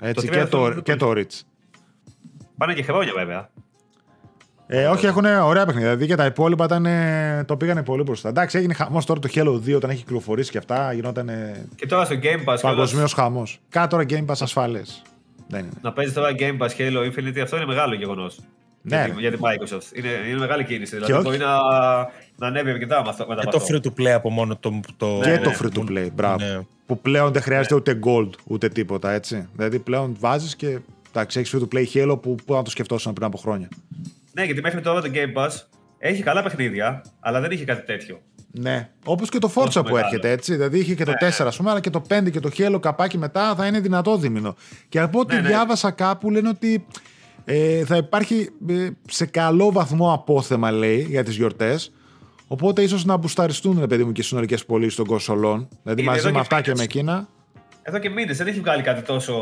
Έτσι, 0.00 0.26
τρία 0.26 0.42
και, 0.42 0.48
το, 0.48 0.64
αυτό 0.64 0.80
και 0.80 0.96
το 0.96 1.10
Rich. 1.16 1.40
Πάνε 2.56 2.74
και 2.74 2.82
χρόνια 2.82 3.12
βέβαια. 3.16 3.50
Ε, 4.66 4.86
όχι, 4.86 5.06
έχουν 5.06 5.24
ωραία 5.24 5.66
παιχνίδια. 5.66 5.88
Δηλαδή 5.88 6.06
και 6.06 6.14
τα 6.14 6.24
υπόλοιπα 6.24 6.64
ήταν, 6.64 6.86
ε, 6.86 7.44
το 7.46 7.56
πήγανε 7.56 7.82
πολύ 7.82 8.02
μπροστά. 8.02 8.28
Εντάξει, 8.28 8.58
έγινε 8.58 8.74
χαμός 8.74 9.06
τώρα 9.06 9.20
το 9.20 9.28
Halo 9.34 9.60
2 9.66 9.74
όταν 9.76 9.90
έχει 9.90 9.98
κυκλοφορήσει 9.98 10.50
και 10.50 10.58
αυτά. 10.58 10.92
Γινόταν 10.92 11.30
Και 11.74 11.86
τώρα 11.86 12.04
στο 12.04 12.14
Game 12.22 12.52
Pass. 12.52 12.58
παγκοσμίως 12.62 12.90
κιόλας, 12.90 13.12
χαμός. 13.12 13.60
Κάτω 13.68 13.88
τώρα 13.96 14.04
Game 14.08 14.26
Pass 14.30 14.36
ασφαλές. 14.40 15.02
Δεν 15.48 15.60
είναι. 15.60 15.70
Να 15.80 15.92
παίζει 15.92 16.12
τώρα 16.12 16.28
Game 16.38 16.58
Pass 16.58 16.68
Halo 16.78 17.10
Infinity, 17.12 17.38
αυτό 17.42 17.56
είναι 17.56 17.66
μεγάλο 17.66 17.94
γεγονός. 17.94 18.38
Ναι, 18.82 18.96
για, 18.96 19.06
ρε. 19.06 19.12
τη- 19.12 19.20
για 19.20 19.30
την 19.30 19.40
Microsoft. 19.42 19.96
Είναι, 19.96 20.08
είναι 20.28 20.38
μεγάλη 20.38 20.64
κίνηση. 20.64 20.94
Δηλαδή 20.94 21.12
όχι. 21.12 21.22
μπορεί 21.22 21.38
να, 21.38 21.46
να 22.36 22.46
ανέβει 22.46 22.70
αρκετά 22.70 23.02
με 23.02 23.08
αυτό. 23.08 23.26
μετά 23.28 23.40
Και 23.40 23.48
από 23.48 23.56
το 23.58 23.62
αυτό. 23.64 23.76
free 23.76 23.86
to 23.86 24.00
play 24.02 24.10
από 24.14 24.30
μόνο 24.30 24.56
το. 24.56 24.80
το... 24.96 25.18
και 25.22 25.28
ναι, 25.30 25.38
το 25.38 25.50
ναι. 25.50 25.56
free 25.60 25.78
to 25.78 25.90
play. 25.90 26.08
Μπράβο. 26.14 26.44
Ναι. 26.44 26.60
Που 26.86 27.00
πλέον 27.00 27.32
δεν 27.32 27.42
χρειάζεται 27.42 27.74
ούτε 27.74 27.98
gold 28.04 28.30
ούτε 28.44 28.68
τίποτα 28.68 29.10
έτσι. 29.10 29.48
Δηλαδή 29.56 29.78
πλέον 29.78 30.16
βάζεις 30.20 30.56
και 30.56 30.78
εντάξει, 31.10 31.38
έχεις 31.40 31.54
free 31.56 31.62
to 31.68 31.76
play 31.76 31.84
Halo 31.94 32.22
που, 32.22 32.34
που 32.46 32.54
να 32.54 32.62
το 32.62 32.70
σκεφτόσουν 32.70 33.12
πριν 33.12 33.26
από 33.26 33.36
χρόνια. 33.38 33.68
Ναι, 34.32 34.44
γιατί 34.44 34.60
μέχρι 34.60 34.80
τώρα 34.80 35.00
το 35.00 35.10
Game 35.14 35.38
Pass 35.42 35.50
έχει 35.98 36.22
καλά 36.22 36.42
παιχνίδια, 36.42 37.04
αλλά 37.20 37.40
δεν 37.40 37.50
είχε 37.50 37.64
κάτι 37.64 37.86
τέτοιο. 37.86 38.20
Ναι. 38.54 38.88
Όπως 39.04 39.28
και 39.28 39.38
το 39.38 39.48
Forza 39.54 39.64
Τόσο 39.64 39.82
που 39.82 39.88
μεγάλο. 39.88 40.06
έρχεται 40.06 40.30
έτσι. 40.30 40.52
Δηλαδή 40.52 40.78
είχε 40.78 40.94
και 40.94 41.04
το 41.04 41.12
4 41.20 41.46
ας 41.46 41.56
πούμε, 41.56 41.70
αλλά 41.70 41.80
και 41.80 41.90
το 41.90 42.02
5 42.08 42.30
και 42.30 42.40
το 42.40 42.50
Halo 42.58 42.78
καπάκι 42.80 43.18
μετά 43.18 43.54
θα 43.54 43.66
είναι 43.66 43.80
δυνατό 43.80 44.16
δίμηνο. 44.16 44.56
Και 44.88 45.00
από 45.00 45.18
ό,τι 45.20 45.34
Ναι, 45.34 45.40
ναι. 45.40 45.48
διάβασα 45.48 45.90
κάπου 45.90 46.30
λένε 46.30 46.48
ότι 46.48 46.86
Ε, 47.44 47.84
θα 47.84 47.96
υπάρχει 47.96 48.48
ε, 48.68 48.88
σε 49.08 49.26
καλό 49.26 49.72
βαθμό 49.72 50.12
απόθεμα, 50.12 50.70
λέει, 50.70 51.06
για 51.08 51.24
τις 51.24 51.36
γιορτές. 51.36 51.92
Οπότε 52.46 52.82
ίσως 52.82 53.04
να 53.04 53.16
μπουσταριστούν, 53.16 53.78
ρε 53.80 53.86
παιδί 53.86 54.04
μου, 54.04 54.12
και 54.12 54.20
οι 54.20 54.24
συνολικές 54.24 54.64
πωλήσεις 54.64 54.94
των 54.94 55.06
κονσολών. 55.06 55.68
Δηλαδή 55.82 56.00
Είναι 56.02 56.10
μαζί 56.10 56.20
εδώ 56.26 56.28
με 56.28 56.34
και 56.34 56.40
αυτά 56.40 56.60
και 56.60 56.70
μήνες. 56.70 56.78
με 56.78 56.84
εκείνα. 56.84 57.28
Εδώ 57.82 57.98
και 57.98 58.10
μήνες 58.10 58.36
δεν 58.36 58.46
έχει 58.46 58.60
βγάλει 58.60 58.82
κάτι 58.82 59.02
τόσο 59.02 59.34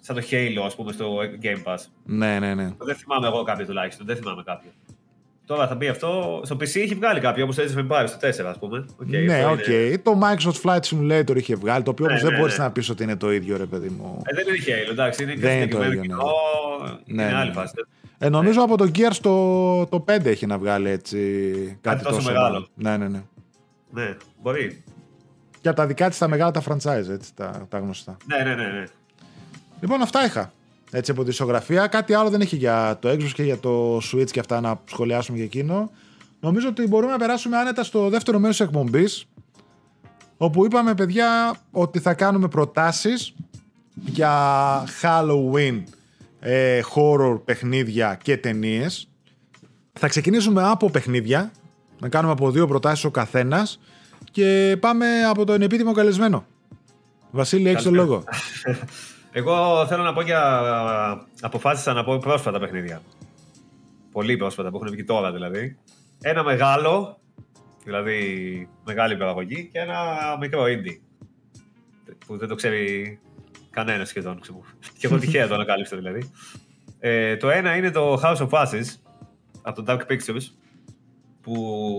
σαν 0.00 0.16
το 0.16 0.22
Halo, 0.30 0.62
ας 0.66 0.74
πούμε, 0.74 0.92
στο 0.92 1.16
Game 1.42 1.72
Pass. 1.72 1.78
Ναι, 2.04 2.38
ναι, 2.38 2.54
ναι. 2.54 2.70
Δεν 2.78 2.94
θυμάμαι 2.94 3.26
εγώ 3.26 3.42
κάποιο 3.42 3.66
τουλάχιστον. 3.66 4.06
Δεν 4.06 4.16
θυμάμαι 4.16 4.42
κάποιο. 4.46 4.70
Τώρα 5.46 5.68
θα 5.68 5.74
μπει 5.74 5.88
αυτό. 5.88 6.40
Στο 6.44 6.54
PC 6.54 6.62
έχει 6.76 6.94
βγάλει 6.94 7.20
κάποιο, 7.20 7.44
όπως 7.44 7.56
το 7.56 7.62
Age 7.62 7.78
of 7.78 7.80
Empires 7.86 8.04
στο 8.08 8.18
4, 8.44 8.48
ας 8.50 8.58
πούμε. 8.58 8.84
Οκ, 9.00 9.06
ναι, 9.08 9.34
αυτό 9.34 9.50
οκ. 9.50 9.66
είναι- 9.66 9.98
Το 9.98 10.18
Microsoft 10.22 10.60
Flight 10.70 10.80
Simulator 10.80 11.36
είχε 11.36 11.54
βγάλει, 11.54 11.82
το 11.84 11.90
οποίο 11.90 12.04
Ναι, 12.06 12.10
όμως 12.10 12.22
δεν 12.24 12.32
ναι, 12.32 12.38
μπορείς 12.38 12.58
ναι. 12.58 12.64
να 12.64 12.70
πεις 12.70 12.88
ότι 12.88 13.02
είναι 13.02 13.16
το 13.16 13.32
ίδιο, 13.32 13.56
ρε 13.56 13.66
παιδί 13.66 13.88
μου. 13.88 14.22
Ε, 14.24 14.34
δεν 14.34 14.44
είναι 14.54 14.64
Halo, 14.66 14.90
εντάξει. 14.90 15.22
Είναι 15.22 15.34
Δεν 15.34 15.56
είναι 15.56 15.66
το 15.66 15.76
συγκεκριμένο 15.82 15.92
ίδιο, 15.92 16.00
κοινό. 16.00 16.24
ναι. 16.84 17.22
Είναι 17.22 17.24
Ναι, 17.30 17.34
άλλη 17.36 17.48
ναι. 17.48 17.54
φάση. 17.54 17.74
Ε, 18.18 18.28
νομίζω 18.28 18.62
από 18.62 18.76
το 18.76 18.90
Gears 18.94 19.16
το, 19.20 19.86
το 19.86 20.04
5 20.08 20.26
έχει 20.26 20.46
να 20.46 20.58
βγάλει 20.58 20.90
έτσι 20.90 21.78
κάτι, 21.80 22.02
τόσο 22.02 22.14
τόσο 22.16 22.28
μεγάλο. 22.32 22.66
Ναι, 22.74 22.96
ναι, 22.96 23.08
ναι. 23.08 23.22
Ναι, 23.90 24.16
μπορεί. 24.42 24.82
Και 25.60 25.68
από 25.68 25.76
τα 25.76 25.86
δικά 25.86 26.08
της 26.08 26.18
τα 26.18 26.28
μεγάλα 26.28 26.50
τα 26.50 26.62
franchise, 26.68 27.08
έτσι, 27.10 27.34
τα, 27.34 27.66
τα 27.68 27.78
γνωστά. 27.78 28.16
Ναι, 28.26 28.36
ναι, 28.44 28.54
ναι. 28.54 28.68
ναι. 28.68 28.84
Λοιπόν, 29.80 30.02
αυτά 30.02 30.24
είχα. 30.24 30.52
Έτσι 30.90 31.10
από 31.10 31.24
τη 31.24 31.30
ισογραφία. 31.30 31.86
Κάτι 31.86 32.14
άλλο 32.14 32.30
δεν 32.30 32.40
έχει 32.40 32.56
για 32.56 32.98
το 33.00 33.08
Xbox 33.08 33.30
και 33.34 33.42
για 33.42 33.58
το 33.58 33.96
Switch 33.96 34.30
και 34.30 34.40
αυτά 34.40 34.60
να 34.60 34.80
σχολιάσουμε 34.84 35.36
για 35.36 35.46
εκείνο. 35.46 35.90
Νομίζω 36.40 36.68
ότι 36.68 36.86
μπορούμε 36.86 37.12
να 37.12 37.18
περάσουμε 37.18 37.56
άνετα 37.56 37.84
στο 37.84 38.08
δεύτερο 38.08 38.38
μέρος 38.38 38.56
της 38.56 38.66
εκπομπής 38.66 39.26
όπου 40.36 40.64
είπαμε 40.64 40.94
παιδιά 40.94 41.56
ότι 41.70 41.98
θα 41.98 42.14
κάνουμε 42.14 42.48
προτάσεις 42.48 43.34
για 44.04 44.84
Halloween 45.02 45.82
ε, 46.40 46.80
horror 46.94 47.40
παιχνίδια 47.44 48.18
και 48.22 48.36
ταινίες. 48.36 49.08
Θα 49.92 50.08
ξεκινήσουμε 50.08 50.62
από 50.64 50.90
παιχνίδια 50.90 51.50
να 52.00 52.08
κάνουμε 52.08 52.32
από 52.32 52.50
δύο 52.50 52.66
προτάσεις 52.66 53.04
ο 53.04 53.10
καθένας 53.10 53.80
και 54.30 54.76
πάμε 54.80 55.06
από 55.28 55.44
τον 55.44 55.62
επίτιμο 55.62 55.92
καλεσμένο. 55.92 56.46
Βασίλη, 57.30 57.68
έχεις 57.68 57.82
το 57.82 57.90
Καλησπέρα. 57.90 58.08
λόγο. 58.10 58.24
Εγώ 59.38 59.86
θέλω 59.86 60.02
να 60.02 60.12
πω 60.12 60.20
για. 60.20 61.26
Αποφάσισα 61.40 61.92
να 61.92 62.04
πω 62.04 62.18
πρόσφατα 62.18 62.58
παιχνίδια. 62.58 63.02
Πολύ 64.12 64.36
πρόσφατα 64.36 64.70
που 64.70 64.76
έχουν 64.76 64.90
βγει 64.90 65.04
τώρα 65.04 65.32
δηλαδή. 65.32 65.78
Ένα 66.20 66.44
μεγάλο, 66.44 67.18
δηλαδή 67.84 68.68
μεγάλη 68.84 69.16
παραγωγή, 69.16 69.68
και 69.72 69.78
ένα 69.78 69.96
μικρό 70.40 70.62
indie. 70.62 71.00
Που 72.26 72.36
δεν 72.36 72.48
το 72.48 72.54
ξέρει 72.54 73.18
κανένας 73.70 74.08
σχεδόν. 74.08 74.40
ξέρω. 74.40 74.62
και 74.98 75.06
εγώ 75.06 75.18
τυχαία 75.18 75.48
το 75.48 75.54
ανακάλυψα 75.54 75.96
δηλαδή. 75.96 76.30
Ε, 76.98 77.36
το 77.36 77.50
ένα 77.50 77.76
είναι 77.76 77.90
το 77.90 78.20
House 78.22 78.48
of 78.48 78.48
Ashes 78.48 78.86
από 79.62 79.82
το 79.82 79.92
Dark 79.92 80.12
Pictures. 80.12 80.44
Που 81.40 81.52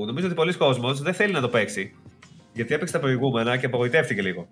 νομίζω 0.08 0.26
ότι 0.26 0.36
πολλοί 0.36 0.54
κόσμος 0.54 1.02
δεν 1.02 1.14
θέλει 1.14 1.34
να 1.34 1.42
το 1.42 1.50
παίξει. 1.50 1.96
Γιατί 2.54 2.74
έπαιξε 2.74 2.94
τα 2.94 3.00
προηγούμενα 3.00 3.58
και 3.58 3.66
απογοητεύτηκε 3.66 4.22
λίγο. 4.22 4.48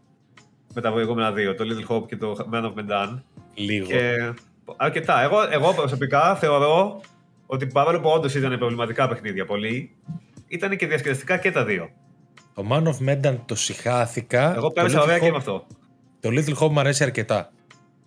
Με 0.77 0.81
τα 0.81 0.91
προηγούμενα 0.91 1.31
δύο, 1.31 1.55
το 1.55 1.63
Little 1.67 1.95
Hope 1.95 2.07
και 2.07 2.15
το 2.17 2.35
Man 2.53 2.63
of 2.63 2.73
Medan. 2.73 3.19
Λίγο. 3.53 3.87
Και 3.87 4.33
αρκετά. 4.77 5.21
Εγώ, 5.21 5.37
εγώ 5.51 5.73
προσωπικά 5.73 6.35
θεωρώ 6.35 7.01
ότι 7.45 7.67
παρόλο 7.67 7.99
που 7.99 8.09
όντως 8.09 8.35
ήταν 8.35 8.57
προβληματικά 8.57 9.07
παιχνίδια 9.07 9.45
πολύ, 9.45 9.95
ήταν 10.47 10.77
και 10.77 10.87
διασκεδαστικά 10.87 11.37
και 11.37 11.51
τα 11.51 11.65
δύο. 11.65 11.89
Το 12.53 12.67
Man 12.69 12.83
of 12.83 13.09
Medan 13.09 13.37
το 13.45 13.55
συχάθηκα. 13.55 14.51
Εγώ 14.55 14.61
Το 14.67 14.69
πέρασα 14.73 14.99
Little 14.99 15.03
ωραία 15.03 15.19
και 15.19 15.27
Hope- 15.27 15.31
με 15.31 15.37
αυτό. 15.37 15.65
Το 16.19 16.29
Little 16.31 16.63
Hope 16.63 16.69
μου 16.69 16.79
αρέσει 16.79 17.03
αρκετά. 17.03 17.51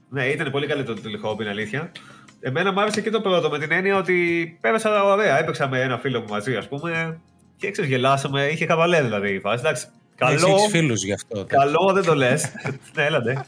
Ναι, 0.08 0.26
ήταν 0.26 0.50
πολύ 0.50 0.66
καλή 0.66 0.82
το 0.82 0.94
Little 0.96 1.28
Hope, 1.30 1.40
είναι 1.40 1.50
αλήθεια. 1.50 1.92
Εμένα 2.40 2.72
μου 2.72 2.80
άρεσε 2.80 3.00
και 3.00 3.10
το 3.10 3.20
πρώτο 3.20 3.50
με 3.50 3.58
την 3.58 3.72
έννοια 3.72 3.96
ότι 3.96 4.58
πέρασα 4.60 5.04
ωραία. 5.04 5.38
Έπαιξα 5.38 5.68
με 5.68 5.80
ένα 5.80 5.98
φίλο 5.98 6.20
μου 6.20 6.26
μαζί, 6.30 6.56
ας 6.56 6.68
πούμε, 6.68 7.20
και 7.56 7.66
έξω 7.66 7.82
γελάσαμε. 7.82 8.46
Είχε 8.46 8.66
χαβαλέ 8.66 9.02
δηλαδή 9.02 9.32
η 9.34 9.40
φάση. 9.40 9.58
Εντάξει, 9.58 9.86
καλό, 10.18 10.48
Έχεις 10.48 10.70
φίλους 10.70 11.04
γι' 11.04 11.12
αυτό. 11.12 11.44
καλό 11.44 11.90
δεν 11.94 12.04
το 12.04 12.14
λες. 12.14 12.52
ναι, 12.94 13.04
έλατε. 13.04 13.44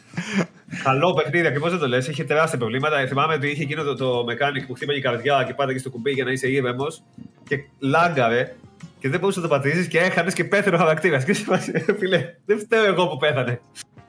Καλό 0.82 1.12
παιχνίδι, 1.12 1.46
ακριβώς 1.46 1.70
δεν 1.70 1.78
το 1.78 1.88
λες. 1.88 2.08
Είχε 2.08 2.24
τεράστια 2.24 2.58
προβλήματα. 2.58 3.06
Θυμάμαι 3.06 3.34
ότι 3.34 3.48
είχε 3.50 3.62
εκείνο 3.62 3.82
το, 3.82 3.94
το 3.94 4.20
mechanic 4.28 4.66
που 4.66 4.74
χτύπαγε 4.74 4.98
η 4.98 5.02
καρδιά 5.02 5.44
και 5.46 5.54
πάντα 5.54 5.72
και 5.72 5.78
στο 5.78 5.90
κουμπί 5.90 6.10
για 6.10 6.24
να 6.24 6.30
είσαι 6.30 6.48
ήρεμος 6.48 7.02
και 7.48 7.56
λάγκαρε 7.78 8.54
και 8.98 9.08
δεν 9.08 9.20
μπορούσες 9.20 9.42
να 9.42 9.48
το 9.48 9.54
πατήσεις 9.54 9.86
και 9.88 9.98
έχανες 9.98 10.34
και 10.34 10.44
πέθανε 10.44 10.76
ο 10.76 10.78
χαρακτήρας. 10.78 11.24
Και 11.24 11.32
σε 11.32 11.44
φάση, 11.44 11.84
φίλε, 11.98 12.34
δεν 12.44 12.58
φταίω 12.58 12.84
εγώ 12.84 13.08
που 13.08 13.16
πέθανε. 13.16 13.60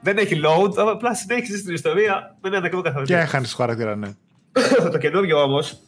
Δεν 0.02 0.18
έχει 0.18 0.40
load, 0.44 0.74
απλά 0.76 1.14
συνέχισες 1.14 1.58
στην 1.60 1.74
ιστορία 1.74 2.36
με 2.42 2.48
ένα 2.48 2.60
νεκρό 2.60 2.82
Και 2.82 2.90
χαρακτήρα. 2.90 3.20
έχανες 3.20 3.50
το 3.50 3.56
χαρακτήρα, 3.56 3.96
ναι. 3.96 4.08
το 4.92 4.98
καινούριο 4.98 5.42
όμως 5.42 5.78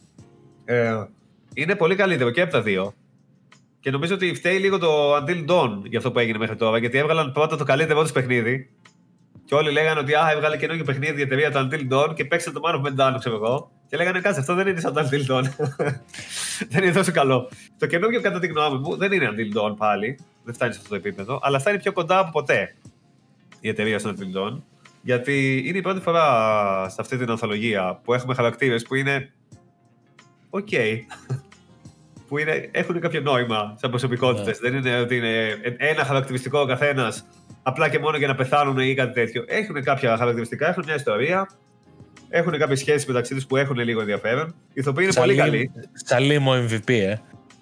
ε, 0.65 0.91
είναι 1.53 1.75
πολύ 1.75 1.95
καλύτερο 1.95 2.29
και 2.29 2.41
από 2.41 2.51
τα 2.51 2.61
δύο. 2.61 2.93
Και 3.85 3.91
νομίζω 3.91 4.13
ότι 4.13 4.33
φταίει 4.33 4.57
λίγο 4.57 4.77
το 4.77 5.15
Until 5.15 5.45
Dawn 5.47 5.81
για 5.83 5.97
αυτό 5.97 6.11
που 6.11 6.19
έγινε 6.19 6.37
μέχρι 6.37 6.55
τώρα. 6.55 6.77
Γιατί 6.77 6.97
έβγαλαν 6.97 7.31
πρώτα 7.31 7.57
το 7.57 7.63
καλύτερο 7.63 8.03
του 8.03 8.11
παιχνίδι. 8.11 8.69
Και 9.45 9.55
όλοι 9.55 9.71
λέγανε 9.71 9.99
ότι 9.99 10.13
α, 10.13 10.31
έβγαλε 10.31 10.57
καινούργιο 10.57 10.85
παιχνίδι 10.85 11.19
η 11.19 11.23
εταιρεία 11.23 11.51
το 11.51 11.67
Until 11.69 11.93
Dawn 11.93 12.15
και 12.15 12.25
παίξαν 12.25 12.53
το 12.53 12.61
Man 12.65 12.75
of 12.75 12.81
Medan, 12.81 13.15
ξέρω 13.19 13.35
εγώ. 13.35 13.71
Και 13.87 13.97
λέγανε 13.97 14.19
κάτσε, 14.19 14.39
αυτό 14.39 14.53
δεν 14.53 14.67
είναι 14.67 14.79
σαν 14.79 14.93
το 14.93 15.01
Until 15.01 15.31
Dawn. 15.31 15.43
δεν 16.71 16.83
είναι 16.83 16.91
τόσο 16.91 17.11
καλό. 17.11 17.49
Το 17.77 17.85
καινούργιο, 17.85 18.21
κατά 18.21 18.39
τη 18.39 18.47
γνώμη 18.47 18.77
μου, 18.77 18.97
δεν 18.97 19.11
είναι 19.11 19.29
Until 19.31 19.59
Dawn 19.59 19.75
πάλι. 19.77 20.19
Δεν 20.43 20.53
φτάνει 20.53 20.73
σε 20.73 20.77
αυτό 20.77 20.89
το 20.89 20.95
επίπεδο. 20.95 21.39
Αλλά 21.41 21.59
φτάνει 21.59 21.77
πιο 21.77 21.91
κοντά 21.91 22.19
από 22.19 22.31
ποτέ 22.31 22.75
η 23.59 23.69
εταιρεία 23.69 23.99
στο 23.99 24.13
Until 24.17 24.37
Dawn. 24.37 24.61
Γιατί 25.01 25.63
είναι 25.65 25.77
η 25.77 25.81
πρώτη 25.81 25.99
φορά 25.99 26.25
σε 26.89 26.97
αυτή 26.99 27.17
την 27.17 27.29
ανθολογία 27.29 27.99
που 28.03 28.13
έχουμε 28.13 28.33
χαρακτήρες 28.33 28.83
που 28.83 28.95
είναι. 28.95 29.33
Οκ. 30.49 30.69
Που 32.27 32.37
είναι, 32.37 32.69
έχουν 32.71 32.99
κάποιο 32.99 33.21
νόημα 33.21 33.77
σαν 33.79 33.89
προσωπικότητες. 33.89 34.61
Ναι. 34.61 34.69
Δεν 34.69 34.79
είναι 34.79 34.99
ότι 34.99 35.15
είναι 35.15 35.59
ένα 35.77 36.03
χαρακτηριστικό 36.03 36.59
ο 36.59 36.65
καθένας 36.65 37.25
απλά 37.63 37.89
και 37.89 37.99
μόνο 37.99 38.17
για 38.17 38.27
να 38.27 38.35
πεθάνουν 38.35 38.79
ή 38.79 38.93
κάτι 38.93 39.13
τέτοιο. 39.13 39.43
Έχουν 39.47 39.83
κάποια 39.83 40.17
χαρακτηριστικά, 40.17 40.67
έχουν 40.69 40.83
μια 40.85 40.95
ιστορία. 40.95 41.49
Έχουν 42.29 42.57
κάποιες 42.57 42.79
σχέσεις 42.79 43.05
μεταξύ 43.05 43.33
τους 43.35 43.45
που 43.45 43.55
έχουν 43.55 43.77
λίγο 43.77 43.99
ενδιαφέρον. 43.99 44.47
Οι 44.47 44.73
ηθοποιοί 44.73 45.07
είναι 45.09 45.21
πολύ 45.21 45.35
καλοί. 45.35 45.71
Σαλίμ 45.93 46.41
ο 46.41 46.51
MVP, 46.53 46.89
ε. 46.89 47.15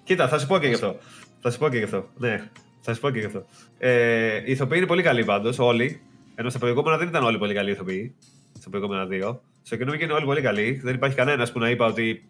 Κοίτα, 0.04 0.28
θα 0.28 0.38
σου 0.38 0.46
πω 0.46 0.58
και 0.58 0.66
γι' 0.66 0.74
αυτό. 0.74 0.96
Θα 1.40 1.50
σου 1.50 1.58
πω 1.58 1.68
και 1.68 1.76
γι' 1.76 1.84
αυτό. 1.84 2.08
Ναι, 2.16 2.48
θα 2.80 2.94
σου 2.94 3.00
πω 3.00 3.10
και 3.10 3.18
γι' 3.18 3.26
αυτό. 3.26 3.44
Ε, 3.78 4.36
οι 4.36 4.52
ηθοποιοί 4.52 4.76
είναι 4.78 4.86
πολύ 4.86 5.02
καλοί 5.02 5.24
πάντως, 5.24 5.58
όλοι. 5.58 6.00
Ενώ 6.34 6.50
στα 6.50 6.58
προηγούμενα 6.58 6.96
δεν 6.96 7.08
ήταν 7.08 7.24
όλοι 7.24 7.38
πολύ 7.38 7.54
καλοί 7.54 7.70
ηθοποιοί. 7.70 8.14
Στα 8.58 8.70
προηγούμενα 8.70 9.06
δύο. 9.06 9.42
Στο 9.62 9.76
καινούργιο 9.76 10.04
είναι 10.04 10.14
όλοι 10.14 10.24
πολύ 10.24 10.40
καλοί. 10.40 10.80
Δεν 10.84 10.94
υπάρχει 10.94 11.16
κανένας 11.16 11.52
που 11.52 11.58
να 11.58 11.70
είπα 11.70 11.86
ότι. 11.86 12.28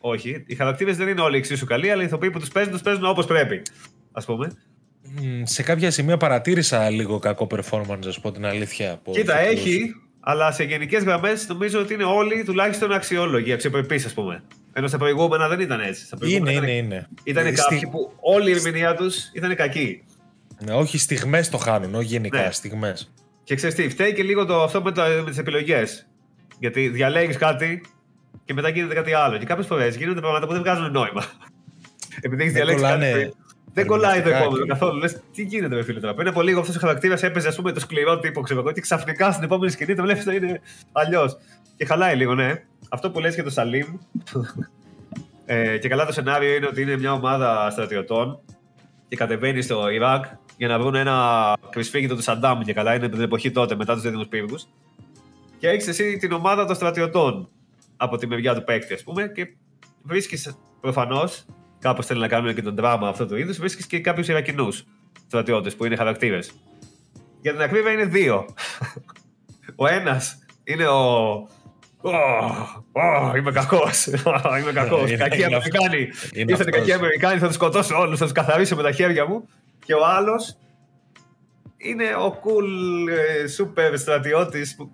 Όχι. 0.00 0.44
Οι 0.46 0.54
χαρακτήρες 0.54 0.96
δεν 0.96 1.08
είναι 1.08 1.20
όλοι 1.20 1.36
εξίσου 1.36 1.66
καλοί, 1.66 1.90
αλλά 1.90 2.02
οι 2.02 2.04
ηθοποιοί 2.04 2.30
που 2.30 2.38
τους 2.38 2.48
παίζουν, 2.48 2.72
τους 2.72 2.82
παίζουν 2.82 3.04
όπως 3.04 3.26
πρέπει. 3.26 3.62
Α 4.12 4.22
πούμε. 4.22 4.52
Μ, 5.02 5.42
Σε 5.44 5.62
κάποια 5.62 5.90
σημεία 5.90 6.16
παρατήρησα 6.16 6.90
λίγο 6.90 7.18
κακό 7.18 7.46
performance, 7.50 8.06
ας 8.06 8.20
πω 8.20 8.32
την 8.32 8.46
αλήθεια. 8.46 8.92
από 8.92 9.12
Κοίτα, 9.12 9.42
ηθοποιούς. 9.42 9.64
έχει, 9.64 9.94
αλλά 10.20 10.52
σε 10.52 10.64
γενικές 10.64 11.02
γραμμές 11.02 11.48
νομίζω 11.48 11.80
ότι 11.80 11.94
είναι 11.94 12.04
όλοι 12.04 12.42
τουλάχιστον 12.44 12.92
αξιόλογοι, 12.92 13.52
αξιοπρεπείς, 13.52 14.04
ας 14.06 14.12
πούμε. 14.14 14.42
Ενώ 14.72 14.86
στα 14.88 14.98
προηγούμενα 14.98 15.48
δεν 15.48 15.60
ήταν 15.60 15.80
έτσι. 15.80 16.04
Στα 16.06 16.16
Είναι, 16.20 16.28
προηγούμενα 16.40 16.56
είναι, 16.58 16.72
ήταν, 16.76 16.84
είναι. 16.86 17.08
ήταν 17.24 17.46
Ε, 17.46 17.50
κάποιοι 17.52 17.76
στη- 17.78 17.86
που 17.86 18.12
όλη 18.20 18.50
η 18.50 18.52
ερμηνεία 18.52 18.94
τους 18.94 19.30
ήταν 19.34 19.54
κακή. 19.56 20.02
Ναι, 20.64 20.72
όχι 20.72 20.98
στιγμές 20.98 21.48
το 21.50 21.56
χάνουν, 21.58 21.94
όχι 21.94 22.06
γενικά, 22.06 22.42
Ναι. 22.42 22.50
στιγμές. 22.50 23.12
Και 23.44 23.54
ξέρεις 23.54 23.74
τι, 23.74 23.88
φταίει 23.88 24.12
και 24.14 24.22
λίγο 24.22 24.44
το, 24.46 24.62
αυτό 24.62 24.82
με, 24.82 24.92
τα- 24.92 25.08
με 25.24 25.30
τις 25.30 25.38
επιλογές. 25.38 26.06
Γιατί 26.58 26.88
διαλέγεις 26.88 27.36
κάτι 27.36 27.80
και 28.44 28.54
μετά 28.54 28.68
γίνεται 28.68 28.94
κάτι 28.94 29.12
άλλο. 29.12 29.38
Και 29.38 29.44
κάποιες 29.44 29.66
φορές 29.66 29.96
γίνονται 29.96 30.20
πράγματα 30.20 30.46
που 30.46 30.52
δεν 30.52 30.62
βγάζουν 30.62 30.92
νόημα. 30.92 31.24
Επειδή 32.20 32.42
έχεις 32.42 32.54
Δεν 32.54 32.64
διαλέξει 32.64 32.84
κάτι. 32.84 32.94
κολλάνε 32.98 33.12
πριν, 33.12 33.32
Δεν 33.72 33.86
κολλάει 33.86 34.10
το 34.22 34.28
ερμηνευτικά 34.28 34.44
επόμενο 34.44 34.64
και- 34.64 34.70
καθόλου. 34.72 34.98
Λες, 34.98 35.20
τι 35.34 35.42
γίνεται 35.42 35.74
με 35.74 35.82
φίλε 35.82 36.00
τώρα. 36.00 36.14
Πριν 36.14 36.28
από 36.28 36.42
λίγο 36.42 36.60
αυτός 36.60 36.76
ο 36.76 36.78
χαρακτήρας 36.78 37.22
έπαιζε, 37.22 37.48
ας 37.48 37.56
πούμε, 37.56 37.72
το 37.72 37.80
σκληρό 37.80 38.18
τύπο, 38.18 38.40
ξέρω 38.40 38.60
εγώ, 38.60 38.72
και 38.72 38.80
ξαφνικά 38.80 39.32
στην 39.32 39.44
επόμενη 39.44 39.72
σκηνή 39.72 39.94
το 39.94 40.02
βλέπεις 40.02 40.24
να 40.24 40.32
είναι 40.32 40.60
αλλιώς. 40.92 41.36
Και 41.76 41.84
χαλάει 41.84 42.16
λίγο, 42.16 42.34
ναι. 42.34 42.62
Αυτό 42.88 43.10
που 43.10 43.20
λες 43.20 43.34
για 43.34 43.44
το 43.44 43.50
Σαλίμ. 43.50 43.86
ε, 45.46 45.78
και 45.78 45.88
καλά 45.88 46.06
το 46.06 46.12
σενάριο 46.12 46.54
είναι 46.54 46.66
ότι 46.66 46.82
είναι 46.82 46.96
μια 46.96 47.12
ομάδα 47.12 47.70
στρατιωτών 47.70 48.38
και 49.08 49.16
κατεβαίνει 49.16 49.62
στο 49.62 49.88
Ιράκ 49.88 50.24
για 50.56 50.68
να 50.68 50.78
βρουν 50.78 50.94
ένα 50.94 51.52
κρυσφύγητο 51.70 52.14
του 52.14 52.22
Σαντάμ 52.22 52.60
και 52.60 52.72
καλά 52.72 52.94
είναι 52.94 53.08
την 53.08 53.20
εποχή 53.20 53.50
τότε 53.50 53.74
μετά 53.76 53.92
τους 53.92 54.02
δίδυμου 54.02 54.26
πύργους. 54.28 54.66
Και 55.58 55.68
έχεις 55.68 55.88
εσύ 55.88 56.16
την 56.16 56.32
ομάδα 56.32 56.64
των 56.64 56.74
στρατιωτών 56.74 57.48
από 57.96 58.16
τη 58.16 58.26
μεριά 58.26 58.54
του 58.54 58.64
παίκτη, 58.64 58.94
ας 58.94 59.02
πούμε, 59.02 59.28
και 59.34 59.46
βρίσκεις 60.02 60.56
προφανώς, 60.80 61.44
κάπως 61.78 62.06
θέλει 62.06 62.20
να 62.20 62.28
κάνουν 62.28 62.54
και 62.54 62.62
τον 62.62 62.74
δράμα 62.76 63.08
αυτού 63.08 63.26
του 63.26 63.36
είδους, 63.36 63.58
βρίσκεις 63.58 63.86
και 63.86 64.00
κάποιους 64.00 64.28
Ιρακινούς 64.28 64.84
στρατιώτες 65.26 65.76
που 65.76 65.84
είναι 65.84 65.96
χαρακτήρες. 65.96 66.52
Για 67.40 67.52
την 67.52 67.60
ακρίβεια 67.62 67.92
είναι 67.92 68.04
δύο. 68.04 68.46
ο 69.76 69.86
ένας 69.86 70.38
είναι 70.64 70.86
ο. 70.86 71.32
Ω, 72.00 72.10
ω, 72.92 73.36
είμαι 73.36 73.50
κακός. 73.52 74.06
είμαι 74.60 74.72
κακός. 74.72 75.08
Είναι- 75.10 75.16
Κακοί 75.16 75.42
είναι 75.42 75.56
αυτός. 75.56 75.84
Αμερικάνοι. 75.84 76.10
Είναι 76.32 76.50
Ήρθαν 76.52 76.68
οι 76.68 76.70
κακοί 76.70 76.80
αυτός. 76.80 76.96
Αμερικάνοι, 76.98 77.38
θα 77.38 77.46
τους 77.46 77.54
σκοτώσω 77.54 77.98
όλους, 77.98 78.18
θα 78.18 78.24
τους 78.24 78.32
καθαρίσω 78.34 78.76
με 78.76 78.82
τα 78.82 78.92
χέρια 78.92 79.26
μου. 79.26 79.48
Και 79.84 79.94
ο 79.94 80.06
άλλος 80.06 80.56
είναι 81.76 82.04
ο 82.14 82.40
cool 82.44 83.08
ε, 83.10 83.44
super 83.58 83.92
στρατιώτης. 83.98 84.74
Που... 84.76 84.90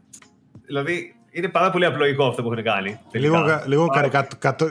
Δηλαδή 0.66 1.14
είναι 1.32 1.48
πάρα 1.48 1.70
πολύ 1.70 1.84
απλοϊκό 1.84 2.26
αυτό 2.26 2.42
που 2.42 2.52
έχουν 2.52 2.64
κάνει. 2.64 3.00
Λίγο, 3.12 3.34
τελικά. 3.36 3.62
λίγο 3.66 3.86
Πάρα- 3.86 4.08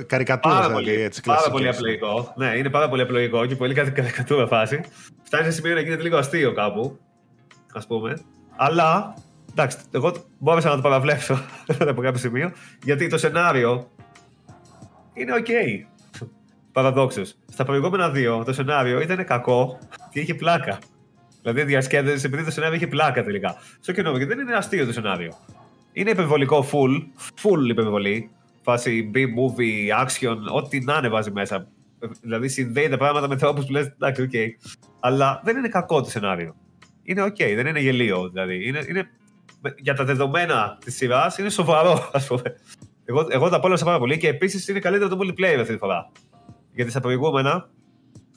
καρικατούρα, 0.07 0.55
Πάρα 0.55 0.67
δηλαδή, 0.67 0.73
πολύ, 0.73 1.01
έτσι, 1.01 1.21
πάρα 1.21 1.37
κλασικές. 1.41 1.51
πολύ 1.51 1.67
απλοϊκό. 1.67 2.33
Ναι, 2.37 2.57
είναι 2.57 2.69
πάρα 2.69 2.89
πολύ 2.89 3.01
απλοϊκό 3.01 3.45
και 3.45 3.55
πολύ 3.55 3.73
κάτι 3.73 3.91
καρικατούρα 3.91 4.47
φάση. 4.47 4.81
Φτάνει 5.23 5.43
σε 5.45 5.51
σημείο 5.51 5.73
να 5.73 5.79
γίνεται 5.81 6.01
λίγο 6.03 6.17
αστείο 6.17 6.53
κάπου, 6.53 6.99
ας 7.73 7.87
πούμε. 7.87 8.17
Αλλά, 8.55 9.13
εντάξει, 9.51 9.77
εγώ 9.91 10.13
μπόρεσα 10.37 10.69
να 10.69 10.75
το 10.75 10.81
παραβλέψω 10.81 11.33
από 11.79 12.01
κάποιο 12.01 12.19
σημείο, 12.19 12.51
γιατί 12.83 13.07
το 13.07 13.17
σενάριο 13.17 13.87
είναι 15.13 15.33
οκ. 15.33 15.47
Παραδόξως. 16.71 17.35
Στα 17.51 17.63
προηγούμενα 17.63 18.09
δύο 18.09 18.43
το 18.45 18.53
σενάριο 18.53 19.01
ήταν 19.01 19.25
κακό 19.25 19.79
και 20.11 20.19
είχε 20.19 20.33
πλάκα. 20.35 20.77
Δηλαδή 21.41 21.63
διασκέδασε 21.63 22.27
επειδή 22.27 22.43
το 22.43 22.51
σενάριο 22.51 22.75
είχε 22.75 22.87
πλάκα 22.87 23.23
τελικά. 23.23 23.55
Στο 23.79 23.91
καινούργιο 23.91 24.27
δεν 24.27 24.39
είναι 24.39 24.55
αστείο 24.55 24.85
το 24.85 24.91
σενάριο. 24.93 25.33
Είναι 25.93 26.09
υπερβολικό 26.09 26.65
full, 26.71 27.03
full 27.41 27.69
υπερβολή. 27.69 28.29
Φάση 28.61 29.11
B-movie, 29.13 30.05
action, 30.05 30.37
ό,τι 30.53 30.79
να 30.79 30.97
είναι 30.97 31.09
βάζει 31.09 31.31
μέσα. 31.31 31.67
Δηλαδή 32.21 32.47
συνδέει 32.47 32.89
τα 32.89 32.97
πράγματα 32.97 33.27
με 33.27 33.35
τρόπους 33.35 33.65
που 33.65 33.71
λες, 33.71 33.85
εντάξει, 33.85 34.21
οκ. 34.21 34.31
Αλλά 34.99 35.41
δεν 35.43 35.57
είναι 35.57 35.67
κακό 35.67 36.01
το 36.01 36.09
σενάριο. 36.09 36.55
Είναι 37.03 37.21
οκ, 37.23 37.35
δεν 37.37 37.67
είναι 37.67 37.79
γελοίο. 37.79 38.29
Δηλαδή. 38.29 38.67
Είναι, 38.67 38.85
είναι, 38.89 39.09
για 39.77 39.93
τα 39.93 40.03
δεδομένα 40.03 40.77
της 40.85 40.95
σειράς 40.95 41.37
είναι 41.37 41.49
σοβαρό, 41.49 42.09
ας 42.13 42.27
πούμε. 42.27 42.41
Εγώ, 43.05 43.27
εγώ 43.29 43.49
τα 43.49 43.55
απόλαυσα 43.55 43.85
πάρα 43.85 43.99
πολύ 43.99 44.17
και 44.17 44.27
επίσης 44.27 44.67
είναι 44.67 44.79
καλύτερο 44.79 45.09
το 45.09 45.17
multiplayer 45.21 45.57
αυτή 45.59 45.73
τη 45.73 45.77
φορά. 45.77 46.11
Γιατί 46.73 46.91
στα 46.91 46.99
προηγούμενα, 46.99 47.69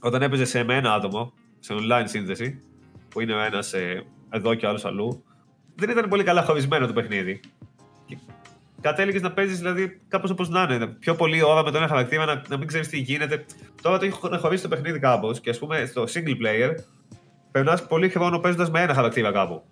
όταν 0.00 0.22
έπαιζε 0.22 0.44
σε 0.44 0.58
ένα 0.58 0.94
άτομο, 0.94 1.32
σε 1.58 1.74
online 1.74 2.04
σύνδεση, 2.04 2.60
που 3.08 3.20
είναι 3.20 3.34
ο 3.34 3.40
ένας 3.40 3.74
εδώ 4.30 4.54
και 4.54 4.66
ο 4.66 4.68
άλλος 4.68 4.84
αλλού, 4.84 5.24
δεν 5.74 5.90
ήταν 5.90 6.08
πολύ 6.08 6.24
καλά 6.24 6.42
χωρισμένο 6.42 6.86
το 6.86 6.92
παιχνίδι. 6.92 7.40
Και 8.06 8.16
κατέληγες 8.80 9.22
να 9.22 9.32
παίζεις 9.32 9.58
δηλαδή 9.58 10.00
κάπως 10.08 10.30
όπως 10.30 10.48
να 10.48 10.62
είναι. 10.62 10.86
Πιο 10.86 11.14
πολλή 11.14 11.42
ώρα 11.42 11.62
με 11.62 11.70
τον 11.70 11.80
ένα 11.80 11.88
χαρακτήρα 11.88 12.24
να, 12.24 12.42
να 12.48 12.56
μην 12.56 12.66
ξέρεις 12.66 12.88
τι 12.88 12.98
γίνεται. 12.98 13.44
Τώρα 13.82 13.98
το 13.98 14.04
έχει 14.04 14.18
χωρίσει 14.38 14.62
το 14.62 14.68
παιχνίδι 14.68 14.98
κάπως 14.98 15.40
και 15.40 15.50
ας 15.50 15.58
πούμε 15.58 15.84
στο 15.86 16.02
single 16.02 16.36
player 16.42 16.74
περνάς 17.50 17.86
πολύ 17.86 18.08
χρόνο 18.08 18.38
παίζοντας 18.38 18.70
με 18.70 18.80
ένα 18.80 18.94
χαρακτήρα 18.94 19.32
κάπου. 19.32 19.62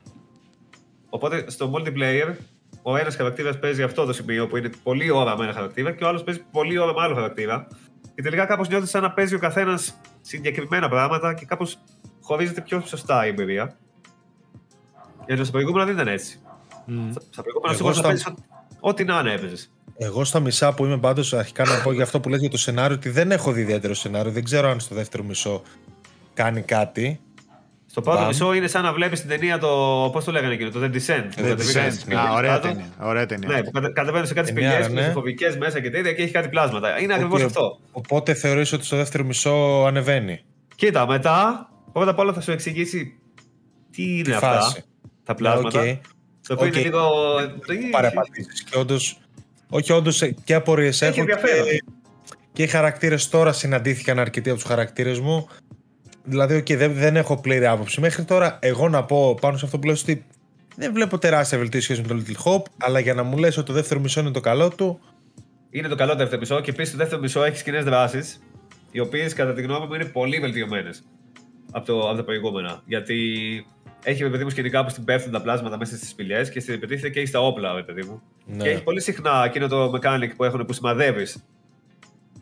Οπότε 1.09 1.45
στο 1.51 1.73
multiplayer 1.75 2.35
ο 2.83 2.97
ένας 2.97 3.17
χαρακτήρας 3.17 3.59
παίζει 3.59 3.83
αυτό 3.83 4.05
το 4.05 4.13
σημείο 4.13 4.47
που 4.47 4.57
είναι 4.57 4.71
πολλή 4.83 5.11
ώρα 5.11 5.37
με 5.37 5.45
ένα 5.45 5.53
χαρακτήρα 5.53 5.93
και 5.93 6.05
ο 6.05 6.09
άλλος 6.09 6.25
παίζει 6.25 6.45
πολλή 6.53 6.79
ώρα 6.79 6.93
με 6.93 7.03
άλλο 7.03 7.15
χαρακτήρα. 7.15 7.67
Και 8.15 8.23
τελικά 8.23 8.47
κάπως 8.47 8.69
νιώθεις 8.69 8.91
σαν 8.91 9.03
να 9.03 9.11
παίζει 9.11 9.35
ο 9.35 9.39
καθένας 9.39 10.01
συγκεκριμένα 10.21 10.89
πράγματα 10.89 11.35
και 11.35 11.45
κάπως 11.45 11.79
χωρίζεται 12.21 12.61
πιο 12.61 12.81
σωστά 12.81 13.27
η 13.27 13.29
εμπειρία. 13.29 13.77
Γιατί 15.27 15.43
στα 15.43 15.53
προηγούμενα 15.53 15.85
δεν 15.85 15.95
ήταν 15.95 16.09
έτσι. 16.09 16.39
Στα- 17.11 17.21
Στα 17.31 17.43
προηγούμενα 17.43 17.73
σου 17.75 17.79
Εγώ 17.79 17.83
μπορούσε 17.83 18.01
να 18.01 18.17
στα- 18.17 18.31
παίζει 18.31 18.45
ό,τι 18.81 19.05
να 19.05 19.19
είναι 19.21 19.33
έπαιζες. 19.33 19.71
Εγώ 19.97 20.25
στα 20.25 20.41
μισά 20.41 20.75
που 20.75 20.85
είμαι 20.85 20.99
πάντως 20.99 21.33
αρχικά 21.35 21.65
να 21.65 21.83
πω 21.83 21.93
για 21.93 22.03
αυτό 22.03 22.21
που 22.21 22.29
λες 22.29 22.41
για 22.41 22.51
το 22.51 22.57
σενάριο 22.59 22.97
ότι 22.97 23.09
δεν 23.11 23.31
έχω 23.31 23.53
δει 23.53 23.61
ιδιαίτερο 23.61 23.95
σενάριο. 23.95 24.33
Δεν 24.33 24.45
ξέρω 24.45 24.69
αν 24.69 24.81
στο 24.81 24.95
δεύτερο 24.95 25.23
μισό 25.25 25.63
κάνει 26.35 26.63
κάτι. 26.63 27.21
Στο 27.87 28.01
πρώτο 28.01 28.19
Μπαμ. 28.19 28.29
μισό 28.29 28.53
είναι 28.55 28.67
σαν 28.67 28.83
να 28.83 28.93
βλέπεις 28.93 29.21
την 29.21 29.29
ταινία 29.29 29.59
το. 29.59 29.69
Πώς 30.13 30.25
το 30.25 30.33
λέγανε 30.33 30.55
εκείνο, 30.55 30.71
το 30.71 30.81
The 30.83 30.85
Descent. 30.87 31.25
που 31.37 31.43
The 31.43 31.49
κατεβαίνεις 31.49 32.05
Descent. 32.09 32.15
Α, 32.15 32.33
ωραία 32.35 32.51
κάτω. 32.53 32.69
ταινία. 32.69 32.87
Ωραία 33.01 33.27
ταινία. 33.27 33.49
Ναι, 33.49 33.63
που 33.63 33.71
κατε- 33.71 33.93
κατεβαίνουν 33.93 34.27
σε 34.27 34.35
κάτι 34.35 34.53
Ταινία, 34.53 34.69
σπηλιές, 34.71 34.89
ναι. 34.93 34.95
κλειστοφοβικέ 35.01 35.57
μέσα 35.59 35.81
και 35.81 35.91
τέτοια 35.91 36.13
και 36.13 36.23
έχει 36.23 36.33
κάτι 36.33 36.49
πλάσματα. 36.49 37.01
Είναι 37.01 37.15
ακριβώς 37.15 37.35
Ότι- 37.37 37.45
αυτό. 37.45 37.79
Οπότε 37.93 38.35
θεωρείς 38.35 38.73
ότι 38.73 38.85
στο 38.85 38.97
δεύτερο 38.97 39.25
μισό 39.25 39.85
ανεβαίνει. 39.87 40.41
Κοίτα, 40.77 41.07
μετά 41.07 41.69
πρώτα 41.93 42.11
απ' 42.11 42.19
όλα 42.19 42.33
θα 42.33 42.41
σου 42.41 42.51
εξηγήσει 42.51 43.19
τι 43.91 44.03
είναι 44.15 44.23
Τη 44.23 44.33
αυτά 44.33 44.53
φάση. 44.61 44.85
Τα 45.35 45.39
πλάσματα. 45.39 45.83
Ναι, 45.83 45.91
οκ. 45.91 45.97
Το 46.47 46.55
οποίο 46.55 46.67
Οκ. 46.67 46.75
είναι 46.75 46.85
λίγο. 46.85 47.01
το 47.67 47.73
ίδιο. 47.73 47.91
Παραπατήσεις. 47.91 48.63
Και 48.63 48.79
όντως, 48.79 49.19
όχι 49.69 49.93
όντως 49.93 50.23
και 50.45 50.55
απορίες 50.55 51.03
έχω. 51.03 51.21
ενδιαφέρον. 51.21 51.65
Και, 51.67 51.83
και 52.53 52.63
οι 52.63 52.67
χαρακτήρες 52.67 53.29
τώρα 53.29 53.53
συναντήθηκαν 53.53 54.19
αρκετοί 54.19 54.51
από 54.51 54.59
τους 54.59 54.69
χαρακτήρες 54.69 55.21
μου. 55.21 55.49
Δηλαδή, 56.25 56.57
οκ, 56.57 56.73
δεν, 56.73 56.95
δεν 56.95 57.17
έχω 57.17 57.41
πλήρη 57.41 57.67
άποψη. 57.67 58.01
Μέχρι 58.01 58.25
τώρα, 58.25 58.59
εγώ 58.63 58.89
να 58.89 59.05
πω 59.05 59.35
πάνω 59.41 59.57
σε 59.57 59.65
αυτό 59.65 59.79
που 59.79 59.87
λέω 59.87 59.97
ότι 60.01 60.25
δεν 60.77 60.93
βλέπω 60.93 61.19
τεράστια 61.19 61.59
βελτίωση 61.59 61.85
σχέση 61.85 62.01
με 62.01 62.09
το 62.09 62.23
Little 62.27 62.53
Hope, 62.53 62.65
αλλά 62.79 62.99
για 62.99 63.15
να 63.15 63.23
μου 63.23 63.37
λες 63.37 63.57
ότι 63.57 63.67
το 63.67 63.73
δεύτερο 63.73 64.01
μισό 64.01 64.21
είναι 64.21 64.31
το 64.31 64.41
καλό 64.41 64.69
του, 64.69 65.01
Είναι 65.71 65.89
το 65.89 65.95
καλό 65.95 66.13
το 66.13 66.19
δεύτερο 66.19 66.41
μισό 66.41 66.61
και 66.61 66.71
επίσης 66.71 66.93
το 66.93 66.99
δεύτερο 66.99 67.21
μισό 67.21 67.45
έχει 67.45 67.63
σκηνές 67.65 67.81
δράσης, 67.81 68.43
οι 68.91 69.01
οποίες 69.01 69.33
κατά 69.35 69.53
τη 69.53 69.63
γνώμη 69.63 69.87
μου 69.87 69.95
είναι 69.95 70.05
πολύ 70.05 70.39
βελτιωμένες 70.39 71.03
από, 71.73 71.87
το, 71.87 72.09
από 72.09 72.17
τα 72.17 72.25
προηγούμενα. 72.25 72.83
Γιατί 72.85 73.17
έχει 74.05 74.31
παιδί 74.31 74.45
μου 74.45 74.51
σκηνικά 74.51 74.85
που 74.85 74.91
στην 74.91 75.05
πέφτουν 75.05 75.33
τα 75.33 75.43
πλάσματα 75.43 75.77
μέσα 75.77 75.97
στις 75.97 76.09
σπηλιές 76.09 76.51
και 76.51 76.61
στην 76.61 76.75
επιτίθεται 76.75 77.09
και 77.09 77.21
έχει 77.21 77.33
τα 77.33 77.41
όπλα, 77.41 77.75
ρε 77.75 77.83
παιδί 77.83 78.03
μου. 78.03 78.23
Ναι. 78.47 78.63
Και 78.63 78.69
έχει 78.69 78.83
πολύ 78.83 79.01
συχνά 79.01 79.43
εκείνο 79.45 79.69
το 79.69 79.93
mechanic 79.95 80.29
που 80.37 80.45
έχουν 80.45 80.65
που 80.67 80.73
σημαδεύεις. 80.73 81.45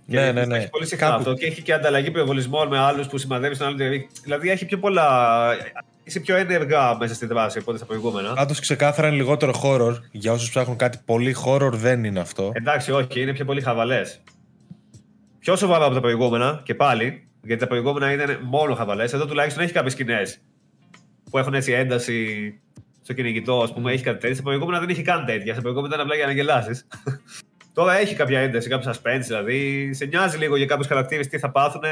Ναι, 0.06 0.32
ναι, 0.32 0.44
ναι. 0.44 0.56
Έχει 0.56 0.70
πολύ 0.70 0.86
συχνά 0.86 1.06
Κάπου- 1.06 1.18
αυτό 1.20 1.34
και 1.34 1.46
έχει 1.46 1.62
και 1.62 1.72
ανταλλαγή 1.72 2.10
πυροβολισμών 2.10 2.68
με 2.68 2.78
άλλους 2.78 3.06
που 3.06 3.18
σημαδεύεις 3.18 3.58
τον 3.58 3.66
άλλο. 3.66 3.76
Δηλαδή 4.22 4.50
έχει 4.50 4.66
πιο 4.66 4.78
πολλά. 4.78 5.38
Είσαι 6.04 6.20
πιο 6.20 6.36
ενεργά 6.36 6.96
μέσα 6.96 7.14
στη 7.14 7.26
δράση 7.26 7.58
από 7.58 7.70
ό,τι 7.70 7.78
στα 7.78 7.86
προηγούμενα. 7.86 8.32
Πάντως 8.32 8.60
ξεκάθαρα 8.60 9.08
είναι 9.08 9.16
λιγότερο 9.16 9.52
horror. 9.62 9.94
Για 10.10 10.32
όσους 10.32 10.48
ψάχνουν 10.48 10.76
κάτι 10.76 10.98
πολύ 11.04 11.36
horror, 11.44 11.70
δεν 11.72 12.04
είναι 12.04 12.20
αυτό. 12.20 12.50
Εντάξει, 12.52 12.92
όχι, 12.92 13.20
είναι 13.20 13.32
πιο 13.32 13.44
πολύ 13.44 13.60
χαβαλές. 13.60 14.22
Πιο 15.38 15.56
σοβαρά 15.56 15.84
από 15.84 15.94
τα 15.94 16.00
προηγούμενα 16.00 16.60
και 16.64 16.74
πάλι, 16.74 17.28
γιατί 17.42 17.60
τα 17.60 17.66
προηγούμενα 17.68 18.12
ήταν 18.12 18.38
μόνο 18.42 18.74
χαβαλές. 18.74 19.12
Εδώ 19.12 19.26
τουλάχιστον 19.26 19.62
έχει 19.62 19.72
κάποιες 19.72 19.92
σκηνές 19.92 20.38
που 21.30 21.38
έχουν 21.38 21.54
έτσι 21.54 21.72
ένταση 21.72 22.54
στο 23.02 23.12
κυνηγητό, 23.12 23.62
ας 23.62 23.72
πούμε, 23.72 23.92
έχει 23.92 24.02
κάτι 24.02 24.18
τέτοιο. 24.18 24.34
Στα 24.34 24.42
προηγούμενα 24.44 24.80
δεν 24.80 24.88
είχε 24.88 25.02
καν 25.02 25.24
τέτοια. 25.26 25.52
Στα 25.52 25.62
προηγούμενα 25.62 25.94
ήταν 25.94 26.06
απλά 26.06 26.16
για 26.16 26.26
να 26.26 26.32
γελάσεις. 26.32 26.86
Τώρα 27.74 27.98
έχει 27.98 28.14
κάποια 28.14 28.40
ένταση, 28.40 28.68
κάποιο 28.68 28.90
suspense 28.92 29.20
δηλαδή. 29.26 29.90
Σε 29.94 30.04
νοιάζει 30.04 30.36
λίγο 30.38 30.56
για 30.56 30.66
κάποιους 30.66 30.86
χαρακτήρες 30.86 31.26
τι 31.26 31.38
θα 31.38 31.50
πάθουν. 31.50 31.82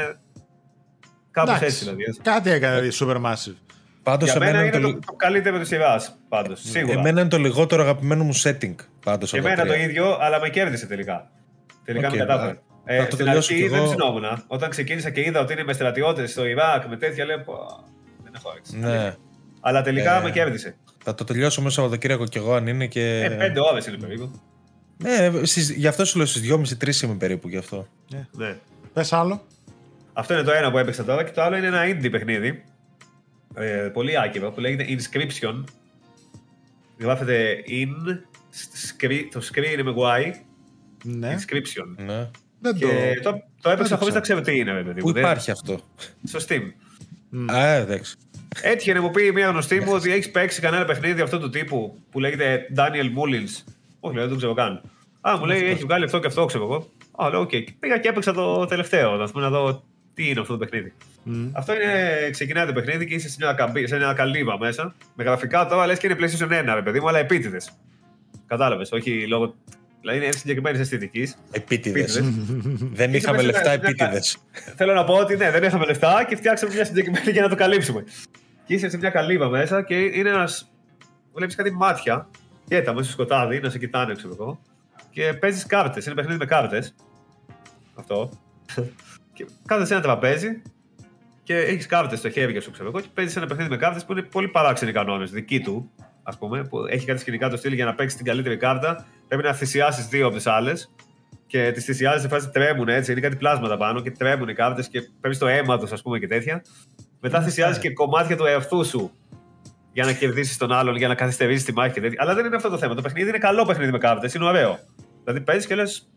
Κάπως 1.31 1.49
Εντάξει, 1.55 1.65
έτσι 1.65 1.83
δηλαδή. 1.83 2.03
Κάτι 2.23 2.49
έκανε 2.49 2.85
η 2.85 2.91
Supermassive. 2.99 3.55
Πάντως, 4.03 4.29
Για 4.31 4.39
μένα 4.39 4.59
εμένα, 4.59 4.65
είναι 4.67 4.77
είναι 4.77 4.85
το, 4.87 4.93
το, 4.93 4.99
το 5.05 5.13
καλύτερο 5.13 5.59
της 5.59 5.67
σειράς, 5.67 6.17
πάντως. 6.29 6.61
Σίγουρα. 6.63 6.99
εμένα 6.99 7.19
είναι 7.21 7.29
το 7.29 7.37
λιγότερο 7.37 7.81
αγαπημένο 7.83 8.23
μου 8.23 8.35
setting. 8.43 8.75
Πάντως, 9.05 9.31
Και 9.31 9.37
από 9.37 9.47
τα 9.47 9.53
εμένα 9.53 9.67
το 9.67 9.73
τρία. 9.73 9.83
ίδιο, 9.83 10.17
αλλά 10.21 10.39
με 10.39 10.49
κέρδισε 10.49 10.85
τελικά. 10.85 11.29
Τελικά 11.85 12.07
Οκ, 12.07 12.13
με 12.13 12.19
κατάφερε. 12.19 12.51
θα- 12.53 12.93
Ε, 12.93 12.97
θα 12.97 13.05
το 13.07 13.11
στην 13.15 13.25
τελειώσω 13.25 13.53
αρχή 13.53 13.63
κι 13.63 13.69
δεν 13.69 13.79
εγώ. 13.79 13.87
ψηνόμουν. 13.87 14.43
Όταν 14.47 14.69
ξεκίνησα 14.69 15.09
και 15.09 15.21
είδα 15.21 15.39
ότι 15.39 15.53
είναι 15.53 15.63
με 15.63 15.73
στρατιώτες 15.73 16.31
στο 16.31 16.45
Ιράκ, 16.45 16.85
με 16.89 16.97
τέτοια, 16.97 17.25
λέω. 17.25 17.39
«Πω, 17.39 17.53
Δεν 18.23 18.31
έχω 18.35 18.49
όρεξη. 18.49 18.77
Ναι. 18.77 19.15
Αλλά 19.59 19.81
τελικά 19.81 20.19
Ε, 20.19 20.23
με 20.23 20.31
κέρδισε. 20.31 20.75
Θα 21.03 21.15
το 21.15 21.23
τελειώσω 21.23 21.61
μέσα 21.61 21.75
Σαββατοκύριακο 21.75 22.25
κι 22.25 22.37
εγώ 22.37 22.53
αν 22.53 22.67
είναι 22.67 22.87
και. 22.87 23.19
Ε, 23.23 23.29
πέντε 23.29 23.59
ώρες 23.59 23.85
είναι 23.87 23.97
περίπου. 23.97 24.41
Ναι, 24.97 25.45
στις, 25.45 25.69
γι' 25.69 25.87
αυτό 25.87 26.05
σου 26.05 26.17
λέω 26.17 26.25
στις 26.25 26.41
2,5-3 26.81 27.01
είμαι 27.03 27.15
περίπου 27.15 27.47
γι' 27.49 27.57
αυτό. 27.57 27.87
Ναι. 28.37 28.55
Πες 28.93 29.13
άλλο. 29.13 29.45
Αυτό 30.13 30.33
είναι 30.33 30.43
το 30.43 30.51
ένα 30.51 30.71
που 30.71 30.77
έπαιξα 30.77 31.03
τώρα 31.03 31.23
και 31.23 31.31
το 31.31 31.41
άλλο 31.41 31.55
είναι 31.57 31.67
ένα 31.67 31.83
indie 31.85 32.11
παιχνίδι. 32.11 32.63
Ε, 33.55 33.89
πολύ 33.93 34.19
άκυρο 34.19 34.51
που 34.51 34.59
λέγεται 34.59 34.85
Inscription. 34.89 35.63
Γράφεται 36.99 37.63
in. 37.67 37.87
screen- 38.87 39.27
Το 39.31 39.41
screen 39.53 39.71
είναι 39.73 39.83
με 39.83 39.93
Y. 39.97 40.31
Ναι. 41.03 41.35
Inscription. 41.37 42.03
Ναι. 42.05 42.29
Δεν 42.61 42.79
το. 42.79 42.87
Και 42.87 43.19
το, 43.23 43.43
το 43.61 43.69
έπαιξα 43.69 43.93
το 43.93 43.97
χωρίς 43.99 44.13
να 44.13 44.19
ξέρω. 44.19 44.41
ξέρω 44.41 44.55
τι 44.55 44.61
είναι, 44.61 44.71
ρε 44.71 44.83
παιδί 44.83 44.99
Πού 45.01 45.07
μου. 45.07 45.13
Δεν- 45.13 45.23
υπάρχει 45.23 45.51
αυτό; 45.51 45.79
Στο 46.23 46.39
Steam. 46.47 46.61
Α, 47.51 47.67
εντάξει. 47.67 48.15
Έτυχε 48.61 48.93
να 48.93 49.01
μου 49.01 49.11
πει 49.11 49.31
μια 49.31 49.47
γνωστή 49.47 49.79
μου 49.79 49.91
ότι 49.91 50.11
έχεις 50.11 50.31
παίξει 50.31 50.61
κανένα 50.61 50.85
παιχνίδι 50.85 51.21
αυτού 51.21 51.39
του 51.39 51.49
τύπου 51.49 51.99
που 52.11 52.19
λέγεται 52.19 52.65
Daniel 52.77 53.05
Mullins. 53.17 53.63
Όχι, 53.99 54.13
λέω, 54.15 54.23
δεν 54.23 54.29
το 54.29 54.35
ξέρω 54.35 54.53
καν. 54.53 54.81
Α, 55.21 55.37
μου 55.37 55.45
λέει 55.45 55.63
έχει 55.63 55.83
βγάλει 55.83 56.03
αυτό 56.05 56.19
και 56.19 56.27
αυτό, 56.27 56.45
ξέρω 56.45 56.63
εγώ. 56.63 56.89
Α, 57.25 57.29
λέω, 57.29 57.39
οκ. 57.39 57.49
Και 57.49 57.73
Πήγα 57.79 57.97
και 57.97 58.07
έπαιξα 58.09 58.33
το 58.33 58.65
τελευταίο, 58.65 59.15
να 59.15 59.25
πούμε 59.29 59.43
να 59.43 59.49
δω 59.49 59.83
τι 60.13 60.29
είναι 60.29 60.39
αυτό 60.39 60.53
το 60.57 60.59
παιχνίδι. 60.59 60.93
Μμ. 61.23 61.47
Αυτό 61.53 61.73
είναι, 61.73 62.29
ξεκινάει 62.31 62.65
το 62.65 62.73
παιχνίδι 62.73 63.05
και 63.05 63.13
είσαι 63.13 63.29
σε 63.29 63.35
μια, 63.39 63.53
καμπή, 63.53 63.87
σε 63.87 63.97
μια 63.97 64.13
καλύβα 64.13 64.57
μέσα. 64.59 64.95
Με 65.15 65.23
γραφικά 65.23 65.65
τώρα 65.67 65.85
λες 65.85 65.99
και 65.99 66.07
είναι 66.07 66.15
PlayStation 66.19 66.71
1, 66.71 66.73
ρε 66.75 66.81
παιδί 66.81 66.99
μου, 66.99 67.07
αλλά 67.07 67.19
επίτηδες. 67.19 67.71
Κατάλαβες, 68.47 68.91
όχι 68.91 69.27
λόγω. 69.27 69.55
Δηλαδή 70.01 70.17
είναι 70.17 70.31
συγκεκριμένης 70.31 70.79
αισθητικής. 70.79 71.37
Επίτηδες. 71.51 72.15
Επίτηδες. 72.17 72.43
δεν 72.99 73.09
Είσαι 73.09 73.17
είχαμε 73.17 73.37
μέσα 73.43 73.47
λεφτά 73.51 73.71
σε 73.71 73.77
μια- 73.77 73.89
επίτηδες. 73.89 74.37
Θέλω 74.75 74.93
να 74.93 75.03
πω 75.03 75.13
ότι 75.13 75.35
ναι, 75.35 75.51
δεν 75.51 75.63
είχαμε 75.63 75.85
λεφτά 75.85 76.25
και 76.29 76.35
φτιάξαμε 76.35 76.73
μια 76.73 76.85
συγκεκριμένη 76.85 77.31
για 77.31 77.41
να 77.41 77.49
το 77.49 77.55
καλύψουμε. 77.55 78.03
Και 78.69 78.75
είσαι 78.75 78.89
σε 78.89 78.97
μια 78.97 79.09
καλύβα 79.09 79.49
μέσα 79.49 79.83
και 79.83 79.95
είναι 79.95 80.29
ένας. 80.29 80.71
Βλέπεις 81.33 81.55
κάτι 81.55 81.71
μάτια, 81.71 82.29
κέτα 82.67 82.93
μέσα 82.93 83.03
στο 83.03 83.13
σκοτάδι, 83.13 83.59
να 83.59 83.69
σε 83.69 83.77
κοιτάνε, 83.77 84.13
ξέρω 84.13 84.33
εγώ. 84.39 84.59
Και 85.09 85.33
παίζεις 85.33 85.65
κάρτες. 85.65 86.05
Είναι 86.05 86.15
παιχνίδι 86.15 86.37
με 86.37 86.45
κάρτες. 86.45 86.95
Αυτό. 87.95 88.29
και 89.33 89.45
κάθεσαι 89.65 89.87
σε 89.87 89.93
ένα 89.93 90.01
τραπέζι 90.01 90.61
και 91.43 91.55
έχεις 91.57 91.85
κάρτες 91.85 92.19
στο 92.19 92.29
χέρι 92.29 92.61
σου, 92.61 92.71
ξέρω 92.71 92.89
εγώ, 92.89 92.99
και 92.99 93.07
παίζεις 93.13 93.35
ένα 93.35 93.45
παιχνίδι 93.45 93.69
με 93.69 93.77
κάρτες 93.77 94.05
που 94.05 94.11
είναι 94.11 94.21
πολύ 94.21 94.47
παράξενοι 94.47 94.91
κανόνες, 94.91 95.31
δική 95.31 95.59
του, 95.59 95.91
ας 96.23 96.37
πούμε, 96.37 96.63
που 96.63 96.85
έχει 96.85 97.05
κάτι 97.05 97.19
σκηνικά 97.19 97.49
το 97.49 97.57
στυλ 97.57 97.73
για 97.73 97.85
να 97.85 97.95
παίξεις 97.95 98.17
την 98.17 98.25
καλύτερη 98.25 98.57
κάρτα. 98.57 99.05
Πρέπει 99.27 99.43
να 99.43 99.53
θυσιάσεις 99.53 100.07
δύο 100.07 100.25
από 100.25 100.35
τις 100.35 100.47
άλλες 100.47 100.91
και 101.47 101.71
τις 101.71 101.83
θυσιάζεις 101.83 102.21
σε 102.21 102.27
φάση 102.27 102.49
τρέμουν 102.49 102.87
έτσι. 102.87 103.11
Είναι 103.11 103.21
κάτι 103.21 103.35
πλάσματα 103.35 103.77
πάνω 103.77 104.01
και 104.01 104.11
τρέμουν 104.11 104.49
οι 104.49 104.53
κάρτες 104.53 104.87
και 104.87 105.01
παίρνεις 105.21 105.39
το 105.39 105.47
αίμα 105.47 105.77
τους, 105.79 105.91
ας 105.91 106.01
πούμε 106.01 106.19
και 106.19 106.27
τέτοια. 106.27 106.61
Μετά 107.19 107.41
θυσιάζεις 107.41 107.79
και 107.79 107.93
κομμάτια 107.93 108.37
του 108.37 108.45
εαυτού 108.45 108.85
σου 108.85 109.11
για 109.93 110.03
για 110.03 110.13
να 110.13 110.19
κερδίσεις 110.19 110.57
τον 110.57 110.71
άλλον, 110.71 110.95
για 110.95 111.07
να 111.07 111.15
καθυστερήσεις 111.15 111.65
τη 111.65 111.73
μάχη 111.73 111.93
και 111.93 112.01
τέτοια. 112.01 112.17
Αλλά 112.21 112.33
δεν 112.33 112.45
είναι 112.45 112.55
αυτό 112.55 112.69
το 112.69 112.77
θέμα. 112.77 112.95
Το 112.95 113.01
παιχνίδι 113.01 113.29
είναι 113.29 113.37
καλό 113.37 113.65
παιχνίδι 113.65 113.91
με 113.91 113.97
κάρτες, 113.97 114.29
είναι 114.35 114.45
ωραίο. 114.45 114.79
Δηλαδή 115.23 115.41
παίζεις 115.41 115.67
και 115.67 115.75
λες, 115.75 116.09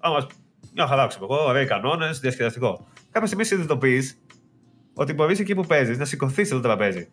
α, 0.00 0.26
μια 0.74 0.86
χαρά 0.86 1.06
ξέρω 1.06 1.26
εγώ, 1.30 1.44
ωραίοι 1.44 1.64
κανόνες, 1.64 2.20
διασκεδαστικό. 2.20 2.86
Κάποια 3.10 3.26
στιγμή 3.26 3.44
συνειδητοποιείς 3.44 4.18
ότι 4.94 5.12
μπορείς 5.12 5.40
εκεί 5.40 5.54
που 5.54 5.66
παίζεις 5.66 5.98
να 5.98 6.04
σηκωθείς 6.04 6.48
το 6.48 6.60
τραπέζι. 6.60 7.08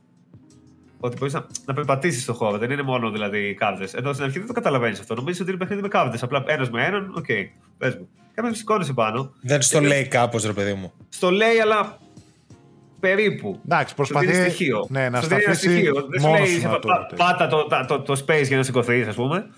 Ότι 0.99 1.17
μπορείς 1.17 1.33
να, 1.33 1.45
να 1.65 1.73
περπατήσεις 1.73 2.21
στον 2.21 2.35
χώρο. 2.35 2.57
Δεν 2.57 2.71
είναι 2.71 2.81
μόνο 2.81 3.11
δηλαδή 3.11 3.53
κάρτες. 3.53 3.87
Ενώ 3.97 4.13
στην 4.13 4.25
αρχή 4.25 4.37
δεν 4.37 4.47
το 4.47 4.53
καταλαβαίνεις 4.53 4.99
αυτό. 4.99 5.15
Νομίζεις 5.15 5.41
ότι 5.41 5.49
είναι 5.49 5.59
παιχνίδι 5.59 5.81
με 5.81 5.87
κάρτες. 5.87 6.17
Απλά 6.21 6.43
ένας 6.47 6.69
με 6.69 6.85
έναν, 6.85 7.13
ok, 7.15 7.25
okay, 7.27 7.43
πες 7.77 7.95
μου. 7.95 8.09
Κάποια 8.33 8.53
σηκώνεσαι 8.53 8.93
πάνω. 8.93 9.33
Δεν 9.41 9.61
στο 9.61 9.81
λέει 9.81 10.07
κάπως, 10.07 10.45
ρε 10.45 10.53
παιδί 10.53 10.73
μου. 10.73 10.93
Στο 11.09 11.31
λέει, 11.31 11.59
αλλά 11.59 11.97
περίπου. 12.99 13.59
Εντάξει, 13.65 13.95
προσπαθεί 13.95 14.33
στοιχείο. 14.33 14.85
Ναι, 14.89 15.09
να 15.09 15.21
Σου 15.21 15.27
δίνει 15.27 15.41
σταθεί 15.41 15.57
στοιχείο. 15.57 15.93
Δεν 16.09 16.19
σου 16.21 16.27
μόνος 16.27 16.39
λέει, 16.49 16.59
σου 16.59 16.67
να 16.67 16.79
το- 16.79 16.87
πα- 16.87 17.13
πάτα 17.15 17.47
το, 17.47 17.67
το, 17.67 17.85
το, 17.87 18.01
το 18.01 18.23
space 18.27 18.43
για 18.47 18.57
να 18.57 18.63
σηκωθεί, 18.63 19.01
ας 19.01 19.15
πούμε. 19.15 19.49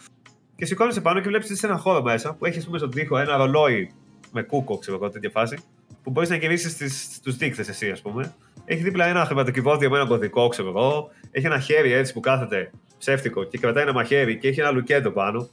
Και 0.55 0.65
σηκώνεσαι 0.65 1.01
πάνω 1.01 1.19
και 1.19 1.27
βλέπεις 1.27 1.59
σε 1.59 1.67
ένα 1.67 1.77
χώρο 1.77 2.01
μέσα 2.01 2.33
που 2.33 2.45
έχει 2.45 2.57
ας 2.57 2.65
πούμε, 2.65 2.77
στον 2.77 2.91
τοίχο 2.91 3.17
ένα 3.17 3.37
ρολόι 3.37 3.91
με 4.31 4.41
κούκο, 4.41 4.77
ξέρω 4.77 4.97
εγώ, 4.97 5.09
τέτοια 5.09 5.29
φάση. 5.29 5.57
Που 6.03 6.09
μπορείς 6.11 6.29
να 6.29 6.35
γυρίσεις 6.35 7.03
στου 7.15 7.31
δείκτες 7.31 7.67
εσύ, 7.69 7.89
ας 7.89 8.01
πούμε. 8.01 8.33
Έχει 8.65 8.83
δίπλα 8.83 9.05
ένα 9.05 9.25
χρηματοκιβώτιο 9.25 9.89
με 9.89 9.97
ένα 9.97 10.07
κωδικό, 10.07 10.47
ξέρω 10.47 10.67
εγώ. 10.69 11.09
Έχει 11.31 11.45
ένα 11.45 11.59
χέρι 11.59 11.91
έτσι 11.91 12.13
που 12.13 12.19
κάθεται 12.19 12.71
ψεύτικο 12.97 13.43
και 13.43 13.57
κρατάει 13.57 13.83
ένα 13.83 13.93
μαχαίρι 13.93 14.37
και 14.37 14.47
έχει 14.47 14.59
ένα 14.59 14.71
λουκέτο 14.71 15.11
πάνω. 15.11 15.49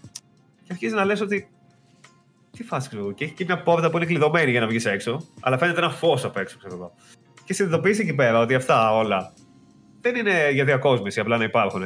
Και 0.62 0.68
αρχίζει 0.72 0.94
να 0.94 1.04
λες 1.04 1.20
ότι. 1.20 1.48
Τι 2.56 2.62
φάση, 2.64 2.88
ξέρω 2.88 3.02
εγώ. 3.02 3.12
Και 3.12 3.24
έχει 3.24 3.32
και 3.32 3.44
μια 3.44 3.62
πόρτα 3.62 3.90
που 3.90 3.96
είναι 3.96 4.06
κλειδωμένη 4.06 4.50
για 4.50 4.60
να 4.60 4.66
βγεις 4.66 4.84
έξω. 4.84 5.26
Αλλά 5.40 5.58
φαίνεται 5.58 5.78
ένα 5.78 5.90
φως 5.90 6.24
απ' 6.24 6.36
έξω, 6.36 6.58
ξέρω 6.58 6.74
εγώ. 6.74 6.94
Και 7.46 7.52
συνειδητοποιήσει 7.52 8.00
εκεί 8.00 8.14
πέρα 8.14 8.38
ότι 8.38 8.54
αυτά 8.54 8.96
όλα 8.96 9.32
δεν 10.00 10.14
είναι 10.14 10.50
για 10.50 10.64
διακόσμηση, 10.64 11.20
απλά 11.20 11.36
να 11.36 11.44
υπάρχουν. 11.44 11.82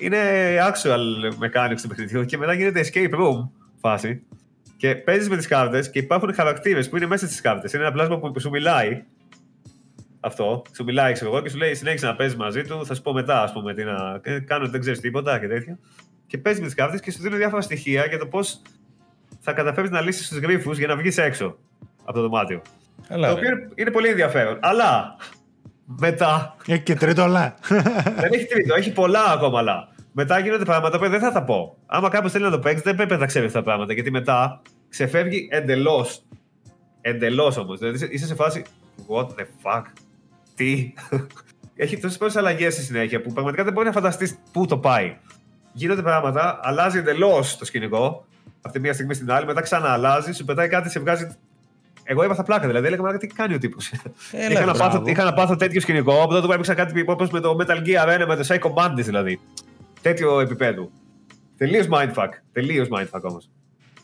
Είναι 0.00 0.18
actual 0.60 1.00
mechanics 1.44 1.80
του 1.82 1.88
παιχνιδιού 1.88 2.24
και 2.24 2.38
μετά 2.38 2.52
γίνεται 2.52 2.84
escape 2.84 3.14
room 3.14 3.48
φάση. 3.80 4.22
Και 4.76 4.94
παίζεις 4.94 5.28
με 5.28 5.36
τις 5.36 5.46
κάρτες 5.46 5.90
και 5.90 5.98
υπάρχουν 5.98 6.34
χαρακτήρες 6.34 6.88
που 6.88 6.96
είναι 6.96 7.06
μέσα 7.06 7.26
στις 7.26 7.40
κάρτες. 7.40 7.72
Είναι 7.72 7.82
ένα 7.82 7.92
πλάσμα 7.92 8.18
που 8.18 8.40
σου 8.40 8.50
μιλάει. 8.50 9.04
Αυτό. 10.20 10.62
Σου 10.74 10.84
μιλάει, 10.84 11.12
ξέρω 11.12 11.30
εγώ, 11.30 11.42
και 11.42 11.48
σου 11.48 11.56
λέει 11.56 11.74
συνέχισε 11.74 12.06
να 12.06 12.16
παίζεις 12.16 12.36
μαζί 12.36 12.62
του. 12.62 12.86
Θα 12.86 12.94
σου 12.94 13.02
πω 13.02 13.12
μετά, 13.12 13.42
ας 13.42 13.52
πούμε, 13.52 13.74
τι 13.74 13.84
να 13.84 14.20
ε, 14.22 14.38
κάνω, 14.38 14.68
δεν 14.68 14.80
ξέρεις 14.80 15.00
τίποτα 15.00 15.38
και 15.38 15.46
τέτοια. 15.46 15.78
Και 16.26 16.38
παίζεις 16.38 16.60
με 16.60 16.66
τις 16.66 16.74
κάρτες 16.74 17.00
και 17.00 17.10
σου 17.10 17.22
δίνουν 17.22 17.38
διάφορα 17.38 17.62
στοιχεία 17.62 18.06
για 18.06 18.18
το 18.18 18.26
πώς 18.26 18.62
θα 19.40 19.52
καταφέρεις 19.52 19.90
να 19.90 20.00
λύσεις 20.00 20.28
τους 20.28 20.38
γρήφου 20.38 20.72
για 20.72 20.86
να 20.86 20.96
βγεις 20.96 21.18
έξω 21.18 21.58
από 22.04 22.12
το 22.12 22.20
δωμάτιο. 22.20 22.62
Έλα, 23.08 23.28
το 23.28 23.34
ρε. 23.34 23.40
οποίο 23.40 23.50
είναι, 23.56 23.68
είναι 23.74 23.90
πολύ 23.90 24.08
ενδιαφέρον. 24.08 24.58
Αλλά 24.60 25.16
μετά 25.84 26.56
Έχει 26.66 26.82
και 26.82 26.94
τρίτο 26.94 27.22
αλλά. 27.22 27.54
δεν 27.68 28.32
έχει 28.32 28.46
τρίτο, 28.46 28.74
έχει 28.74 28.92
πολλά 28.92 29.24
ακόμα 29.32 29.58
άλλα. 29.58 29.88
Μετά 30.12 30.38
γίνονται 30.38 30.64
πράγματα 30.64 30.98
που 30.98 31.08
δεν 31.08 31.20
θα 31.20 31.32
τα 31.32 31.42
πω. 31.44 31.76
Άμα 31.86 32.08
κάποιος 32.08 32.32
θέλει 32.32 32.44
να 32.44 32.50
το 32.50 32.58
παίξει, 32.58 32.82
δεν 32.82 32.94
πρέπει 32.96 33.16
να 33.16 33.26
ξέρει 33.26 33.46
αυτά 33.46 33.58
τα 33.58 33.64
πράγματα. 33.64 33.92
Γιατί 33.92 34.10
μετά 34.10 34.62
ξεφεύγει 34.88 35.48
εντελώς. 35.50 36.22
Εντελώς 37.00 37.56
όμως. 37.56 37.78
Δηλαδή 37.78 38.08
είσαι 38.10 38.26
σε 38.26 38.34
φάση. 38.34 38.64
What 39.08 39.26
the 39.26 39.44
fuck; 39.62 39.82
Τι; 40.54 40.94
έχει 41.76 41.98
τόσες 41.98 42.18
πολλές 42.18 42.36
αλλαγές 42.36 42.72
στη 42.74 42.82
συνέχεια 42.82 43.20
που 43.20 43.32
πραγματικά 43.32 43.64
δεν 43.64 43.72
μπορεί 43.72 43.86
να 43.86 43.92
φανταστείς 43.92 44.38
πού 44.52 44.66
το 44.66 44.78
πάει. 44.78 45.16
Γίνονται 45.72 46.02
πράγματα, 46.02 46.60
αλλάζει 46.62 46.98
εντελώς 46.98 47.56
το 47.56 47.64
σκηνικό 47.64 48.24
από 48.62 48.72
τη 48.74 48.80
μία 48.80 48.92
στιγμή 48.92 49.14
στην 49.14 49.30
άλλη, 49.32 49.46
μετά 49.46 49.60
ξανααλλάζει, 49.60 50.32
σου 50.32 50.44
πετάει 50.44 50.68
κάτι, 50.68 50.90
σε 50.90 51.00
βγάζει. 51.00 51.36
Εγώ 52.04 52.22
έπαθα 52.22 52.42
πλάκα 52.42 52.66
δηλαδή. 52.66 52.86
Έλεγα 52.86 53.02
«Μαλάκα, 53.02 53.18
τι 53.18 53.34
κάνει 53.34 53.54
ο 53.54 53.58
τύπος. 53.58 53.92
Έλα, 54.32 54.50
είχα, 54.50 54.64
να 54.64 54.72
μπράβο. 54.72 54.78
πάθω, 54.78 55.02
είχα 55.06 55.24
να 55.24 55.32
πάθω 55.32 55.56
τέτοιο 55.56 55.80
σκηνικό. 55.80 56.22
Από 56.22 56.32
τότε 56.32 56.46
που 56.46 56.52
έπαιξα 56.52 56.74
κάτι 56.74 57.04
όπως 57.06 57.30
με 57.30 57.40
το 57.40 57.56
Metal 57.60 57.76
Gear 57.86 58.22
1 58.22 58.26
με 58.26 58.36
το 58.36 58.46
Psycho 58.48 58.72
Mantis 58.74 59.04
δηλαδή. 59.04 59.40
Τέτοιο 60.02 60.40
επίπεδο. 60.40 60.90
Τελείως 61.56 61.86
mindfuck. 61.90 62.28
Τελείως 62.52 62.88
mindfuck 62.90 63.20
όμως. 63.22 63.48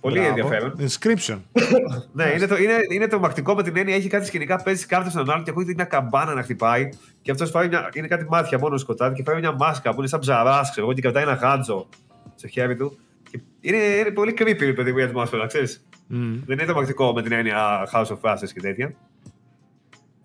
Πολύ 0.00 0.18
Μπράβο. 0.18 0.28
ενδιαφέρον. 0.28 0.74
Inscription. 0.78 1.38
Ναι, 2.12 2.24
είναι, 2.36 2.46
το, 2.46 2.56
είναι, 2.56 2.76
είναι 2.92 3.06
τρομακτικό 3.06 3.54
με 3.54 3.62
την 3.62 3.76
έννοια 3.76 3.94
έχει 3.94 4.08
κάτι 4.08 4.26
σκηνικά, 4.26 4.62
παίζει 4.62 4.86
κάρτες 4.86 5.12
στον 5.12 5.30
άλλον 5.30 5.44
και 5.44 5.50
ακούγεται 5.50 5.72
μια 5.74 5.84
καμπάνα 5.84 6.34
να 6.34 6.42
χτυπάει. 6.42 6.88
Και 7.22 7.30
αυτός 7.30 7.50
φοράει 7.50 7.68
μια, 7.68 7.88
είναι 7.92 8.06
κάτι 8.06 8.26
μάτια 8.28 8.58
μόνο 8.58 8.76
σκοτάδι 8.76 9.14
και 9.14 9.22
φοράει 9.22 9.38
μια 9.40 9.52
μάσκα 9.52 9.90
που 9.90 9.98
είναι 9.98 10.08
σαν 10.08 10.20
ψαράς, 10.20 10.70
ξέρω 10.70 10.86
εγώ, 10.86 10.94
και 10.94 11.00
κρατάει 11.00 11.22
ένα 11.22 11.32
γάντζο 11.32 11.88
στο 12.34 12.48
χέρι 12.48 12.76
του. 12.76 12.98
Και 13.30 13.40
είναι, 13.60 13.76
είναι 13.76 14.10
πολύ 14.10 14.34
creepy, 14.38 14.72
παιδί 14.74 14.92
μου, 14.92 14.98
η 14.98 15.02
ατμόσφαιρα, 15.02 15.46
ξέρεις. 15.46 15.84
Μμ. 16.12 16.32
Δεν 16.46 16.58
είναι 16.58 16.64
τρομακτικό 16.64 17.12
με 17.12 17.22
την 17.22 17.32
έννοια 17.32 17.88
House 17.92 18.06
of 18.06 18.20
Ashes 18.20 18.48
και 18.54 18.60
τέτοια. 18.60 18.94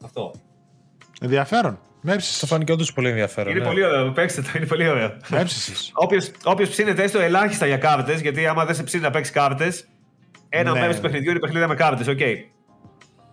Αυτό. 0.04 0.32
Ενδιαφέρον. 1.22 1.80
Με 2.02 2.12
Το 2.12 2.18
έψησες. 2.18 2.50
φάνηκε 2.50 2.72
όντως 2.72 2.86
πολύ 2.94 3.10
ενδιαφέρον. 3.10 3.52
Είναι 3.52 3.60
ναι. 3.60 3.66
πολύ 3.68 3.84
ωραίο, 3.86 4.12
παίξτε 4.12 4.42
το, 4.42 4.48
είναι 4.56 4.66
πολύ 4.66 4.88
ωραίο. 4.88 5.18
Με 5.30 5.40
έψησες. 5.40 5.92
Όποιος 6.44 6.70
ψήνεται 6.70 7.04
έστω 7.04 7.20
ελάχιστα 7.20 7.66
για 7.66 7.78
κάρτες, 7.78 8.22
γιατί 8.22 8.48
άμα 8.48 8.66
δεν 8.66 8.76
σε 8.76 8.84
ψήνει 8.84 9.04
να 9.04 9.10
παίξεις 9.10 9.34
κάρτες, 9.34 9.88
ένα 10.50 10.72
Ναι. 10.72 10.80
μέρος 10.80 10.96
του 10.96 11.02
παιχνιδιού 11.02 11.30
είναι 11.32 11.40
παιχνίδια 11.40 11.68
με 11.68 11.76
κάρτες, 11.76 12.08
οκ. 12.08 12.20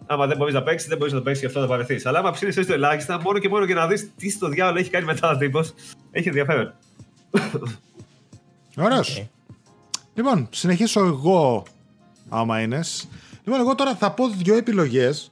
Άμα 0.06 0.26
δεν 0.26 0.36
μπορείς 0.36 0.54
να 0.54 0.62
παίξεις, 0.62 0.88
δεν 0.88 0.98
μπορείς 0.98 1.12
να 1.12 1.18
το 1.18 1.24
παίξεις 1.24 1.42
και 1.42 1.48
αυτό 1.48 1.60
θα 1.60 1.66
βαρεθείς. 1.66 2.06
Αλλά 2.06 2.18
άμα 2.18 2.30
ψήνεις 2.30 2.56
έστω 2.56 2.72
ελάχιστα, 2.72 3.20
μόνο 3.20 3.38
και 3.38 3.48
μόνο 3.48 3.64
για 3.64 3.74
να 3.74 3.86
δεις 3.86 4.10
τι 4.16 4.30
στο 4.30 4.48
διάλογο 4.48 4.78
έχει 4.78 4.90
κάνει 4.90 5.04
μετά 5.04 5.30
ο 5.30 5.36
τύπος, 5.36 5.74
έχει 6.10 6.28
ενδιαφέρον. 6.28 6.74
Ωραίος. 8.76 9.26
Λοιπόν, 10.14 10.48
συνεχίσω 10.50 11.04
εγώ, 11.04 11.64
άμα 12.32 12.60
είναι. 12.60 12.80
Λοιπόν, 13.44 13.60
εγώ 13.60 13.74
τώρα 13.74 13.94
θα 13.94 14.10
πω 14.10 14.28
δύο 14.28 14.56
επιλογές, 14.56 15.30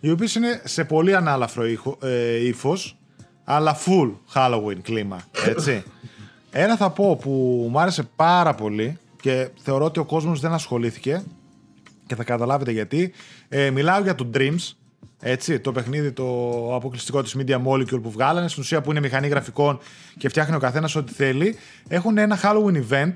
οι 0.00 0.10
οποίες 0.10 0.34
είναι 0.34 0.62
σε 0.64 0.84
πολύ 0.84 1.16
ανάλαφρο 1.16 1.66
ήχο, 1.66 1.98
ε, 2.02 2.46
ύφος, 2.46 2.96
αλλά 3.44 3.76
full 3.86 4.12
Halloween 4.34 4.78
κλίμα, 4.82 5.22
έτσι. 5.46 5.82
Ένα 6.54 6.76
θα 6.76 6.90
πω 6.90 7.16
που 7.16 7.30
μου 7.70 7.80
άρεσε 7.80 8.02
πάρα 8.16 8.54
πολύ 8.54 8.98
και 9.20 9.48
θεωρώ 9.62 9.84
ότι 9.84 9.98
ο 9.98 10.04
κόσμος 10.04 10.40
δεν 10.40 10.52
ασχολήθηκε 10.52 11.22
και 12.06 12.14
θα 12.14 12.24
καταλάβετε 12.24 12.70
γιατί. 12.70 13.12
Ε, 13.48 13.70
μιλάω 13.70 14.02
για 14.02 14.14
το 14.14 14.30
Dreams, 14.34 14.72
έτσι, 15.20 15.60
το 15.60 15.72
παιχνίδι 15.72 16.12
το 16.12 16.24
αποκλειστικό 16.74 17.22
της 17.22 17.36
Media 17.38 17.62
Molecule 17.66 18.02
που 18.02 18.10
βγάλανε, 18.10 18.48
στην 18.48 18.62
ουσία 18.62 18.80
που 18.80 18.90
είναι 18.90 19.00
μηχανή 19.00 19.28
γραφικών 19.28 19.78
και 20.18 20.28
φτιάχνει 20.28 20.54
ο 20.54 20.58
καθένας 20.58 20.94
ό,τι 20.94 21.12
θέλει. 21.12 21.56
Έχουν 21.88 22.18
ένα 22.18 22.38
Halloween 22.42 22.82
event, 22.90 23.14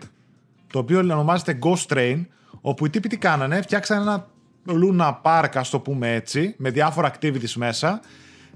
το 0.72 0.78
οποίο 0.78 0.98
ονομάζεται 0.98 1.58
Ghost 1.62 1.94
Train, 1.94 2.24
όπου 2.60 2.86
οι 2.86 2.90
τύποι 2.90 3.08
τι 3.08 3.16
κάνανε, 3.16 3.62
φτιάξανε 3.62 4.00
ένα 4.00 4.26
Luna 4.68 5.14
Park, 5.22 5.50
ας 5.54 5.70
το 5.70 5.80
πούμε 5.80 6.14
έτσι, 6.14 6.54
με 6.58 6.70
διάφορα 6.70 7.12
activities 7.14 7.52
μέσα, 7.54 8.00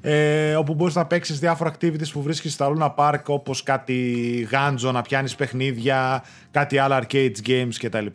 ε, 0.01 0.55
όπου 0.55 0.75
μπορείς 0.75 0.95
να 0.95 1.07
παίξεις 1.07 1.39
διάφορα 1.39 1.73
activities 1.75 2.11
που 2.13 2.23
βρίσκεις 2.23 2.53
στα 2.53 2.73
Luna 2.75 2.95
Park, 2.95 3.23
όπως 3.27 3.63
κάτι 3.63 4.49
γάντζο, 4.51 4.93
να 4.93 5.03
πιάνεις 5.03 5.35
παιχνίδια, 5.35 6.25
κάτι 6.51 6.79
άλλα 6.79 7.03
arcade 7.03 7.35
games 7.47 7.75
κτλ. 7.79 8.07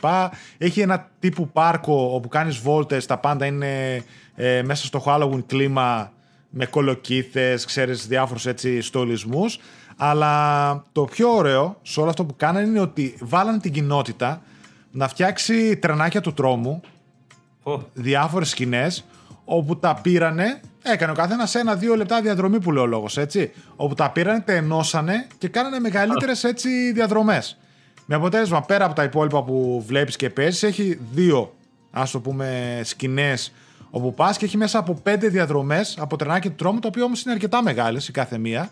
Έχει 0.58 0.82
ένα 0.82 1.10
τύπου 1.20 1.50
πάρκο 1.50 2.10
όπου 2.14 2.28
κάνεις 2.28 2.58
βόλτες, 2.58 3.06
τα 3.06 3.18
πάντα 3.18 3.46
είναι 3.46 4.04
ε, 4.36 4.62
μέσα 4.64 4.86
στο 4.86 5.04
Halloween 5.06 5.44
κλίμα, 5.46 6.12
με 6.50 6.66
κολοκύθες, 6.66 7.66
ξέρεις, 7.66 8.08
διάφορους 8.08 8.46
έτσι 8.46 8.82
στολισμούς. 8.82 9.60
Αλλά 9.98 10.84
το 10.92 11.04
πιο 11.04 11.30
ωραίο 11.30 11.80
σε 11.82 12.00
όλο 12.00 12.10
αυτό 12.10 12.26
που 12.26 12.36
κάνανε 12.36 12.68
είναι 12.68 12.80
ότι 12.80 13.16
βάλανε 13.22 13.60
την 13.60 13.72
κοινότητα 13.72 14.42
να 14.96 15.08
φτιάξει 15.08 15.78
τρενάκια 15.78 16.22
του 16.22 16.34
τρόμου, 16.34 16.82
Ω, 17.64 17.80
διάφορες 17.94 18.50
σκηνές, 18.50 19.06
όπου 19.46 19.78
τα 19.78 20.00
πήρανε, 20.02 20.60
έκανε 20.84 21.12
ο 21.12 21.16
καθένας 21.16 21.56
ένα-δύο 21.56 21.96
λεπτά 21.96 22.22
διαδρομή 22.22 22.60
που 22.60 22.72
λέει 22.72 22.84
ο 22.84 22.88
λόγος, 22.88 23.18
έτσι, 23.18 23.52
όπου 23.76 23.94
τα 23.94 24.12
πήρανε, 24.12 24.40
τα 24.40 24.54
ενώσανε 24.54 25.28
και 25.38 25.48
κάνανε 25.48 25.80
μεγαλύτερες 25.80 26.44
έτσι 26.44 26.92
διαδρομές. 26.92 27.58
Με 28.06 28.16
αποτέλεσμα, 28.16 28.62
πέρα 28.62 28.86
από 28.86 28.96
τα 28.96 29.04
υπόλοιπα 29.04 29.44
που 29.44 29.84
βλέπεις 29.88 30.16
και 30.16 30.30
παίζεις, 30.30 30.64
έχει 30.64 31.00
δύο, 31.12 31.56
ας 31.92 32.12
το 32.12 32.20
πούμε, 32.20 32.80
σκηνές 32.84 33.54
όπου 33.90 34.14
πας 34.14 34.38
και 34.38 34.46
έχει 34.46 34.58
μέσα 34.58 34.80
από 34.80 34.94
πέντε 34.94 35.28
διαδρομές 35.28 35.98
από 36.00 36.16
τρενάκια 36.16 36.50
του 36.50 36.56
τρόμου, 36.56 36.80
τα 36.80 36.88
οποία 36.88 37.04
όμως 37.04 37.24
είναι 37.24 37.34
αρκετά 37.34 37.64
μεγάλες 37.64 38.08
η 38.08 38.12
κάθε 38.12 38.38
μία. 38.38 38.70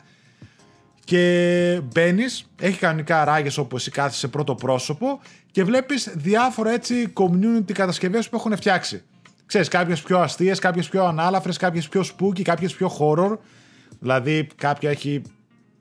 Και 1.05 1.81
μπαίνεις, 1.93 2.45
έχει 2.61 2.79
κανονικά 2.79 3.23
ράγες 3.23 3.57
όπου 3.57 3.75
εσύ 3.75 3.91
κάθεσαι 3.91 4.19
σε 4.19 4.27
πρώτο 4.27 4.55
πρόσωπο 4.55 5.19
και 5.51 5.63
βλέπεις 5.63 6.11
διάφορα 6.15 6.71
έτσι 6.71 7.13
community 7.13 7.71
κατασκευές 7.71 8.29
που 8.29 8.35
έχουν 8.35 8.55
φτιάξει. 8.55 9.03
Ξέρεις, 9.45 9.67
κάποιες 9.67 10.01
πιο 10.01 10.19
αστείες, 10.19 10.59
κάποιες 10.59 10.89
πιο 10.89 11.05
ανάλαφρες, 11.05 11.57
κάποιες 11.57 11.89
πιο 11.89 12.01
spooky, 12.01 12.41
κάποιες 12.41 12.73
πιο 12.73 12.91
horror. 12.99 13.37
Δηλαδή, 13.99 14.47
κάποια 14.55 14.89
έχει 14.89 15.21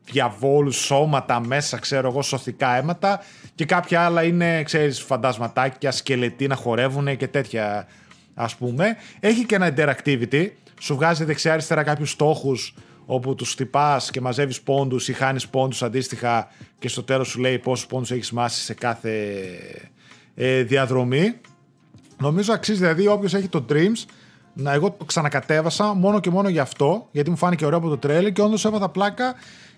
διαβόλους, 0.05 0.77
σώματα 0.77 1.41
μέσα, 1.41 1.79
ξέρω 1.79 2.09
εγώ, 2.09 2.23
σωθικά 2.23 2.77
αίματα 2.77 3.21
και 3.55 3.65
κάποια 3.65 4.05
άλλα 4.05 4.23
είναι, 4.23 4.63
ξέρεις, 4.63 5.01
φαντασματάκια, 5.01 5.91
σκελετοί 5.91 6.47
να 6.47 6.55
χορεύουν 6.55 7.17
και 7.17 7.29
τέτοια, 7.29 7.87
ας 8.35 8.57
πούμε. 8.57 8.97
Έχει 9.21 9.47
και 9.47 9.55
ένα 9.55 9.75
interactivity, 9.77 10.49
σου 10.81 10.95
βγάζει 10.95 11.25
δεξιά-αριστερά 11.25 11.83
κάποιους 11.83 12.11
στόχους 12.11 12.75
όπου 13.15 13.35
τους 13.35 13.53
χτυπάς 13.53 14.11
και 14.11 14.21
μαζεύεις 14.21 14.61
πόντους 14.61 15.09
ή 15.09 15.13
χάνεις 15.13 15.49
πόντους 15.49 15.83
αντίστοιχα 15.83 16.49
και 16.79 16.89
στο 16.89 17.03
τέλος 17.03 17.29
σου 17.29 17.41
λέει 17.41 17.59
πόσους 17.59 17.87
πόντους 17.87 18.11
έχεις 18.11 18.33
μάσει 18.33 18.61
σε 18.61 18.75
κάθε 18.75 19.35
ε, 20.35 20.63
διαδρομή. 20.63 21.41
Νομίζω 22.19 22.53
αξίζει 22.53 22.79
δηλαδή 22.79 23.07
όποιος 23.07 23.35
έχει 23.35 23.49
το 23.49 23.65
Dreams 23.69 24.05
να 24.55 24.73
εγώ 24.73 24.91
το 24.91 25.05
ξανακατέβασα 25.05 25.95
μόνο 25.95 26.21
και 26.21 26.31
μόνο 26.31 26.49
γι' 26.49 26.59
αυτό, 26.59 27.09
γιατί 27.11 27.31
μου 27.31 27.37
φάνηκε 27.37 27.67
ωραίο 27.67 27.79
από 27.79 27.89
το 27.89 27.99
τρέλερ 27.99 28.33
και 28.33 28.43
όντως 28.43 28.65
έπαθα 28.65 28.89
πλάκα. 28.89 29.35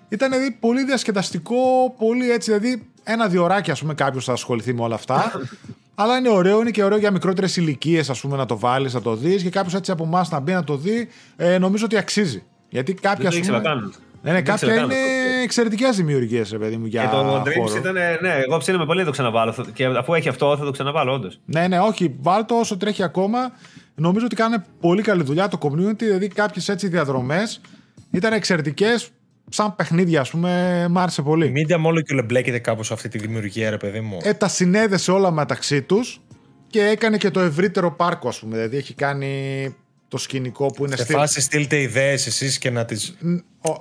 Ήταν 0.08 0.30
δηλαδή 0.30 0.50
πολύ 0.50 0.84
διασκεδαστικό, 0.84 1.94
πολύ 1.98 2.30
έτσι, 2.30 2.52
δηλαδή 2.52 2.86
ένα 3.02 3.28
διωράκι 3.28 3.70
ας 3.70 3.80
πούμε 3.80 3.94
κάποιος 3.94 4.24
θα 4.24 4.32
ασχοληθεί 4.32 4.74
με 4.74 4.82
όλα 4.82 4.94
αυτά. 4.94 5.32
αλλά 5.94 6.16
είναι 6.16 6.28
ωραίο, 6.28 6.60
είναι 6.60 6.70
και 6.70 6.84
ωραίο 6.84 6.98
για 6.98 7.10
μικρότερες 7.10 7.56
ηλικίες 7.56 8.24
να 8.24 8.46
το 8.46 8.58
βάλεις, 8.58 8.94
να 8.94 9.02
το 9.02 9.16
δεις 9.16 9.42
και 9.42 9.50
κάποιος 9.50 9.74
έτσι 9.74 9.90
από 9.90 10.04
εμάς 10.04 10.30
να 10.30 10.40
μπει 10.40 10.52
να 10.52 10.64
το 10.64 10.76
δει. 10.76 11.08
Ε, 11.36 11.58
νομίζω 11.58 11.84
ότι 11.84 11.96
αξίζει. 11.96 12.42
Γιατί 12.74 12.94
κάποια. 12.94 13.30
Δεν 13.30 13.30
το 13.30 13.36
ήξερα 13.36 13.74
Ναι, 14.22 14.32
ναι, 14.32 14.42
κάποια 14.42 14.74
είναι 14.74 14.94
εξαιρετικές 15.42 15.96
δημιουργίες, 15.96 16.50
ρε 16.50 16.58
παιδί 16.58 16.76
μου. 16.76 16.86
Για 16.86 17.04
και 17.04 17.08
το 17.10 17.42
Dreams 17.42 17.76
ήταν. 17.76 17.94
Ναι, 18.20 18.34
εγώ 18.46 18.58
ψήνομαι 18.58 18.86
πολύ 18.86 18.98
να 18.98 19.04
το 19.04 19.10
ξαναβάλω. 19.10 19.54
Και 19.72 19.84
αφού 19.84 20.14
έχει 20.14 20.28
αυτό, 20.28 20.56
θα 20.56 20.64
το 20.64 20.70
ξαναβάλω, 20.70 21.12
όντως. 21.12 21.40
Ναι, 21.44 21.68
ναι, 21.68 21.78
όχι. 21.78 22.14
Βάλτο 22.20 22.58
όσο 22.58 22.76
τρέχει 22.76 23.02
ακόμα. 23.02 23.52
Νομίζω 23.94 24.24
ότι 24.24 24.36
κάνει 24.36 24.56
πολύ 24.80 25.02
καλή 25.02 25.22
δουλειά 25.22 25.48
το 25.48 25.58
community. 25.60 25.96
Δηλαδή, 25.96 26.28
κάποιες 26.28 26.68
έτσι 26.68 26.88
διαδρομές 26.88 27.60
ήταν 28.10 28.32
εξαιρετικές. 28.32 29.08
Σαν 29.48 29.76
παιχνίδια, 29.76 30.20
ας 30.20 30.30
πούμε, 30.30 30.86
μ' 30.90 30.98
άρεσε 30.98 31.22
πολύ. 31.22 31.46
Η 31.46 31.52
Media 31.56 31.86
Molecule 31.86 32.18
εμπλέκεται 32.18 32.58
κάπως 32.58 32.86
σε 32.86 32.92
αυτή 32.92 33.08
τη 33.08 33.18
δημιουργία, 33.18 33.70
ρε 33.70 33.76
παιδί 33.76 34.00
μου. 34.00 34.18
Ε, 34.22 34.34
τα 34.34 34.48
συνέδεσε 34.48 35.10
όλα 35.10 35.30
μεταξύ 35.30 35.82
τους 35.82 36.20
και 36.66 36.80
έκανε 36.80 37.16
και 37.16 37.30
το 37.30 37.40
ευρύτερο 37.40 37.92
πάρκο, 37.92 38.28
ας 38.28 38.38
πούμε. 38.38 38.56
Δηλαδή, 38.56 38.76
έχει 38.76 38.94
κάνει 38.94 39.74
το 40.14 40.20
σκηνικό 40.20 40.66
που 40.66 40.84
είναι 40.84 40.96
στη. 40.96 41.04
Σε 41.04 41.12
φάση 41.12 41.40
στείλτε 41.40 41.80
ιδέες 41.80 42.26
εσείς 42.26 42.58
και 42.58 42.70
να 42.70 42.84
τις 42.84 43.14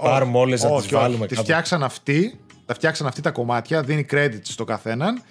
πάρουμε 0.01 0.38
όλες 0.38 0.64
να 0.64 0.77
τις 0.81 0.88
βάλουμε. 0.88 1.27
Τι 1.27 1.35
φτιάξαν 1.35 1.84
αυτοί, 1.84 2.39
τα 2.65 2.73
φτιάξαν 2.73 3.07
αυτοί 3.07 3.22
τα 3.22 3.31
κομμάτια, 3.31 3.81
δίνει 3.81 4.05
credit 4.11 4.39
στο 4.41 4.64
καθέναν. 4.64 5.22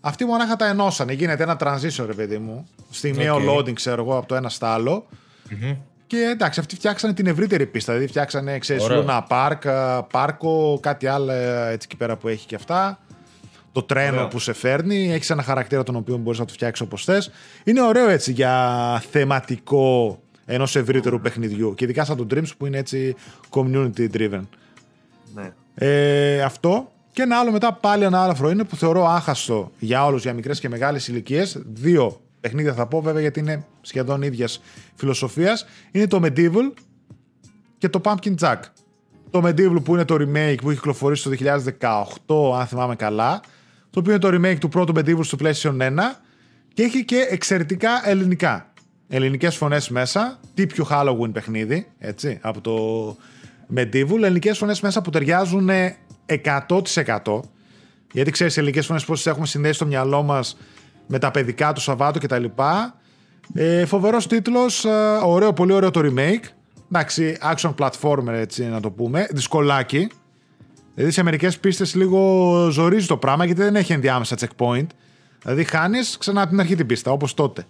Αυτοί 0.00 0.24
μονάχα 0.24 0.56
τα 0.56 0.66
ενώσανε. 0.66 1.12
Γίνεται 1.12 1.42
ένα 1.42 1.56
transition, 1.60 2.04
ρε 2.06 2.12
παιδί 2.12 2.38
μου. 2.38 2.68
Στιγμιαίο 2.90 3.36
okay. 3.36 3.58
loading, 3.58 3.72
ξέρω 3.72 4.02
εγώ, 4.02 4.16
από 4.16 4.26
το 4.26 4.34
ένα 4.34 4.48
στο 4.48 4.66
άλλο. 4.66 5.06
Mm-hmm. 5.50 5.76
Και 6.06 6.16
εντάξει, 6.16 6.60
αυτοί 6.60 6.74
φτιάξανε 6.74 7.14
την 7.14 7.26
ευρύτερη 7.26 7.66
πίστα. 7.66 7.92
Δηλαδή 7.92 8.10
φτιάξανε, 8.10 8.58
ξέρεις, 8.58 8.88
Λούνα 8.88 9.22
Πάρκ, 9.22 9.62
πάρκο, 10.10 10.78
κάτι 10.82 11.06
άλλο 11.06 11.32
έτσι 11.32 11.86
εκεί 11.90 11.96
πέρα 11.96 12.16
που 12.16 12.28
έχει 12.28 12.46
και 12.46 12.54
αυτά. 12.54 12.98
Το 13.72 13.82
τρένο 13.82 14.16
ωραίο. 14.16 14.28
που 14.28 14.38
σε 14.38 14.52
φέρνει. 14.52 15.12
Έχεις 15.12 15.30
ένα 15.30 15.42
χαρακτήρα 15.42 15.82
τον 15.82 15.96
οποίο 15.96 16.16
μπορείς 16.16 16.38
να 16.38 16.44
το 16.44 16.52
φτιάξεις 16.52 16.86
όπως 16.86 17.04
θες. 17.04 17.30
Είναι 17.64 17.82
ωραίο 17.82 18.08
έτσι 18.08 18.32
για 18.32 19.02
θεματικό 19.10 20.21
ενός 20.44 20.76
ευρύτερου 20.76 21.20
παιχνιδιού. 21.20 21.74
Και 21.74 21.84
ειδικά 21.84 22.04
σαν 22.04 22.16
το 22.16 22.26
Dreams 22.30 22.50
που 22.58 22.66
είναι 22.66 22.78
έτσι 22.78 23.14
community 23.50 24.08
driven. 24.12 24.42
Ναι. 25.34 25.52
Ε, 25.74 26.42
αυτό. 26.42 26.92
Και 27.12 27.22
ένα 27.22 27.38
άλλο 27.38 27.50
μετά 27.50 27.72
πάλι 27.72 28.04
ένα 28.04 28.22
άλλο 28.22 28.50
είναι 28.50 28.64
που 28.64 28.76
θεωρώ 28.76 29.06
άχαστο 29.06 29.70
για 29.78 30.04
όλους, 30.04 30.22
για 30.22 30.32
μικρές 30.32 30.60
και 30.60 30.68
μεγάλες 30.68 31.08
ηλικίες. 31.08 31.62
Δύο 31.72 32.20
παιχνίδια 32.40 32.74
θα 32.74 32.86
πω 32.86 33.00
βέβαια 33.00 33.20
γιατί 33.20 33.40
είναι 33.40 33.64
σχεδόν 33.80 34.22
ίδιας 34.22 34.62
φιλοσοφίας. 34.94 35.66
Είναι 35.90 36.06
το 36.06 36.20
Medieval 36.22 36.72
και 37.78 37.88
το 37.88 38.00
Pumpkin 38.04 38.34
Jack. 38.38 38.58
Το 39.30 39.42
Medieval 39.44 39.84
που 39.84 39.94
είναι 39.94 40.04
το 40.04 40.14
remake 40.14 40.56
που 40.60 40.70
έχει 40.70 40.78
κυκλοφορήσει 40.78 41.22
το 41.22 41.30
2018, 42.28 42.58
αν 42.60 42.66
θυμάμαι 42.66 42.96
καλά. 42.96 43.40
Το 43.90 43.98
οποίο 43.98 44.12
είναι 44.12 44.20
το 44.20 44.28
remake 44.28 44.58
του 44.58 44.68
πρώτου 44.68 44.92
Medieval 44.96 45.24
στο 45.24 45.38
PlayStation 45.40 45.76
1 45.76 45.90
και 46.74 46.82
έχει 46.82 47.04
και 47.04 47.26
εξαιρετικά 47.30 48.08
ελληνικά 48.08 48.71
ελληνικές 49.08 49.56
φωνές 49.56 49.88
μέσα. 49.88 50.40
Τι 50.54 50.66
πιο 50.66 50.86
Halloween 50.90 51.32
παιχνίδι, 51.32 51.86
έτσι, 51.98 52.38
από 52.42 52.60
το 52.60 53.16
Medieval. 53.76 54.22
Ελληνικές 54.22 54.58
φωνές 54.58 54.80
μέσα 54.80 55.02
που 55.02 55.10
ταιριάζουν 55.10 55.70
100%. 56.26 57.40
Γιατί 58.12 58.30
ξέρεις, 58.30 58.56
ελληνικές 58.56 58.86
φωνές 58.86 59.04
πώς 59.04 59.26
έχουμε 59.26 59.46
συνδέσει 59.46 59.74
στο 59.74 59.86
μυαλό 59.86 60.22
μας 60.22 60.56
με 61.06 61.18
τα 61.18 61.30
παιδικά 61.30 61.72
του 61.72 61.80
Σαββάτου 61.80 62.18
κτλ. 62.18 62.44
Ε, 63.54 63.86
Φοβερός 63.86 64.26
τίτλος, 64.26 64.84
ε, 64.84 64.90
ωραίο, 65.24 65.52
πολύ 65.52 65.72
ωραίο 65.72 65.90
το 65.90 66.00
remake. 66.04 66.44
Εντάξει, 66.92 67.36
action 67.54 67.74
platformer 67.78 68.32
έτσι 68.32 68.64
να 68.64 68.80
το 68.80 68.90
πούμε. 68.90 69.26
Δυσκολάκι. 69.30 70.08
Δηλαδή 70.94 71.12
σε 71.12 71.22
μερικές 71.22 71.58
πίστες 71.58 71.94
λίγο 71.94 72.68
ζορίζει 72.70 73.06
το 73.06 73.16
πράγμα 73.16 73.44
γιατί 73.44 73.62
δεν 73.62 73.76
έχει 73.76 73.92
ενδιάμεσα 73.92 74.36
checkpoint. 74.40 74.86
Δηλαδή 75.42 75.64
χάνεις 75.64 76.16
ξανά 76.18 76.40
από 76.40 76.50
την 76.50 76.60
αρχή 76.60 76.74
την 76.74 76.86
πίστα, 76.86 77.10
όπως 77.10 77.34
τότε. 77.34 77.66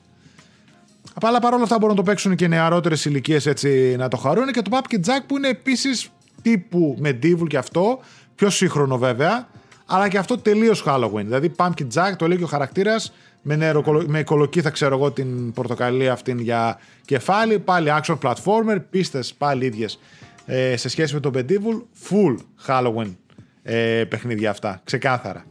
Αλλά 1.22 1.40
παρόλα 1.40 1.62
αυτά 1.62 1.78
μπορούν 1.78 1.96
να 1.96 2.02
το 2.02 2.10
παίξουν 2.10 2.34
και 2.34 2.48
νεαρότερες 2.48 3.04
ηλικίες 3.04 3.46
έτσι 3.46 3.96
να 3.98 4.08
το 4.08 4.16
χαρούν. 4.16 4.46
Και 4.52 4.62
το 4.62 4.70
Pumpkin 4.74 5.00
Jack 5.06 5.22
που 5.26 5.36
είναι 5.36 5.48
επίσης 5.48 6.10
τύπου 6.42 6.98
Medieval 7.04 7.46
και 7.46 7.56
αυτό, 7.56 8.00
πιο 8.34 8.50
σύγχρονο 8.50 8.98
βέβαια, 8.98 9.48
αλλά 9.86 10.08
και 10.08 10.18
αυτό 10.18 10.38
τελείως 10.38 10.84
Halloween. 10.86 11.24
Δηλαδή 11.24 11.52
Pumpkin 11.56 11.86
Jack, 11.94 12.12
το 12.16 12.28
λέει 12.28 12.36
και 12.36 12.44
ο 12.44 12.46
χαρακτήρας, 12.46 13.12
με, 13.42 13.56
νερο, 13.56 14.04
με 14.06 14.22
κολοκύθα 14.22 14.70
ξέρω 14.70 14.96
εγώ 14.96 15.10
την 15.10 15.52
πορτοκαλία 15.52 16.12
αυτήν 16.12 16.38
για 16.38 16.78
κεφάλι, 17.04 17.58
πάλι 17.58 17.92
action 18.00 18.18
platformer, 18.22 18.78
πίστες 18.90 19.34
πάλι 19.34 19.66
ίδιες 19.66 19.98
ε, 20.46 20.76
σε 20.76 20.88
σχέση 20.88 21.14
με 21.14 21.20
το 21.20 21.30
Medieval, 21.34 21.82
full 22.08 22.36
Halloween 22.66 23.14
ε, 23.62 24.04
παιχνίδια 24.08 24.50
αυτά, 24.50 24.80
ξεκάθαρα. 24.84 25.44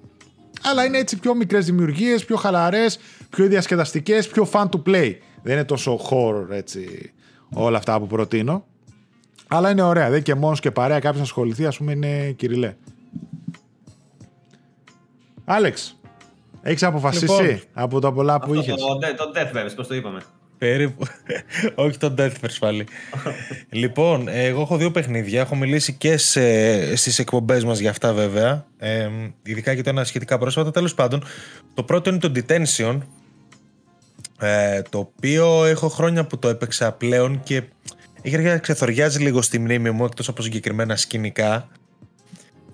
Αλλά 0.63 0.85
είναι 0.85 0.97
έτσι 0.97 1.19
πιο 1.19 1.35
μικρές 1.35 1.65
δημιουργίες, 1.65 2.25
πιο 2.25 2.35
χαλαρές, 2.35 2.99
πιο 3.29 3.47
διασκεδαστικέ, 3.47 4.19
πιο 4.31 4.49
fun 4.51 4.65
to 4.69 4.81
play. 4.85 5.13
Δεν 5.43 5.53
είναι 5.53 5.65
τόσο 5.65 5.99
horror 6.09 6.49
έτσι 6.49 7.11
όλα 7.53 7.77
αυτά 7.77 7.99
που 7.99 8.07
προτείνω. 8.07 8.65
Αλλά 9.47 9.69
είναι 9.69 9.81
ωραία. 9.81 10.09
Δεν 10.09 10.23
και 10.23 10.35
μόνος 10.35 10.59
και 10.59 10.71
παρέα 10.71 10.99
κάποιος 10.99 11.17
να 11.17 11.23
ασχοληθεί, 11.23 11.65
ας 11.65 11.77
πούμε, 11.77 11.91
είναι 11.91 12.31
κυριλέ. 12.31 12.75
Άλεξ, 15.45 15.99
έχεις 16.61 16.83
αποφασίσει 16.83 17.41
λοιπόν, 17.41 17.61
από 17.73 17.99
τα 17.99 18.11
πολλά 18.11 18.39
που 18.39 18.53
είχες; 18.53 18.75
Το, 18.75 18.97
το 18.97 19.31
Deathverse, 19.35 19.75
πώς 19.75 19.87
το 19.87 19.95
είπαμε; 19.95 20.21
Περίπου. 20.61 21.05
Όχι 21.83 21.97
το 21.97 22.13
Deathverse 22.17 22.57
πάλι. 22.59 22.87
λοιπόν, 23.69 24.27
εγώ 24.27 24.61
έχω 24.61 24.77
δύο 24.77 24.91
παιχνίδια. 24.91 25.41
Έχω 25.41 25.55
μιλήσει 25.55 25.93
και 25.93 26.17
σε, 26.17 26.95
στις 26.95 27.19
εκπομπές 27.19 27.63
μας 27.63 27.79
για 27.79 27.89
αυτά 27.89 28.13
βέβαια. 28.13 28.65
Ε, 28.77 29.09
ειδικά 29.43 29.75
και 29.75 29.81
το 29.81 29.89
ένα 29.89 30.03
σχετικά 30.03 30.37
πρόσφατα. 30.37 30.71
Τέλος 30.71 30.93
πάντων, 30.93 31.23
το 31.73 31.83
πρώτο 31.83 32.09
είναι 32.09 32.19
το 32.19 32.31
Detention 32.35 32.97
ε, 34.41 34.81
το 34.81 34.97
οποίο 34.97 35.65
έχω 35.65 35.87
χρόνια 35.87 36.25
που 36.25 36.39
το 36.39 36.47
έπαιξα 36.47 36.91
πλέον 36.91 37.43
και 37.43 37.63
έχει 38.21 38.35
αρχίσει 38.35 38.53
να 38.53 38.59
ξεθοριάζει 38.59 39.19
λίγο 39.19 39.41
στη 39.41 39.59
μνήμη 39.59 39.91
μου 39.91 40.05
εκτός 40.05 40.27
από 40.27 40.41
συγκεκριμένα 40.41 40.95
σκηνικά. 40.95 41.67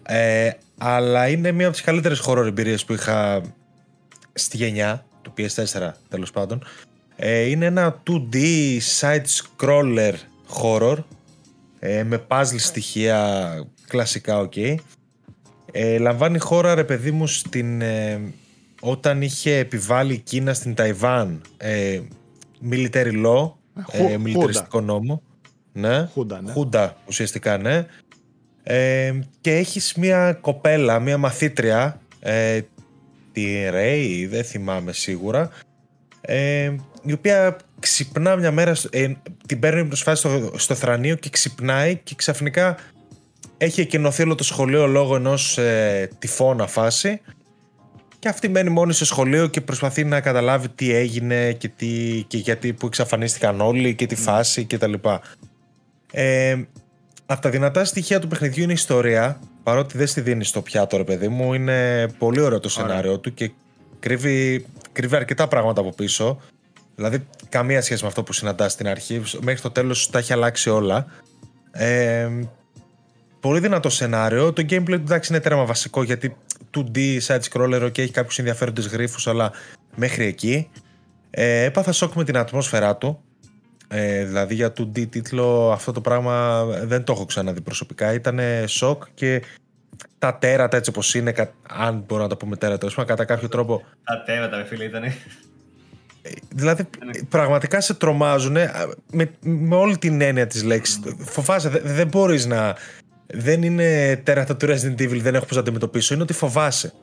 Ε, 0.03 0.49
αλλά 0.77 1.27
είναι 1.27 1.51
μία 1.51 1.65
από 1.65 1.75
τις 1.75 1.85
καλύτερες 1.85 2.23
horror 2.25 2.45
εμπειρίες 2.45 2.85
που 2.85 2.93
είχα 2.93 3.41
στη 4.33 4.57
γενιά 4.57 5.05
του 5.21 5.33
PS4 5.37 5.91
τέλος 6.09 6.31
πάντων. 6.31 6.63
Ε, 7.15 7.41
είναι 7.41 7.65
ένα 7.65 8.03
2D 8.07 8.37
side-scroller 8.99 10.13
horror 10.61 10.97
ε, 11.79 12.03
με 12.03 12.25
puzzle 12.27 12.59
στοιχεία 12.59 13.49
κλασικά 13.87 14.49
ok 14.49 14.75
ε, 15.71 15.97
λαμβάνει 15.97 16.39
χώρα 16.39 16.75
ρε 16.75 16.83
παιδί 16.83 17.11
μου 17.11 17.27
στην 17.27 17.81
όταν 18.79 19.21
είχε 19.21 19.57
επιβάλει 19.57 20.13
η 20.13 20.17
Κίνα 20.17 20.53
στην 20.53 20.73
Ταϊβάν 20.73 21.41
ε, 21.57 22.01
military 22.69 23.25
law, 23.25 23.51
ε, 23.91 24.17
μιλιταριστικό 24.17 24.81
νόμο. 24.81 25.21
Ναι, 25.73 26.09
χούντα, 26.13 26.41
ναι. 26.41 26.51
χούντα 26.51 26.97
ουσιαστικά, 27.07 27.57
ναι. 27.57 27.85
Ε, 28.63 29.19
και 29.41 29.55
έχεις 29.55 29.93
μια 29.93 30.33
κοπέλα, 30.33 30.99
μια 30.99 31.17
μαθήτρια, 31.17 32.01
ε, 32.19 32.61
τη 33.31 33.69
Ρέι, 33.69 34.25
δεν 34.25 34.43
θυμάμαι 34.43 34.93
σίγουρα, 34.93 35.49
ε, 36.21 36.75
η 37.03 37.13
οποία 37.13 37.57
ξυπνά 37.79 38.35
μια 38.35 38.51
μέρα, 38.51 38.75
ε, 38.89 39.11
την 39.47 39.59
παίρνει 39.59 39.85
προσφάση 39.85 40.19
στο, 40.19 40.51
στο 40.55 40.75
θρανείο 40.75 41.15
και 41.15 41.29
ξυπνάει 41.29 41.95
και 41.95 42.15
ξαφνικά 42.15 42.77
έχει 43.57 43.81
εκενωθεί 43.81 44.23
όλο 44.23 44.35
το 44.35 44.43
σχολείο 44.43 44.87
λόγω 44.87 45.15
ενός 45.15 45.57
ε, 45.57 46.09
τυφώνα 46.19 46.67
φάση 46.67 47.21
και 48.19 48.27
αυτή 48.27 48.49
μένει 48.49 48.69
μόνη 48.69 48.93
στο 48.93 49.05
σχολείο 49.05 49.47
και 49.47 49.61
προσπαθεί 49.61 50.03
να 50.03 50.21
καταλάβει 50.21 50.69
τι 50.69 50.93
έγινε 50.93 51.51
και, 51.51 51.67
τι, 51.67 52.23
και 52.27 52.37
γιατί 52.37 52.73
που 52.73 52.85
εξαφανίστηκαν 52.85 53.61
όλοι 53.61 53.95
και 53.95 54.05
τη 54.05 54.15
ναι. 54.15 54.21
φάση 54.21 54.65
κτλ. 54.65 54.93
Ε, 56.11 56.55
από 57.25 57.41
τα 57.41 57.49
δυνατά 57.49 57.85
στοιχεία 57.85 58.19
του 58.19 58.27
παιχνιδιού 58.27 58.63
είναι 58.63 58.71
η 58.71 58.75
ιστορία. 58.75 59.39
Παρότι 59.63 59.97
δεν 59.97 60.07
στη 60.07 60.21
δίνει 60.21 60.43
στο 60.43 60.61
πιάτο, 60.61 60.97
ρε 60.97 61.03
παιδί 61.03 61.27
μου, 61.27 61.53
είναι 61.53 62.07
πολύ 62.17 62.41
ωραίο 62.41 62.59
το 62.59 62.69
σενάριό 62.69 63.19
του 63.19 63.33
και 63.33 63.51
κρύβει, 63.99 64.65
κρύβει 64.91 65.15
αρκετά 65.15 65.47
πράγματα 65.47 65.81
από 65.81 65.89
πίσω. 65.91 66.41
Δηλαδή, 66.95 67.27
καμία 67.49 67.81
σχέση 67.81 68.01
με 68.01 68.07
αυτό 68.07 68.23
που 68.23 68.33
συναντάς 68.33 68.71
στην 68.71 68.87
αρχή. 68.87 69.21
Μέχρι 69.41 69.61
το 69.61 69.71
τέλος 69.71 70.09
τα 70.09 70.19
έχει 70.19 70.33
αλλάξει 70.33 70.69
όλα. 70.69 71.05
Ε, 71.71 72.29
πολύ 73.39 73.59
δυνατό 73.59 73.89
σενάριο. 73.89 74.53
Το 74.53 74.65
gameplay 74.69 74.85
του 74.85 74.93
εντάξει 74.93 75.33
είναι 75.33 75.41
τέρμα 75.41 75.65
βασικό 75.65 76.03
γιατί 76.03 76.35
2D 76.77 77.19
side 77.21 77.39
scroller 77.51 77.89
και 77.91 78.01
έχει 78.01 78.11
κάποιους 78.11 78.37
ενδιαφέροντες 78.39 78.87
γρήφου, 78.87 79.29
αλλά 79.29 79.51
μέχρι 79.95 80.25
εκεί. 80.25 80.69
Ε, 81.29 81.63
έπαθα 81.63 81.91
σοκ 81.91 82.13
με 82.13 82.23
την 82.23 82.37
ατμόσφαιρά 82.37 82.95
του. 82.97 83.21
Ε, 83.87 84.25
δηλαδή 84.25 84.55
για 84.55 84.73
2D 84.77 85.09
τίτλο 85.09 85.71
αυτό 85.71 85.91
το 85.91 86.01
πράγμα 86.01 86.65
δεν 86.65 87.03
το 87.03 87.11
έχω 87.11 87.25
ξαναδεί 87.25 87.61
προσωπικά. 87.61 88.13
Ήταν 88.13 88.39
σοκ 88.65 89.03
και 89.13 89.41
τα 90.19 90.37
τέρατα 90.37 90.77
έτσι 90.77 90.89
όπως 90.89 91.15
είναι, 91.15 91.33
αν 91.69 92.03
μπορώ 92.07 92.21
να 92.21 92.27
το 92.29 92.37
πούμε 92.37 92.57
τέρατα, 92.57 92.87
πούμε, 92.93 93.05
κατά 93.05 93.25
κάποιο 93.25 93.49
τρόπο. 93.49 93.83
Τα 94.03 94.23
τέρατα, 94.25 94.65
φίλε, 94.65 94.83
ήταν. 94.83 95.03
Ε, 95.03 95.13
δηλαδή, 96.49 96.87
πραγματικά 97.29 97.81
σε 97.81 97.93
τρομάζουν 97.93 98.57
με, 99.11 99.31
με 99.41 99.75
όλη 99.75 99.97
την 99.97 100.21
έννοια 100.21 100.47
της 100.47 100.63
λέξης. 100.63 100.99
Φοβάσαι, 101.19 101.69
δεν, 101.69 101.81
δεν 101.85 102.07
μπορείς 102.07 102.45
να, 102.45 102.75
δεν 103.27 103.63
είναι 103.63 104.15
τέρατα 104.23 104.55
του 104.55 104.65
Resident 104.65 105.01
Evil, 105.01 105.19
δεν 105.19 105.35
έχω 105.35 105.45
πώς 105.45 105.55
να 105.55 105.61
αντιμετωπίσω, 105.61 106.13
είναι 106.13 106.23
ότι 106.23 106.33
φοβάσαι. 106.33 106.93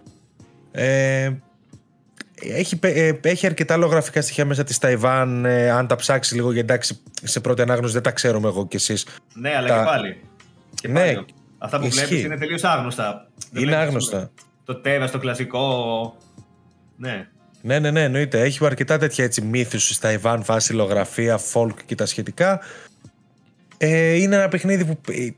Ε, 0.73 1.31
έχει, 2.41 2.79
ε, 2.81 3.13
έχει 3.23 3.47
αρκετά 3.47 3.77
λογραφικά 3.77 4.23
στοιχεία 4.23 4.45
μέσα 4.45 4.65
της 4.65 4.79
Ταϊβάν. 4.79 5.45
Ε, 5.45 5.71
αν 5.71 5.87
τα 5.87 5.97
ψάξεις 5.97 6.35
λίγο, 6.35 6.53
γιατί 6.53 6.73
εντάξει, 6.73 7.01
σε 7.23 7.41
πρώτη 7.41 7.63
ανάγνωση 7.63 7.93
δεν 7.93 8.03
τα 8.03 8.11
ξέρουμε 8.11 8.49
εγώ 8.49 8.67
κι 8.67 8.77
εσείς. 8.77 9.07
Ναι, 9.35 9.57
αλλά 9.57 9.69
τα... 9.69 9.79
και 9.79 9.85
πάλι. 9.85 10.23
Και 10.75 10.89
ναι, 10.89 11.01
πάλι. 11.01 11.25
Αυτά 11.59 11.81
που 11.81 11.89
βλέπεις 11.89 12.23
είναι 12.23 12.37
τελείως 12.37 12.65
άγνωστα. 12.65 13.29
Είναι 13.53 13.77
άγνωστα. 13.77 14.31
Το 14.65 14.75
τέβας, 14.75 15.11
το 15.11 15.19
κλασικό. 15.19 16.17
Ναι. 16.97 17.29
Ναι, 17.61 17.79
ναι, 17.79 17.91
ναι, 17.91 18.03
εννοείται. 18.03 18.41
Έχει 18.41 18.67
αρκετά 18.67 18.99
τέτοια 18.99 19.25
έτσι 19.25 19.43
μύθους 19.43 19.85
στη 19.85 20.01
Ταϊβάν, 20.01 20.43
βάση 20.45 20.73
λογραφία, 20.73 21.41
folk 21.53 21.75
και 21.87 21.95
τα 21.95 22.07
σχετικά. 22.07 22.61
Ε, 23.77 24.13
είναι 24.13 24.37
ένα 24.37 24.49
παιχνίδι 24.49 24.85
που 24.85 25.13
ε, 25.13 25.29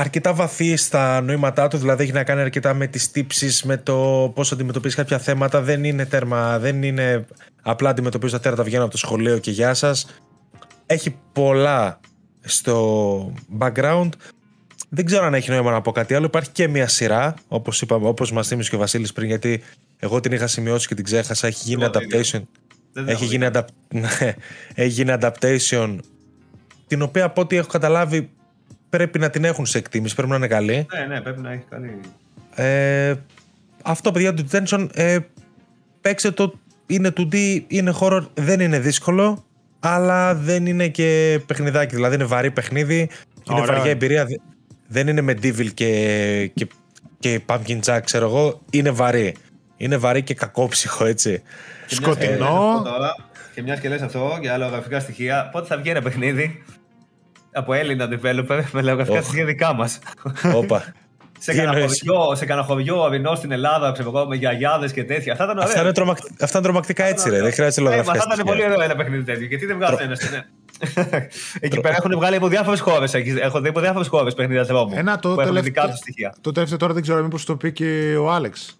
αρκετά 0.00 0.34
βαθύ 0.34 0.76
στα 0.76 1.20
νοήματά 1.20 1.68
του, 1.68 1.76
δηλαδή 1.76 2.02
έχει 2.02 2.12
να 2.12 2.24
κάνει 2.24 2.40
αρκετά 2.40 2.74
με 2.74 2.86
τις 2.86 3.10
τύψεις, 3.10 3.62
με 3.62 3.76
το 3.76 4.30
πώς 4.34 4.52
αντιμετωπίζεις 4.52 4.96
κάποια 4.96 5.18
θέματα, 5.18 5.60
δεν 5.60 5.84
είναι 5.84 6.06
τέρμα, 6.06 6.58
δεν 6.58 6.82
είναι 6.82 7.24
απλά 7.62 7.90
αντιμετωπίζω 7.90 8.36
τα 8.36 8.40
τέρατα, 8.40 8.62
βγαίνω 8.62 8.82
από 8.82 8.92
το 8.92 8.98
σχολείο 8.98 9.38
και 9.38 9.50
γεια 9.50 9.74
σας. 9.74 10.06
Έχει 10.86 11.16
πολλά 11.32 12.00
στο 12.40 13.32
background. 13.58 14.08
Δεν 14.88 15.04
ξέρω 15.04 15.24
αν 15.24 15.34
έχει 15.34 15.50
νόημα 15.50 15.70
να 15.70 15.80
πω 15.80 15.92
κάτι 15.92 16.14
άλλο. 16.14 16.26
Υπάρχει 16.26 16.50
και 16.50 16.68
μια 16.68 16.88
σειρά, 16.88 17.34
όπως, 17.48 17.82
είπαμε, 17.82 18.08
όπως 18.08 18.32
μας 18.32 18.48
θύμισε 18.48 18.70
και 18.70 18.76
ο 18.76 18.78
Βασίλης 18.78 19.12
πριν, 19.12 19.26
γιατί 19.26 19.62
εγώ 19.98 20.20
την 20.20 20.32
είχα 20.32 20.46
σημειώσει 20.46 20.88
και 20.88 20.94
την 20.94 21.04
ξέχασα. 21.04 21.46
Έχει 21.46 21.62
γίνει 21.64 21.86
adaptation. 21.92 22.42
Έχει 23.06 23.24
γίνει, 23.24 23.48
ναι, 23.88 24.08
έχει 24.74 24.88
γίνει 24.88 25.14
adaptation 25.20 25.98
την 26.86 27.02
οποία 27.02 27.24
από 27.24 27.40
ό,τι 27.40 27.56
έχω 27.56 27.68
καταλάβει 27.68 28.30
πρέπει 28.90 29.18
να 29.18 29.30
την 29.30 29.44
έχουν 29.44 29.66
σε 29.66 29.78
εκτίμηση, 29.78 30.14
πρέπει 30.14 30.30
να 30.30 30.36
είναι 30.36 30.46
καλή. 30.46 30.86
Ναι, 30.94 31.14
ναι, 31.14 31.20
πρέπει 31.20 31.40
να 31.40 31.52
έχει 31.52 31.64
καλή. 31.70 32.00
Ε, 32.54 33.14
αυτό, 33.82 34.10
παιδιά 34.10 34.34
του 34.34 34.46
Detention, 34.50 34.88
ε, 34.94 35.18
παίξε 36.00 36.30
το, 36.30 36.58
είναι 36.86 37.12
2D, 37.16 37.60
είναι 37.66 37.94
horror, 38.00 38.26
δεν 38.34 38.60
είναι 38.60 38.78
δύσκολο, 38.78 39.44
αλλά 39.80 40.34
δεν 40.34 40.66
είναι 40.66 40.88
και 40.88 41.40
παιχνιδάκι, 41.46 41.94
δηλαδή 41.94 42.14
είναι 42.14 42.24
βαρύ 42.24 42.50
παιχνίδι, 42.50 43.10
είναι 43.50 43.64
βαριά 43.66 43.90
εμπειρία, 43.90 44.26
δεν 44.86 45.08
είναι 45.08 45.20
με 45.20 45.32
Devil 45.32 45.74
και, 45.74 46.50
και, 46.54 46.66
και 47.18 47.40
Pumpkin 47.46 47.80
Jack, 47.84 48.00
ξέρω 48.04 48.26
εγώ, 48.26 48.60
είναι 48.70 48.90
βαρύ. 48.90 49.34
Είναι 49.76 49.96
βαρύ 49.96 50.22
και 50.22 50.34
κακόψυχο, 50.34 51.04
έτσι. 51.04 51.42
Σκοτεινό. 51.86 52.82
Και 53.54 53.62
μιας 53.62 53.80
και 53.80 53.88
λες 53.88 54.02
αυτό 54.02 54.38
για 54.40 54.52
άλλα 54.52 54.68
γραφικά 54.68 55.00
στοιχεία, 55.00 55.48
πότε 55.52 55.66
θα 55.66 55.76
βγει 55.76 55.90
ένα 55.90 56.02
παιχνίδι; 56.02 56.64
Από 57.52 57.72
Έλληνα 57.72 58.08
developer 58.10 58.62
με 58.72 58.82
λογογραφικά 58.82 59.22
στοιχεία 59.22 59.44
δικά 59.44 59.74
μας. 59.74 59.98
Όπα. 60.54 60.84
σε 61.38 61.54
κανένα 61.54 61.86
χωριό, 61.86 62.34
σε 62.34 62.44
κανένα 62.44 62.66
χωριό 62.66 63.02
αβινό 63.02 63.34
στην 63.34 63.52
Ελλάδα, 63.52 63.92
ξέρω 63.92 64.08
εγώ, 64.14 64.26
με 64.26 64.36
γιαγιάδες 64.36 64.92
και 64.92 65.04
τέτοια. 65.04 65.32
Αυτά 65.32 65.44
ήταν 65.44 65.56
ωραία. 65.56 65.68
Αυτά 65.68 65.80
είναι, 65.80 65.92
τρομακ... 65.92 66.18
Αυτά 66.40 66.58
είναι 66.58 66.66
τρομακτικά 66.66 67.04
έτσι, 67.04 67.30
ρε. 67.30 67.42
Δεν 67.42 67.52
χρειάζεται 67.52 67.80
λογογραφικά. 67.80 68.18
Αυτά 68.18 68.34
ήταν 68.34 68.46
πολύ 68.46 68.64
ωραίο 68.64 68.82
ένα 68.82 68.96
παιχνίδι 68.96 69.24
τέτοιο. 69.24 69.46
Γιατί 69.46 69.66
δεν 69.66 69.76
βγάζει 69.76 70.02
ένας. 70.02 70.30
Ναι. 70.30 70.44
Εκεί 71.60 71.80
πέρα 71.80 71.96
έχουν 71.96 72.12
βγάλει 72.16 72.36
από 72.36 72.48
διάφορες 72.48 72.80
χώρες. 72.80 73.14
Έχω 73.14 73.60
δει 73.60 73.68
από 73.68 73.80
διάφορες 73.80 74.08
χώρες 74.08 74.34
παιχνίδια 74.34 74.64
δρόμου. 74.64 74.94
Ένα 74.96 75.18
το 75.18 75.34
τελευταίο. 75.34 75.84
Το 76.40 76.52
τελευταίο 76.52 76.78
τώρα 76.78 76.92
δεν 76.92 77.02
ξέρω 77.02 77.22
μήπως 77.22 77.44
το 77.44 77.56
πει 77.56 77.72
και 77.72 78.16
ο 78.20 78.30
Άλεξ. 78.32 78.78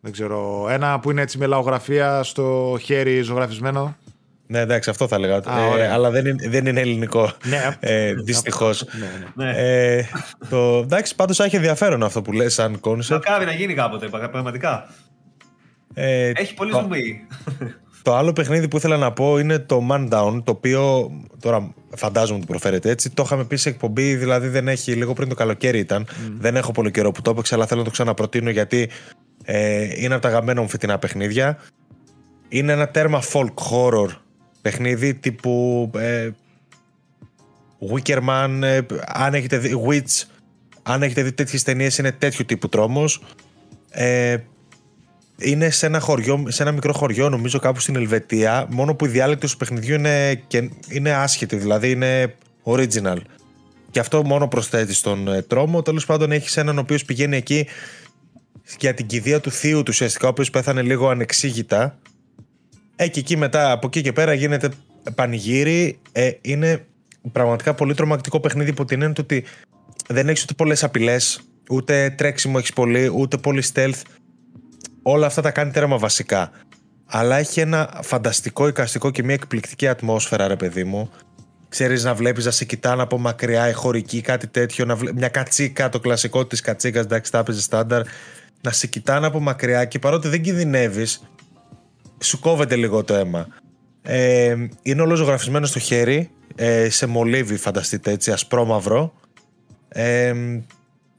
Δεν 0.00 0.12
ξέρω. 0.12 0.66
Ένα 0.70 1.00
που 1.00 1.10
είναι 1.10 1.20
έτσι 1.22 1.38
με 1.38 1.46
λαογραφία 1.46 2.22
στο 2.22 2.76
χέρι 2.80 3.20
ζωγραφισμένο. 3.20 3.96
Ναι, 4.52 4.58
εντάξει, 4.58 4.90
αυτό 4.90 5.08
θα 5.08 5.16
έλεγα. 5.16 5.36
ε, 5.78 5.88
αλλά 5.88 6.10
δεν 6.10 6.26
είναι, 6.26 6.48
δεν 6.48 6.66
είναι 6.66 6.80
ελληνικό. 6.80 7.32
Ναι, 7.44 7.76
ε, 7.80 8.14
Δυστυχώς. 8.14 8.84
Ναι, 9.34 9.44
ναι. 9.44 9.52
ε, 9.56 10.04
το, 10.48 10.78
εντάξει, 10.78 11.14
πάντως 11.14 11.40
έχει 11.40 11.56
ενδιαφέρον 11.56 12.02
αυτό 12.02 12.22
που 12.22 12.32
λες, 12.32 12.54
σαν 12.54 12.80
concept. 12.80 13.28
Μακάρι 13.28 13.44
να 13.44 13.52
γίνει 13.52 13.74
κάποτε, 13.74 14.08
πραγματικά. 14.30 14.88
Ε, 15.94 16.30
έχει 16.34 16.54
πολύ 16.54 16.72
ζουμί. 16.72 17.26
Το 18.02 18.14
άλλο 18.14 18.32
παιχνίδι 18.32 18.68
που 18.68 18.76
ήθελα 18.76 18.96
να 18.96 19.12
πω 19.12 19.38
είναι 19.38 19.58
το 19.58 19.86
Mundaun, 19.90 20.42
το 20.44 20.52
οποίο 20.52 21.10
τώρα 21.40 21.74
φαντάζομαι 21.96 22.38
ότι 22.38 22.46
προφέρεται 22.46 22.90
έτσι. 22.90 23.10
Το 23.10 23.22
είχαμε 23.26 23.44
πει 23.44 23.56
σε 23.56 23.68
εκπομπή, 23.68 24.14
δηλαδή 24.14 24.48
δεν 24.48 24.68
έχει, 24.68 24.92
λίγο 24.92 25.12
πριν 25.12 25.28
το 25.28 25.34
καλοκαίρι 25.34 25.78
ήταν. 25.78 26.06
Δεν 26.38 26.56
έχω 26.56 26.72
πολύ 26.72 26.90
καιρό 26.90 27.10
που 27.12 27.22
το 27.22 27.30
έπαιξα, 27.30 27.54
αλλά 27.54 27.66
θέλω 27.66 27.78
να 27.80 27.86
το 27.86 27.92
ξαναπροτείνω 27.92 28.50
γιατί 28.50 28.90
ε, 29.44 29.88
είναι 30.02 30.14
από 30.14 30.22
τα 30.22 30.28
αγαπημένα 30.28 30.60
μου 30.60 30.68
φετινά 30.68 30.98
παιχνίδια. 30.98 31.58
Είναι 32.48 32.72
ένα 32.72 32.88
τέρμα 32.88 33.22
folk 33.32 33.54
horror 33.70 34.08
παιχνίδι 34.62 35.14
τύπου 35.14 35.90
ε, 35.94 36.30
Wickerman, 37.92 38.60
ε, 38.62 38.80
αν 39.06 39.34
έχετε 39.34 39.58
δει 39.58 39.82
Witch, 39.88 40.22
αν 40.82 41.02
έχετε 41.02 41.22
δει 41.22 41.32
τέτοιες 41.32 41.62
ταινίες 41.62 41.98
είναι 41.98 42.12
τέτοιου 42.12 42.44
τύπου 42.44 42.68
τρόμος. 42.68 43.22
Ε, 43.90 44.36
είναι 45.38 45.70
σε 45.70 45.86
ένα, 45.86 46.00
χωριό, 46.00 46.44
σε 46.48 46.62
ένα 46.62 46.72
μικρό 46.72 46.92
χωριό, 46.92 47.28
νομίζω 47.28 47.58
κάπου 47.58 47.80
στην 47.80 47.96
Ελβετία, 47.96 48.66
μόνο 48.70 48.94
που 48.94 49.04
η 49.04 49.08
διάλεκτη 49.08 49.50
του 49.50 49.56
παιχνιδιού 49.56 49.94
είναι, 49.94 50.34
και, 50.46 50.70
είναι 50.88 51.12
άσχετη, 51.12 51.56
δηλαδή 51.56 51.90
είναι 51.90 52.34
original. 52.64 53.16
Και 53.90 54.00
αυτό 54.00 54.24
μόνο 54.24 54.48
προσθέτει 54.48 54.94
στον 54.94 55.28
ε, 55.28 55.42
τρόμο. 55.42 55.82
Τέλος 55.82 56.06
πάντων, 56.06 56.32
έχεις 56.32 56.56
έναν 56.56 56.78
ο 56.78 56.80
οποίος 56.80 57.04
πηγαίνει 57.04 57.36
εκεί 57.36 57.66
για 58.78 58.94
την 58.94 59.06
κηδεία 59.06 59.40
του 59.40 59.50
θείου 59.50 59.78
του 59.78 59.88
ουσιαστικά, 59.88 60.26
ο 60.26 60.30
οποίος 60.30 60.50
πέθανε 60.50 60.82
λίγο 60.82 61.08
ανεξήγητα 61.08 61.98
ε, 63.02 63.08
και 63.08 63.20
εκεί 63.20 63.36
μετά, 63.36 63.70
από 63.70 63.86
εκεί 63.86 64.00
και 64.00 64.12
πέρα 64.12 64.32
γίνεται 64.32 64.68
πανηγύρι. 65.14 65.98
Ε, 66.12 66.30
είναι 66.40 66.86
πραγματικά 67.32 67.74
πολύ 67.74 67.94
τρομακτικό 67.94 68.40
παιχνίδι 68.40 68.70
υπό 68.70 68.84
την 68.84 69.02
έννοια 69.02 69.16
ότι 69.20 69.44
δεν 70.08 70.28
έχεις 70.28 70.42
ούτε 70.42 70.54
πολλές 70.54 70.84
απειλές, 70.84 71.40
ούτε 71.70 72.14
τρέξιμο 72.16 72.54
έχεις 72.58 72.72
πολύ, 72.72 73.10
ούτε 73.14 73.36
πολύ 73.36 73.62
stealth. 73.74 74.00
Όλα 75.02 75.26
αυτά 75.26 75.42
τα 75.42 75.50
κάνει 75.50 75.70
τέρμα 75.70 75.98
βασικά. 75.98 76.50
Αλλά 77.06 77.36
έχει 77.36 77.60
ένα 77.60 78.00
φανταστικό 78.02 78.68
εικαστικό 78.68 79.10
και 79.10 79.22
μια 79.22 79.34
εκπληκτική 79.34 79.88
ατμόσφαιρα, 79.88 80.46
ρε 80.48 80.56
παιδί 80.56 80.84
μου. 80.84 81.10
Ξέρεις 81.68 82.04
να 82.04 82.14
βλέπεις 82.14 82.44
να 82.44 82.50
σε 82.50 82.64
κοιτάνε 82.64 83.02
από 83.02 83.18
μακριά, 83.18 83.68
η 83.68 83.72
χωρική, 83.72 84.20
κάτι 84.20 84.46
τέτοιο. 84.46 84.84
Να 84.84 84.96
βλέ... 84.96 85.12
Μια 85.12 85.28
κατσίκα, 85.28 85.88
το 85.88 86.00
κλασικό 86.00 86.46
της 86.46 86.60
κατσίκας, 86.60 87.04
εντάξει, 87.04 87.32
τα 87.32 87.38
έπαιζε 87.38 87.60
στάνταρ. 87.60 88.02
Να 88.60 88.70
σε 88.70 88.86
κοιτάνε 88.86 89.26
από 89.26 89.40
μακριά 89.40 89.84
και 89.84 89.98
παρότι 89.98 90.28
δεν 90.28 90.42
κινδυνεύεις, 90.42 91.22
σου 92.22 92.38
κόβεται 92.38 92.76
λίγο 92.76 93.04
το 93.04 93.14
αίμα. 93.14 93.46
Ε, 94.02 94.56
είναι 94.82 95.02
όλο 95.02 95.14
ζωγραφισμένο 95.14 95.66
στο 95.66 95.78
χέρι, 95.78 96.30
ε, 96.54 96.88
σε 96.90 97.06
μολύβι 97.06 97.56
φανταστείτε 97.56 98.10
έτσι, 98.10 98.30
ασπρόμαυρο. 98.30 99.12
Ε, 99.88 100.34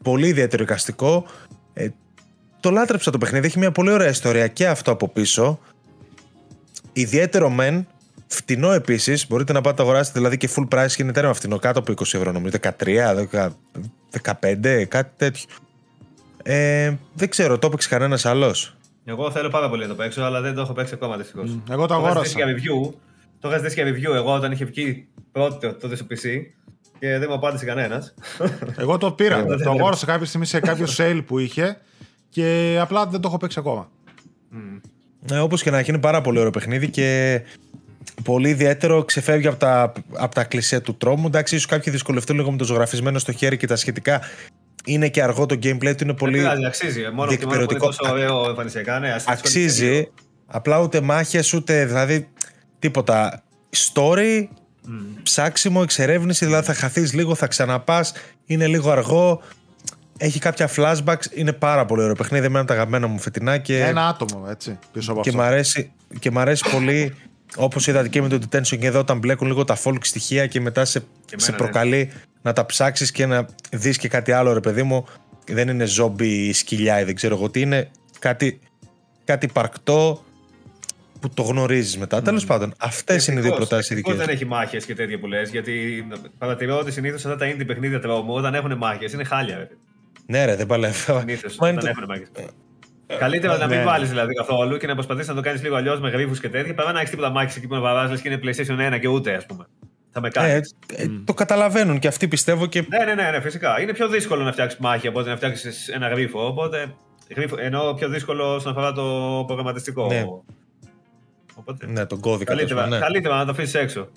πολύ 0.03 0.27
ιδιαίτερο 0.27 0.63
εικαστικό. 0.63 1.25
Ε, 1.73 1.87
το 2.59 2.71
λάτρεψα 2.71 3.11
το 3.11 3.17
παιχνίδι, 3.17 3.45
έχει 3.45 3.59
μια 3.59 3.71
πολύ 3.71 3.91
ωραία 3.91 4.09
ιστορία 4.09 4.47
και 4.47 4.67
αυτό 4.67 4.91
από 4.91 5.07
πίσω. 5.07 5.59
Ιδιαίτερο 6.93 7.49
μεν, 7.49 7.87
φτηνό 8.27 8.71
επίσης. 8.71 9.27
Μπορείτε 9.27 9.53
να 9.53 9.61
πάτε 9.61 9.77
να 9.77 9.83
αγοράσετε 9.83 10.19
δηλαδή 10.19 10.37
και 10.37 10.49
full 10.55 10.67
price 10.67 10.91
και 10.95 11.03
είναι 11.03 11.11
τέρμα 11.11 11.33
φτηνό, 11.33 11.59
κάτω 11.59 11.79
από 11.79 11.91
20 11.91 12.01
ευρώ 12.01 12.31
νομίζω. 12.31 12.57
13, 12.61 13.27
15, 14.41 14.85
κάτι 14.87 15.11
τέτοιο. 15.17 15.45
Ε, 16.43 16.93
δεν 17.13 17.29
ξέρω, 17.29 17.59
το 17.59 17.67
έπαιξε 17.67 17.89
κανένας 17.89 18.25
άλλος; 18.25 18.77
Εγώ 19.05 19.31
θέλω 19.31 19.49
πάρα 19.49 19.69
πολύ 19.69 19.81
να 19.81 19.87
το 19.87 19.95
παίξω, 19.95 20.21
αλλά 20.21 20.41
δεν 20.41 20.55
το 20.55 20.61
έχω 20.61 20.73
παίξει 20.73 20.93
ακόμα 20.93 21.17
δυστυχώς. 21.17 21.51
Mm. 21.55 21.71
Εγώ 21.71 21.85
το 21.87 21.93
αγόρασα. 21.93 22.39
Το 22.39 22.45
review. 22.45 22.93
Το 23.39 23.49
είχα 23.49 23.57
ζητήσει 23.57 23.81
για 23.81 23.91
review 23.93 24.15
εγώ 24.15 24.33
όταν 24.33 24.51
είχε 24.51 24.65
βγει 24.65 25.07
πρώτο 25.31 25.73
τότε 25.73 25.95
στο 25.95 26.05
PC 26.09 26.41
και 26.99 27.17
δεν 27.17 27.25
μου 27.29 27.33
απάντησε 27.33 27.65
κανένας. 27.65 28.13
Εγώ 28.77 28.97
το 28.97 29.11
πήρα. 29.11 29.45
το 29.45 29.69
αγόρασα 29.69 30.05
κάποια 30.05 30.25
στιγμή 30.25 30.45
σε 30.45 30.59
κάποιο 30.59 30.85
sale 30.97 31.21
που 31.25 31.39
είχε 31.39 31.77
και 32.29 32.77
απλά 32.81 33.05
δεν 33.05 33.21
το 33.21 33.27
έχω 33.27 33.37
παίξει 33.37 33.59
ακόμα. 33.59 33.89
Mm. 34.53 34.81
Ε, 35.31 35.37
Όπως 35.37 35.63
και 35.63 35.71
να 35.71 35.77
έχει, 35.77 35.89
είναι 35.89 35.99
πάρα 35.99 36.21
πολύ 36.21 36.39
ωραίο 36.39 36.51
παιχνίδι 36.51 36.89
και 36.89 37.41
πολύ 38.23 38.49
ιδιαίτερο. 38.49 39.03
Ξεφεύγει 39.03 39.47
από 39.47 39.57
τα, 39.57 39.93
από 40.13 40.35
τα 40.35 40.43
κλισέ 40.43 40.79
του 40.79 40.95
τρόμου. 40.95 41.27
Εντάξει, 41.27 41.55
ίσως 41.55 41.67
κάποιοι 41.67 41.93
δυσκολευτούν 41.93 42.35
λίγο 42.35 42.51
με 42.51 42.57
το 42.57 42.63
ζωγραφισμένο 42.63 43.19
στο 43.19 43.31
χέρι 43.31 43.57
και 43.57 43.67
τα 43.67 43.75
σχετικά 43.75 44.21
είναι 44.85 45.09
και 45.09 45.23
αργό 45.23 45.45
το 45.45 45.55
gameplay 45.63 45.93
του, 45.97 46.03
είναι 46.03 46.13
πολύ. 46.13 46.39
Δεν 46.39 46.65
αξίζει. 46.65 47.01
Μόνο 47.13 47.35
και 47.35 47.45
μόνο 47.45 47.61
είναι 47.61 47.79
τόσο 47.79 48.09
ωραίο 48.09 48.49
εμφανισιακά. 48.49 48.99
Ναι, 48.99 49.15
αξίζει. 49.25 50.11
Απλά 50.45 50.79
ούτε 50.79 51.01
μάχες, 51.01 51.53
ούτε 51.53 51.85
δηλαδή 51.85 52.27
τίποτα. 52.79 53.43
Story, 53.93 54.41
mm. 54.41 54.47
ψάξιμο, 55.23 55.79
εξερεύνηση, 55.83 56.45
δηλαδή 56.45 56.65
θα 56.65 56.73
χαθείς 56.73 57.13
λίγο, 57.13 57.35
θα 57.35 57.47
ξαναπάς, 57.47 58.13
είναι 58.45 58.67
λίγο 58.67 58.91
αργό. 58.91 59.41
Έχει 60.17 60.39
κάποια 60.39 60.69
flashbacks, 60.75 61.31
είναι 61.33 61.53
πάρα 61.53 61.85
πολύ 61.85 62.01
ωραίο 62.01 62.15
παιχνίδι. 62.15 62.45
Εμένα 62.45 62.65
τα 62.65 62.73
αγαπημένα 62.73 63.07
μου 63.07 63.19
φετινά. 63.19 63.57
Και... 63.57 63.79
Ένα 63.79 64.07
άτομο, 64.07 64.45
έτσι. 64.49 64.79
Πίσω 64.91 65.11
από 65.11 65.21
και 65.21 65.29
αυτό. 65.29 65.41
Μ 65.41 65.45
αρέσει, 65.45 65.91
και 66.19 66.31
μ' 66.31 66.39
αρέσει 66.39 66.63
πολύ, 66.71 67.15
όπως 67.55 67.87
είδατε 67.87 68.07
και 68.07 68.21
με 68.21 68.27
το 68.27 68.39
Detention 68.41 68.77
και 68.79 68.87
εδώ, 68.87 68.99
όταν 68.99 69.17
μπλέκουν 69.17 69.47
λίγο 69.47 69.63
τα 69.63 69.77
folk 69.83 69.97
στοιχεία 70.01 70.47
και 70.47 70.61
μετά 70.61 70.85
σε, 70.85 71.03
σε 71.35 71.51
ναι. 71.51 71.57
Προκαλεί 72.43 72.51
να 72.51 72.53
τα 72.53 72.65
ψάξεις 72.65 73.11
και 73.11 73.25
να 73.25 73.45
δεις 73.71 73.97
και 73.97 74.07
κάτι 74.07 74.31
άλλο, 74.31 74.53
ρε 74.53 74.59
παιδί 74.59 74.83
μου. 74.83 75.05
Δεν 75.47 75.67
είναι 75.67 75.85
ζόμπι 75.85 76.27
ή 76.27 76.53
σκυλιά 76.53 76.99
ή 76.99 77.03
δεν 77.03 77.15
ξέρω 77.15 77.35
εγώ 77.35 77.49
τι 77.49 77.61
είναι. 77.61 77.91
Κάτι, 78.19 78.59
κάτι 79.25 79.47
παρκτό. 79.47 80.23
που 81.19 81.29
το 81.29 81.43
γνωρίζεις 81.43 81.97
μετά. 81.97 82.17
Mm. 82.17 82.23
Τέλος 82.23 82.45
πάντων, 82.45 82.73
αυτές 82.77 83.27
είναι 83.27 83.39
οι 83.39 83.43
δύο 83.43 83.53
προτάσεις 83.53 83.95
δικέ. 83.95 84.13
δεν 84.13 84.29
έχει 84.29 84.45
μάχες 84.45 84.85
και 84.85 84.95
τέτοια 84.95 85.19
που 85.19 85.27
λες. 85.27 85.49
Γιατί 85.49 86.05
παρατηρώ 86.37 86.77
ότι 86.77 86.91
συνήθως 86.91 87.25
αυτά 87.25 87.37
τα 87.37 87.51
indie 87.51 87.67
παιχνίδια 87.67 87.99
τρόμου, 87.99 88.33
όταν 88.33 88.53
έχουν 88.53 88.77
μάχες, 88.77 89.13
είναι 89.13 89.23
χάλια. 89.23 89.57
Ρε. 89.57 89.67
Ναι, 90.25 90.45
ρε, 90.45 90.55
δεν 90.55 90.65
παλεύω. 90.65 91.19
Συνήθως 91.19 91.55
δεν 91.55 91.79
το... 91.79 91.87
έχουν 91.87 92.05
μάχες. 92.07 92.29
Καλύτερα 93.19 93.57
να 93.57 93.67
μην 93.67 93.77
ναι. 93.77 93.83
βάλεις 93.83 94.09
δηλαδή 94.09 94.33
καθόλου 94.33 94.77
και 94.77 94.87
να 94.87 94.93
προσπαθήσει 94.93 95.29
να 95.29 95.35
το 95.35 95.41
κάνεις 95.41 95.61
λίγο 95.61 95.75
αλλιώς 95.75 95.99
με 95.99 96.09
γρήφους 96.09 96.39
και 96.39 96.49
τέτοια. 96.49 96.73
Παρά 96.73 96.91
να 96.91 96.99
έχεις 96.99 97.09
τίποτα 97.09 97.29
μάχη 97.29 97.57
εκεί 97.57 97.67
που 97.67 97.73
να 97.73 97.79
βαράζει 97.79 98.21
και 98.21 98.29
είναι 98.29 98.39
PlayStation 98.43 98.95
1 98.95 98.99
και 98.99 99.07
ούτε, 99.07 99.33
ας 99.33 99.45
πούμε. 99.45 99.65
Θα 100.13 100.21
με 100.21 100.29
κάνει. 100.29 100.51
Ε, 100.51 100.61
ε, 100.95 101.07
το 101.25 101.33
καταλαβαίνουν 101.33 101.99
και 101.99 102.07
αυτοί 102.07 102.27
πιστεύω 102.27 102.65
και. 102.65 102.85
Ναι, 102.89 103.05
ναι, 103.05 103.13
ναι, 103.13 103.31
ναι, 103.31 103.41
φυσικά. 103.41 103.81
Είναι 103.81 103.93
πιο 103.93 104.07
δύσκολο 104.07 104.43
να 104.43 104.51
φτιάξεις 104.51 104.79
μάχη 104.79 105.07
από 105.07 105.19
ότι 105.19 105.29
να 105.29 105.35
φτιάξεις 105.35 105.87
ένα 105.87 106.07
γρίφο. 106.07 106.47
Οπότε. 106.47 106.95
Γρίφο, 107.35 107.55
ενώ 107.59 107.93
πιο 107.93 108.09
δύσκολο 108.09 108.55
όσον 108.55 108.71
αφορά 108.71 108.91
το 108.91 109.03
προγραμματιστικό. 109.47 110.07
Ναι. 110.07 110.25
Οπότε, 111.55 111.87
ναι, 111.87 112.05
τον 112.05 112.19
κώδικα. 112.19 112.53
Καλύτερα, 112.53 112.87
ναι. 112.87 112.99
καλύτερα 112.99 113.35
να 113.35 113.45
το 113.45 113.51
αφήσεις 113.51 113.73
έξω. 113.73 114.09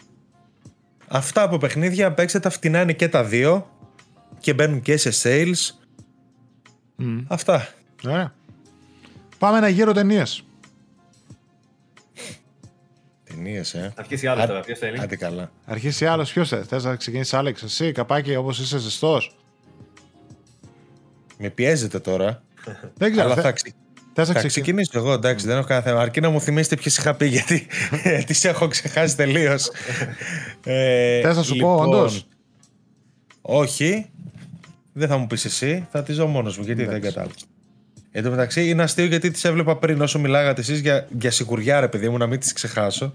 Αυτά 1.09 1.43
από 1.43 1.59
παιχνίδια 1.59 2.13
παίξτε 2.13 2.41
τα 2.41 2.51
φτηνά 2.51 2.81
είναι 2.81 2.93
και 2.93 3.09
τα 3.09 3.25
δύο 3.25 3.71
και 4.39 4.55
μπαίνουν 4.55 4.81
και 4.81 4.97
σε 4.97 5.11
sales. 5.23 5.75
Mm. 7.03 7.25
Αυτά. 7.27 7.69
Ωραία. 8.05 8.35
Πάμε 9.39 9.59
ένα 9.59 9.69
γύρο 9.69 9.93
ταινίες. 9.93 10.46
Ταινίε, 13.37 13.61
ε. 13.73 13.91
Αρχίσει 13.95 14.27
άλλο 14.27 14.47
τώρα. 14.47 14.61
Ποιος 14.61 14.79
θέλει; 14.79 15.01
Άντε 15.01 15.17
καλά. 15.17 15.51
Αρχίσει 15.65 16.07
άλλο. 16.07 16.23
Ποιος 16.23 16.49
θε. 16.49 16.63
Θες 16.63 16.85
να 16.85 16.97
ξεκινήσεις, 16.97 17.35
Άλεξ, 17.35 17.63
εσύ, 17.63 17.93
καπάκι, 17.93 18.37
όπως 18.37 18.59
είσαι 18.59 18.79
ζεστός. 18.79 19.37
Με 21.39 21.51
πιέζετε 21.51 21.99
τώρα. 21.99 22.43
Δεν 22.99 23.11
ξέρω. 23.13 23.27
Αλλά 23.27 23.43
θα, 23.43 23.53
ξε... 23.53 23.73
θα, 24.13 24.25
θα 24.25 24.47
ξεκινήσω 24.47 24.99
εγώ, 24.99 25.13
εντάξει, 25.13 25.47
δεν 25.47 25.57
έχω 25.57 25.67
κανένα 25.67 25.87
θέμα. 25.87 26.01
Αρκεί 26.01 26.21
να 26.21 26.31
μου 26.31 26.41
θυμίσετε 26.41 26.77
ποιες 26.77 26.97
είχα 26.99 27.15
πει, 27.15 27.27
γιατί 27.37 27.67
τις 28.27 28.45
έχω 28.45 28.69
ξεχάσει 28.69 29.17
τελείως. 29.17 29.71
ε, 30.65 31.21
Θες 31.21 31.37
να 31.37 31.43
σου 31.43 31.55
λοιπόν, 31.55 31.77
πω, 31.77 31.83
όντως; 31.83 32.27
Όχι. 33.41 34.11
Δεν 34.93 35.09
θα 35.09 35.17
μου 35.17 35.27
πεις 35.27 35.45
εσύ. 35.45 35.87
Θα 35.91 36.03
τη 36.03 36.13
ζω 36.13 36.27
μόνος 36.27 36.59
μου, 36.59 36.65
γιατί 36.65 36.85
δεν 36.85 37.01
κατάλαβα. 37.01 37.33
Εν 38.19 38.23
τω 38.23 38.31
μεταξύ 38.31 38.69
είναι 38.69 38.83
αστείο 38.83 39.05
γιατί 39.05 39.31
τις 39.31 39.45
έβλεπα 39.45 39.77
πριν 39.77 40.01
όσο 40.01 40.19
μιλάγατε 40.19 40.61
εσείς 40.61 40.81
για, 40.81 41.07
για 41.19 41.31
σιγουριά, 41.31 41.81
ρε 41.81 41.89
παιδί 41.89 42.09
μου, 42.09 42.17
να 42.17 42.27
μην 42.27 42.41
τις 42.41 42.53
ξεχάσω. 42.53 43.15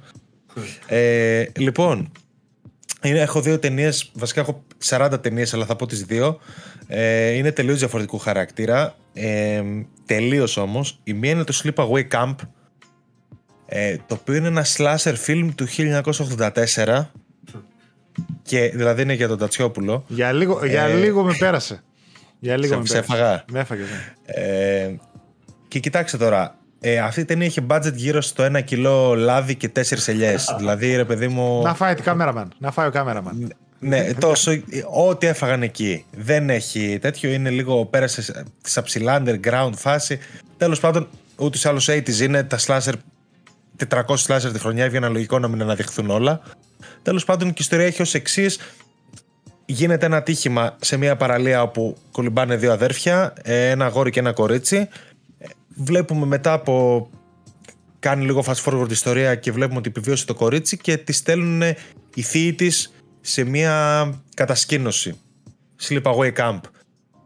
ε, 0.87 1.45
λοιπόν, 1.57 2.11
είναι, 3.01 3.19
έχω 3.19 3.41
δύο 3.41 3.59
ταινίες, 3.59 4.11
βασικά 4.13 4.41
έχω 4.41 4.63
40 4.85 5.17
ταινίες, 5.21 5.53
αλλά 5.53 5.65
θα 5.65 5.75
πω 5.75 5.85
τις 5.85 6.03
δύο. 6.03 6.39
Ε, 6.87 7.29
είναι 7.29 7.51
τελείως 7.51 7.79
διαφορετικού 7.79 8.17
χαρακτήρα. 8.17 8.95
Ε, 9.13 9.63
τελείως 10.05 10.57
όμως. 10.57 10.99
Η 11.03 11.13
μία 11.13 11.31
είναι 11.31 11.43
το 11.43 11.61
Sleepaway 11.63 12.07
Camp, 12.07 12.35
ε, 13.65 13.95
το 14.07 14.17
οποίο 14.21 14.35
είναι 14.35 14.47
ένα 14.47 14.65
slasher 14.77 15.15
film 15.27 15.49
του 15.55 15.67
1984. 15.67 17.11
Και 18.41 18.71
δηλαδή 18.75 19.01
είναι 19.01 19.13
για 19.13 19.27
τον 19.27 19.37
Τατσιόπουλο. 19.37 20.03
Για 20.07 20.31
λίγο, 20.31 20.65
για 20.65 20.83
ε, 20.83 20.93
λίγο 20.93 21.23
με 21.23 21.35
πέρασε. 21.39 21.83
Για 22.43 22.57
λίγο 22.57 22.85
σε, 22.85 22.93
με 22.93 22.99
έφαγα. 22.99 23.43
Με 23.51 23.59
έφαγες, 23.59 23.87
ναι. 23.89 24.13
Ε, 24.25 24.95
και 25.67 25.79
κοιτάξτε 25.79 26.17
τώρα, 26.17 26.55
ε, 26.79 26.97
αυτή 26.97 27.19
η 27.19 27.25
ταινία 27.25 27.47
είχε 27.47 27.65
budget 27.69 27.93
γύρω 27.93 28.21
στο 28.21 28.43
ένα 28.43 28.61
κιλό 28.61 29.15
λάδι 29.15 29.55
και 29.55 29.69
τέσσερις 29.69 30.07
ελιές. 30.07 30.55
δηλαδή, 30.57 30.95
ρε 30.95 31.05
παιδί 31.05 31.27
μου. 31.27 31.61
Να 31.61 31.75
φάει 31.75 31.95
το 31.95 32.03
κάμεραμαν. 32.03 32.53
Να 32.57 32.71
φάει 32.71 32.87
ο 32.87 32.91
κάμεραμαν. 32.91 33.53
Ναι, 33.79 34.13
τόσο. 34.13 34.51
Ό,τι 35.07 35.27
έφαγαν 35.27 35.63
εκεί. 35.63 36.05
Δεν 36.11 36.49
έχει 36.49 36.97
τέτοιο. 37.01 37.31
Είναι 37.31 37.49
λίγο. 37.49 37.85
Πέρασε 37.85 38.45
στα 38.61 38.81
ψηλά 38.81 39.23
underground 39.23 39.71
φάση. 39.75 40.19
Τέλος 40.57 40.79
πάντων, 40.79 41.07
ούτως 41.35 41.63
ή 41.63 41.67
άλλως 41.67 41.89
80 41.89 42.19
είναι 42.19 42.43
τα 42.43 42.57
slasher. 42.59 42.93
400 43.89 44.03
slasher 44.27 44.49
τη 44.53 44.59
χρονιά 44.59 44.83
έβγαιναν 44.83 45.11
λογικό 45.11 45.39
να 45.39 45.47
μην 45.47 45.61
αναδειχθούν 45.61 46.09
όλα. 46.09 46.41
Τέλος 47.03 47.25
πάντων, 47.25 47.47
και 47.47 47.53
η 47.57 47.59
ιστορία 47.59 47.85
έχει 47.85 48.01
ως 48.01 48.13
εξής 48.13 48.59
γίνεται 49.65 50.05
ένα 50.05 50.23
τύχημα 50.23 50.77
σε 50.81 50.97
μια 50.97 51.15
παραλία 51.15 51.61
όπου 51.61 51.97
κολυμπάνε 52.11 52.55
δύο 52.55 52.71
αδέρφια, 52.71 53.33
ε, 53.41 53.69
ένα 53.69 53.85
αγόρι 53.85 54.11
και 54.11 54.19
ένα 54.19 54.33
κορίτσι. 54.33 54.87
Βλέπουμε 55.67 56.25
μετά 56.25 56.53
από. 56.53 57.09
Κάνει 57.99 58.25
λίγο 58.25 58.43
fast 58.45 58.63
forward 58.63 58.91
ιστορία 58.91 59.35
και 59.35 59.51
βλέπουμε 59.51 59.77
ότι 59.77 59.89
επιβίωσε 59.89 60.25
το 60.25 60.33
κορίτσι 60.33 60.77
και 60.77 60.97
τη 60.97 61.13
στέλνουν 61.13 61.61
οι 62.15 62.21
θείοι 62.21 62.53
της 62.53 62.93
σε 63.21 63.43
μια 63.43 64.05
κατασκήνωση. 64.33 65.19
Sleepaway 65.81 66.33
camp. 66.37 66.59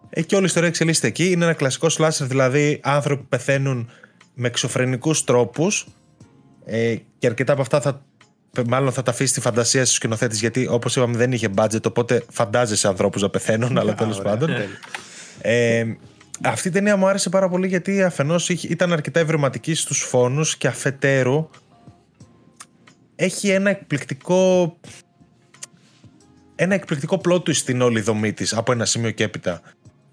Ε, 0.09 0.21
και 0.21 0.35
όλη 0.35 0.43
η 0.43 0.47
ιστορία 0.47 0.67
εξελίσσεται 0.67 1.07
εκεί. 1.07 1.31
Είναι 1.31 1.45
ένα 1.45 1.53
κλασικό 1.53 1.87
slasher, 1.97 2.25
δηλαδή 2.27 2.79
άνθρωποι 2.83 3.21
που 3.21 3.27
πεθαίνουν 3.29 3.89
με 4.33 4.47
εξωφρενικούς 4.47 5.23
τρόπους 5.23 5.87
ε, 6.65 6.95
και 7.17 7.27
αρκετά 7.27 7.53
από 7.53 7.61
αυτά 7.61 7.81
θα 7.81 8.05
μάλλον 8.68 8.91
θα 8.91 9.02
τα 9.02 9.11
αφήσει 9.11 9.30
στη 9.30 9.41
φαντασία 9.41 9.84
στους 9.84 9.95
σκηνοθέτες, 9.95 10.40
γιατί 10.40 10.68
όπως 10.69 10.95
είπαμε 10.95 11.18
δεν 11.18 11.32
είχε 11.32 11.49
budget, 11.56 11.86
οπότε 11.86 12.23
φαντάζεσαι 12.32 12.88
ανθρώπους 12.88 13.22
να 13.22 13.30
πεθαίνουν, 13.30 13.77
αλλά 13.77 13.94
τέλος 14.02 14.22
πάντων. 14.22 14.49
Ε, 15.41 15.86
αυτή 16.44 16.68
η 16.68 16.72
ταινία 16.72 16.95
μου 16.98 17.07
άρεσε 17.07 17.30
πάρα 17.30 17.49
πολύ 17.49 17.68
γιατί 17.68 18.03
αφενός 18.03 18.49
ήταν 18.49 18.94
αρκετά 18.94 19.19
ευρηματική 19.19 19.73
στους 19.73 19.99
φόνους 19.99 20.57
και 20.57 20.68
αφετέρου 20.68 21.49
έχει 23.15 23.49
ένα 23.49 23.69
εκπληκτικό 23.69 24.76
ένα 26.56 26.73
εκπληκτικό 26.73 27.18
πλότου 27.18 27.53
στην 27.53 27.82
όλη 27.82 28.02
δομή 28.02 28.34
της 28.34 28.53
από 28.53 28.72
ένα 28.72 28.86
σημείο 28.86 29.11
και 29.11 29.23
έπειτα. 29.23 29.61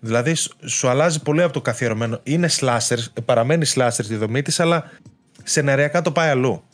Δηλαδή 0.01 0.35
σου 0.64 0.89
αλλάζει 0.89 1.23
πολύ 1.23 1.43
από 1.43 1.52
το 1.52 1.60
καθιερωμένο. 1.60 2.20
Είναι 2.23 2.48
slasher, 2.59 2.98
παραμένει 3.24 3.66
slasher 3.74 4.05
τη 4.06 4.16
δομή 4.16 4.43
της, 4.43 4.60
αλλά 4.60 4.90
σεναριακά 5.43 6.02
το 6.02 6.12
πάει 6.12 6.28
αλλού 6.28 6.64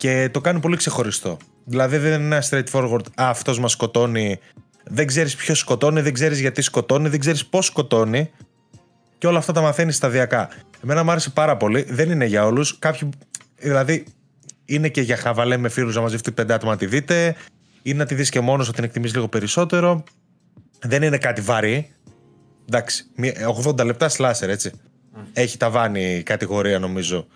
και 0.00 0.28
το 0.32 0.40
κάνει 0.40 0.60
πολύ 0.60 0.76
ξεχωριστό. 0.76 1.36
Δηλαδή 1.64 1.96
δεν 1.96 2.20
είναι 2.20 2.36
ένα 2.36 2.44
straightforward, 2.50 3.04
α, 3.14 3.28
αυτός 3.28 3.58
μας 3.58 3.72
σκοτώνει, 3.72 4.38
δεν 4.84 5.06
ξέρεις 5.06 5.36
ποιος 5.36 5.58
σκοτώνει, 5.58 6.00
δεν 6.00 6.12
ξέρεις 6.12 6.40
γιατί 6.40 6.62
σκοτώνει, 6.62 7.08
δεν 7.08 7.20
ξέρεις 7.20 7.46
πώς 7.46 7.66
σκοτώνει 7.66 8.30
και 9.18 9.26
όλα 9.26 9.38
αυτά 9.38 9.52
τα 9.52 9.60
μαθαίνεις 9.60 9.96
σταδιακά. 9.96 10.48
Εμένα 10.84 11.04
μου 11.04 11.10
άρεσε 11.10 11.30
πάρα 11.30 11.56
πολύ, 11.56 11.82
δεν 11.82 12.10
είναι 12.10 12.24
για 12.24 12.46
όλους, 12.46 12.78
κάποιοι, 12.78 13.08
δηλαδή 13.56 14.04
είναι 14.64 14.88
και 14.88 15.00
για 15.00 15.16
χαβαλέ 15.16 15.56
με 15.56 15.68
φίλους 15.68 15.94
να 15.94 16.00
μαζευτεί 16.00 16.32
πέντε 16.32 16.54
άτομα 16.54 16.72
να 16.72 16.78
τη 16.78 16.86
δείτε, 16.86 17.36
ή 17.82 17.94
να 17.94 18.06
τη 18.06 18.14
δεις 18.14 18.30
και 18.30 18.40
μόνος 18.40 18.66
να 18.66 18.72
την 18.72 18.84
εκτιμείς 18.84 19.14
λίγο 19.14 19.28
περισσότερο. 19.28 20.04
Δεν 20.80 21.02
είναι 21.02 21.18
κάτι 21.18 21.40
βαρύ. 21.40 21.90
Εντάξει, 22.68 23.04
80 23.66 23.84
λεπτά 23.84 24.08
σλάσερ 24.08 24.48
έτσι. 24.48 24.72
Έχει 25.32 25.56
ταβάνει 25.56 26.14
η 26.14 26.22
κατηγορία 26.22 26.78
νομίζω 26.78 27.26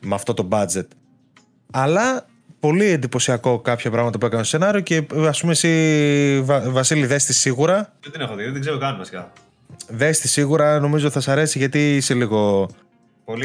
με 0.00 0.14
αυτό 0.14 0.34
το 0.34 0.48
budget. 0.50 0.86
Αλλά 1.70 2.26
πολύ 2.60 2.84
εντυπωσιακό 2.84 3.58
κάποια 3.58 3.90
πράγματα 3.90 4.18
που 4.18 4.26
έκανε 4.26 4.44
στο 4.44 4.58
σενάριο 4.58 4.80
και 4.80 5.06
ας 5.28 5.40
πούμε 5.40 5.52
εσύ, 5.52 6.40
Βα, 6.44 6.70
Βασίλη, 6.70 7.06
δες 7.06 7.24
τη 7.24 7.34
σίγουρα. 7.34 7.92
Δεν 8.00 8.12
την 8.12 8.20
έχω 8.20 8.34
δει, 8.34 8.50
δεν 8.50 8.60
ξέρω 8.60 8.78
καν 8.78 8.96
βασικά. 8.96 9.32
Δες 9.88 10.20
τη 10.20 10.28
σίγουρα, 10.28 10.80
νομίζω 10.80 11.10
θα 11.10 11.20
σ' 11.20 11.28
αρέσει 11.28 11.58
γιατί 11.58 11.96
είσαι 11.96 12.14
λίγο 12.14 12.68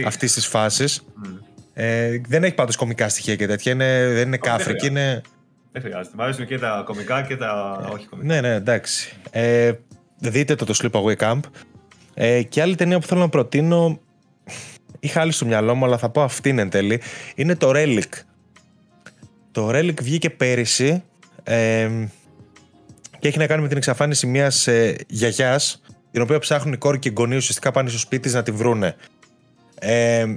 αυτής 0.05 0.33
της 0.33 0.47
φάσης. 0.47 1.01
Mm. 1.01 1.39
Ε, 1.73 2.21
δεν 2.27 2.43
έχει 2.43 2.53
πάντως 2.53 2.75
κομικά 2.75 3.09
στοιχεία 3.09 3.35
και 3.35 3.47
τέτοια. 3.47 3.71
Είναι, 3.71 4.07
δεν 4.13 4.27
είναι 4.27 4.37
κάφρικη. 4.37 4.85
Είναι... 4.85 5.21
Δεν 5.71 5.81
χρειάζεται. 5.81 6.15
Μ' 6.17 6.21
αρέσουν 6.21 6.45
και 6.45 6.59
τα 6.59 6.83
κομικά 6.85 7.21
και 7.21 7.37
τα 7.37 7.81
όχι 7.93 8.07
κομικά. 8.07 8.33
Ναι, 8.33 8.41
ναι, 8.41 8.55
εντάξει. 8.55 9.13
Ε, 9.31 9.71
δείτε 10.17 10.55
το 10.55 10.65
το 10.65 10.73
Sleepaway 10.81 11.15
Camp. 11.15 11.39
Ε, 12.13 12.43
και 12.43 12.61
άλλη 12.61 12.75
ταινία 12.75 12.99
που 12.99 13.07
θέλω 13.07 13.19
να 13.19 13.29
προτείνω 13.29 13.99
είχα 15.01 15.21
άλλη 15.21 15.31
στο 15.31 15.45
μυαλό 15.45 15.75
μου, 15.75 15.85
αλλά 15.85 15.97
θα 15.97 16.09
πω 16.09 16.21
αυτήν 16.21 16.59
εν 16.59 16.69
τέλει. 16.69 17.01
Είναι 17.35 17.55
το 17.55 17.71
Relic. 17.75 18.09
Το 19.51 19.69
Relic 19.69 20.01
βγήκε 20.01 20.29
πέρυσι 20.29 21.03
ε, 21.43 21.89
και 23.19 23.27
έχει 23.27 23.37
να 23.37 23.47
κάνει 23.47 23.61
με 23.61 23.67
την 23.67 23.77
εξαφάνιση 23.77 24.27
μιας 24.27 24.67
ε, 24.67 24.95
γιαγιάς, 25.07 25.81
την 26.11 26.21
οποία 26.21 26.39
ψάχνουν 26.39 26.73
οι 26.73 26.77
κόρη 26.77 26.99
και 26.99 27.09
οι 27.09 27.13
γονείς 27.17 27.37
ουσιαστικά 27.37 27.71
πάνε 27.71 27.89
στο 27.89 27.99
σπίτι 27.99 28.29
να 28.29 28.43
τη 28.43 28.51
βρούνε. 28.51 28.95
Ε, 29.79 30.35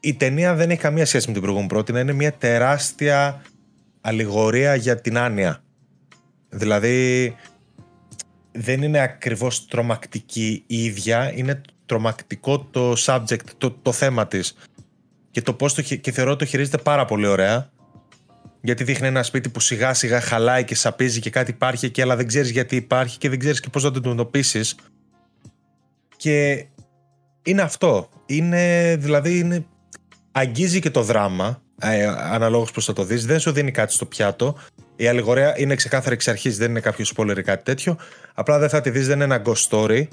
η 0.00 0.14
ταινία 0.14 0.54
δεν 0.54 0.70
έχει 0.70 0.80
καμία 0.80 1.06
σχέση 1.06 1.26
με 1.26 1.32
την 1.32 1.42
προηγούμενη 1.42 1.72
πρώτη. 1.72 1.92
Είναι 2.00 2.12
μια 2.12 2.32
τεράστια 2.32 3.42
αλληγορία 4.00 4.74
για 4.74 5.00
την 5.00 5.18
άνοια. 5.18 5.62
Δηλαδή, 6.48 7.36
δεν 8.52 8.82
είναι 8.82 9.00
ακριβώς 9.00 9.66
τρομακτική 9.66 10.64
η 10.66 10.84
ίδια, 10.84 11.32
είναι 11.34 11.60
τρομακτικό 11.90 12.58
το 12.70 12.92
subject, 12.96 13.44
το, 13.58 13.70
το 13.82 13.92
θέμα 13.92 14.26
της. 14.26 14.54
Και 15.30 15.42
το 15.42 15.54
πώς 15.54 15.74
το, 15.74 15.82
και 15.82 16.12
θεωρώ 16.12 16.36
το 16.36 16.44
χειρίζεται 16.44 16.78
πάρα 16.78 17.04
πολύ 17.04 17.26
ωραία 17.26 17.70
γιατί 18.60 18.84
δείχνει 18.84 19.06
ένα 19.06 19.22
σπίτι 19.22 19.48
που 19.48 19.60
σιγά 19.60 19.94
σιγά 19.94 20.20
χαλάει 20.20 20.64
και 20.64 20.74
σαπίζει 20.74 21.20
και 21.20 21.30
κάτι 21.30 21.50
υπάρχει 21.50 21.86
εκεί 21.86 22.02
αλλά 22.02 22.16
δεν 22.16 22.26
ξέρεις 22.26 22.50
γιατί 22.50 22.76
υπάρχει 22.76 23.18
και 23.18 23.28
δεν 23.28 23.38
ξέρεις 23.38 23.60
και 23.60 23.68
πώς 23.68 23.82
να 23.84 23.90
το 23.90 23.98
αντιμετωπίσεις. 23.98 24.74
και 26.16 26.66
είναι 27.42 27.62
αυτό. 27.62 28.08
Είναι 28.26 28.96
δηλαδή 28.96 29.38
είναι, 29.38 29.66
αγγίζει 30.32 30.80
και 30.80 30.90
το 30.90 31.02
δράμα 31.02 31.62
ε, 31.80 32.06
αναλόγως 32.06 32.70
πώς 32.70 32.84
θα 32.84 32.92
το 32.92 33.04
δεις. 33.04 33.26
Δεν 33.26 33.40
σου 33.40 33.52
δίνει 33.52 33.70
κάτι 33.70 33.92
στο 33.92 34.06
πιάτο. 34.06 34.56
Η 34.96 35.06
αλληγορία 35.06 35.58
είναι 35.58 35.74
ξεκάθαρη 35.74 36.14
εξ 36.14 36.28
αρχής 36.28 36.58
δεν 36.58 36.70
είναι 36.70 36.80
κάποιο 36.80 37.04
spoiler 37.16 37.38
ή 37.38 37.42
κάτι 37.42 37.64
τέτοιο. 37.64 37.98
Απλά 38.34 38.58
δεν 38.58 38.68
θα 38.68 38.80
τη 38.80 38.90
δεις 38.90 39.06
δεν 39.06 39.20
είναι 39.20 39.34
ένα 39.34 39.42
ghost 39.46 39.68
story 39.68 40.06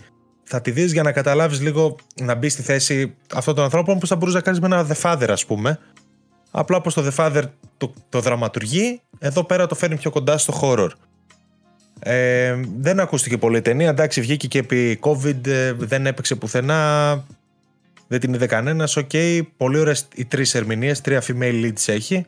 θα 0.49 0.61
τη 0.61 0.71
δεις 0.71 0.91
για 0.91 1.03
να 1.03 1.11
καταλάβεις 1.11 1.61
λίγο 1.61 1.95
να 2.21 2.35
μπεις 2.35 2.53
στη 2.53 2.61
θέση 2.61 3.15
αυτών 3.33 3.55
των 3.55 3.63
ανθρώπων 3.63 3.99
που 3.99 4.07
θα 4.07 4.15
μπορούσες 4.15 4.35
να 4.35 4.45
κάνεις 4.45 4.59
με 4.59 4.65
ένα 4.65 4.87
The 4.87 5.01
Father 5.01 5.29
ας 5.29 5.45
πούμε 5.45 5.79
Απλά 6.51 6.77
όπως 6.77 6.93
το 6.93 7.05
The 7.05 7.15
Father 7.15 7.43
το, 7.77 7.93
το 8.09 8.19
δραματουργεί, 8.21 9.01
εδώ 9.19 9.43
πέρα 9.43 9.67
το 9.67 9.75
φέρνει 9.75 9.97
πιο 9.97 10.11
κοντά 10.11 10.37
στο 10.37 10.59
horror. 10.61 10.89
Ε, 11.99 12.59
δεν 12.77 12.99
ακούστηκε 12.99 13.37
πολύ 13.37 13.57
η 13.57 13.61
ταινία. 13.61 13.89
Εντάξει, 13.89 14.21
βγήκε 14.21 14.47
και 14.47 14.59
επί 14.59 14.99
COVID, 15.01 15.47
ε, 15.47 15.73
δεν 15.73 16.05
έπαιξε 16.05 16.35
πουθενά. 16.35 17.23
Δεν 18.07 18.19
την 18.19 18.33
είδε 18.33 18.45
κανένας. 18.45 18.95
Ok, 18.95 19.09
okay, 19.13 19.41
πολύ 19.57 19.79
ωραίες 19.79 20.07
οι 20.15 20.25
τρεις 20.25 20.55
ερμηνείες. 20.55 21.01
Τρία 21.01 21.23
female 21.27 21.65
leads 21.65 21.87
έχει. 21.87 22.25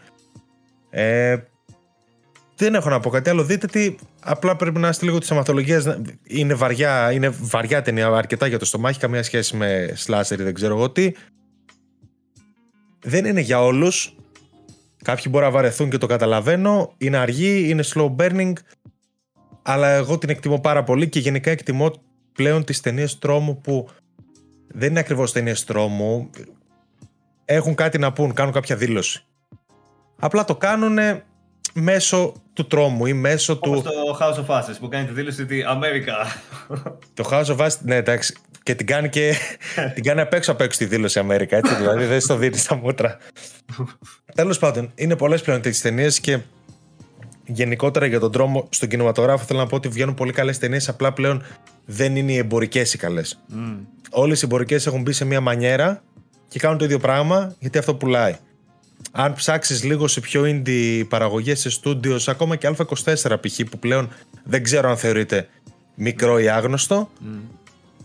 Ε, 0.89 1.37
δεν 2.64 2.76
έχω 2.76 2.90
να 2.90 2.99
πω 2.99 3.10
κάτι 3.10 3.30
άλλο. 3.30 3.44
Δείτε 3.44 3.68
τη. 3.67 3.95
Απλά 4.19 4.56
πρέπει 4.56 4.80
να 4.80 4.90
είστε 4.90 5.06
λίγο 5.06 5.18
της 5.18 5.31
θεματολογίας. 5.31 6.01
Είναι 6.23 6.53
βαριά, 6.53 7.11
είναι 7.11 7.30
βαριά 7.30 7.81
ταινία, 7.81 8.07
αρκετά 8.07 8.48
για 8.48 8.60
το 8.60 8.65
στομάχι. 8.65 8.99
Καμία 8.99 9.23
σχέση 9.23 9.56
με 9.56 9.98
slasher 10.06 10.38
δεν 10.38 10.53
ξέρω 10.53 10.76
εγώ 10.76 10.90
τι. 10.90 11.11
Δεν 12.99 13.26
είναι 13.26 13.40
για 13.40 13.64
όλους. 13.64 14.15
Κάποιοι 15.03 15.26
μπορεί 15.30 15.45
να 15.45 15.52
βαρεθούν 15.52 15.90
και 15.90 15.98
το 15.98 16.07
καταλαβαίνω. 16.07 16.94
Είναι 16.98 17.18
αργή, 17.18 17.69
είναι 17.69 17.84
slow 17.94 18.15
burning 18.15 18.53
αλλά 19.61 19.88
εγώ 19.90 20.18
την 20.18 20.30
εκτιμώ 20.30 20.60
πάρα 20.60 20.84
πολύ 20.84 21.10
και 21.10 21.19
γενικά 21.19 21.52
εκτιμώ 21.52 21.91
πλέον 22.34 22.64
τις 22.64 22.81
ταινίες 22.81 23.19
τρόμου 23.19 23.61
που 23.61 23.90
δεν 24.68 24.90
είναι 24.90 24.99
ακριβώς 24.99 25.31
ταινίες 25.31 25.64
τρόμου, 25.64 26.30
έχουν 27.45 27.76
κάτι 27.76 27.98
να 27.98 28.14
πούν, 28.14 28.34
κάνουν 28.34 28.53
κάποια 28.53 28.76
δήλωση. 28.76 29.26
Απλά 30.19 30.45
το 30.45 30.56
κάνουν 30.56 30.98
μέσω 31.73 32.34
του 32.60 32.68
τρόμου 32.68 33.06
ή 33.06 33.14
μέσω 33.14 33.53
Όπως 33.53 33.81
του... 33.81 33.84
το 33.84 34.18
House 34.19 34.45
of 34.45 34.60
Ashes 34.60 34.76
που 34.80 34.88
κάνει 34.88 35.06
τη 35.06 35.14
δήλωση 35.14 35.41
ότι 35.41 35.64
Αμέρικα. 35.64 36.15
Το 37.14 37.30
House 37.31 37.45
of 37.45 37.57
Ashes, 37.57 37.77
ναι 37.81 37.95
εντάξει, 37.95 38.36
και 38.64 38.76
την 38.76 38.86
κάνει 38.86 39.10
και 39.10 39.34
την 39.95 40.03
κάνει 40.03 40.22
απ' 40.22 40.34
έξω 40.34 40.52
απ' 40.52 40.61
έξω 40.61 40.80
τη 40.80 40.86
δήλωση 40.86 41.19
Αμέρικα, 41.19 41.57
έτσι, 41.57 41.76
δηλαδή 41.76 42.06
δεν 42.06 42.22
στο 42.22 42.36
δίνει 42.36 42.57
στα 42.57 42.76
μούτρα. 42.76 43.18
Τέλος 44.36 44.60
πάντων, 44.60 44.91
είναι 44.95 45.15
πολλές 45.15 45.41
πλέον 45.41 45.61
τέτοιες 45.61 45.81
ταινίες 45.81 46.19
και 46.19 46.40
γενικότερα 47.45 48.06
για 48.06 48.19
τον 48.19 48.31
τρόμο 48.31 48.68
στον 48.69 48.90
κινηματογράφο 48.90 49.45
θέλω 49.45 49.60
να 49.60 49.68
πω 49.68 49.76
ότι 49.76 49.88
βγαίνουν 49.88 50.14
πολύ 50.14 50.31
καλές 50.31 50.57
ταινίες. 50.57 50.90
Απλά 50.90 51.14
πλέον 51.14 51.44
δεν 51.86 52.15
είναι 52.15 52.31
οι 52.31 52.38
εμπορικές 52.38 52.94
οι 52.94 52.98
καλές. 52.98 53.40
Mm. 53.53 53.77
Όλες 54.10 54.41
οι 54.41 54.45
εμπορικές 54.45 54.86
έχουν 54.86 55.02
μπει 55.02 55.11
σε 55.11 55.26
μια 55.26 55.41
μανιέρα 55.41 56.02
και 56.48 56.60
κάνουν 56.60 56.77
το 56.77 56.86
ίδιο 56.86 56.99
πράγμα 56.99 57.56
γιατί 57.60 57.77
αυτό 57.77 57.95
πουλάει. 57.95 58.36
Αν 59.11 59.34
ψάξεις 59.34 59.84
λίγο 59.84 60.07
σε 60.07 60.19
πιο 60.19 60.44
indie 60.45 61.06
παραγωγές 61.10 61.60
σε 61.60 61.69
στούντιο, 61.69 62.19
ακόμα 62.26 62.56
και 62.56 62.69
Α24 62.77 63.36
π.χ. 63.41 63.60
που 63.69 63.80
πλέον 63.80 64.10
δεν 64.44 64.64
ξέρω 64.64 64.90
αν 64.90 64.98
θεωρείται 64.98 65.48
μικρό 65.95 66.40
ή 66.40 66.49
άγνωστο, 66.49 67.10
mm. 67.22 67.26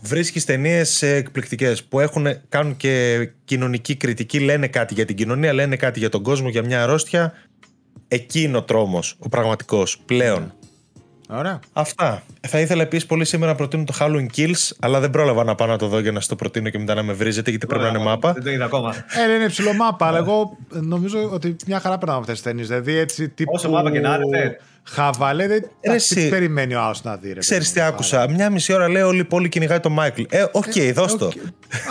βρίσκεις 0.01 0.45
ταινίες 0.45 1.01
εκπληκτικές 1.01 1.83
που 1.83 1.99
έχουν, 1.99 2.27
κάνουν 2.49 2.77
και 2.77 3.27
κοινωνική 3.45 3.95
κριτική, 3.95 4.39
λένε 4.39 4.67
κάτι 4.67 4.93
για 4.93 5.05
την 5.05 5.15
κοινωνία, 5.15 5.53
λένε 5.53 5.75
κάτι 5.75 5.99
για 5.99 6.09
τον 6.09 6.23
κόσμο, 6.23 6.49
για 6.49 6.63
μια 6.63 6.83
αρρώστια 6.83 7.33
εκείνο 8.07 8.63
τρόμος, 8.63 9.15
ο 9.19 9.29
πραγματικός 9.29 9.97
πλέον. 10.05 10.53
Ωραία. 11.29 11.59
Αυτά. 11.73 12.23
Θα 12.47 12.59
ήθελα 12.59 12.81
επίσης 12.81 13.05
πολύ 13.05 13.25
σήμερα 13.25 13.51
να 13.51 13.57
προτείνω 13.57 13.83
το 13.83 13.93
Halloween 13.99 14.25
Kills, 14.37 14.71
αλλά 14.79 14.99
δεν 14.99 15.09
πρόλαβα 15.09 15.43
να 15.43 15.55
πάω 15.55 15.67
να 15.67 15.77
το 15.77 15.87
δω 15.87 15.99
για 15.99 16.11
να 16.11 16.19
σα 16.19 16.27
το 16.27 16.35
προτείνω 16.35 16.69
και 16.69 16.79
μετά 16.79 16.93
να 16.93 17.03
με 17.03 17.13
βρίζετε, 17.13 17.49
γιατί 17.49 17.65
πρέπει 17.65 17.83
να 17.83 17.89
είναι 17.89 17.99
μάπα. 17.99 18.33
Δεν 18.33 18.43
το 18.43 18.49
είδα 18.49 18.65
ακόμα. 18.65 18.95
Ε, 19.29 19.35
είναι 19.35 19.47
ψηλό 19.47 19.73
μάπα, 19.73 20.07
αλλά 20.07 20.17
εγώ 20.17 20.57
νομίζω 20.69 21.29
ότι 21.31 21.55
μια 21.67 21.79
χαρά 21.79 21.97
περνάμε 21.97 22.19
αυτές 22.19 22.35
τις 22.35 22.43
ταινίες. 22.43 22.67
Δηλαδή 22.67 22.97
έτσι 22.97 23.29
τύπου. 23.29 23.51
Όσο 23.55 23.69
μάπα 23.69 23.91
και 23.91 23.99
να 23.99 24.19
είναι. 24.23 24.59
Χαβαλέ, 24.87 25.47
δεν 25.47 25.63
τι 26.07 26.29
περιμένει 26.29 26.75
ο 26.75 26.81
άλλος 26.81 27.03
να 27.03 27.15
δει. 27.15 27.33
Ξέρεις 27.33 27.71
τι 27.71 27.79
άκουσα. 27.79 28.29
Μια 28.29 28.49
μισή 28.49 28.73
ώρα 28.73 28.89
λέει 28.89 29.01
όλη 29.01 29.19
η 29.19 29.23
πόλη 29.23 29.49
κυνηγάει 29.49 29.79
τον 29.79 29.91
Μάικλ. 29.91 30.21
Ε, 30.29 30.45
ok, 30.51 30.63
okay, 30.75 30.91
δώσ' 30.93 31.15
το. 31.15 31.31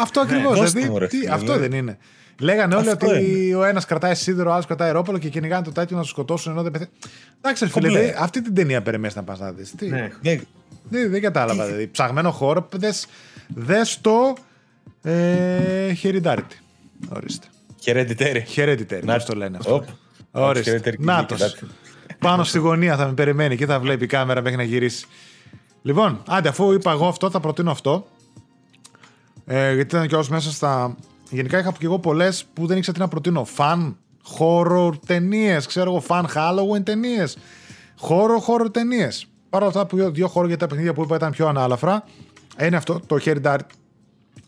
Αυτό 0.00 0.20
ακριβώς. 0.20 0.72
δηλαδή, 0.72 1.28
αυτό 1.30 1.58
δεν 1.58 1.72
είναι. 1.72 1.98
Λέγανε 2.38 2.74
όλοι 2.74 2.88
ότι 2.88 3.06
είναι. 3.06 3.56
ο 3.56 3.64
ένας 3.64 3.84
κρατάει 3.84 4.14
σίδερο, 4.14 4.50
ο 4.50 4.52
άλλος 4.52 4.66
κρατάει 4.66 4.92
ρόπαλο 4.92 5.18
και 5.18 5.28
κυνηγάνε 5.28 5.64
το 5.64 5.72
τέτοιο 5.72 5.96
να 5.96 6.02
τον 6.02 6.08
σκοτώσουν 6.08 6.52
ενώ 6.52 6.62
δεν 6.62 6.72
πεθαίνει. 6.72 6.90
Εντάξει, 7.40 7.66
φίλε, 7.66 8.14
αυτή 8.18 8.42
την 8.42 8.54
ταινία 8.54 8.82
περιμένει 8.82 9.12
να 9.16 9.22
πας 9.22 9.38
να 9.38 9.52
δεις. 9.52 9.74
Ναι. 9.80 10.10
Δεν, 10.88 11.10
δεν 11.10 11.20
κατάλαβα. 11.20 11.64
Δηλαδή. 11.64 11.86
Ψαγμένο 11.86 12.30
horror, 12.30 12.68
δες 13.48 13.80
το 14.00 14.36
ε, 15.02 15.92
Hereditary. 16.02 16.38
Ορίστε. 17.08 17.46
Hereditary. 17.84 18.42
Hereditary, 18.56 19.04
να 19.04 19.18
το 19.18 19.34
λένε 19.34 19.56
αυτό. 19.56 19.84
Ορίστε. 20.30 20.94
Νάτος. 20.98 21.56
Πάνω 22.18 22.44
στη 22.44 22.58
γωνία 22.58 22.96
θα 22.96 23.06
με 23.06 23.12
περιμένει 23.12 23.56
και 23.56 23.66
θα 23.66 23.80
βλέπει 23.80 24.04
η 24.04 24.06
κάμερα 24.06 24.42
μέχρι 24.42 24.56
να 24.56 24.62
γυρίσει. 24.62 25.06
Λοιπόν, 25.82 26.22
άντε, 26.28 26.48
αφού 26.48 26.72
είπα 26.72 26.90
εγώ 26.90 27.08
αυτό, 27.08 27.30
θα 27.30 27.40
προτείνω 27.40 27.70
αυτό. 27.70 28.06
Ε, 29.46 29.74
γιατί 29.74 29.96
ήταν 29.96 30.08
και 30.08 30.16
όσο 30.16 30.32
μέσα 30.32 30.52
στα 30.52 30.96
Γενικά 31.34 31.58
είχα 31.58 31.72
και 31.72 31.84
εγώ 31.84 31.98
πολλές 31.98 32.44
που 32.52 32.66
δεν 32.66 32.76
ήξερα 32.76 32.96
τι 32.96 33.02
να 33.02 33.08
προτείνω. 33.08 33.44
Φαν 33.44 33.96
horror 34.38 34.90
ταινίες, 35.06 35.66
ξέρω 35.66 35.90
εγώ, 35.90 36.00
φαν 36.00 36.26
Halloween 36.34 36.84
ταινίες. 36.84 37.36
Horror 38.08 38.64
horror 38.64 38.72
ταινίες. 38.72 39.26
Παρ' 39.50 39.62
αυτά 39.62 39.86
που 39.86 40.10
δύο 40.10 40.28
χώρο 40.28 40.46
για 40.46 40.56
τα 40.56 40.66
παιχνίδια 40.66 40.92
που 40.92 41.02
είπα 41.02 41.16
ήταν 41.16 41.30
πιο 41.30 41.46
ανάλαφρα. 41.46 42.04
Είναι 42.60 42.76
αυτό 42.76 43.00
το 43.06 43.16
Hereditary. 43.24 43.58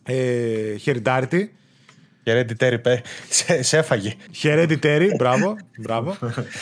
Ε, 0.03 0.75
Hereditary. 0.85 1.49
Hereditary, 2.25 2.79
σε, 3.29 3.63
σε 3.63 3.79
έφαγε. 3.79 4.15
Hereditary, 4.43 5.09
μπράβο. 5.17 5.57
μπράβο. 5.79 6.17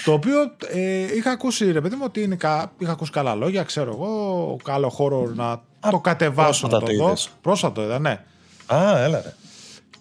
το 0.04 0.12
οποίο 0.12 0.36
ε, 0.72 1.16
είχα 1.16 1.30
ακούσει, 1.30 1.72
ρε 1.72 1.80
παιδί 1.80 1.94
μου, 1.96 2.02
ότι 2.04 2.22
είναι 2.22 2.36
κα, 2.36 2.72
είχα 2.78 2.92
ακούσει 2.92 3.10
καλά 3.10 3.34
λόγια, 3.34 3.62
ξέρω 3.62 3.90
εγώ, 3.90 4.56
καλό 4.64 4.88
χώρο 4.88 5.32
να 5.34 5.62
το 5.90 6.00
κατεβάσω 6.00 6.68
να 6.68 6.80
το 6.80 6.86
δω. 6.96 7.14
Πρόσφατο 7.40 7.82
είδα, 7.82 7.98
ναι. 7.98 8.20
Α, 8.66 8.98
έλα 9.02 9.20
ρε. 9.22 9.32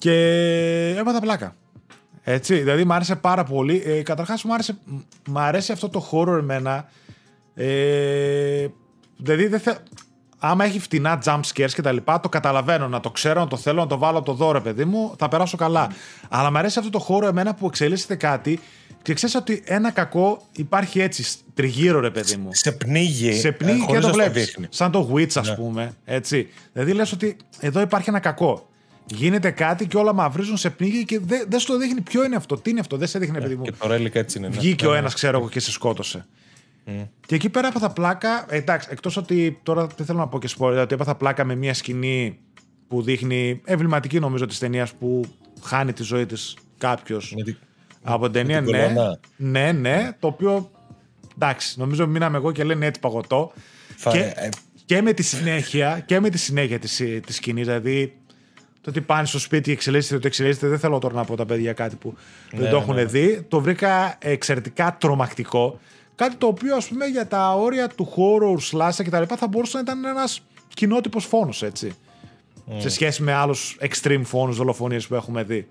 Και 0.03 0.95
έμαθα 0.97 1.19
πλάκα. 1.19 1.55
Έτσι, 2.23 2.57
δηλαδή 2.57 2.83
μου 2.83 2.93
άρεσε 2.93 3.15
πάρα 3.15 3.43
πολύ. 3.43 3.83
Ε, 3.85 4.01
καταρχάς 4.01 4.43
μου 4.43 4.53
άρεσε, 4.53 4.77
μ' 5.27 5.37
αρέσει 5.37 5.71
αυτό 5.71 5.89
το 5.89 6.09
horror 6.11 6.37
εμένα. 6.37 6.89
Ε, 7.55 8.67
δηλαδή 9.17 9.47
δεν 9.47 9.59
θε... 9.59 9.73
άμα 10.39 10.65
έχει 10.65 10.79
φτηνά 10.79 11.21
jump 11.25 11.39
scares 11.53 11.71
και 11.73 11.81
τα 11.81 11.91
λοιπά, 11.91 12.19
το 12.19 12.29
καταλαβαίνω, 12.29 12.87
να 12.87 12.99
το 12.99 13.11
ξέρω, 13.11 13.39
να 13.39 13.47
το 13.47 13.57
θέλω, 13.57 13.81
να 13.81 13.87
το 13.87 13.97
βάλω 13.97 14.17
από 14.17 14.25
το 14.25 14.33
δώρο, 14.33 14.61
παιδί 14.61 14.85
μου, 14.85 15.15
θα 15.17 15.27
περάσω 15.27 15.57
καλά. 15.57 15.91
Αλλά 16.29 16.51
μου 16.51 16.57
αρέσει 16.57 16.79
αυτό 16.79 16.91
το 16.91 16.99
χώρο 16.99 17.27
εμένα 17.27 17.53
που 17.53 17.65
εξελίσσεται 17.65 18.15
κάτι 18.15 18.59
και 19.01 19.13
ξέρεις 19.13 19.35
ότι 19.35 19.63
ένα 19.65 19.91
κακό 19.91 20.41
υπάρχει 20.55 21.01
έτσι, 21.01 21.25
τριγύρω 21.53 21.99
ρε 21.99 22.11
παιδί 22.11 22.35
μου. 22.35 22.49
Σε 22.51 22.71
πνίγει. 22.71 23.33
Σε 23.33 23.51
πνίγει 23.51 23.85
και 23.85 23.99
το 23.99 24.11
βλέπεις. 24.11 24.57
Σαν 24.69 24.91
το 24.91 25.09
Witch, 25.13 25.35
ας 25.35 25.49
ναι. 25.49 25.55
πούμε. 25.55 25.93
Έτσι. 26.05 26.49
Δηλαδή 26.73 26.93
λες 26.93 27.11
ότι 27.11 27.37
εδώ 27.59 27.81
υπάρχει 27.81 28.09
ένα 28.09 28.19
κακό. 28.19 28.67
Γίνεται 29.05 29.51
κάτι 29.51 29.87
και 29.87 29.97
όλα 29.97 30.13
μαυρίζουν 30.13 30.57
σε 30.57 30.69
πνίγει 30.69 31.05
και 31.05 31.19
δεν 31.19 31.45
δε 31.49 31.57
σου 31.57 31.67
το 31.67 31.77
δείχνει 31.77 32.01
ποιο 32.01 32.23
είναι 32.23 32.35
αυτό, 32.35 32.57
τι 32.57 32.69
είναι 32.69 32.79
αυτό. 32.79 32.97
Δεν 32.97 33.07
σε 33.07 33.19
δείχνει, 33.19 33.37
επειδή 33.37 33.55
μου. 33.55 33.63
Και 33.63 33.71
το 33.71 33.87
ρέλικα 33.87 34.19
έτσι 34.19 34.37
είναι. 34.37 34.47
Ναι. 34.47 34.55
Βγήκε 34.55 34.87
ο 34.87 34.93
ένας, 34.93 35.13
ξέρω 35.13 35.37
εγώ, 35.37 35.49
και 35.49 35.59
σε 35.59 35.71
σκότωσε. 35.71 36.25
Mm. 36.87 37.07
Και 37.25 37.35
εκεί 37.35 37.49
πέρα 37.49 37.67
έπαθα 37.67 37.89
πλάκα. 37.89 38.45
Εντάξει, 38.49 38.87
εκτός 38.91 39.17
ότι 39.17 39.59
τώρα 39.63 39.87
δεν 39.95 40.05
θέλω 40.05 40.19
να 40.19 40.27
πω 40.27 40.39
και 40.39 40.47
σπορ, 40.47 40.77
ότι 40.77 40.93
έπαθα 40.93 41.15
πλάκα 41.15 41.43
με 41.43 41.55
μια 41.55 41.73
σκηνή 41.73 42.39
που 42.87 43.01
δείχνει 43.01 43.61
εμβληματική 43.65 44.19
νομίζω 44.19 44.45
της 44.45 44.59
ταινίας 44.59 44.93
που 44.93 45.21
χάνει 45.61 45.93
τη 45.93 46.03
ζωή 46.03 46.25
της 46.25 46.57
κάποιος. 46.77 47.35
Από 48.01 48.23
την 48.23 48.33
ταινία, 48.33 48.61
ναι. 48.61 48.93
Ναι, 49.35 49.71
ναι, 49.71 50.15
το 50.19 50.27
οποίο. 50.27 50.71
Εντάξει, 51.35 51.79
νομίζω 51.79 52.07
μείναμε 52.07 52.37
εγώ 52.37 52.51
και 52.51 52.63
λένε 52.63 52.85
έτσι 52.85 52.99
παγωτό. 52.99 53.53
Και, 54.11 54.33
ε, 54.35 54.49
και, 54.85 55.01
με 55.01 55.13
τη 55.13 55.23
συνέχεια, 55.23 56.03
και 56.05 56.19
με 56.19 56.29
τη 56.29 56.37
συνέχεια 56.37 56.79
της, 56.79 57.01
της 57.25 57.35
σκηνής, 57.35 57.65
δηλαδή 57.65 58.13
το 58.83 58.89
ότι 58.89 59.01
πάνε 59.01 59.25
στο 59.25 59.39
σπίτι 59.39 59.63
και 59.63 59.71
εξελίσσεται, 59.71 60.19
το 60.19 60.27
εξελίσσεται. 60.27 60.67
Δεν 60.67 60.79
θέλω 60.79 60.99
τώρα 60.99 61.13
να 61.13 61.23
πω 61.23 61.35
τα 61.35 61.45
παιδιά 61.45 61.73
κάτι 61.73 61.95
που 61.95 62.13
δεν 62.51 62.61
ναι, 62.61 62.69
το 62.69 62.77
έχουν 62.77 62.95
ναι. 62.95 63.05
δει. 63.05 63.45
Το 63.47 63.61
βρήκα 63.61 64.17
εξαιρετικά 64.19 64.97
τρομακτικό. 64.99 65.79
Κάτι 66.15 66.35
το 66.35 66.47
οποίο, 66.47 66.75
ας 66.75 66.87
πούμε, 66.87 67.05
για 67.05 67.27
τα 67.27 67.53
όρια 67.53 67.87
του 67.87 68.13
horror, 68.15 68.77
slasher 68.77 69.03
κτλ. 69.03 69.23
θα 69.37 69.47
μπορούσε 69.47 69.77
να 69.77 69.81
ήταν 69.83 70.05
ένας 70.05 70.41
κοινότυπος 70.73 71.25
φόνος, 71.25 71.63
έτσι. 71.63 71.95
Mm. 72.67 72.73
Σε 72.77 72.89
σχέση 72.89 73.23
με 73.23 73.33
άλλους 73.33 73.77
extreme 73.81 74.21
φόνους, 74.23 74.57
δολοφονίες 74.57 75.07
που 75.07 75.15
έχουμε 75.15 75.43
δει. 75.43 75.67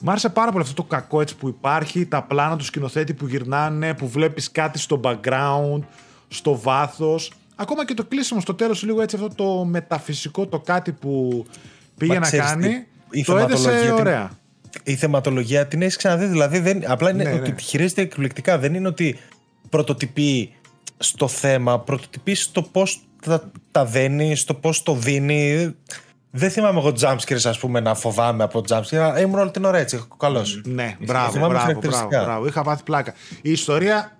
Μ' 0.00 0.10
άρεσε 0.10 0.28
πάρα 0.28 0.50
πολύ 0.50 0.62
αυτό 0.62 0.82
το 0.82 0.88
κακό 0.88 1.20
έτσι 1.20 1.36
που 1.36 1.48
υπάρχει, 1.48 2.06
τα 2.06 2.22
πλάνα 2.22 2.56
του 2.56 2.64
σκηνοθέτη 2.64 3.14
που 3.14 3.26
γυρνάνε, 3.26 3.94
που 3.94 4.08
βλέπεις 4.08 4.50
κάτι 4.50 4.78
στο 4.78 5.00
background, 5.04 5.80
στο 6.28 6.58
βάθος. 6.58 7.32
Ακόμα 7.56 7.84
και 7.84 7.94
το 7.94 8.04
κλείσιμο 8.04 8.40
στο 8.40 8.54
τέλος, 8.54 8.82
λίγο 8.82 9.02
έτσι 9.02 9.16
αυτό 9.16 9.28
το 9.34 9.64
μεταφυσικό, 9.64 10.46
το 10.46 10.60
κάτι 10.60 10.92
που 10.92 11.44
πήγε 11.96 12.18
να 12.18 12.30
κάνει. 12.30 12.86
Η 13.10 13.24
το 13.24 13.36
έδεσε 13.36 13.92
ωραία. 13.92 14.30
η 14.82 14.94
θεματολογία 14.94 15.66
την 15.66 15.82
έχεις 15.82 15.96
ξαναδεί. 15.96 16.26
Δηλαδή, 16.26 16.58
δεν, 16.58 16.90
απλά 16.90 17.10
είναι 17.10 17.22
ναι, 17.22 17.32
ότι 17.32 17.50
ναι. 17.50 17.60
χειρίζεται 17.60 18.02
εκπληκτικά. 18.02 18.58
Δεν 18.58 18.74
είναι 18.74 18.88
ότι 18.88 19.18
πρωτοτυπεί 19.68 20.54
στο 20.98 21.28
θέμα, 21.28 21.80
πρωτοτυπεί 21.80 22.34
στο 22.34 22.62
πώς 22.62 23.00
τα, 23.22 23.50
τα 23.70 23.84
δένει, 23.84 24.36
στο 24.36 24.54
πώς 24.54 24.82
το 24.82 24.94
δίνει. 24.94 25.74
Δεν 26.30 26.50
θυμάμαι 26.50 26.78
εγώ 26.78 26.92
jumpscares, 27.00 27.44
ας 27.44 27.58
πούμε, 27.58 27.80
να 27.80 27.94
φοβάμαι 27.94 28.44
από 28.44 28.62
jumpscares. 28.68 29.20
Ήμουν 29.20 29.38
όλη 29.38 29.50
την 29.50 29.64
ώρα 29.64 29.78
έτσι. 29.78 30.04
Καλώ. 30.16 30.46
Ναι, 30.64 30.96
μπράβο, 31.00 31.38
μπράβο, 31.38 31.80
μπράβο, 31.80 32.08
μπράβο. 32.08 32.46
Είχα 32.46 32.62
πάθει 32.62 32.82
πλάκα. 32.82 33.14
Η 33.42 33.50
ιστορία 33.50 34.16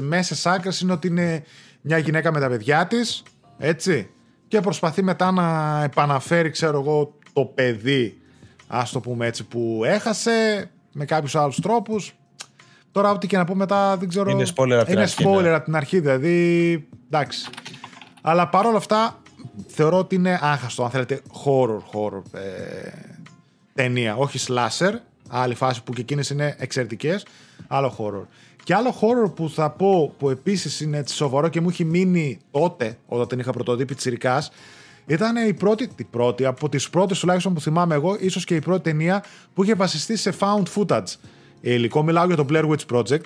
μέσα 0.00 0.34
σε 0.34 0.50
άκρες 0.50 0.80
είναι 0.80 0.92
ότι 0.92 1.06
είναι 1.06 1.44
μια 1.80 1.98
γυναίκα 1.98 2.32
με 2.32 2.40
τα 2.40 2.48
παιδιά 2.48 2.86
της. 2.86 3.22
Έτσι 3.58 4.13
και 4.54 4.60
προσπαθεί 4.60 5.02
μετά 5.02 5.30
να 5.30 5.80
επαναφέρει, 5.82 6.50
ξέρω 6.50 6.80
εγώ, 6.80 7.18
το 7.32 7.44
παιδί, 7.44 8.20
ας 8.66 8.90
το 8.90 9.00
πούμε 9.00 9.26
έτσι, 9.26 9.44
που 9.44 9.82
έχασε 9.84 10.70
με 10.92 11.04
κάποιους 11.04 11.34
άλλους 11.34 11.60
τρόπους. 11.60 12.14
Τώρα, 12.92 13.10
ό,τι 13.10 13.26
και 13.26 13.36
να 13.36 13.44
πω 13.44 13.54
μετά, 13.54 13.96
δεν 13.96 14.08
ξέρω. 14.08 14.30
Είναι 14.30 14.46
spoiler 14.56 14.70
από 14.70 14.84
την 14.84 14.92
είναι 14.92 15.02
αρχή, 15.02 15.24
spoiler 15.26 15.42
ναι. 15.42 15.54
από 15.54 15.64
την 15.64 15.76
αρχή, 15.76 16.00
δηλαδή. 16.00 16.88
Εντάξει. 17.06 17.50
Αλλά 18.22 18.48
παρόλα 18.48 18.76
αυτά, 18.76 19.20
θεωρώ 19.66 19.98
ότι 19.98 20.14
είναι 20.14 20.38
άχαστο, 20.42 20.84
αν 20.84 20.90
θέλετε, 20.90 21.20
horror, 21.44 21.78
horror 21.92 22.22
ε, 22.32 22.90
ταινία. 23.74 24.16
Όχι 24.16 24.38
slasher, 24.48 24.92
άλλη 25.28 25.54
φάση 25.54 25.82
που 25.82 25.92
και 25.92 26.00
εκείνες 26.00 26.30
είναι 26.30 26.54
εξαιρετικές, 26.58 27.26
άλλο 27.68 27.96
horror. 27.98 28.26
Και 28.64 28.74
άλλο 28.74 28.94
horror 29.00 29.34
που 29.34 29.50
θα 29.50 29.70
πω, 29.70 30.14
που 30.18 30.30
επίσης 30.30 30.80
είναι 30.80 30.98
έτσι 30.98 31.14
σοβαρό 31.14 31.48
και 31.48 31.60
μου 31.60 31.68
έχει 31.68 31.84
μείνει 31.84 32.38
τότε, 32.50 32.98
όταν 33.06 33.28
την 33.28 33.38
είχα 33.38 33.52
πρωτοδεί 33.52 33.84
πιτσιρικάς, 33.84 34.50
ήταν 35.06 35.48
η 35.48 35.54
πρώτη, 35.54 35.88
η 35.96 36.04
πρώτη, 36.04 36.44
από 36.44 36.68
τις 36.68 36.90
πρώτες 36.90 37.18
τουλάχιστον 37.18 37.54
που 37.54 37.60
θυμάμαι 37.60 37.94
εγώ, 37.94 38.16
ίσως 38.20 38.44
και 38.44 38.54
η 38.54 38.60
πρώτη 38.60 38.82
ταινία 38.82 39.24
που 39.54 39.62
είχε 39.62 39.74
βασιστεί 39.74 40.16
σε 40.16 40.34
found 40.38 40.62
footage. 40.74 41.14
Υλικό 41.60 42.02
μιλάω 42.02 42.26
για 42.26 42.36
το 42.36 42.46
Blair 42.50 42.68
Witch 42.68 42.96
Project, 42.96 43.24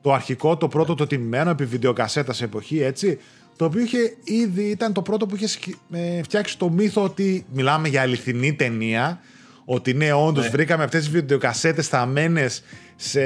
το 0.00 0.12
αρχικό, 0.12 0.56
το 0.56 0.68
πρώτο, 0.68 0.94
το 0.94 1.06
τιμμένο 1.06 1.50
επί 1.50 1.64
βιντεοκασέτα 1.64 2.32
σε 2.32 2.44
εποχή, 2.44 2.82
έτσι. 2.82 3.18
Το 3.56 3.64
οποίο 3.64 3.82
είχε 3.82 4.16
ήδη 4.24 4.62
ήταν 4.62 4.92
το 4.92 5.02
πρώτο 5.02 5.26
που 5.26 5.34
είχε 5.36 5.46
σκι- 5.46 5.76
ε, 5.90 6.22
φτιάξει 6.22 6.58
το 6.58 6.70
μύθο 6.70 7.02
ότι 7.02 7.46
μιλάμε 7.52 7.88
για 7.88 8.00
αληθινή 8.00 8.54
ταινία. 8.54 9.20
Ότι 9.68 9.94
ναι, 9.94 10.12
όντως 10.12 10.48
βρήκαμε 10.48 10.84
αυτές 10.84 11.00
τις 11.00 11.10
βιντεοκασέτες 11.10 11.88
θαμμένες 11.88 12.62
σε 12.96 13.22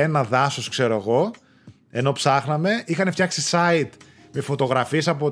ένα 0.00 0.24
δάσος, 0.24 0.68
ξέρω 0.68 0.94
εγώ. 0.96 1.30
Ενώ 1.90 2.12
ψάχναμε. 2.12 2.70
Είχαν 2.86 3.12
φτιάξει 3.12 3.42
site 3.50 3.88
με 4.32 4.40
φωτογραφίες 4.40 5.08
από 5.08 5.30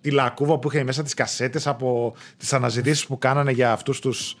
τη 0.00 0.10
λακκούβα 0.10 0.58
που 0.58 0.68
είχε 0.72 0.84
μέσα 0.84 1.02
τις 1.02 1.14
κασέτες, 1.14 1.66
από 1.66 2.14
τις 2.36 2.52
αναζητήσεις 2.52 3.06
που 3.06 3.18
κάνανε 3.18 3.52
για 3.52 3.72
αυτούς 3.72 4.00
τους 4.00 4.36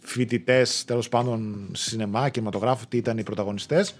φοιτητές, 0.00 0.84
τέλος 0.84 1.08
πάντων, 1.08 1.68
σινεμά, 1.72 2.28
κινηματογράφου, 2.28 2.84
τι 2.88 2.96
ήταν 2.96 3.18
οι 3.18 3.22
πρωταγωνιστές. 3.22 3.94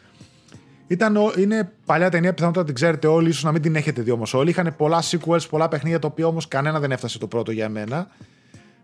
Ήταν, 0.87 1.17
ο- 1.17 1.33
είναι 1.39 1.73
παλιά 1.87 2.11
ταινία, 2.11 2.35
πιθανότατα 2.35 2.67
την 2.67 2.75
ξέρετε 2.75 3.07
όλοι, 3.07 3.29
ίσως 3.29 3.43
να 3.43 3.53
μην 3.53 3.63
την 3.63 3.77
έχετε 3.77 4.03
δει 4.03 4.11
όμως 4.11 4.35
όλοι. 4.35 4.51
Είχαν 4.51 4.75
πολλά 4.77 5.03
sequels, 5.03 5.49
πολλά 5.51 5.69
παιχνίδια, 5.69 5.99
τα 5.99 6.07
οποία 6.07 6.27
όμως 6.27 6.49
κανένα 6.49 6.81
δεν 6.81 6.93
έφτασε 6.93 7.19
το 7.19 7.27
πρώτο 7.27 7.51
για 7.51 7.69
μένα. 7.69 8.09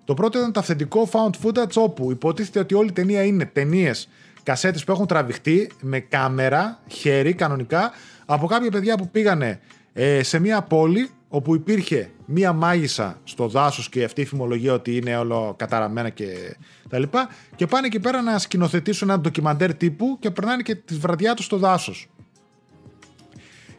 Το 0.05 0.15
πρώτο 0.15 0.39
ήταν 0.39 0.53
το 0.53 0.61
αυθεντικό 0.61 1.09
found 1.13 1.31
footage, 1.43 1.73
όπου 1.75 2.11
υποτίθεται 2.11 2.59
ότι 2.59 2.75
όλη 2.75 2.89
η 2.89 2.93
ταινία 2.93 3.25
είναι 3.25 3.45
ταινίες, 3.45 4.09
κασέτες 4.43 4.85
που 4.85 4.93
έχουν 4.93 5.07
τραβηχτεί 5.07 5.71
με 5.81 5.99
κάμερα, 6.01 6.81
χέρι 6.87 7.35
κανονικά, 7.35 7.91
από 8.27 8.47
κάποια 8.47 8.71
παιδιά 8.71 8.97
που 8.97 9.09
πήγανε 9.09 9.61
ε, 9.93 10.23
σε 10.23 10.39
μια 10.39 10.63
πόλη 10.63 11.11
όπου 11.29 11.55
υπήρχε 11.55 12.11
μία 12.25 12.53
μάγισσα 12.53 13.19
στο 13.25 13.49
δάσος 13.49 13.89
και 13.89 14.05
αυτή 14.05 14.21
η 14.21 14.25
φημολογία 14.25 14.73
ότι 14.73 14.97
είναι 14.97 15.17
όλο 15.17 15.55
καταραμένα 15.59 16.09
και 16.09 16.57
τα 16.89 16.99
λοιπά 16.99 17.29
και 17.57 17.67
πάνε 17.67 17.87
εκεί 17.87 18.01
πέρα 18.01 18.23
να 18.23 18.39
σκηνοθετήσουν 18.39 19.11
ένα 19.11 19.21
ντοκιμαντέρ 19.21 19.75
τύπου 19.75 20.17
και 20.21 20.31
περνάνε 20.31 20.63
και 20.63 20.75
τη 20.75 20.95
βραδιά 20.95 21.35
τους 21.35 21.45
στο 21.45 21.57
δάσος. 21.57 22.09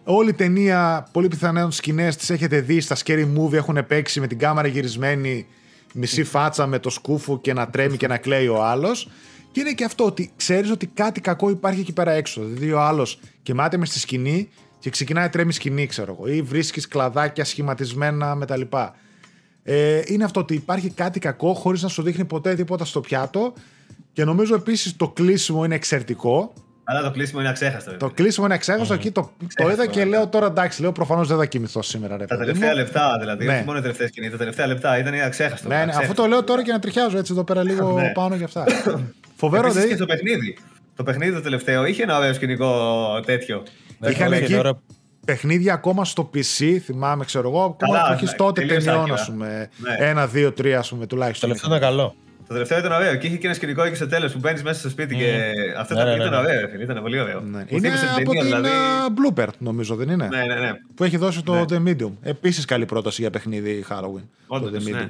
Όλη 0.04 0.30
η 0.30 0.34
ταινία, 0.34 1.08
πολύ 1.12 1.28
πιθανόν 1.28 1.72
σκηνές 1.72 2.16
τις 2.16 2.30
έχετε 2.30 2.60
δει 2.60 2.80
στα 2.80 2.96
scary 3.06 3.28
movie, 3.38 3.54
έχουν 3.54 3.86
παίξει 3.88 4.20
με 4.20 4.28
την 4.28 4.38
κάμερα 4.38 4.68
γυρισμένη, 4.68 5.48
μισή 5.94 6.24
φάτσα 6.24 6.68
με 6.68 6.80
το 6.80 6.90
σκούφο 6.90 7.40
και 7.40 7.54
να 7.54 7.70
τρέμει 7.70 7.98
και 7.98 8.08
να 8.08 8.18
κλαίει 8.18 8.48
ο 8.48 8.64
άλλος. 8.64 9.10
Και 9.52 9.60
είναι 9.60 9.74
και 9.74 9.84
αυτό 9.84 10.06
ότι 10.06 10.32
ξέρεις 10.36 10.72
ότι 10.72 10.88
κάτι 10.88 11.22
κακό 11.22 11.50
υπάρχει 11.50 11.80
εκεί 11.80 11.94
πέρα 11.94 12.12
έξω. 12.12 12.42
Δηλαδή 12.44 12.72
ο 12.72 12.82
άλλος 12.82 13.20
κοιμάται 13.44 13.78
μες 13.78 13.90
στη 13.90 14.00
σκηνή 14.00 14.50
και 14.80 14.90
ξεκινάει 14.90 15.30
τρέμει 15.30 15.54
σκηνή, 15.54 15.86
ξέρω 15.86 16.18
εγώ, 16.20 16.32
ή 16.32 16.42
βρίσκεις 16.42 16.88
κλαδάκια 16.88 17.46
σχηματισμένα 17.46 18.38
κτλ. 18.40 18.62
Ε, 19.64 20.02
είναι 20.06 20.24
αυτό 20.24 20.40
ότι 20.40 20.54
υπάρχει 20.54 20.90
κάτι 20.90 21.20
κακό 21.20 21.54
χωρίς 21.54 21.82
να 21.82 21.88
σου 21.88 22.02
δείχνει 22.02 22.26
ποτέ 22.26 22.56
τίποτα 22.56 22.86
στο 22.86 23.02
πιάτο. 23.02 23.54
Και 24.14 24.24
νομίζω 24.24 24.56
επίσης 24.56 24.96
το 24.96 25.10
κλείσιμο 25.10 25.64
είναι 25.64 25.76
εξαιρετικό. 25.76 26.54
Αλλά 26.84 27.02
το 27.02 27.12
κλείσιμο 27.12 27.40
είναι 27.40 27.50
αξέχαστο. 27.50 27.98
Το 27.98 28.10
κλείσιμο 28.10 28.46
είναι 28.46 28.56
εξέχαστο. 28.56 28.94
Εκεί 28.94 29.12
το, 29.12 29.32
το 29.56 29.70
είδα 29.70 29.86
και 29.88 30.06
λέω 30.06 30.28
τώρα 30.28 30.46
εντάξει, 30.46 30.82
λέω 30.82 30.92
προφανώς 30.92 31.28
δεν 31.28 31.38
θα 31.38 31.46
κοιμηθώ 31.46 31.82
σήμερα. 31.82 32.18
Ρε, 32.18 32.26
Τα 32.26 32.36
παιδί 32.38 32.46
τελευταία 32.52 32.70
μου. 32.70 32.76
λεπτά 32.76 33.18
δηλαδή, 33.20 33.46
Ναι. 33.46 33.54
όχι 33.56 33.64
μόνο 33.66 33.78
η 33.78 33.82
τελευταία 33.82 34.08
σκηνή, 34.08 34.30
τα 34.30 34.38
τελευταία 34.38 34.68
λεπτά 34.68 34.98
ήταν 34.98 35.14
αξέχαστο. 35.26 35.68
Ναι, 35.68 35.76
ναι, 35.76 35.82
αξέχαστο. 35.82 36.12
αφού 36.12 36.22
το 36.22 36.28
λέω 36.28 36.44
τώρα 36.44 36.64
και 36.64 36.72
να 36.72 36.80
τριχιάζω 36.80 37.18
έτσι 37.18 37.32
εδώ 37.34 37.44
πέρα 37.44 37.64
λίγο 37.64 37.92
Ναι. 38.02 38.12
πάνω 38.12 38.38
και 38.38 38.44
αυτά. 38.44 38.64
Φοβερό, 39.42 39.68
Επίσης 39.68 39.82
και 39.82 39.96
δηλαδή. 39.96 39.96
στο 39.96 40.06
παιχνίδι. 40.06 40.58
Το 40.96 41.04
παιχνίδι 41.04 41.34
το 41.34 41.42
τελευταίο 41.42 41.86
είχε 41.86 42.04
ένα 42.04 42.18
ωραίο 42.18 42.34
σκηνικό 42.34 42.76
τέτοιο. 43.26 43.64
Είχαν 44.08 44.32
Έχει 44.34 44.44
εκεί 44.44 44.54
τώρα- 44.54 44.80
παιχνίδια 45.26 45.74
ακόμα 45.74 46.06
στο 46.06 46.30
PC, 46.34 46.78
θυμάμαι, 46.84 47.26
ξέρω 47.26 47.50
εγώ. 47.50 47.64
Ακόμα 47.64 47.94
Καλά, 47.98 48.08
που 48.08 48.14
έχει 48.14 48.26
ναι, 48.26 48.32
τότε 48.32 48.62
τελείως 48.62 48.84
ταινιών, 48.84 49.02
άκυρα. 49.04 49.16
ας 49.22 49.26
πούμε. 49.30 49.70
Ναι. 49.78 50.06
Ένα, 50.08 50.28
δύο, 50.28 50.52
τρία, 50.52 50.80
ας 50.80 50.90
πούμε, 50.90 51.02
Το 51.02 51.08
τουλάχιστον. 51.08 51.50
τελευταίο 51.50 51.76
ήταν 51.78 51.90
καλό. 51.90 52.16
Το 52.52 52.58
τελευταίο 52.58 52.80
ήταν 52.80 52.92
ωραίο 52.92 53.16
και 53.16 53.28
είχε 53.28 53.38
και 53.38 53.46
ένα 53.48 53.56
σκηνικό 53.56 53.84
εκεί 53.84 53.96
στο 53.96 54.08
τέλος 54.08 54.32
που 54.32 54.40
μπαίνεις 54.40 54.64
μέσα 54.64 54.80
στο 54.80 54.90
σπίτι 54.90 55.16
και 55.16 55.42
αυτό 55.78 55.94
Ναι, 55.94 56.00
ήταν, 56.02 56.12
ναι, 56.12 56.18
ναι, 56.18 56.24
ήταν 56.26 56.44
ναι. 56.44 56.48
ωραίο. 56.50 56.68
φίλε, 56.70 56.84
Ήταν 56.84 57.02
πολύ 57.02 57.20
ωραίο. 57.20 57.40
Ναι. 57.40 57.58
Μου 57.58 57.66
Είναι 57.70 57.88
θύμισε 57.88 58.06
την 58.16 58.22
από 58.28 58.32
ταινία, 58.34 58.42
την 58.42 58.64
δηλαδή. 58.64 58.70
uh, 59.36 59.40
Blooper, 59.40 59.48
νομίζω, 59.58 59.96
δεν 59.96 60.10
είναι; 60.10 60.28
Ναι, 60.28 60.44
ναι, 60.46 60.56
ναι. 60.60 60.72
Που 60.96 61.04
έχει 61.04 61.18
δώσει 61.18 61.44
το 61.44 61.54
Ναι. 61.54 61.64
The 61.70 61.88
Medium. 61.88 62.12
Επίσης 62.22 62.66
καλή 62.66 62.86
πρόταση 62.86 63.22
για 63.22 63.30
παιχνίδι 63.30 63.86
Halloween. 63.90 64.24
Όντως, 64.48 64.72
το 64.72 64.78
The 64.78 64.88
Medium. 64.88 64.92
ναι. 64.94 65.10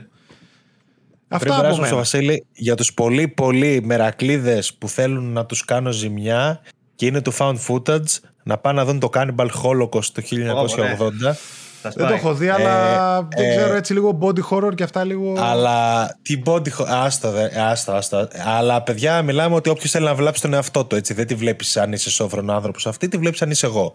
Αυτά 1.27 1.37
Πριν 1.39 1.51
από 1.51 1.61
περάσουμε 1.61 1.85
στο 1.87 1.95
μένα. 1.95 1.95
Βασίλη, 1.95 2.45
για 2.53 2.75
τους 2.75 2.93
πολύ 2.93 3.27
πολύ 3.27 3.81
μερακλείδες 3.83 4.73
που 4.73 4.89
θέλουν 4.89 5.31
να 5.33 5.45
τους 5.45 5.65
κάνω 5.65 5.91
ζημιά 5.91 6.61
και 6.95 7.05
είναι 7.05 7.21
του 7.21 7.33
found 7.37 7.55
footage, 7.67 8.19
να 8.43 8.57
πάνε 8.57 8.79
να 8.79 8.85
δουν 8.85 8.99
το 8.99 9.09
Cannibal 9.13 9.47
Holocaust 9.63 10.05
το 10.05 10.21
1980. 10.21 11.35
Θα 11.81 11.89
Δεν 11.89 11.97
το 11.97 12.03
σπάει. 12.03 12.13
έχω 12.19 12.33
δει, 12.33 12.47
αλλά 12.49 13.21
δεν 13.35 13.45
ε, 13.45 13.55
ξέρω 13.55 13.75
έτσι 13.75 13.93
λίγο 13.93 14.17
body 14.21 14.39
horror 14.49 14.75
και 14.75 14.83
αυτά 14.83 15.03
λίγο. 15.03 15.33
Αλλά 15.39 16.07
τι 16.21 16.41
body 16.45 16.67
ho- 16.77 16.85
άστο, 16.87 17.31
δε, 17.31 17.61
άστο, 17.61 17.91
άστο. 17.91 18.27
Αλλά 18.45 18.81
παιδιά, 18.83 19.21
μιλάμε 19.21 19.55
ότι 19.55 19.69
όποιος 19.69 19.91
θέλει 19.91 20.05
να 20.05 20.15
βλάψει 20.15 20.41
τον 20.41 20.53
εαυτό 20.53 20.85
του, 20.85 20.95
έτσι. 20.95 21.13
Δεν 21.13 21.27
τη 21.27 21.35
βλέπεις 21.35 21.77
αν 21.77 21.91
είσαι 21.93 22.09
σόφρον 22.09 22.49
άνθρωπος 22.49 22.87
αυτή, 22.87 23.07
τη 23.07 23.17
βλέπεις 23.17 23.41
αν 23.41 23.49
είσαι 23.51 23.65
εγώ. 23.65 23.93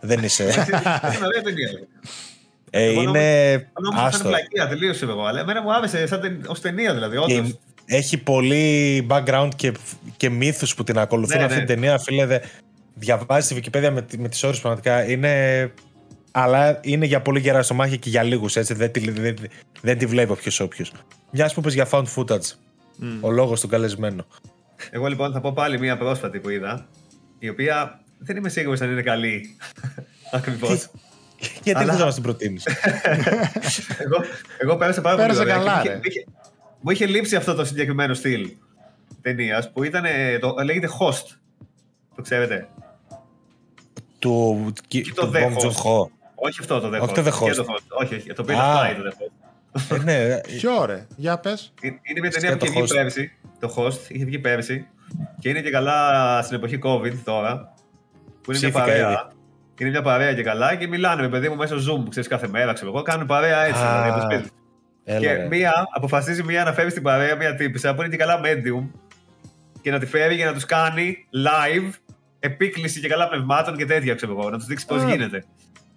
Δεν 0.00 0.22
είσαι. 0.22 0.42
Είναι 0.42 1.24
ωραία 1.26 1.42
ταινία. 1.44 1.68
ε, 2.70 2.84
Εγώ 2.84 3.02
είναι. 3.02 3.10
Νόμιζα 3.12 3.66
ότι 3.72 3.88
ήταν 3.92 4.04
Άστο. 4.06 4.28
πλακία, 4.28 4.68
τελείωσε 4.68 5.04
εγώ. 5.04 5.24
Αλλά 5.24 5.40
εμένα 5.40 5.62
μου 5.62 5.74
άρεσε 5.74 6.06
σαν 6.06 6.20
τεν- 6.20 6.46
ως 6.48 6.60
ταινία 6.60 6.94
δηλαδή. 6.94 7.16
Και 7.26 7.34
Όντως. 7.38 7.58
έχει 7.86 8.18
πολύ 8.18 9.06
background 9.10 9.48
και, 9.56 9.72
και 10.16 10.30
μύθους 10.30 10.74
που 10.74 10.84
την 10.84 10.98
ακολουθούν 10.98 11.38
Ναι, 11.38 11.44
αυτή 11.44 11.58
ναι. 11.58 11.64
την 11.64 11.74
ταινία. 11.74 11.98
Φίλε, 11.98 12.26
δε, 12.26 12.38
διαβάζεις 12.94 13.46
τη 13.54 13.60
Wikipedia 13.70 13.90
με, 13.92 14.02
τη- 14.02 14.18
με 14.18 14.28
τις 14.28 14.42
ώρες 14.42 14.60
πραγματικά. 14.60 15.10
Είναι, 15.10 15.72
αλλά 16.30 16.80
είναι 16.82 17.06
για 17.06 17.20
πολύ 17.22 17.40
γερά 17.40 17.62
στο 17.62 17.74
μάχη 17.74 17.98
και 17.98 18.10
για 18.10 18.22
λίγους, 18.22 18.56
έτσι. 18.56 18.74
Δεν, 18.74 18.92
τη- 18.92 19.10
δεν, 19.10 19.36
δεν 19.80 19.98
τη 19.98 20.06
βλέπει 20.06 20.32
όποιος 20.32 20.60
όποιος. 20.60 20.92
Μια 21.30 21.46
που 21.54 21.60
είπες 21.60 21.74
για 21.74 21.88
found 21.90 22.04
footage. 22.16 22.52
Ο 23.20 23.30
λόγος 23.30 23.60
του 23.60 23.68
καλεσμένου. 23.68 24.24
Εγώ 24.90 25.06
λοιπόν 25.06 25.32
θα 25.32 25.40
πω 25.40 25.52
πάλι 25.52 25.78
μία 25.78 25.96
πρόσφατη 25.98 26.38
που 26.40 26.48
είδα, 26.48 26.86
η 27.38 27.48
οποία 27.48 28.00
δεν 28.18 28.36
είμαι 28.36 28.48
σίγουρος 28.48 28.80
αν 28.80 28.90
είναι 28.90 29.02
καλή. 29.02 29.56
Ακριβώς. 30.32 30.90
Γιατί 31.62 31.80
Αλλά- 31.80 31.90
δεν 31.90 31.98
θα 31.98 32.04
μας 32.04 32.14
την 32.14 32.22
προτείνεις; 32.22 32.64
εγώ, 34.04 34.24
εγώ 34.58 34.76
πέρασα 34.76 35.00
πάρα 35.00 35.16
Πέρασε 35.16 35.38
πολύ 35.38 35.50
ωραία. 35.52 35.64
καλά, 35.64 35.82
και 35.82 35.88
ρε. 35.88 35.94
μου 35.94 36.00
είχε- 36.04 36.24
μου 36.26 36.30
είχε- 36.30 36.38
Μου 36.80 36.90
είχε 36.90 37.06
λείψει 37.06 37.36
αυτό 37.36 37.54
το 37.54 37.64
συγκεκριμένο 37.64 38.14
στυλ 38.14 38.50
ταινίας 39.22 39.72
που 39.72 39.82
ήταν. 39.84 40.04
ε, 40.04 40.38
Το, 40.38 40.54
λέγεται 40.64 40.88
Host. 41.00 41.36
Το 42.16 42.22
ξέρετε. 42.22 42.68
του 44.18 44.72
Και 44.88 45.12
το 45.14 45.26
του 45.26 45.32
The 45.34 45.36
Bong 45.36 45.52
Host. 45.56 45.66
Joon-ho. 45.66 46.08
Όχι 46.42 46.56
αυτό 46.60 46.80
το 46.80 46.88
The 46.88 47.00
Όχι 47.00 47.10
Host. 47.10 47.14
το 47.14 47.20
The 47.20 47.24
Και 47.24 47.50
Host. 47.50 47.54
το 47.54 47.64
Host. 47.68 48.02
Όχι, 48.02 48.14
όχι. 48.14 48.32
Το 48.32 48.42
οποίο 48.42 48.58
Α. 48.58 48.88
είναι 48.88 48.98
Fly 48.98 49.02
το 49.02 49.08
The 49.10 49.22
Host. 49.22 49.96
Ε, 49.96 50.02
ναι, 50.04 50.40
Ποιο 50.40 50.84
ρε, 50.84 51.06
για 51.16 51.38
πες. 51.38 51.72
Είναι 51.82 51.98
είναι 52.02 52.20
μια 52.20 52.30
ταινία 52.30 52.56
που 52.56 52.66
Σκέτο 52.66 52.72
είχε 52.72 52.80
βγει 52.82 52.90
Host. 52.92 52.94
πέρυσι. 52.96 53.32
Το 53.60 53.74
Host 53.76 53.98
είχε 54.10 54.24
βγει 54.24 54.38
πέρυσι. 54.38 54.86
Και 55.38 55.48
είναι 55.48 55.60
και 55.60 55.70
καλά 55.70 56.40
στην 56.42 56.56
εποχή 56.56 56.78
COVID 56.82 57.12
τώρα. 57.24 57.72
Που 58.42 58.50
είναι 58.52 58.58
μια 58.60 58.70
Ψήθηκα 58.70 58.78
παρέα. 58.80 59.10
ήδη. 59.10 59.18
Είναι 59.78 59.90
μια 59.90 60.02
παρέα 60.02 60.34
και 60.34 60.42
καλά 60.42 60.74
και 60.74 60.86
μιλάνε 60.86 61.22
με 61.22 61.28
παιδί 61.28 61.48
μου 61.48 61.56
μέσω 61.56 61.76
Zoom, 61.76 62.04
ξέρεις 62.08 62.28
κάθε 62.28 62.48
μέρα, 62.48 62.72
ξέρω 62.72 62.90
εγώ. 62.90 63.02
Κάνουν 63.02 63.26
παρέα 63.26 63.60
έτσι. 63.64 63.82
Α, 63.82 63.86
δηλαδή, 64.02 64.08
από 64.08 64.18
το 64.20 64.34
σπίτι. 64.34 64.50
έλα, 65.04 65.18
Και 65.20 65.32
ρε. 65.32 65.46
μία 65.48 65.72
αποφασίζει 65.94 66.42
μία 66.42 66.64
να 66.64 66.72
φέρει 66.72 66.90
στην 66.90 67.02
παρέα 67.02 67.36
μία 67.36 67.54
τύπησα 67.54 67.94
που 67.94 68.00
είναι 68.02 68.10
και 68.10 68.16
καλά 68.16 68.40
medium 68.44 68.84
και 69.82 69.90
να 69.90 69.98
τη 69.98 70.06
φέρει 70.06 70.34
για 70.34 70.46
να 70.46 70.52
τους 70.52 70.64
κάνει 70.64 71.26
live 71.46 71.90
επίκληση 72.40 73.00
και 73.00 73.08
καλά 73.08 73.28
πνευμάτων 73.28 73.76
και 73.76 73.86
τέτοια, 73.86 74.14
ξέρω 74.14 74.32
εγώ, 74.38 74.50
να 74.50 74.56
τους 74.56 74.66
δείξει 74.66 74.86
πώς 74.86 75.02
Α. 75.02 75.10
γίνεται. 75.10 75.44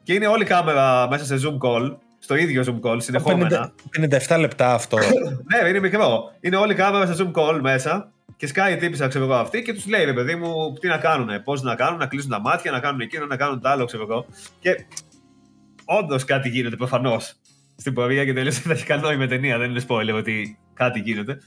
Και 0.04 0.14
είναι 0.14 0.28
όλη 0.28 0.44
η 0.44 0.46
κάμερα 0.46 1.08
μέσα 1.10 1.26
σε 1.26 1.48
Zoom 1.48 1.68
call, 1.68 1.96
στο 2.20 2.36
ίδιο 2.36 2.64
Zoom 2.66 2.90
call, 2.90 2.98
συνεχόμενα. 3.02 3.74
50 4.00 4.36
57 4.36 4.40
λεπτά 4.40 4.74
αυτό. 4.74 4.98
ναι, 5.62 5.70
είναι 5.70 5.80
μικρό. 5.80 6.32
Είναι 6.40 6.56
όλη 6.56 6.72
η 6.72 6.76
κάμερα 6.76 7.14
σε 7.14 7.24
Zoom 7.24 7.40
call 7.42 7.60
μέσα 7.62 8.12
και 8.38 8.48
σκάει 8.48 8.74
η 8.74 8.78
τύπησα, 8.78 9.08
ξέρω 9.08 9.24
εγώ, 9.24 9.34
αυτή 9.34 9.62
και 9.62 9.74
τους 9.74 9.88
λέει, 9.88 10.06
ρε 10.06 10.14
παιδί 10.14 10.36
μου, 10.36 10.74
τι 10.80 10.88
να 10.88 10.98
κάνουν, 10.98 11.44
πώς 11.44 11.62
να 11.62 11.76
κάνουν, 11.76 12.00
να 12.00 12.06
κλείσουν 12.06 12.30
τα 12.30 12.40
μάτια, 12.40 12.72
να 12.72 12.80
κάνουν 12.80 13.00
εκείνο, 13.00 13.26
να 13.26 13.36
κάνουν 13.36 13.62
το 13.62 13.70
άλλο, 13.70 13.86
ξέρω 13.86 14.04
εγώ. 14.10 14.26
Και 14.60 14.86
όντως 15.86 16.24
κάτι 16.26 16.50
γίνεται 16.50 16.76
προφανώς 16.76 17.34
στην 17.76 17.94
πορεία 17.94 18.26
και 18.26 18.34
τελείως 18.34 18.62
δεν 18.62 18.72
έχει 18.76 18.86
κανένα 18.86 19.08
νόημα 19.08 19.24
η 19.24 19.28
ταινία, 19.28 19.58
δεν 19.58 19.70
είναι 19.70 19.82
spoiler 19.88 20.14
ότι 20.16 20.58
κάτι 20.74 21.00
γίνεται. 21.00 21.38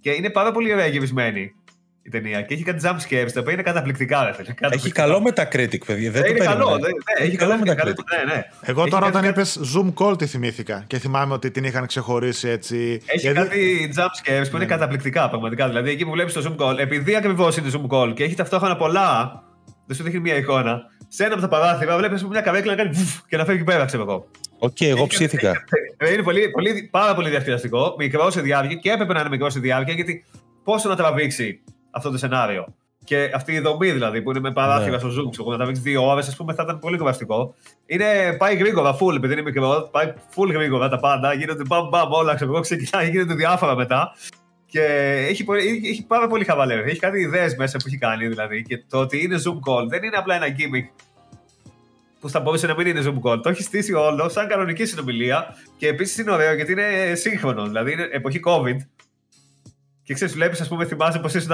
Και 0.00 0.10
είναι 0.10 0.30
πάρα 0.30 0.52
πολύ 0.52 0.72
ωραία 0.72 0.86
γυρισμένη. 0.86 1.54
Η 2.02 2.10
ταινία 2.10 2.42
και 2.42 2.54
έχει 2.54 2.62
κάτι 2.62 2.78
jump 2.84 2.96
scares 3.08 3.30
τα 3.32 3.40
οποία 3.40 3.52
είναι 3.52 3.62
καταπληκτικά. 3.62 4.24
Ρε, 4.24 4.32
φίλε. 4.32 4.46
Έχει 4.48 4.54
Καταπληκτικά. 4.54 5.02
καλό 5.02 5.22
Metacritic, 5.26 5.78
παιδιά. 5.86 6.10
Δεν 6.10 6.22
Ε, 6.22 6.26
το 6.26 6.30
είναι 6.34 6.44
καλό. 6.44 6.64
περίμενα. 6.66 6.78
ναι, 6.78 7.20
ναι, 7.20 7.26
έχει 7.26 7.36
καλό 7.36 7.52
Metacritic. 7.54 8.24
Ναι, 8.26 8.32
ναι. 8.34 8.42
Εγώ 8.62 8.80
Έχει 8.80 8.90
τώρα 8.90 9.04
κάτι- 9.06 9.16
όταν 9.16 9.30
είπες 9.30 9.60
Zoom 9.76 9.92
call 9.94 10.18
τη 10.18 10.26
θυμήθηκα 10.26 10.84
και 10.86 10.98
θυμάμαι 10.98 11.34
ότι 11.34 11.50
την 11.50 11.64
είχαν 11.64 11.86
ξεχωρίσει 11.86 12.48
έτσι. 12.48 13.00
Έχει 13.06 13.18
Γιατί- 13.20 13.38
κάτι 13.40 13.92
jump 13.96 14.02
scares 14.40 14.46
που 14.50 14.56
είναι 14.56 14.64
καταπληκτικά 14.66 15.28
πραγματικά. 15.28 15.68
Δηλαδή 15.68 15.90
εκεί 15.90 16.04
που 16.04 16.10
βλέπεις 16.10 16.32
το 16.32 16.56
zoom 16.58 16.64
call, 16.64 16.78
επειδή 16.78 17.16
ακριβώς 17.16 17.56
είναι 17.56 17.70
zoom 17.72 17.96
call 17.96 18.12
και 18.14 18.24
έχει 18.24 18.34
ταυτόχρονα 18.34 18.76
πολλά, 18.76 19.42
δεν 19.86 19.96
σου 19.96 20.02
δείχνει 20.02 20.20
μια 20.20 20.36
εικόνα. 20.36 20.80
Σε 21.08 21.24
ένα 21.24 21.32
από 21.32 21.42
τα 21.42 21.48
παράθυρα 21.48 21.96
βλέπεις 21.96 22.24
μια 22.24 22.40
καρέκλα 22.40 22.70
να 22.74 22.82
κάνει 22.82 22.94
βουφ 22.94 23.18
και 23.28 23.36
να 23.36 23.44
φεύγει 23.44 23.64
πέρα, 23.64 23.84
ξέρω 23.84 24.02
εγώ. 24.02 24.26
Οκ, 24.58 24.80
εγώ 24.80 25.06
ψήθηκα. 25.06 25.50
Ε, 25.96 26.12
Είναι 26.12 26.22
πολύ, 26.22 26.50
πολύ, 26.50 26.88
πάρα 26.90 27.14
πολύ 27.14 27.28
διασκεδαστικό, 27.30 27.94
μικρό 27.98 28.30
σε 28.30 28.40
διάρκεια 28.40 28.76
και 28.76 28.90
έπρεπε 28.90 29.12
να 29.12 29.20
είναι 29.20 29.28
μικρό 29.28 29.50
σε 29.50 29.60
διάρκεια 29.60 29.94
γιατί 29.94 30.24
πόσο 30.64 30.88
να 30.88 30.96
τραβήξει 30.96 31.60
αυτό 31.94 32.10
το 32.10 32.18
σενάριο. 32.18 32.74
Και 33.04 33.30
αυτή 33.34 33.52
η 33.52 33.60
δομή 33.60 33.90
δηλαδή 33.90 34.22
που 34.22 34.30
είναι 34.30 34.40
με 34.40 34.52
παράθυρα 34.52 34.90
Ναι. 34.90 34.98
στο 34.98 35.08
Zoom, 35.08 35.30
ξέρω, 35.30 35.50
να 35.50 35.56
τραβήξει 35.56 35.82
δύο 35.82 36.06
ώρες, 36.10 36.28
ας 36.28 36.36
πούμε, 36.36 36.54
θα 36.54 36.62
ήταν 36.62 36.78
πολύ 36.78 36.98
κουραστικό. 36.98 37.54
Είναι, 37.86 38.36
πάει 38.38 38.54
γρήγορα, 38.56 38.96
full, 39.00 39.14
επειδή 39.16 39.32
είναι 39.32 39.42
μικρό, 39.42 39.88
πάει 39.92 40.12
full 40.36 40.48
γρήγορα 40.52 40.88
τα 40.88 40.98
πάντα, 40.98 41.32
γίνονται 41.32 41.62
μπαμ 41.66 41.88
μπαμ 41.88 42.12
όλα, 42.12 42.34
ξέρω 42.34 42.50
εγώ, 42.52 42.60
ξεκινάει, 42.60 43.10
γίνονται 43.10 43.34
διάφορα 43.34 43.74
μετά. 43.76 44.12
Και 44.66 44.82
έχει, 45.28 45.44
πολύ- 45.44 45.82
έχει 45.84 46.04
πάρα 46.06 46.26
πολύ 46.26 46.44
χαβαλέ. 46.44 46.74
Έχει 46.74 46.98
κάτι 46.98 47.20
ιδέες 47.20 47.56
μέσα 47.56 47.78
που 47.78 47.84
έχει 47.86 47.98
κάνει 47.98 48.28
δηλαδή. 48.28 48.62
Και 48.62 48.82
το 48.88 48.98
ότι 48.98 49.22
είναι 49.22 49.36
Zoom 49.36 49.70
call 49.70 49.86
δεν 49.88 50.02
είναι 50.02 50.16
απλά 50.16 50.34
ένα 50.34 50.46
gimmick 50.46 51.02
που 52.20 52.28
θα 52.28 52.40
μπορούσε 52.40 52.66
να 52.66 52.74
μην 52.74 52.86
είναι 52.86 53.00
Zoom 53.04 53.28
call. 53.30 53.42
Το 53.42 53.48
έχει 53.48 53.62
στήσει 53.62 53.92
όλο 53.92 54.28
σαν 54.28 54.48
κανονική 54.48 54.84
συνομιλία 54.84 55.56
και 55.76 55.88
επίσης 55.88 56.18
είναι 56.18 56.30
ωραίο 56.30 56.54
γιατί 56.54 56.72
είναι 56.72 57.14
σύγχρονο. 57.14 57.64
Δηλαδή 57.66 57.92
είναι 57.92 58.08
εποχή 58.12 58.40
COVID. 58.44 58.76
Και 60.02 60.14
ξέρεις, 60.14 60.34
βλέπεις, 60.34 60.60
ας 60.60 60.68
πούμε, 60.68 60.84
θυμάσαι 60.84 61.18
πως 61.18 61.34
ήσουν 61.34 61.52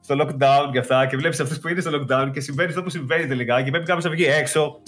στο 0.00 0.16
lockdown 0.20 0.68
και 0.72 0.78
αυτά 0.78 1.06
και 1.06 1.16
βλέπεις 1.16 1.40
αυτούς 1.40 1.58
που 1.58 1.68
είναι 1.68 1.80
στο 1.80 1.90
lockdown 1.94 2.30
και 2.32 2.40
συμβαίνει 2.40 2.68
αυτό 2.68 2.82
που 2.82 2.90
συμβαίνει 2.90 3.26
τελικά 3.26 3.62
και 3.62 3.70
πρέπει 3.70 3.86
κάποιος 3.86 4.04
να 4.04 4.10
βγει 4.10 4.24
έξω. 4.24 4.80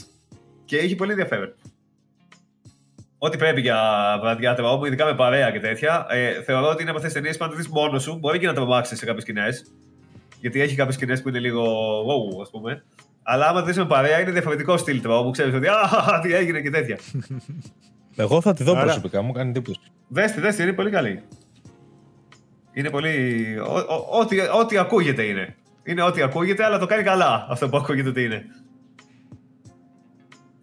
Και 0.64 0.76
έχει 0.76 0.94
πολύ 0.94 1.10
ενδιαφέρον. 1.10 1.54
Ό,τι 3.18 3.36
πρέπει 3.36 3.60
για 3.60 3.78
βραδιά 4.20 4.54
τρόμου, 4.54 4.84
ειδικά 4.84 5.04
με 5.04 5.14
παρέα 5.14 5.50
και 5.50 5.60
τέτοια, 5.60 6.06
ε, 6.08 6.42
θεωρώ 6.42 6.68
ότι 6.68 6.82
είναι 6.82 6.90
από 6.90 6.98
αυτές 6.98 7.12
τις 7.12 7.20
ταινίες 7.20 7.36
που 7.36 7.44
αν 7.44 7.50
το 7.50 7.56
δεις 7.56 7.68
μόνος 7.68 8.02
σου, 8.02 8.18
μπορεί 8.18 8.38
και 8.38 8.46
να 8.46 8.54
τρομάξει 8.54 8.96
σε 8.96 9.04
κάποιες 9.04 9.22
σκηνές. 9.22 9.72
Γιατί 10.40 10.60
έχει 10.60 10.74
κάποιες 10.74 10.94
σκηνές 10.94 11.22
που 11.22 11.28
είναι 11.28 11.38
λίγο 11.38 11.62
wow, 12.00 12.40
ας 12.42 12.50
πούμε. 12.50 12.84
Αλλά 13.22 13.46
άμα 13.48 13.60
το 13.60 13.66
δεις 13.66 13.76
με 13.76 13.86
παρέα, 13.86 14.20
είναι 14.20 14.30
διαφορετικό 14.30 14.76
στυλ 14.76 15.00
τρόμου. 15.00 15.30
Ξέρεις 15.30 15.54
ότι 15.54 15.66
Α, 15.68 16.20
τι 16.22 16.34
έγινε 16.34 16.60
και 16.60 16.70
τέτοια. 16.70 16.98
Εγώ 18.16 18.40
θα 18.40 18.54
τη 18.54 18.64
δω 18.64 18.72
Άρα- 18.72 18.82
προσωπικά, 18.82 19.22
μου 19.22 19.32
κάνει 19.32 19.48
εντύπωση. 19.48 19.80
Δέστε, 20.08 20.40
δέστε, 20.40 20.62
είναι 20.62 20.72
πολύ 20.72 20.90
καλή. 20.90 21.22
Είναι 22.72 22.90
πολύ. 22.90 23.44
ό- 23.66 23.94
ό- 23.94 24.20
Ό,τι, 24.20 24.36
ό,τι 24.40 24.78
ακούγεται 24.78 25.22
είναι. 25.22 25.56
Είναι 25.84 26.02
ό,τι 26.02 26.22
ακούγεται, 26.22 26.64
αλλά 26.64 26.78
το 26.78 26.86
κάνει 26.86 27.02
καλά 27.02 27.46
αυτό 27.50 27.68
που 27.68 27.76
ακούγεται 27.76 28.08
ότι 28.08 28.24
είναι. 28.24 28.44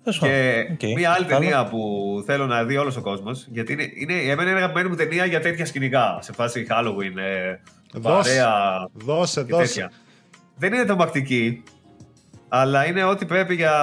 Τέλος 0.04 0.20
Και 0.20 0.66
πάντων, 0.68 0.92
οκ. 0.92 0.98
μία 0.98 1.12
άλλη 1.12 1.26
Καλό. 1.26 1.40
ταινία 1.40 1.66
που 1.66 1.80
θέλω 2.26 2.46
να 2.46 2.64
δει 2.64 2.78
όλος 2.78 2.98
ο 2.98 3.02
κόσμος, 3.02 3.48
γιατί 3.50 3.74
είναι, 3.74 3.90
είναι, 3.96 4.14
εμένα 4.14 4.50
είναι 4.50 4.60
αγαπημένη 4.60 4.90
μου 4.90 4.96
ταινία 4.96 5.26
για 5.26 5.40
τέτοια 5.42 5.66
σκηνικά. 5.66 6.18
Σε 6.22 6.34
φάση 6.34 6.66
Halloween, 6.70 7.18
ε, 7.18 7.56
Δώσε. 7.94 8.30
παρέα 8.30 8.90
Δώσε, 8.94 9.44
και 9.44 9.52
δώσε. 9.52 9.66
τέτοια. 9.66 9.92
Δεν 10.58 10.74
είναι 10.74 10.86
τρομακτική, 10.86 11.64
αλλά 12.50 12.86
είναι 12.88 13.04
ό,τι 13.04 13.26
πρέπει 13.26 13.56
για, 13.56 13.74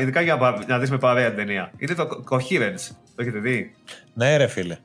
ειδικά 0.00 0.20
για 0.20 0.38
πα- 0.38 0.64
να 0.66 0.78
δεις 0.78 0.90
με 0.90 0.98
παρέα 0.98 1.28
την 1.28 1.36
ταινία. 1.36 1.72
Είναι 1.78 1.94
το 1.94 2.08
Coherence. 2.30 2.90
Το 3.16 3.22
έχετε 3.22 3.38
δει; 3.38 3.74
Ναι, 4.14 4.36
ρε 4.36 4.46
φίλε. 4.46 4.76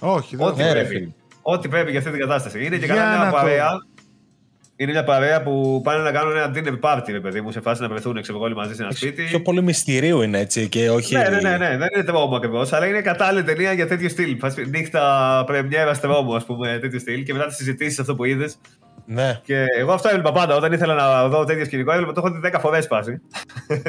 Όχι, 0.00 0.36
δεν 0.36 0.46
Ό,τι 0.46 0.62
Ναι, 0.62 0.72
ρε 0.72 0.80
πρέπει. 0.80 0.94
φίλε. 0.94 1.10
Ό,τι 1.48 1.68
πρέπει 1.68 1.90
για 1.90 1.98
αυτή 1.98 2.10
την 2.10 2.20
κατάσταση. 2.20 2.64
Είναι 2.64 2.76
και 2.76 2.84
Για 2.84 2.94
καλά 2.94 3.10
να 3.10 3.16
μια 3.22 3.30
το- 3.30 3.36
παρέα. 3.36 3.68
Είναι 4.76 4.90
μια 4.90 5.04
παρέα 5.04 5.42
που 5.42 5.80
πάνε 5.84 6.02
να 6.02 6.10
κάνουν 6.12 6.36
ένα 6.36 6.52
dinner 6.54 6.78
party, 6.80 7.04
ρε 7.10 7.20
παιδί 7.20 7.40
μου, 7.40 7.50
σε 7.52 7.60
φάση 7.60 7.82
να 7.82 7.88
βρεθούν 7.88 8.22
ξέρω, 8.22 8.36
εγώ, 8.36 8.46
όλοι 8.46 8.54
μαζί 8.54 8.74
σε 8.74 8.82
ένα 8.82 8.90
σπίτι. 8.92 9.22
Πιο 9.22 9.40
πολύ 9.42 9.62
μυστηρίου 9.62 10.22
είναι 10.22 10.38
έτσι 10.38 10.68
και 10.68 10.90
όχι. 10.90 11.14
Ναι, 11.14 11.28
ναι, 11.28 11.40
ναι, 11.40 11.56
ναι, 11.56 11.76
δεν 11.76 11.88
είναι 11.94 12.04
τρόμο 12.04 12.36
ακριβώς, 12.36 12.72
αλλά 12.72 12.86
είναι 12.86 13.00
κατάλληλη 13.00 13.44
ταινία 13.44 13.72
για 13.72 13.86
τέτοιο 13.86 14.08
στυλ. 14.08 14.38
Φάση 14.38 14.64
Νύχτες 14.70 15.42
Πρεμιέρας 15.46 15.96
τρόμου, 15.98 16.34
ας 16.34 16.44
πούμε, 16.44 16.78
τέτοιο 16.80 16.98
στυλ. 16.98 17.22
Και 17.22 17.32
μετά 17.32 17.46
τις 17.46 17.56
συζητήσεις 17.56 17.98
αυτό 17.98 18.14
που 18.14 18.24
είδες. 18.24 18.58
Ναι. 19.06 19.40
Και 19.44 19.64
εγώ 19.78 19.92
αυτό 19.92 20.08
έβλεπα 20.08 20.32
πάντα. 20.32 20.56
Όταν 20.56 20.72
ήθελα 20.72 20.94
να 20.94 21.28
δω 21.28 21.44
τέτοιο 21.44 21.64
σκηνικό, 21.64 21.92
έβλεπα 21.92 22.12
το 22.12 22.22
έχω 22.24 22.34
δει 22.34 22.40
10 22.54 22.60
φορές 22.60 22.86
πάση. 22.86 23.20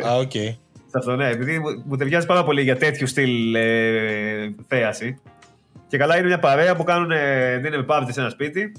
Α, 0.07 0.15
οκ. 0.17 0.31
Σε 0.31 0.97
αυτό, 0.97 1.15
ναι, 1.15 1.29
επειδή 1.29 1.59
μου, 1.59 1.83
μου 1.85 1.95
ταιριάζει 1.95 2.25
πάρα 2.25 2.43
πολύ 2.43 2.61
για 2.61 2.77
τέτοιου 2.77 3.07
στυλ 3.07 3.55
ε, 3.55 4.55
θέαση. 4.67 5.21
Και 5.87 5.97
καλά 5.97 6.17
είναι 6.17 6.27
μια 6.27 6.39
παρέα 6.39 6.75
που 6.75 6.83
κάνουν 6.83 7.11
ε, 7.11 7.61
dinner 7.63 7.85
party 7.85 8.07
σε 8.09 8.19
ένα 8.19 8.29
σπίτι. 8.29 8.71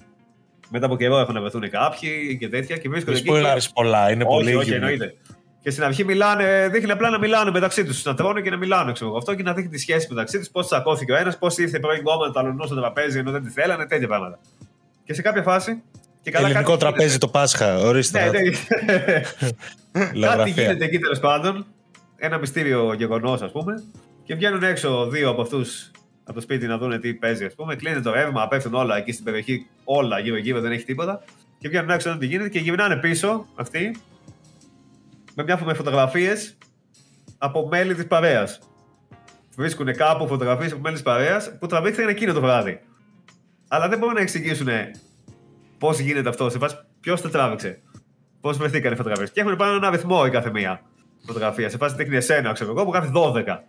Μετά 0.70 0.86
από 0.86 0.96
καιρό 0.96 1.18
έχουν 1.18 1.34
να 1.34 1.40
βρεθούν 1.40 1.70
κάποιοι 1.70 2.36
και 2.40 2.48
τέτοια. 2.48 2.76
Και 2.76 2.88
βρίσκονται 2.88 3.20
Μην 3.24 3.32
spoilάρεις 3.34 3.70
πολλά, 3.72 4.10
είναι 4.10 4.24
όχι, 4.26 4.36
πολύ 4.36 4.54
όχι, 4.54 4.70
γυμνό. 4.70 4.86
εννοείται. 4.86 5.14
Και 5.62 5.70
στην 5.70 5.84
αρχή 5.84 6.04
μιλάνε, 6.04 6.68
δείχνει 6.72 6.90
απλά 6.90 7.10
να 7.10 7.18
μιλάνε 7.18 7.50
μεταξύ 7.50 7.84
τους. 7.84 8.04
Να 8.04 8.14
τρώνε 8.14 8.40
και 8.40 8.50
να 8.50 8.56
μιλάνε, 8.56 8.92
ξέρω 8.92 9.08
εγώ. 9.08 9.18
Αυτό 9.18 9.34
και 9.34 9.42
να 9.42 9.52
δείχνει 9.52 9.70
τη 9.70 9.78
σχέση 9.78 10.06
μεταξύ 10.10 10.38
τους, 10.38 10.48
πώς 10.50 10.66
τσακώθηκε 10.66 11.12
ο 11.12 11.16
ένας, 11.16 11.38
πώς 11.38 11.58
ήρθε 11.58 11.76
η 11.76 11.80
πρώην 11.80 12.02
κόμμα, 12.02 12.30
τα 12.30 12.40
αλωνό 12.40 12.66
στο 12.66 12.74
τραπέζι 12.74 13.18
ενώ 13.18 13.30
δεν 13.30 13.42
τη 13.42 13.50
θέλανε, 13.50 13.86
τέτοια 13.86 14.06
πράγματα. 14.08 14.38
Και 15.04 15.14
σε 15.14 15.22
κάποια 15.22 15.42
φάση. 15.42 15.82
Και 16.22 16.30
καλά, 16.30 16.46
Ελληνικό 16.46 16.68
κάτι 16.70 16.80
τραπέζι 16.80 17.06
γίνεται. 17.06 17.26
το 17.26 17.28
Πάσχα, 17.28 17.78
ορίστε. 17.78 18.30
Ναι, 18.30 18.38
ναι. 18.40 19.20
Κάτι 20.04 20.18
Λογογραφία. 20.18 20.62
γίνεται 20.62 20.84
εκεί 20.84 20.98
τέλος 20.98 21.18
πάντων. 21.18 21.66
Ένα 22.16 22.38
μυστήριο 22.38 22.92
γεγονός, 22.92 23.42
ας 23.42 23.50
πούμε. 23.52 23.84
Και 24.24 24.34
βγαίνουν 24.34 24.62
έξω 24.62 25.06
δύο 25.08 25.28
από 25.30 25.42
αυτούς 25.42 25.90
από 26.28 26.36
το 26.36 26.40
σπίτι 26.40 26.66
να 26.66 26.78
δουν 26.78 27.00
τι 27.00 27.14
παίζει, 27.14 27.44
ας 27.44 27.54
πούμε. 27.54 27.76
Κλείνει 27.76 28.00
το 28.00 28.12
ρεύμα, 28.12 28.48
πέφτουν 28.48 28.74
όλα 28.74 28.96
εκεί 28.96 29.12
στην 29.12 29.24
περιοχή, 29.24 29.66
όλα 29.84 30.18
γύρω-γύρω, 30.18 30.60
δεν 30.60 30.72
έχει 30.72 30.84
τίποτα. 30.84 31.24
Και 31.58 31.68
βγαίνουν 31.68 31.90
έξω 31.90 32.08
να 32.08 32.14
δουν 32.14 32.20
τι 32.22 32.26
γίνεται 32.26 32.48
και 32.48 32.58
γυρνάνε 32.58 32.96
πίσω 32.96 33.46
αυτοί 33.54 33.96
με 35.34 35.42
μια 35.42 35.60
με 35.64 35.74
φωτογραφίες 35.74 36.56
από 37.38 37.68
μέλη 37.68 37.94
της 37.94 38.06
παρέας. 38.06 38.58
Βρίσκουν 39.56 39.94
κάπου 39.94 40.26
φωτογραφίες 40.26 40.72
από 40.72 40.80
μέλη 40.80 40.94
της 40.94 41.04
παρέας 41.04 41.58
που 41.58 41.66
τραβήχθηκαν 41.66 42.08
εκείνο 42.08 42.32
το 42.32 42.40
βράδυ. 42.40 42.80
Αλλά 43.68 43.88
δεν 43.88 43.98
μπορούν 43.98 44.14
να 44.14 44.20
εξηγήσουν 44.20 44.68
πώς 45.78 45.98
γίνεται 45.98 46.28
αυτό. 46.28 46.50
Σε 46.50 46.58
φάση 46.58 46.76
ποιος 47.00 47.20
το 47.20 47.28
τράβηξε. 47.28 47.82
Πώς 48.40 48.56
βρεθήκαν 48.56 48.92
οι 48.92 48.96
φωτογραφίες. 48.96 49.30
Και 49.30 49.40
έχουν 49.40 49.56
πάνω 49.56 49.74
ένα 49.74 49.86
αριθμό 49.86 50.22
η 50.26 50.30
κάθε 50.30 50.50
μία 50.50 50.82
φωτογραφία. 51.26 51.70
Σε 51.70 51.76
φάση 51.76 51.94
δείχνει 51.94 52.16
εσένα, 52.16 52.52
ξέρω 52.52 52.70
εγώ, 52.70 52.84
που 52.84 52.92
γράφει 52.92 53.10
12. 53.14 53.64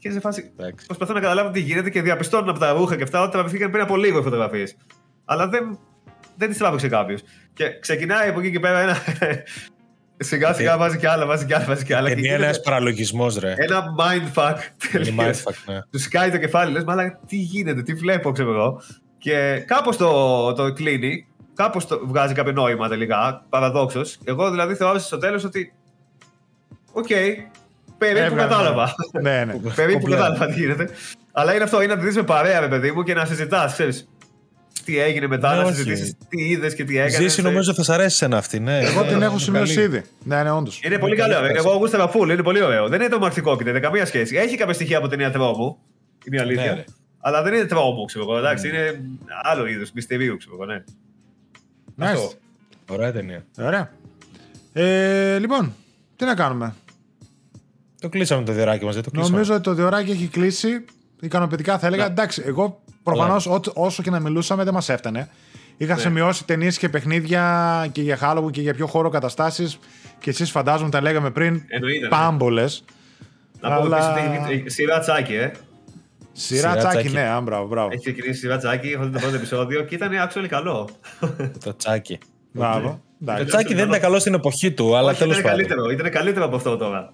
Και 0.00 0.08
είναι 0.08 0.12
σε 0.14 0.20
φάση. 0.20 0.52
Εντάξει. 0.56 0.86
Προσπαθώ 0.86 1.12
να 1.12 1.20
καταλάβω 1.20 1.50
τι 1.50 1.60
γίνεται 1.60 1.90
και 1.90 2.02
διαπιστώνουν 2.02 2.48
από 2.48 2.58
τα 2.58 2.72
ρούχα 2.72 2.96
και 2.96 3.02
αυτά 3.02 3.22
ότι 3.22 3.30
τραβηθήκαν 3.32 3.70
πριν 3.70 3.82
από 3.82 3.96
λίγο 3.96 4.18
οι 4.18 4.22
φωτογραφίες. 4.22 4.76
Αλλά 5.24 5.48
δεν, 5.48 5.78
δεν 6.36 6.48
τις 6.48 6.58
τράβηξε 6.58 6.88
κάποιος. 6.88 7.22
Και 7.52 7.78
ξεκινάει 7.80 8.28
από 8.28 8.40
εκεί 8.40 8.50
και 8.50 8.60
πέρα 8.60 8.78
ένα. 8.78 8.96
σιγά 10.22 10.52
σιγά 10.52 10.76
βάζει 10.78 10.98
κι 10.98 11.06
άλλα, 11.06 11.26
βάζει 11.26 11.46
κι 11.46 11.54
άλλα, 11.54 11.64
βάζει 11.64 11.84
κι 11.84 11.92
άλλα. 11.92 12.06
και 12.08 12.12
Είναι 12.12 12.20
γίνεται 12.20 12.44
ένας 12.44 12.60
παραλογισμός, 12.60 13.38
ρε. 13.38 13.54
ένα 13.56 13.84
mindfuck. 13.98 14.56
Είναι 14.94 15.04
τελείως. 15.04 15.42
mindfuck, 15.42 15.54
ναι. 15.72 15.80
Τους 15.90 16.02
σκάει 16.02 16.30
το 16.30 16.38
κεφάλι, 16.38 16.72
λες, 16.72 16.84
μαλάκα, 16.84 17.20
τι 17.26 17.36
γίνεται, 17.36 17.82
τι 17.82 17.94
βλέπω, 17.94 18.32
ξέρω 18.32 18.52
εγώ. 18.54 18.82
Και 19.18 19.64
κάπως 19.66 19.96
το, 19.96 20.52
το 20.52 20.72
κλείνει, 20.72 21.26
κάπως 21.54 21.86
το 21.86 22.00
βγάζει 22.06 22.34
κάποιο 22.34 22.52
νόημα 22.52 22.88
τελικά, 22.88 23.46
παραδόξως. 23.48 24.18
Εγώ 24.24 24.50
δηλαδή 24.50 24.74
θεώρησα 24.74 25.06
στο 25.06 25.18
τέλος 25.18 25.44
ότι. 25.44 25.72
Οκ, 26.92 27.08
περίπου 28.00 28.24
Έβγαλε, 28.24 28.48
κατάλαβα. 28.48 28.94
Ναι, 29.22 29.44
ναι. 29.44 29.54
περίπου 29.80 30.00
Κομπλέ. 30.00 30.16
κατάλαβα 30.16 30.46
τι 30.46 30.52
γίνεται. 30.60 30.88
Αλλά 31.32 31.54
είναι 31.54 31.64
αυτό, 31.64 31.82
είναι 31.82 31.94
να 31.94 32.00
τη 32.00 32.06
δεις 32.06 32.16
με 32.16 32.22
παρέα, 32.22 32.60
ρε 32.60 32.68
παιδί 32.68 32.90
μου, 32.92 33.02
και 33.02 33.14
να 33.14 33.24
συζητάς, 33.24 33.72
ξέρεις. 33.72 34.08
Τι 34.84 34.98
έγινε 34.98 35.26
μετά, 35.26 35.50
Ναι, 35.54 35.60
να 35.60 35.64
όχι. 35.66 35.74
συζητήσεις 35.74 36.14
τι 36.28 36.42
είδες 36.48 36.74
και 36.74 36.84
τι 36.84 36.98
έκανες. 36.98 37.16
Ζήσει 37.16 37.42
νομίζω 37.42 37.74
θα 37.74 37.82
σ' 37.82 37.90
αρέσει 37.90 38.24
ένα 38.24 38.36
αυτή, 38.36 38.60
ναι. 38.60 38.78
Εγώ 38.78 39.02
την 39.02 39.16
Είναι 39.16 39.24
έχω 39.24 39.38
σημειώσει 39.38 39.74
καλή. 39.74 39.86
ήδη. 39.86 40.02
Ναι, 40.24 40.42
ναι, 40.42 40.50
όντως. 40.50 40.80
Είναι 40.84 40.98
πολύ 40.98 41.16
καλή 41.16 41.32
καλό. 41.32 41.46
φάση. 41.46 41.56
Εγώ 41.66 41.76
γούσταρα 41.76 42.08
φουλ, 42.08 42.30
είναι 42.30 42.42
πολύ 42.42 42.62
ωραίο. 42.62 42.88
Δεν 42.88 43.00
είναι 43.00 43.08
τρομακτικό 43.08 43.56
και 43.56 43.64
δεν 43.64 43.74
έχει 43.74 43.82
καμία 43.84 44.06
σχέση. 44.06 44.36
Έχει 44.36 44.56
κάποια 44.56 44.74
στοιχεία 44.74 44.98
από 44.98 45.08
ταινία 45.08 45.30
τρόμου. 45.30 45.78
Είναι 46.24 46.36
η 46.36 46.38
αλήθεια. 46.40 46.64
Ναι, 46.64 46.72
ρε. 46.74 46.84
αλλά 47.20 47.42
δεν 47.42 47.54
είναι 47.54 47.64
τρόμου, 47.64 48.04
ξέρω 48.04 48.24
εγώ. 48.28 48.38
Εντάξει, 48.38 48.68
είναι 48.68 49.00
άλλο 49.42 49.66
είδος 49.66 49.92
μυστηρίου, 49.92 50.36
ξέρω 50.36 50.54
εγώ, 50.54 50.64
ναι. 50.64 50.82
Αυτό. 51.98 52.28
Nice. 52.32 52.36
Ωραία 52.94 53.12
ταινία. 53.12 53.44
Ωραία. 53.58 53.90
Ε, 54.72 55.38
λοιπόν, 55.38 55.74
τι 56.16 56.24
να 56.24 56.34
κάνουμε; 56.34 56.74
Το 58.00 58.08
κλείσαμε 58.08 58.44
το 58.44 58.52
διωράκι 58.52 58.84
μας, 58.84 58.94
δεν 58.94 59.02
το 59.02 59.10
κλείσαμε. 59.10 59.32
Νομίζω 59.32 59.54
ότι 59.54 59.62
το 59.62 59.74
διοράκι 59.74 60.10
έχει 60.10 60.26
κλείσει. 60.26 60.84
Ικανοποιητικά 61.20 61.78
θα 61.78 61.86
έλεγα. 61.86 62.06
Εντάξει, 62.06 62.42
εγώ 62.46 62.82
προφανώς 63.02 63.48
όσο 63.74 64.02
και 64.02 64.10
να 64.10 64.20
μιλούσαμε 64.20 64.64
δεν 64.64 64.74
μας 64.74 64.88
έφτανε. 64.88 65.28
Είχα 65.76 65.94
Ναι. 65.94 66.00
σημειώσει 66.00 66.44
ταινίες 66.44 66.78
και 66.78 66.88
παιχνίδια 66.88 67.88
και 67.92 68.02
για 68.02 68.18
Halloween 68.22 68.50
και 68.50 68.60
για 68.60 68.74
πιο 68.74 68.86
χώρο 68.86 69.08
καταστάσεις. 69.08 69.78
Και 70.18 70.30
εσείς 70.30 70.50
φαντάζομαι 70.50 70.90
τα 70.90 71.00
λέγαμε 71.00 71.30
πριν. 71.30 71.62
Εννοείται, 71.66 72.02
ναι. 72.02 72.08
Πάμπολες. 72.08 72.84
Να 73.60 73.68
πούμε 73.80 73.96
Αλλά- 73.96 74.18
επίσης 74.18 74.42
ότι 74.44 74.52
έχει 74.54 74.68
σειρά 74.70 74.98
τσάκι, 74.98 75.34
ε. 75.34 75.50
Σειρά 76.32 76.60
Σειρά 76.70 76.76
τσάκι, 76.76 76.96
τσάκι. 76.98 77.14
ναι, 77.14 77.28
α, 77.28 77.40
μπράβο, 77.40 77.66
μπράβο. 77.66 77.88
Έχει 77.92 78.00
ξεκινήσει 78.00 78.38
σειρά 78.40 78.56
τσάκι, 78.58 78.88
έχω 78.88 79.04
δει 79.04 79.10
το 79.12 79.18
πρώτο 79.18 79.34
επεισόδιο 79.36 79.82
και 79.82 79.94
ήταν 79.94 80.10
actually 80.28 80.46
καλό. 80.48 80.88
Το 81.64 81.76
τσάκι. 81.76 82.18
Μπράβο. 82.52 83.02
Το 83.24 83.32
Εντάξει. 83.32 83.44
τσάκι 83.46 83.74
δεν 83.74 83.88
ήταν 83.88 84.00
καλός 84.00 84.20
στην 84.20 84.34
εποχή 84.34 84.72
του, 84.72 84.96
αλλά 84.96 85.10
Όχι, 85.10 85.18
τέλος 85.18 85.38
ήταν 85.38 85.50
πάντων. 85.50 85.66
καλύτερο, 85.66 85.90
ήταν 85.90 86.10
καλύτερο 86.10 86.44
από 86.44 86.56
αυτό 86.56 86.76
τώρα. 86.76 87.12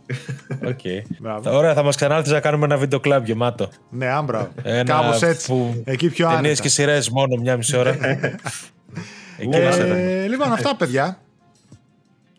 Οκ. 0.67 0.81
Μπράβο. 1.19 1.57
Ωραία, 1.57 1.75
θα 1.75 1.83
μας 1.83 1.97
ξανάρθεις 1.97 2.33
να 2.33 2.41
κάνουμε 2.41 2.65
ένα 2.65 2.77
βίντεο 2.77 3.01
κλαμπ 3.01 3.25
γεμάτο. 3.27 3.69
Ναι, 3.91 4.07
άμπρα. 4.07 4.51
Ένα 4.63 4.83
Κάπως 4.93 5.23
έτσι. 5.23 5.47
που- 5.47 5.83
Εκεί 5.85 6.09
πιο 6.11 6.27
Ταινίες 6.27 6.45
άνετα. 6.45 6.63
και 6.63 6.69
σειρές 6.69 7.11
μόνο 7.11 7.37
μια 7.37 7.57
μισή 7.57 7.77
ώρα. 7.77 7.91
Εκεί 9.39 9.59
να 9.59 9.71
σε 9.73 9.85
δω. 9.85 9.95
Ε, 9.95 10.27
λοιπόν, 10.27 10.53
αυτά 10.53 10.77
παιδιά. 10.77 11.19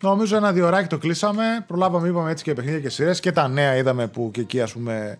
Νομίζω 0.00 0.36
ένα 0.36 0.52
δύο 0.52 0.66
ώράκι 0.66 0.88
το 0.88 0.98
κλείσαμε. 0.98 1.42
Προλάβαμε, 1.66 2.08
είπαμε 2.08 2.30
έτσι 2.30 2.44
και 2.44 2.52
παιχνίδια 2.52 2.80
και 2.80 2.88
σειρές 2.88 3.20
και 3.20 3.32
τα 3.32 3.48
νέα 3.48 3.76
είδαμε 3.76 4.06
που 4.06 4.30
και 4.32 4.40
εκεί 4.40 4.60
ας 4.60 4.72
πούμε 4.72 5.18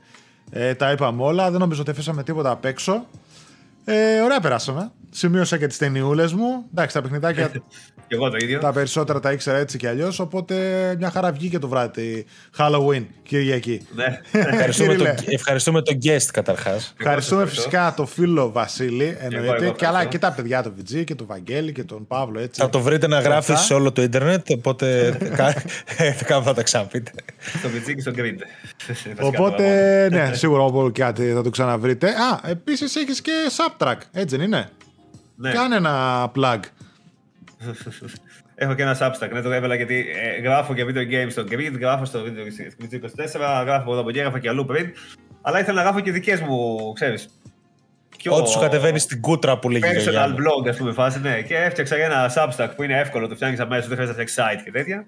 ε, 0.51 0.75
τα 0.75 0.91
είπαμε 0.91 1.23
όλα. 1.23 1.51
Δεν 1.51 1.61
νομίζω 1.61 1.81
ότι 1.81 1.91
αφήσαμε 1.91 2.23
τίποτα 2.23 2.51
απ' 2.51 2.65
έξω. 2.65 3.07
Ε, 3.85 4.20
ωραία 4.20 4.41
περάσαμε. 4.41 4.91
Σημείωσα 5.10 5.56
και 5.59 5.66
τις 5.66 5.76
ταινιούλες 5.78 6.32
μου. 6.32 6.64
Εντάξει, 6.72 6.94
τα 6.94 7.02
παιχνιδάκια 7.02 7.51
Και 8.09 8.14
εγώ 8.14 8.30
το 8.30 8.36
ίδιο. 8.40 8.59
τα 8.60 8.72
περισσότερα 8.72 9.20
τα 9.20 9.32
ήξερα 9.32 9.59
έτσι 9.59 9.78
κι 9.78 9.86
αλλιώς. 9.86 10.18
Οπότε 10.20 10.55
μια 10.98 11.10
χαρά 11.10 11.32
βγήκε 11.32 11.59
το 11.59 11.68
βράδυ 11.68 12.24
Halloween, 12.59 13.05
Κυριακή. 13.22 13.86
Ναι. 13.94 14.20
Ευχαριστούμε, 14.40 14.94
Κύριε. 14.94 15.14
τον, 15.14 15.24
ευχαριστούμε 15.28 15.82
τον 15.82 15.98
guest 16.05 16.26
καταρχάς. 16.32 16.94
Ευχαριστούμε 16.98 17.43
ευχαριστώ. 17.43 17.70
φυσικά 17.70 17.94
το 17.97 18.06
φίλο 18.06 18.52
Βασίλη, 18.52 19.16
εννοείται. 19.20 19.64
εγώ 19.64 19.72
και, 19.74 19.86
αλλά 19.86 20.01
ευχαριστώ. 20.01 20.09
και 20.09 20.18
τα 20.18 20.32
παιδιά, 20.32 20.62
τον 20.62 20.74
VG 20.78 21.05
και 21.05 21.14
τον 21.14 21.26
Βαγγέλη 21.26 21.72
και 21.72 21.85
τον 21.85 22.06
Παύλο. 22.06 22.40
Έτσι. 22.40 22.60
Θα 22.60 22.68
το 22.68 22.80
βρείτε 22.80 23.06
να 23.06 23.20
γράφει 23.20 23.52
Αυτά. 23.52 23.64
σε 23.64 23.74
όλο 23.74 23.93
το 23.93 24.02
ίντερνετ, 24.02 24.51
οπότε 24.51 25.16
κάπου 26.26 26.44
θα 26.44 26.55
τα 26.55 26.62
ξαναπείτε. 26.62 27.10
στο 27.59 27.68
Βιτσί 27.68 27.94
και 27.94 28.01
στο 28.01 28.12
Grid. 28.16 28.39
Οπότε, 29.20 29.64
ναι, 30.10 30.30
σίγουρα 30.35 30.62
όπου 30.62 30.90
κάτι 30.94 31.32
θα 31.32 31.43
το 31.43 31.51
ξαναβρείτε. 31.51 32.09
Α, 32.09 32.40
επίσης 32.51 32.97
έχεις 32.97 33.20
και 33.20 33.32
subtrack, 33.56 33.97
έτσι 34.12 34.36
δεν 34.36 34.47
είναι; 34.47 34.68
Ναι. 35.40 35.52
Κάνε 35.52 35.77
ένα 35.77 36.24
plug. 36.35 36.59
Έχω 38.60 38.74
και 38.74 38.82
ένα 38.82 38.97
Substack, 39.01 39.31
ναι, 39.32 39.40
το 39.43 39.52
έβαλα 39.52 39.74
γιατί 39.74 40.06
ε, 40.36 40.40
γράφω 40.40 40.74
και 40.74 40.85
video 40.85 41.12
games 41.12 41.31
στο 41.31 41.43
Grid, 41.43 41.78
γράφω 41.81 42.05
στο 42.05 42.20
Video 42.24 42.94
24, 42.94 43.65
γράφω 43.65 43.90
εδώ 43.90 44.01
από 44.01 44.09
εκεί, 44.09 44.19
έγραφα 44.19 44.39
και 44.39 44.48
αλλού 44.48 44.65
πριν. 44.65 44.93
Αλλά 45.43 45.60
ήθελα 45.60 45.77
να 45.77 45.82
γράφω 45.82 46.01
και 46.01 46.12
δικές 46.12 46.40
μου, 46.40 46.93
ξέρεις. 46.93 47.28
Ό,τι 48.28 48.51
σου 48.51 48.59
κατεβαίνεις 48.59 49.02
στην 49.02 49.20
κούτρα 49.20 49.59
που 49.59 49.70
λέγει 49.70 49.85
η 49.86 49.90
Personal 49.90 50.01
γιαγιά 50.02 50.28
μου. 50.28 50.36
blog, 50.39 50.69
ας 50.69 50.77
πούμε, 50.77 50.93
φάση, 50.93 51.20
ναι. 51.20 51.43
Και 51.43 51.56
έφτιαξα 51.56 51.97
για 51.97 52.05
ένα 52.05 52.32
Substack 52.36 52.69
που 52.77 52.82
είναι 52.82 52.98
εύκολο, 52.98 53.28
το 53.28 53.35
φτιάχνεις 53.35 53.60
αμέσως, 53.60 53.89
δεν 53.89 53.97
χρειάζεται 53.97 54.23
να 54.23 54.27
φτιάξει 54.28 54.59
site 54.59 54.62
και 54.65 54.70
τέτοια. 54.70 55.06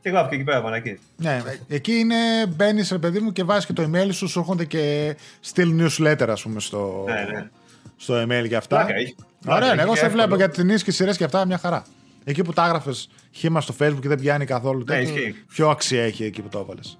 Και 0.00 0.08
γράφω 0.10 0.28
και 0.28 0.34
εκεί 0.34 0.44
πέρα, 0.44 0.60
μαλακή. 0.62 0.98
Ναι, 1.16 1.42
εκεί 1.68 1.92
είναι, 1.92 2.46
μπαίνεις 2.48 2.90
ρε 2.90 2.98
παιδί 2.98 3.20
μου 3.20 3.32
και 3.32 3.44
βάζεις 3.44 3.66
και 3.66 3.72
το 3.72 3.90
email 3.92 4.08
σου, 4.12 4.28
σου 4.28 4.38
έρχονται 4.38 4.64
και 4.64 5.16
στυλ 5.40 5.80
newsletter, 5.82 6.28
ας 6.28 6.42
πούμε, 6.42 6.60
στο, 6.60 7.04
Ναι, 7.08 7.38
ναι. 7.38 7.48
στο 7.96 8.22
email 8.22 8.48
και 8.48 8.56
αυτά. 8.56 8.76
Πλάκα 8.76 8.94
έχει. 8.94 9.14
Πλάκα 9.14 9.27
Ωραία, 9.46 9.58
ναι, 9.60 9.66
έχει 9.72 9.80
εγώ 9.80 9.92
και 9.92 9.98
σε 9.98 10.04
εύκολο. 10.04 10.22
βλέπω 10.26 10.36
για 10.36 10.48
την 10.48 10.76
και 10.76 10.90
σειρές 10.90 11.16
και 11.16 11.24
αυτά 11.24 11.46
μια 11.46 11.58
χαρά. 11.58 11.82
Εκεί 12.24 12.42
που 12.42 12.52
τα 12.52 12.64
έγραφες 12.64 13.08
χήμα 13.30 13.60
στο 13.60 13.74
facebook 13.80 13.98
και 14.00 14.08
δεν 14.08 14.18
πιάνει 14.20 14.44
καθόλου 14.44 14.78
Ναι, 14.78 14.84
τέτοιο, 14.84 15.14
ισχύει. 15.14 15.34
πιο 15.48 15.68
αξία 15.68 16.02
έχει 16.02 16.24
εκεί 16.24 16.42
που 16.42 16.48
το 16.48 16.58
έβαλες. 16.58 16.98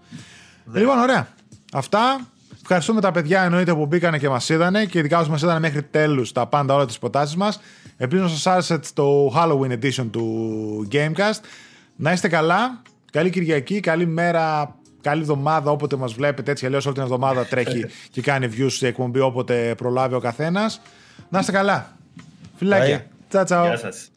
Λοιπόν, 0.73 0.99
ωραία. 0.99 1.29
Αυτά. 1.73 2.21
Ευχαριστούμε 2.61 3.01
τα 3.01 3.11
παιδιά 3.11 3.43
εννοείται 3.43 3.75
που 3.75 3.87
μπήκανε 3.87 4.19
και 4.19 4.29
μας 4.29 4.49
είδανε 4.49 4.85
και 4.85 4.99
ειδικά 4.99 5.19
όσοι 5.19 5.31
μας 5.31 5.43
είδανε 5.43 5.61
μέχρι 5.61 5.83
τέλους 5.83 6.33
τα 6.33 6.47
πάντα 6.47 6.75
όλα 6.75 6.87
τις 6.87 6.99
προτάσεις 6.99 7.37
μας. 7.37 7.61
Ελπίζω 7.97 8.23
να 8.23 8.29
σας 8.29 8.47
άρεσε 8.47 8.81
το 8.95 9.33
Halloween 9.37 9.73
edition 9.73 10.07
του 10.11 10.89
Gamecast. 10.93 11.41
Να 11.97 12.13
είστε 12.13 12.29
καλά. 12.29 12.83
Καλή 13.13 13.31
Κυριακή, 13.31 13.81
καλή 13.81 14.07
μέρα, 14.07 14.77
καλή 15.01 15.21
εβδομάδα 15.21 15.71
όποτε 15.71 15.97
μας 15.97 16.13
βλέπετε. 16.13 16.51
Έτσι 16.51 16.67
αλλιώς 16.67 16.85
όλη 16.87 16.95
την 16.95 17.05
εβδομάδα 17.05 17.45
τρέχει 17.47 17.85
και 18.13 18.21
κάνει 18.21 18.49
views 18.57 18.73
η 18.81 18.87
εκπομπή 18.87 19.21
όποτε 19.21 19.75
προλάβει 19.77 20.15
ο 20.15 20.21
καθένας. 20.21 20.81
Να 21.29 21.39
είστε 21.39 21.53
καλά. 21.53 21.98
Φιλάκια. 22.58 23.02
Bye. 23.02 23.08
Τσαου 23.30 23.44
τσαου. 23.44 23.66
Γεια 23.66 23.78
σας. 23.78 24.12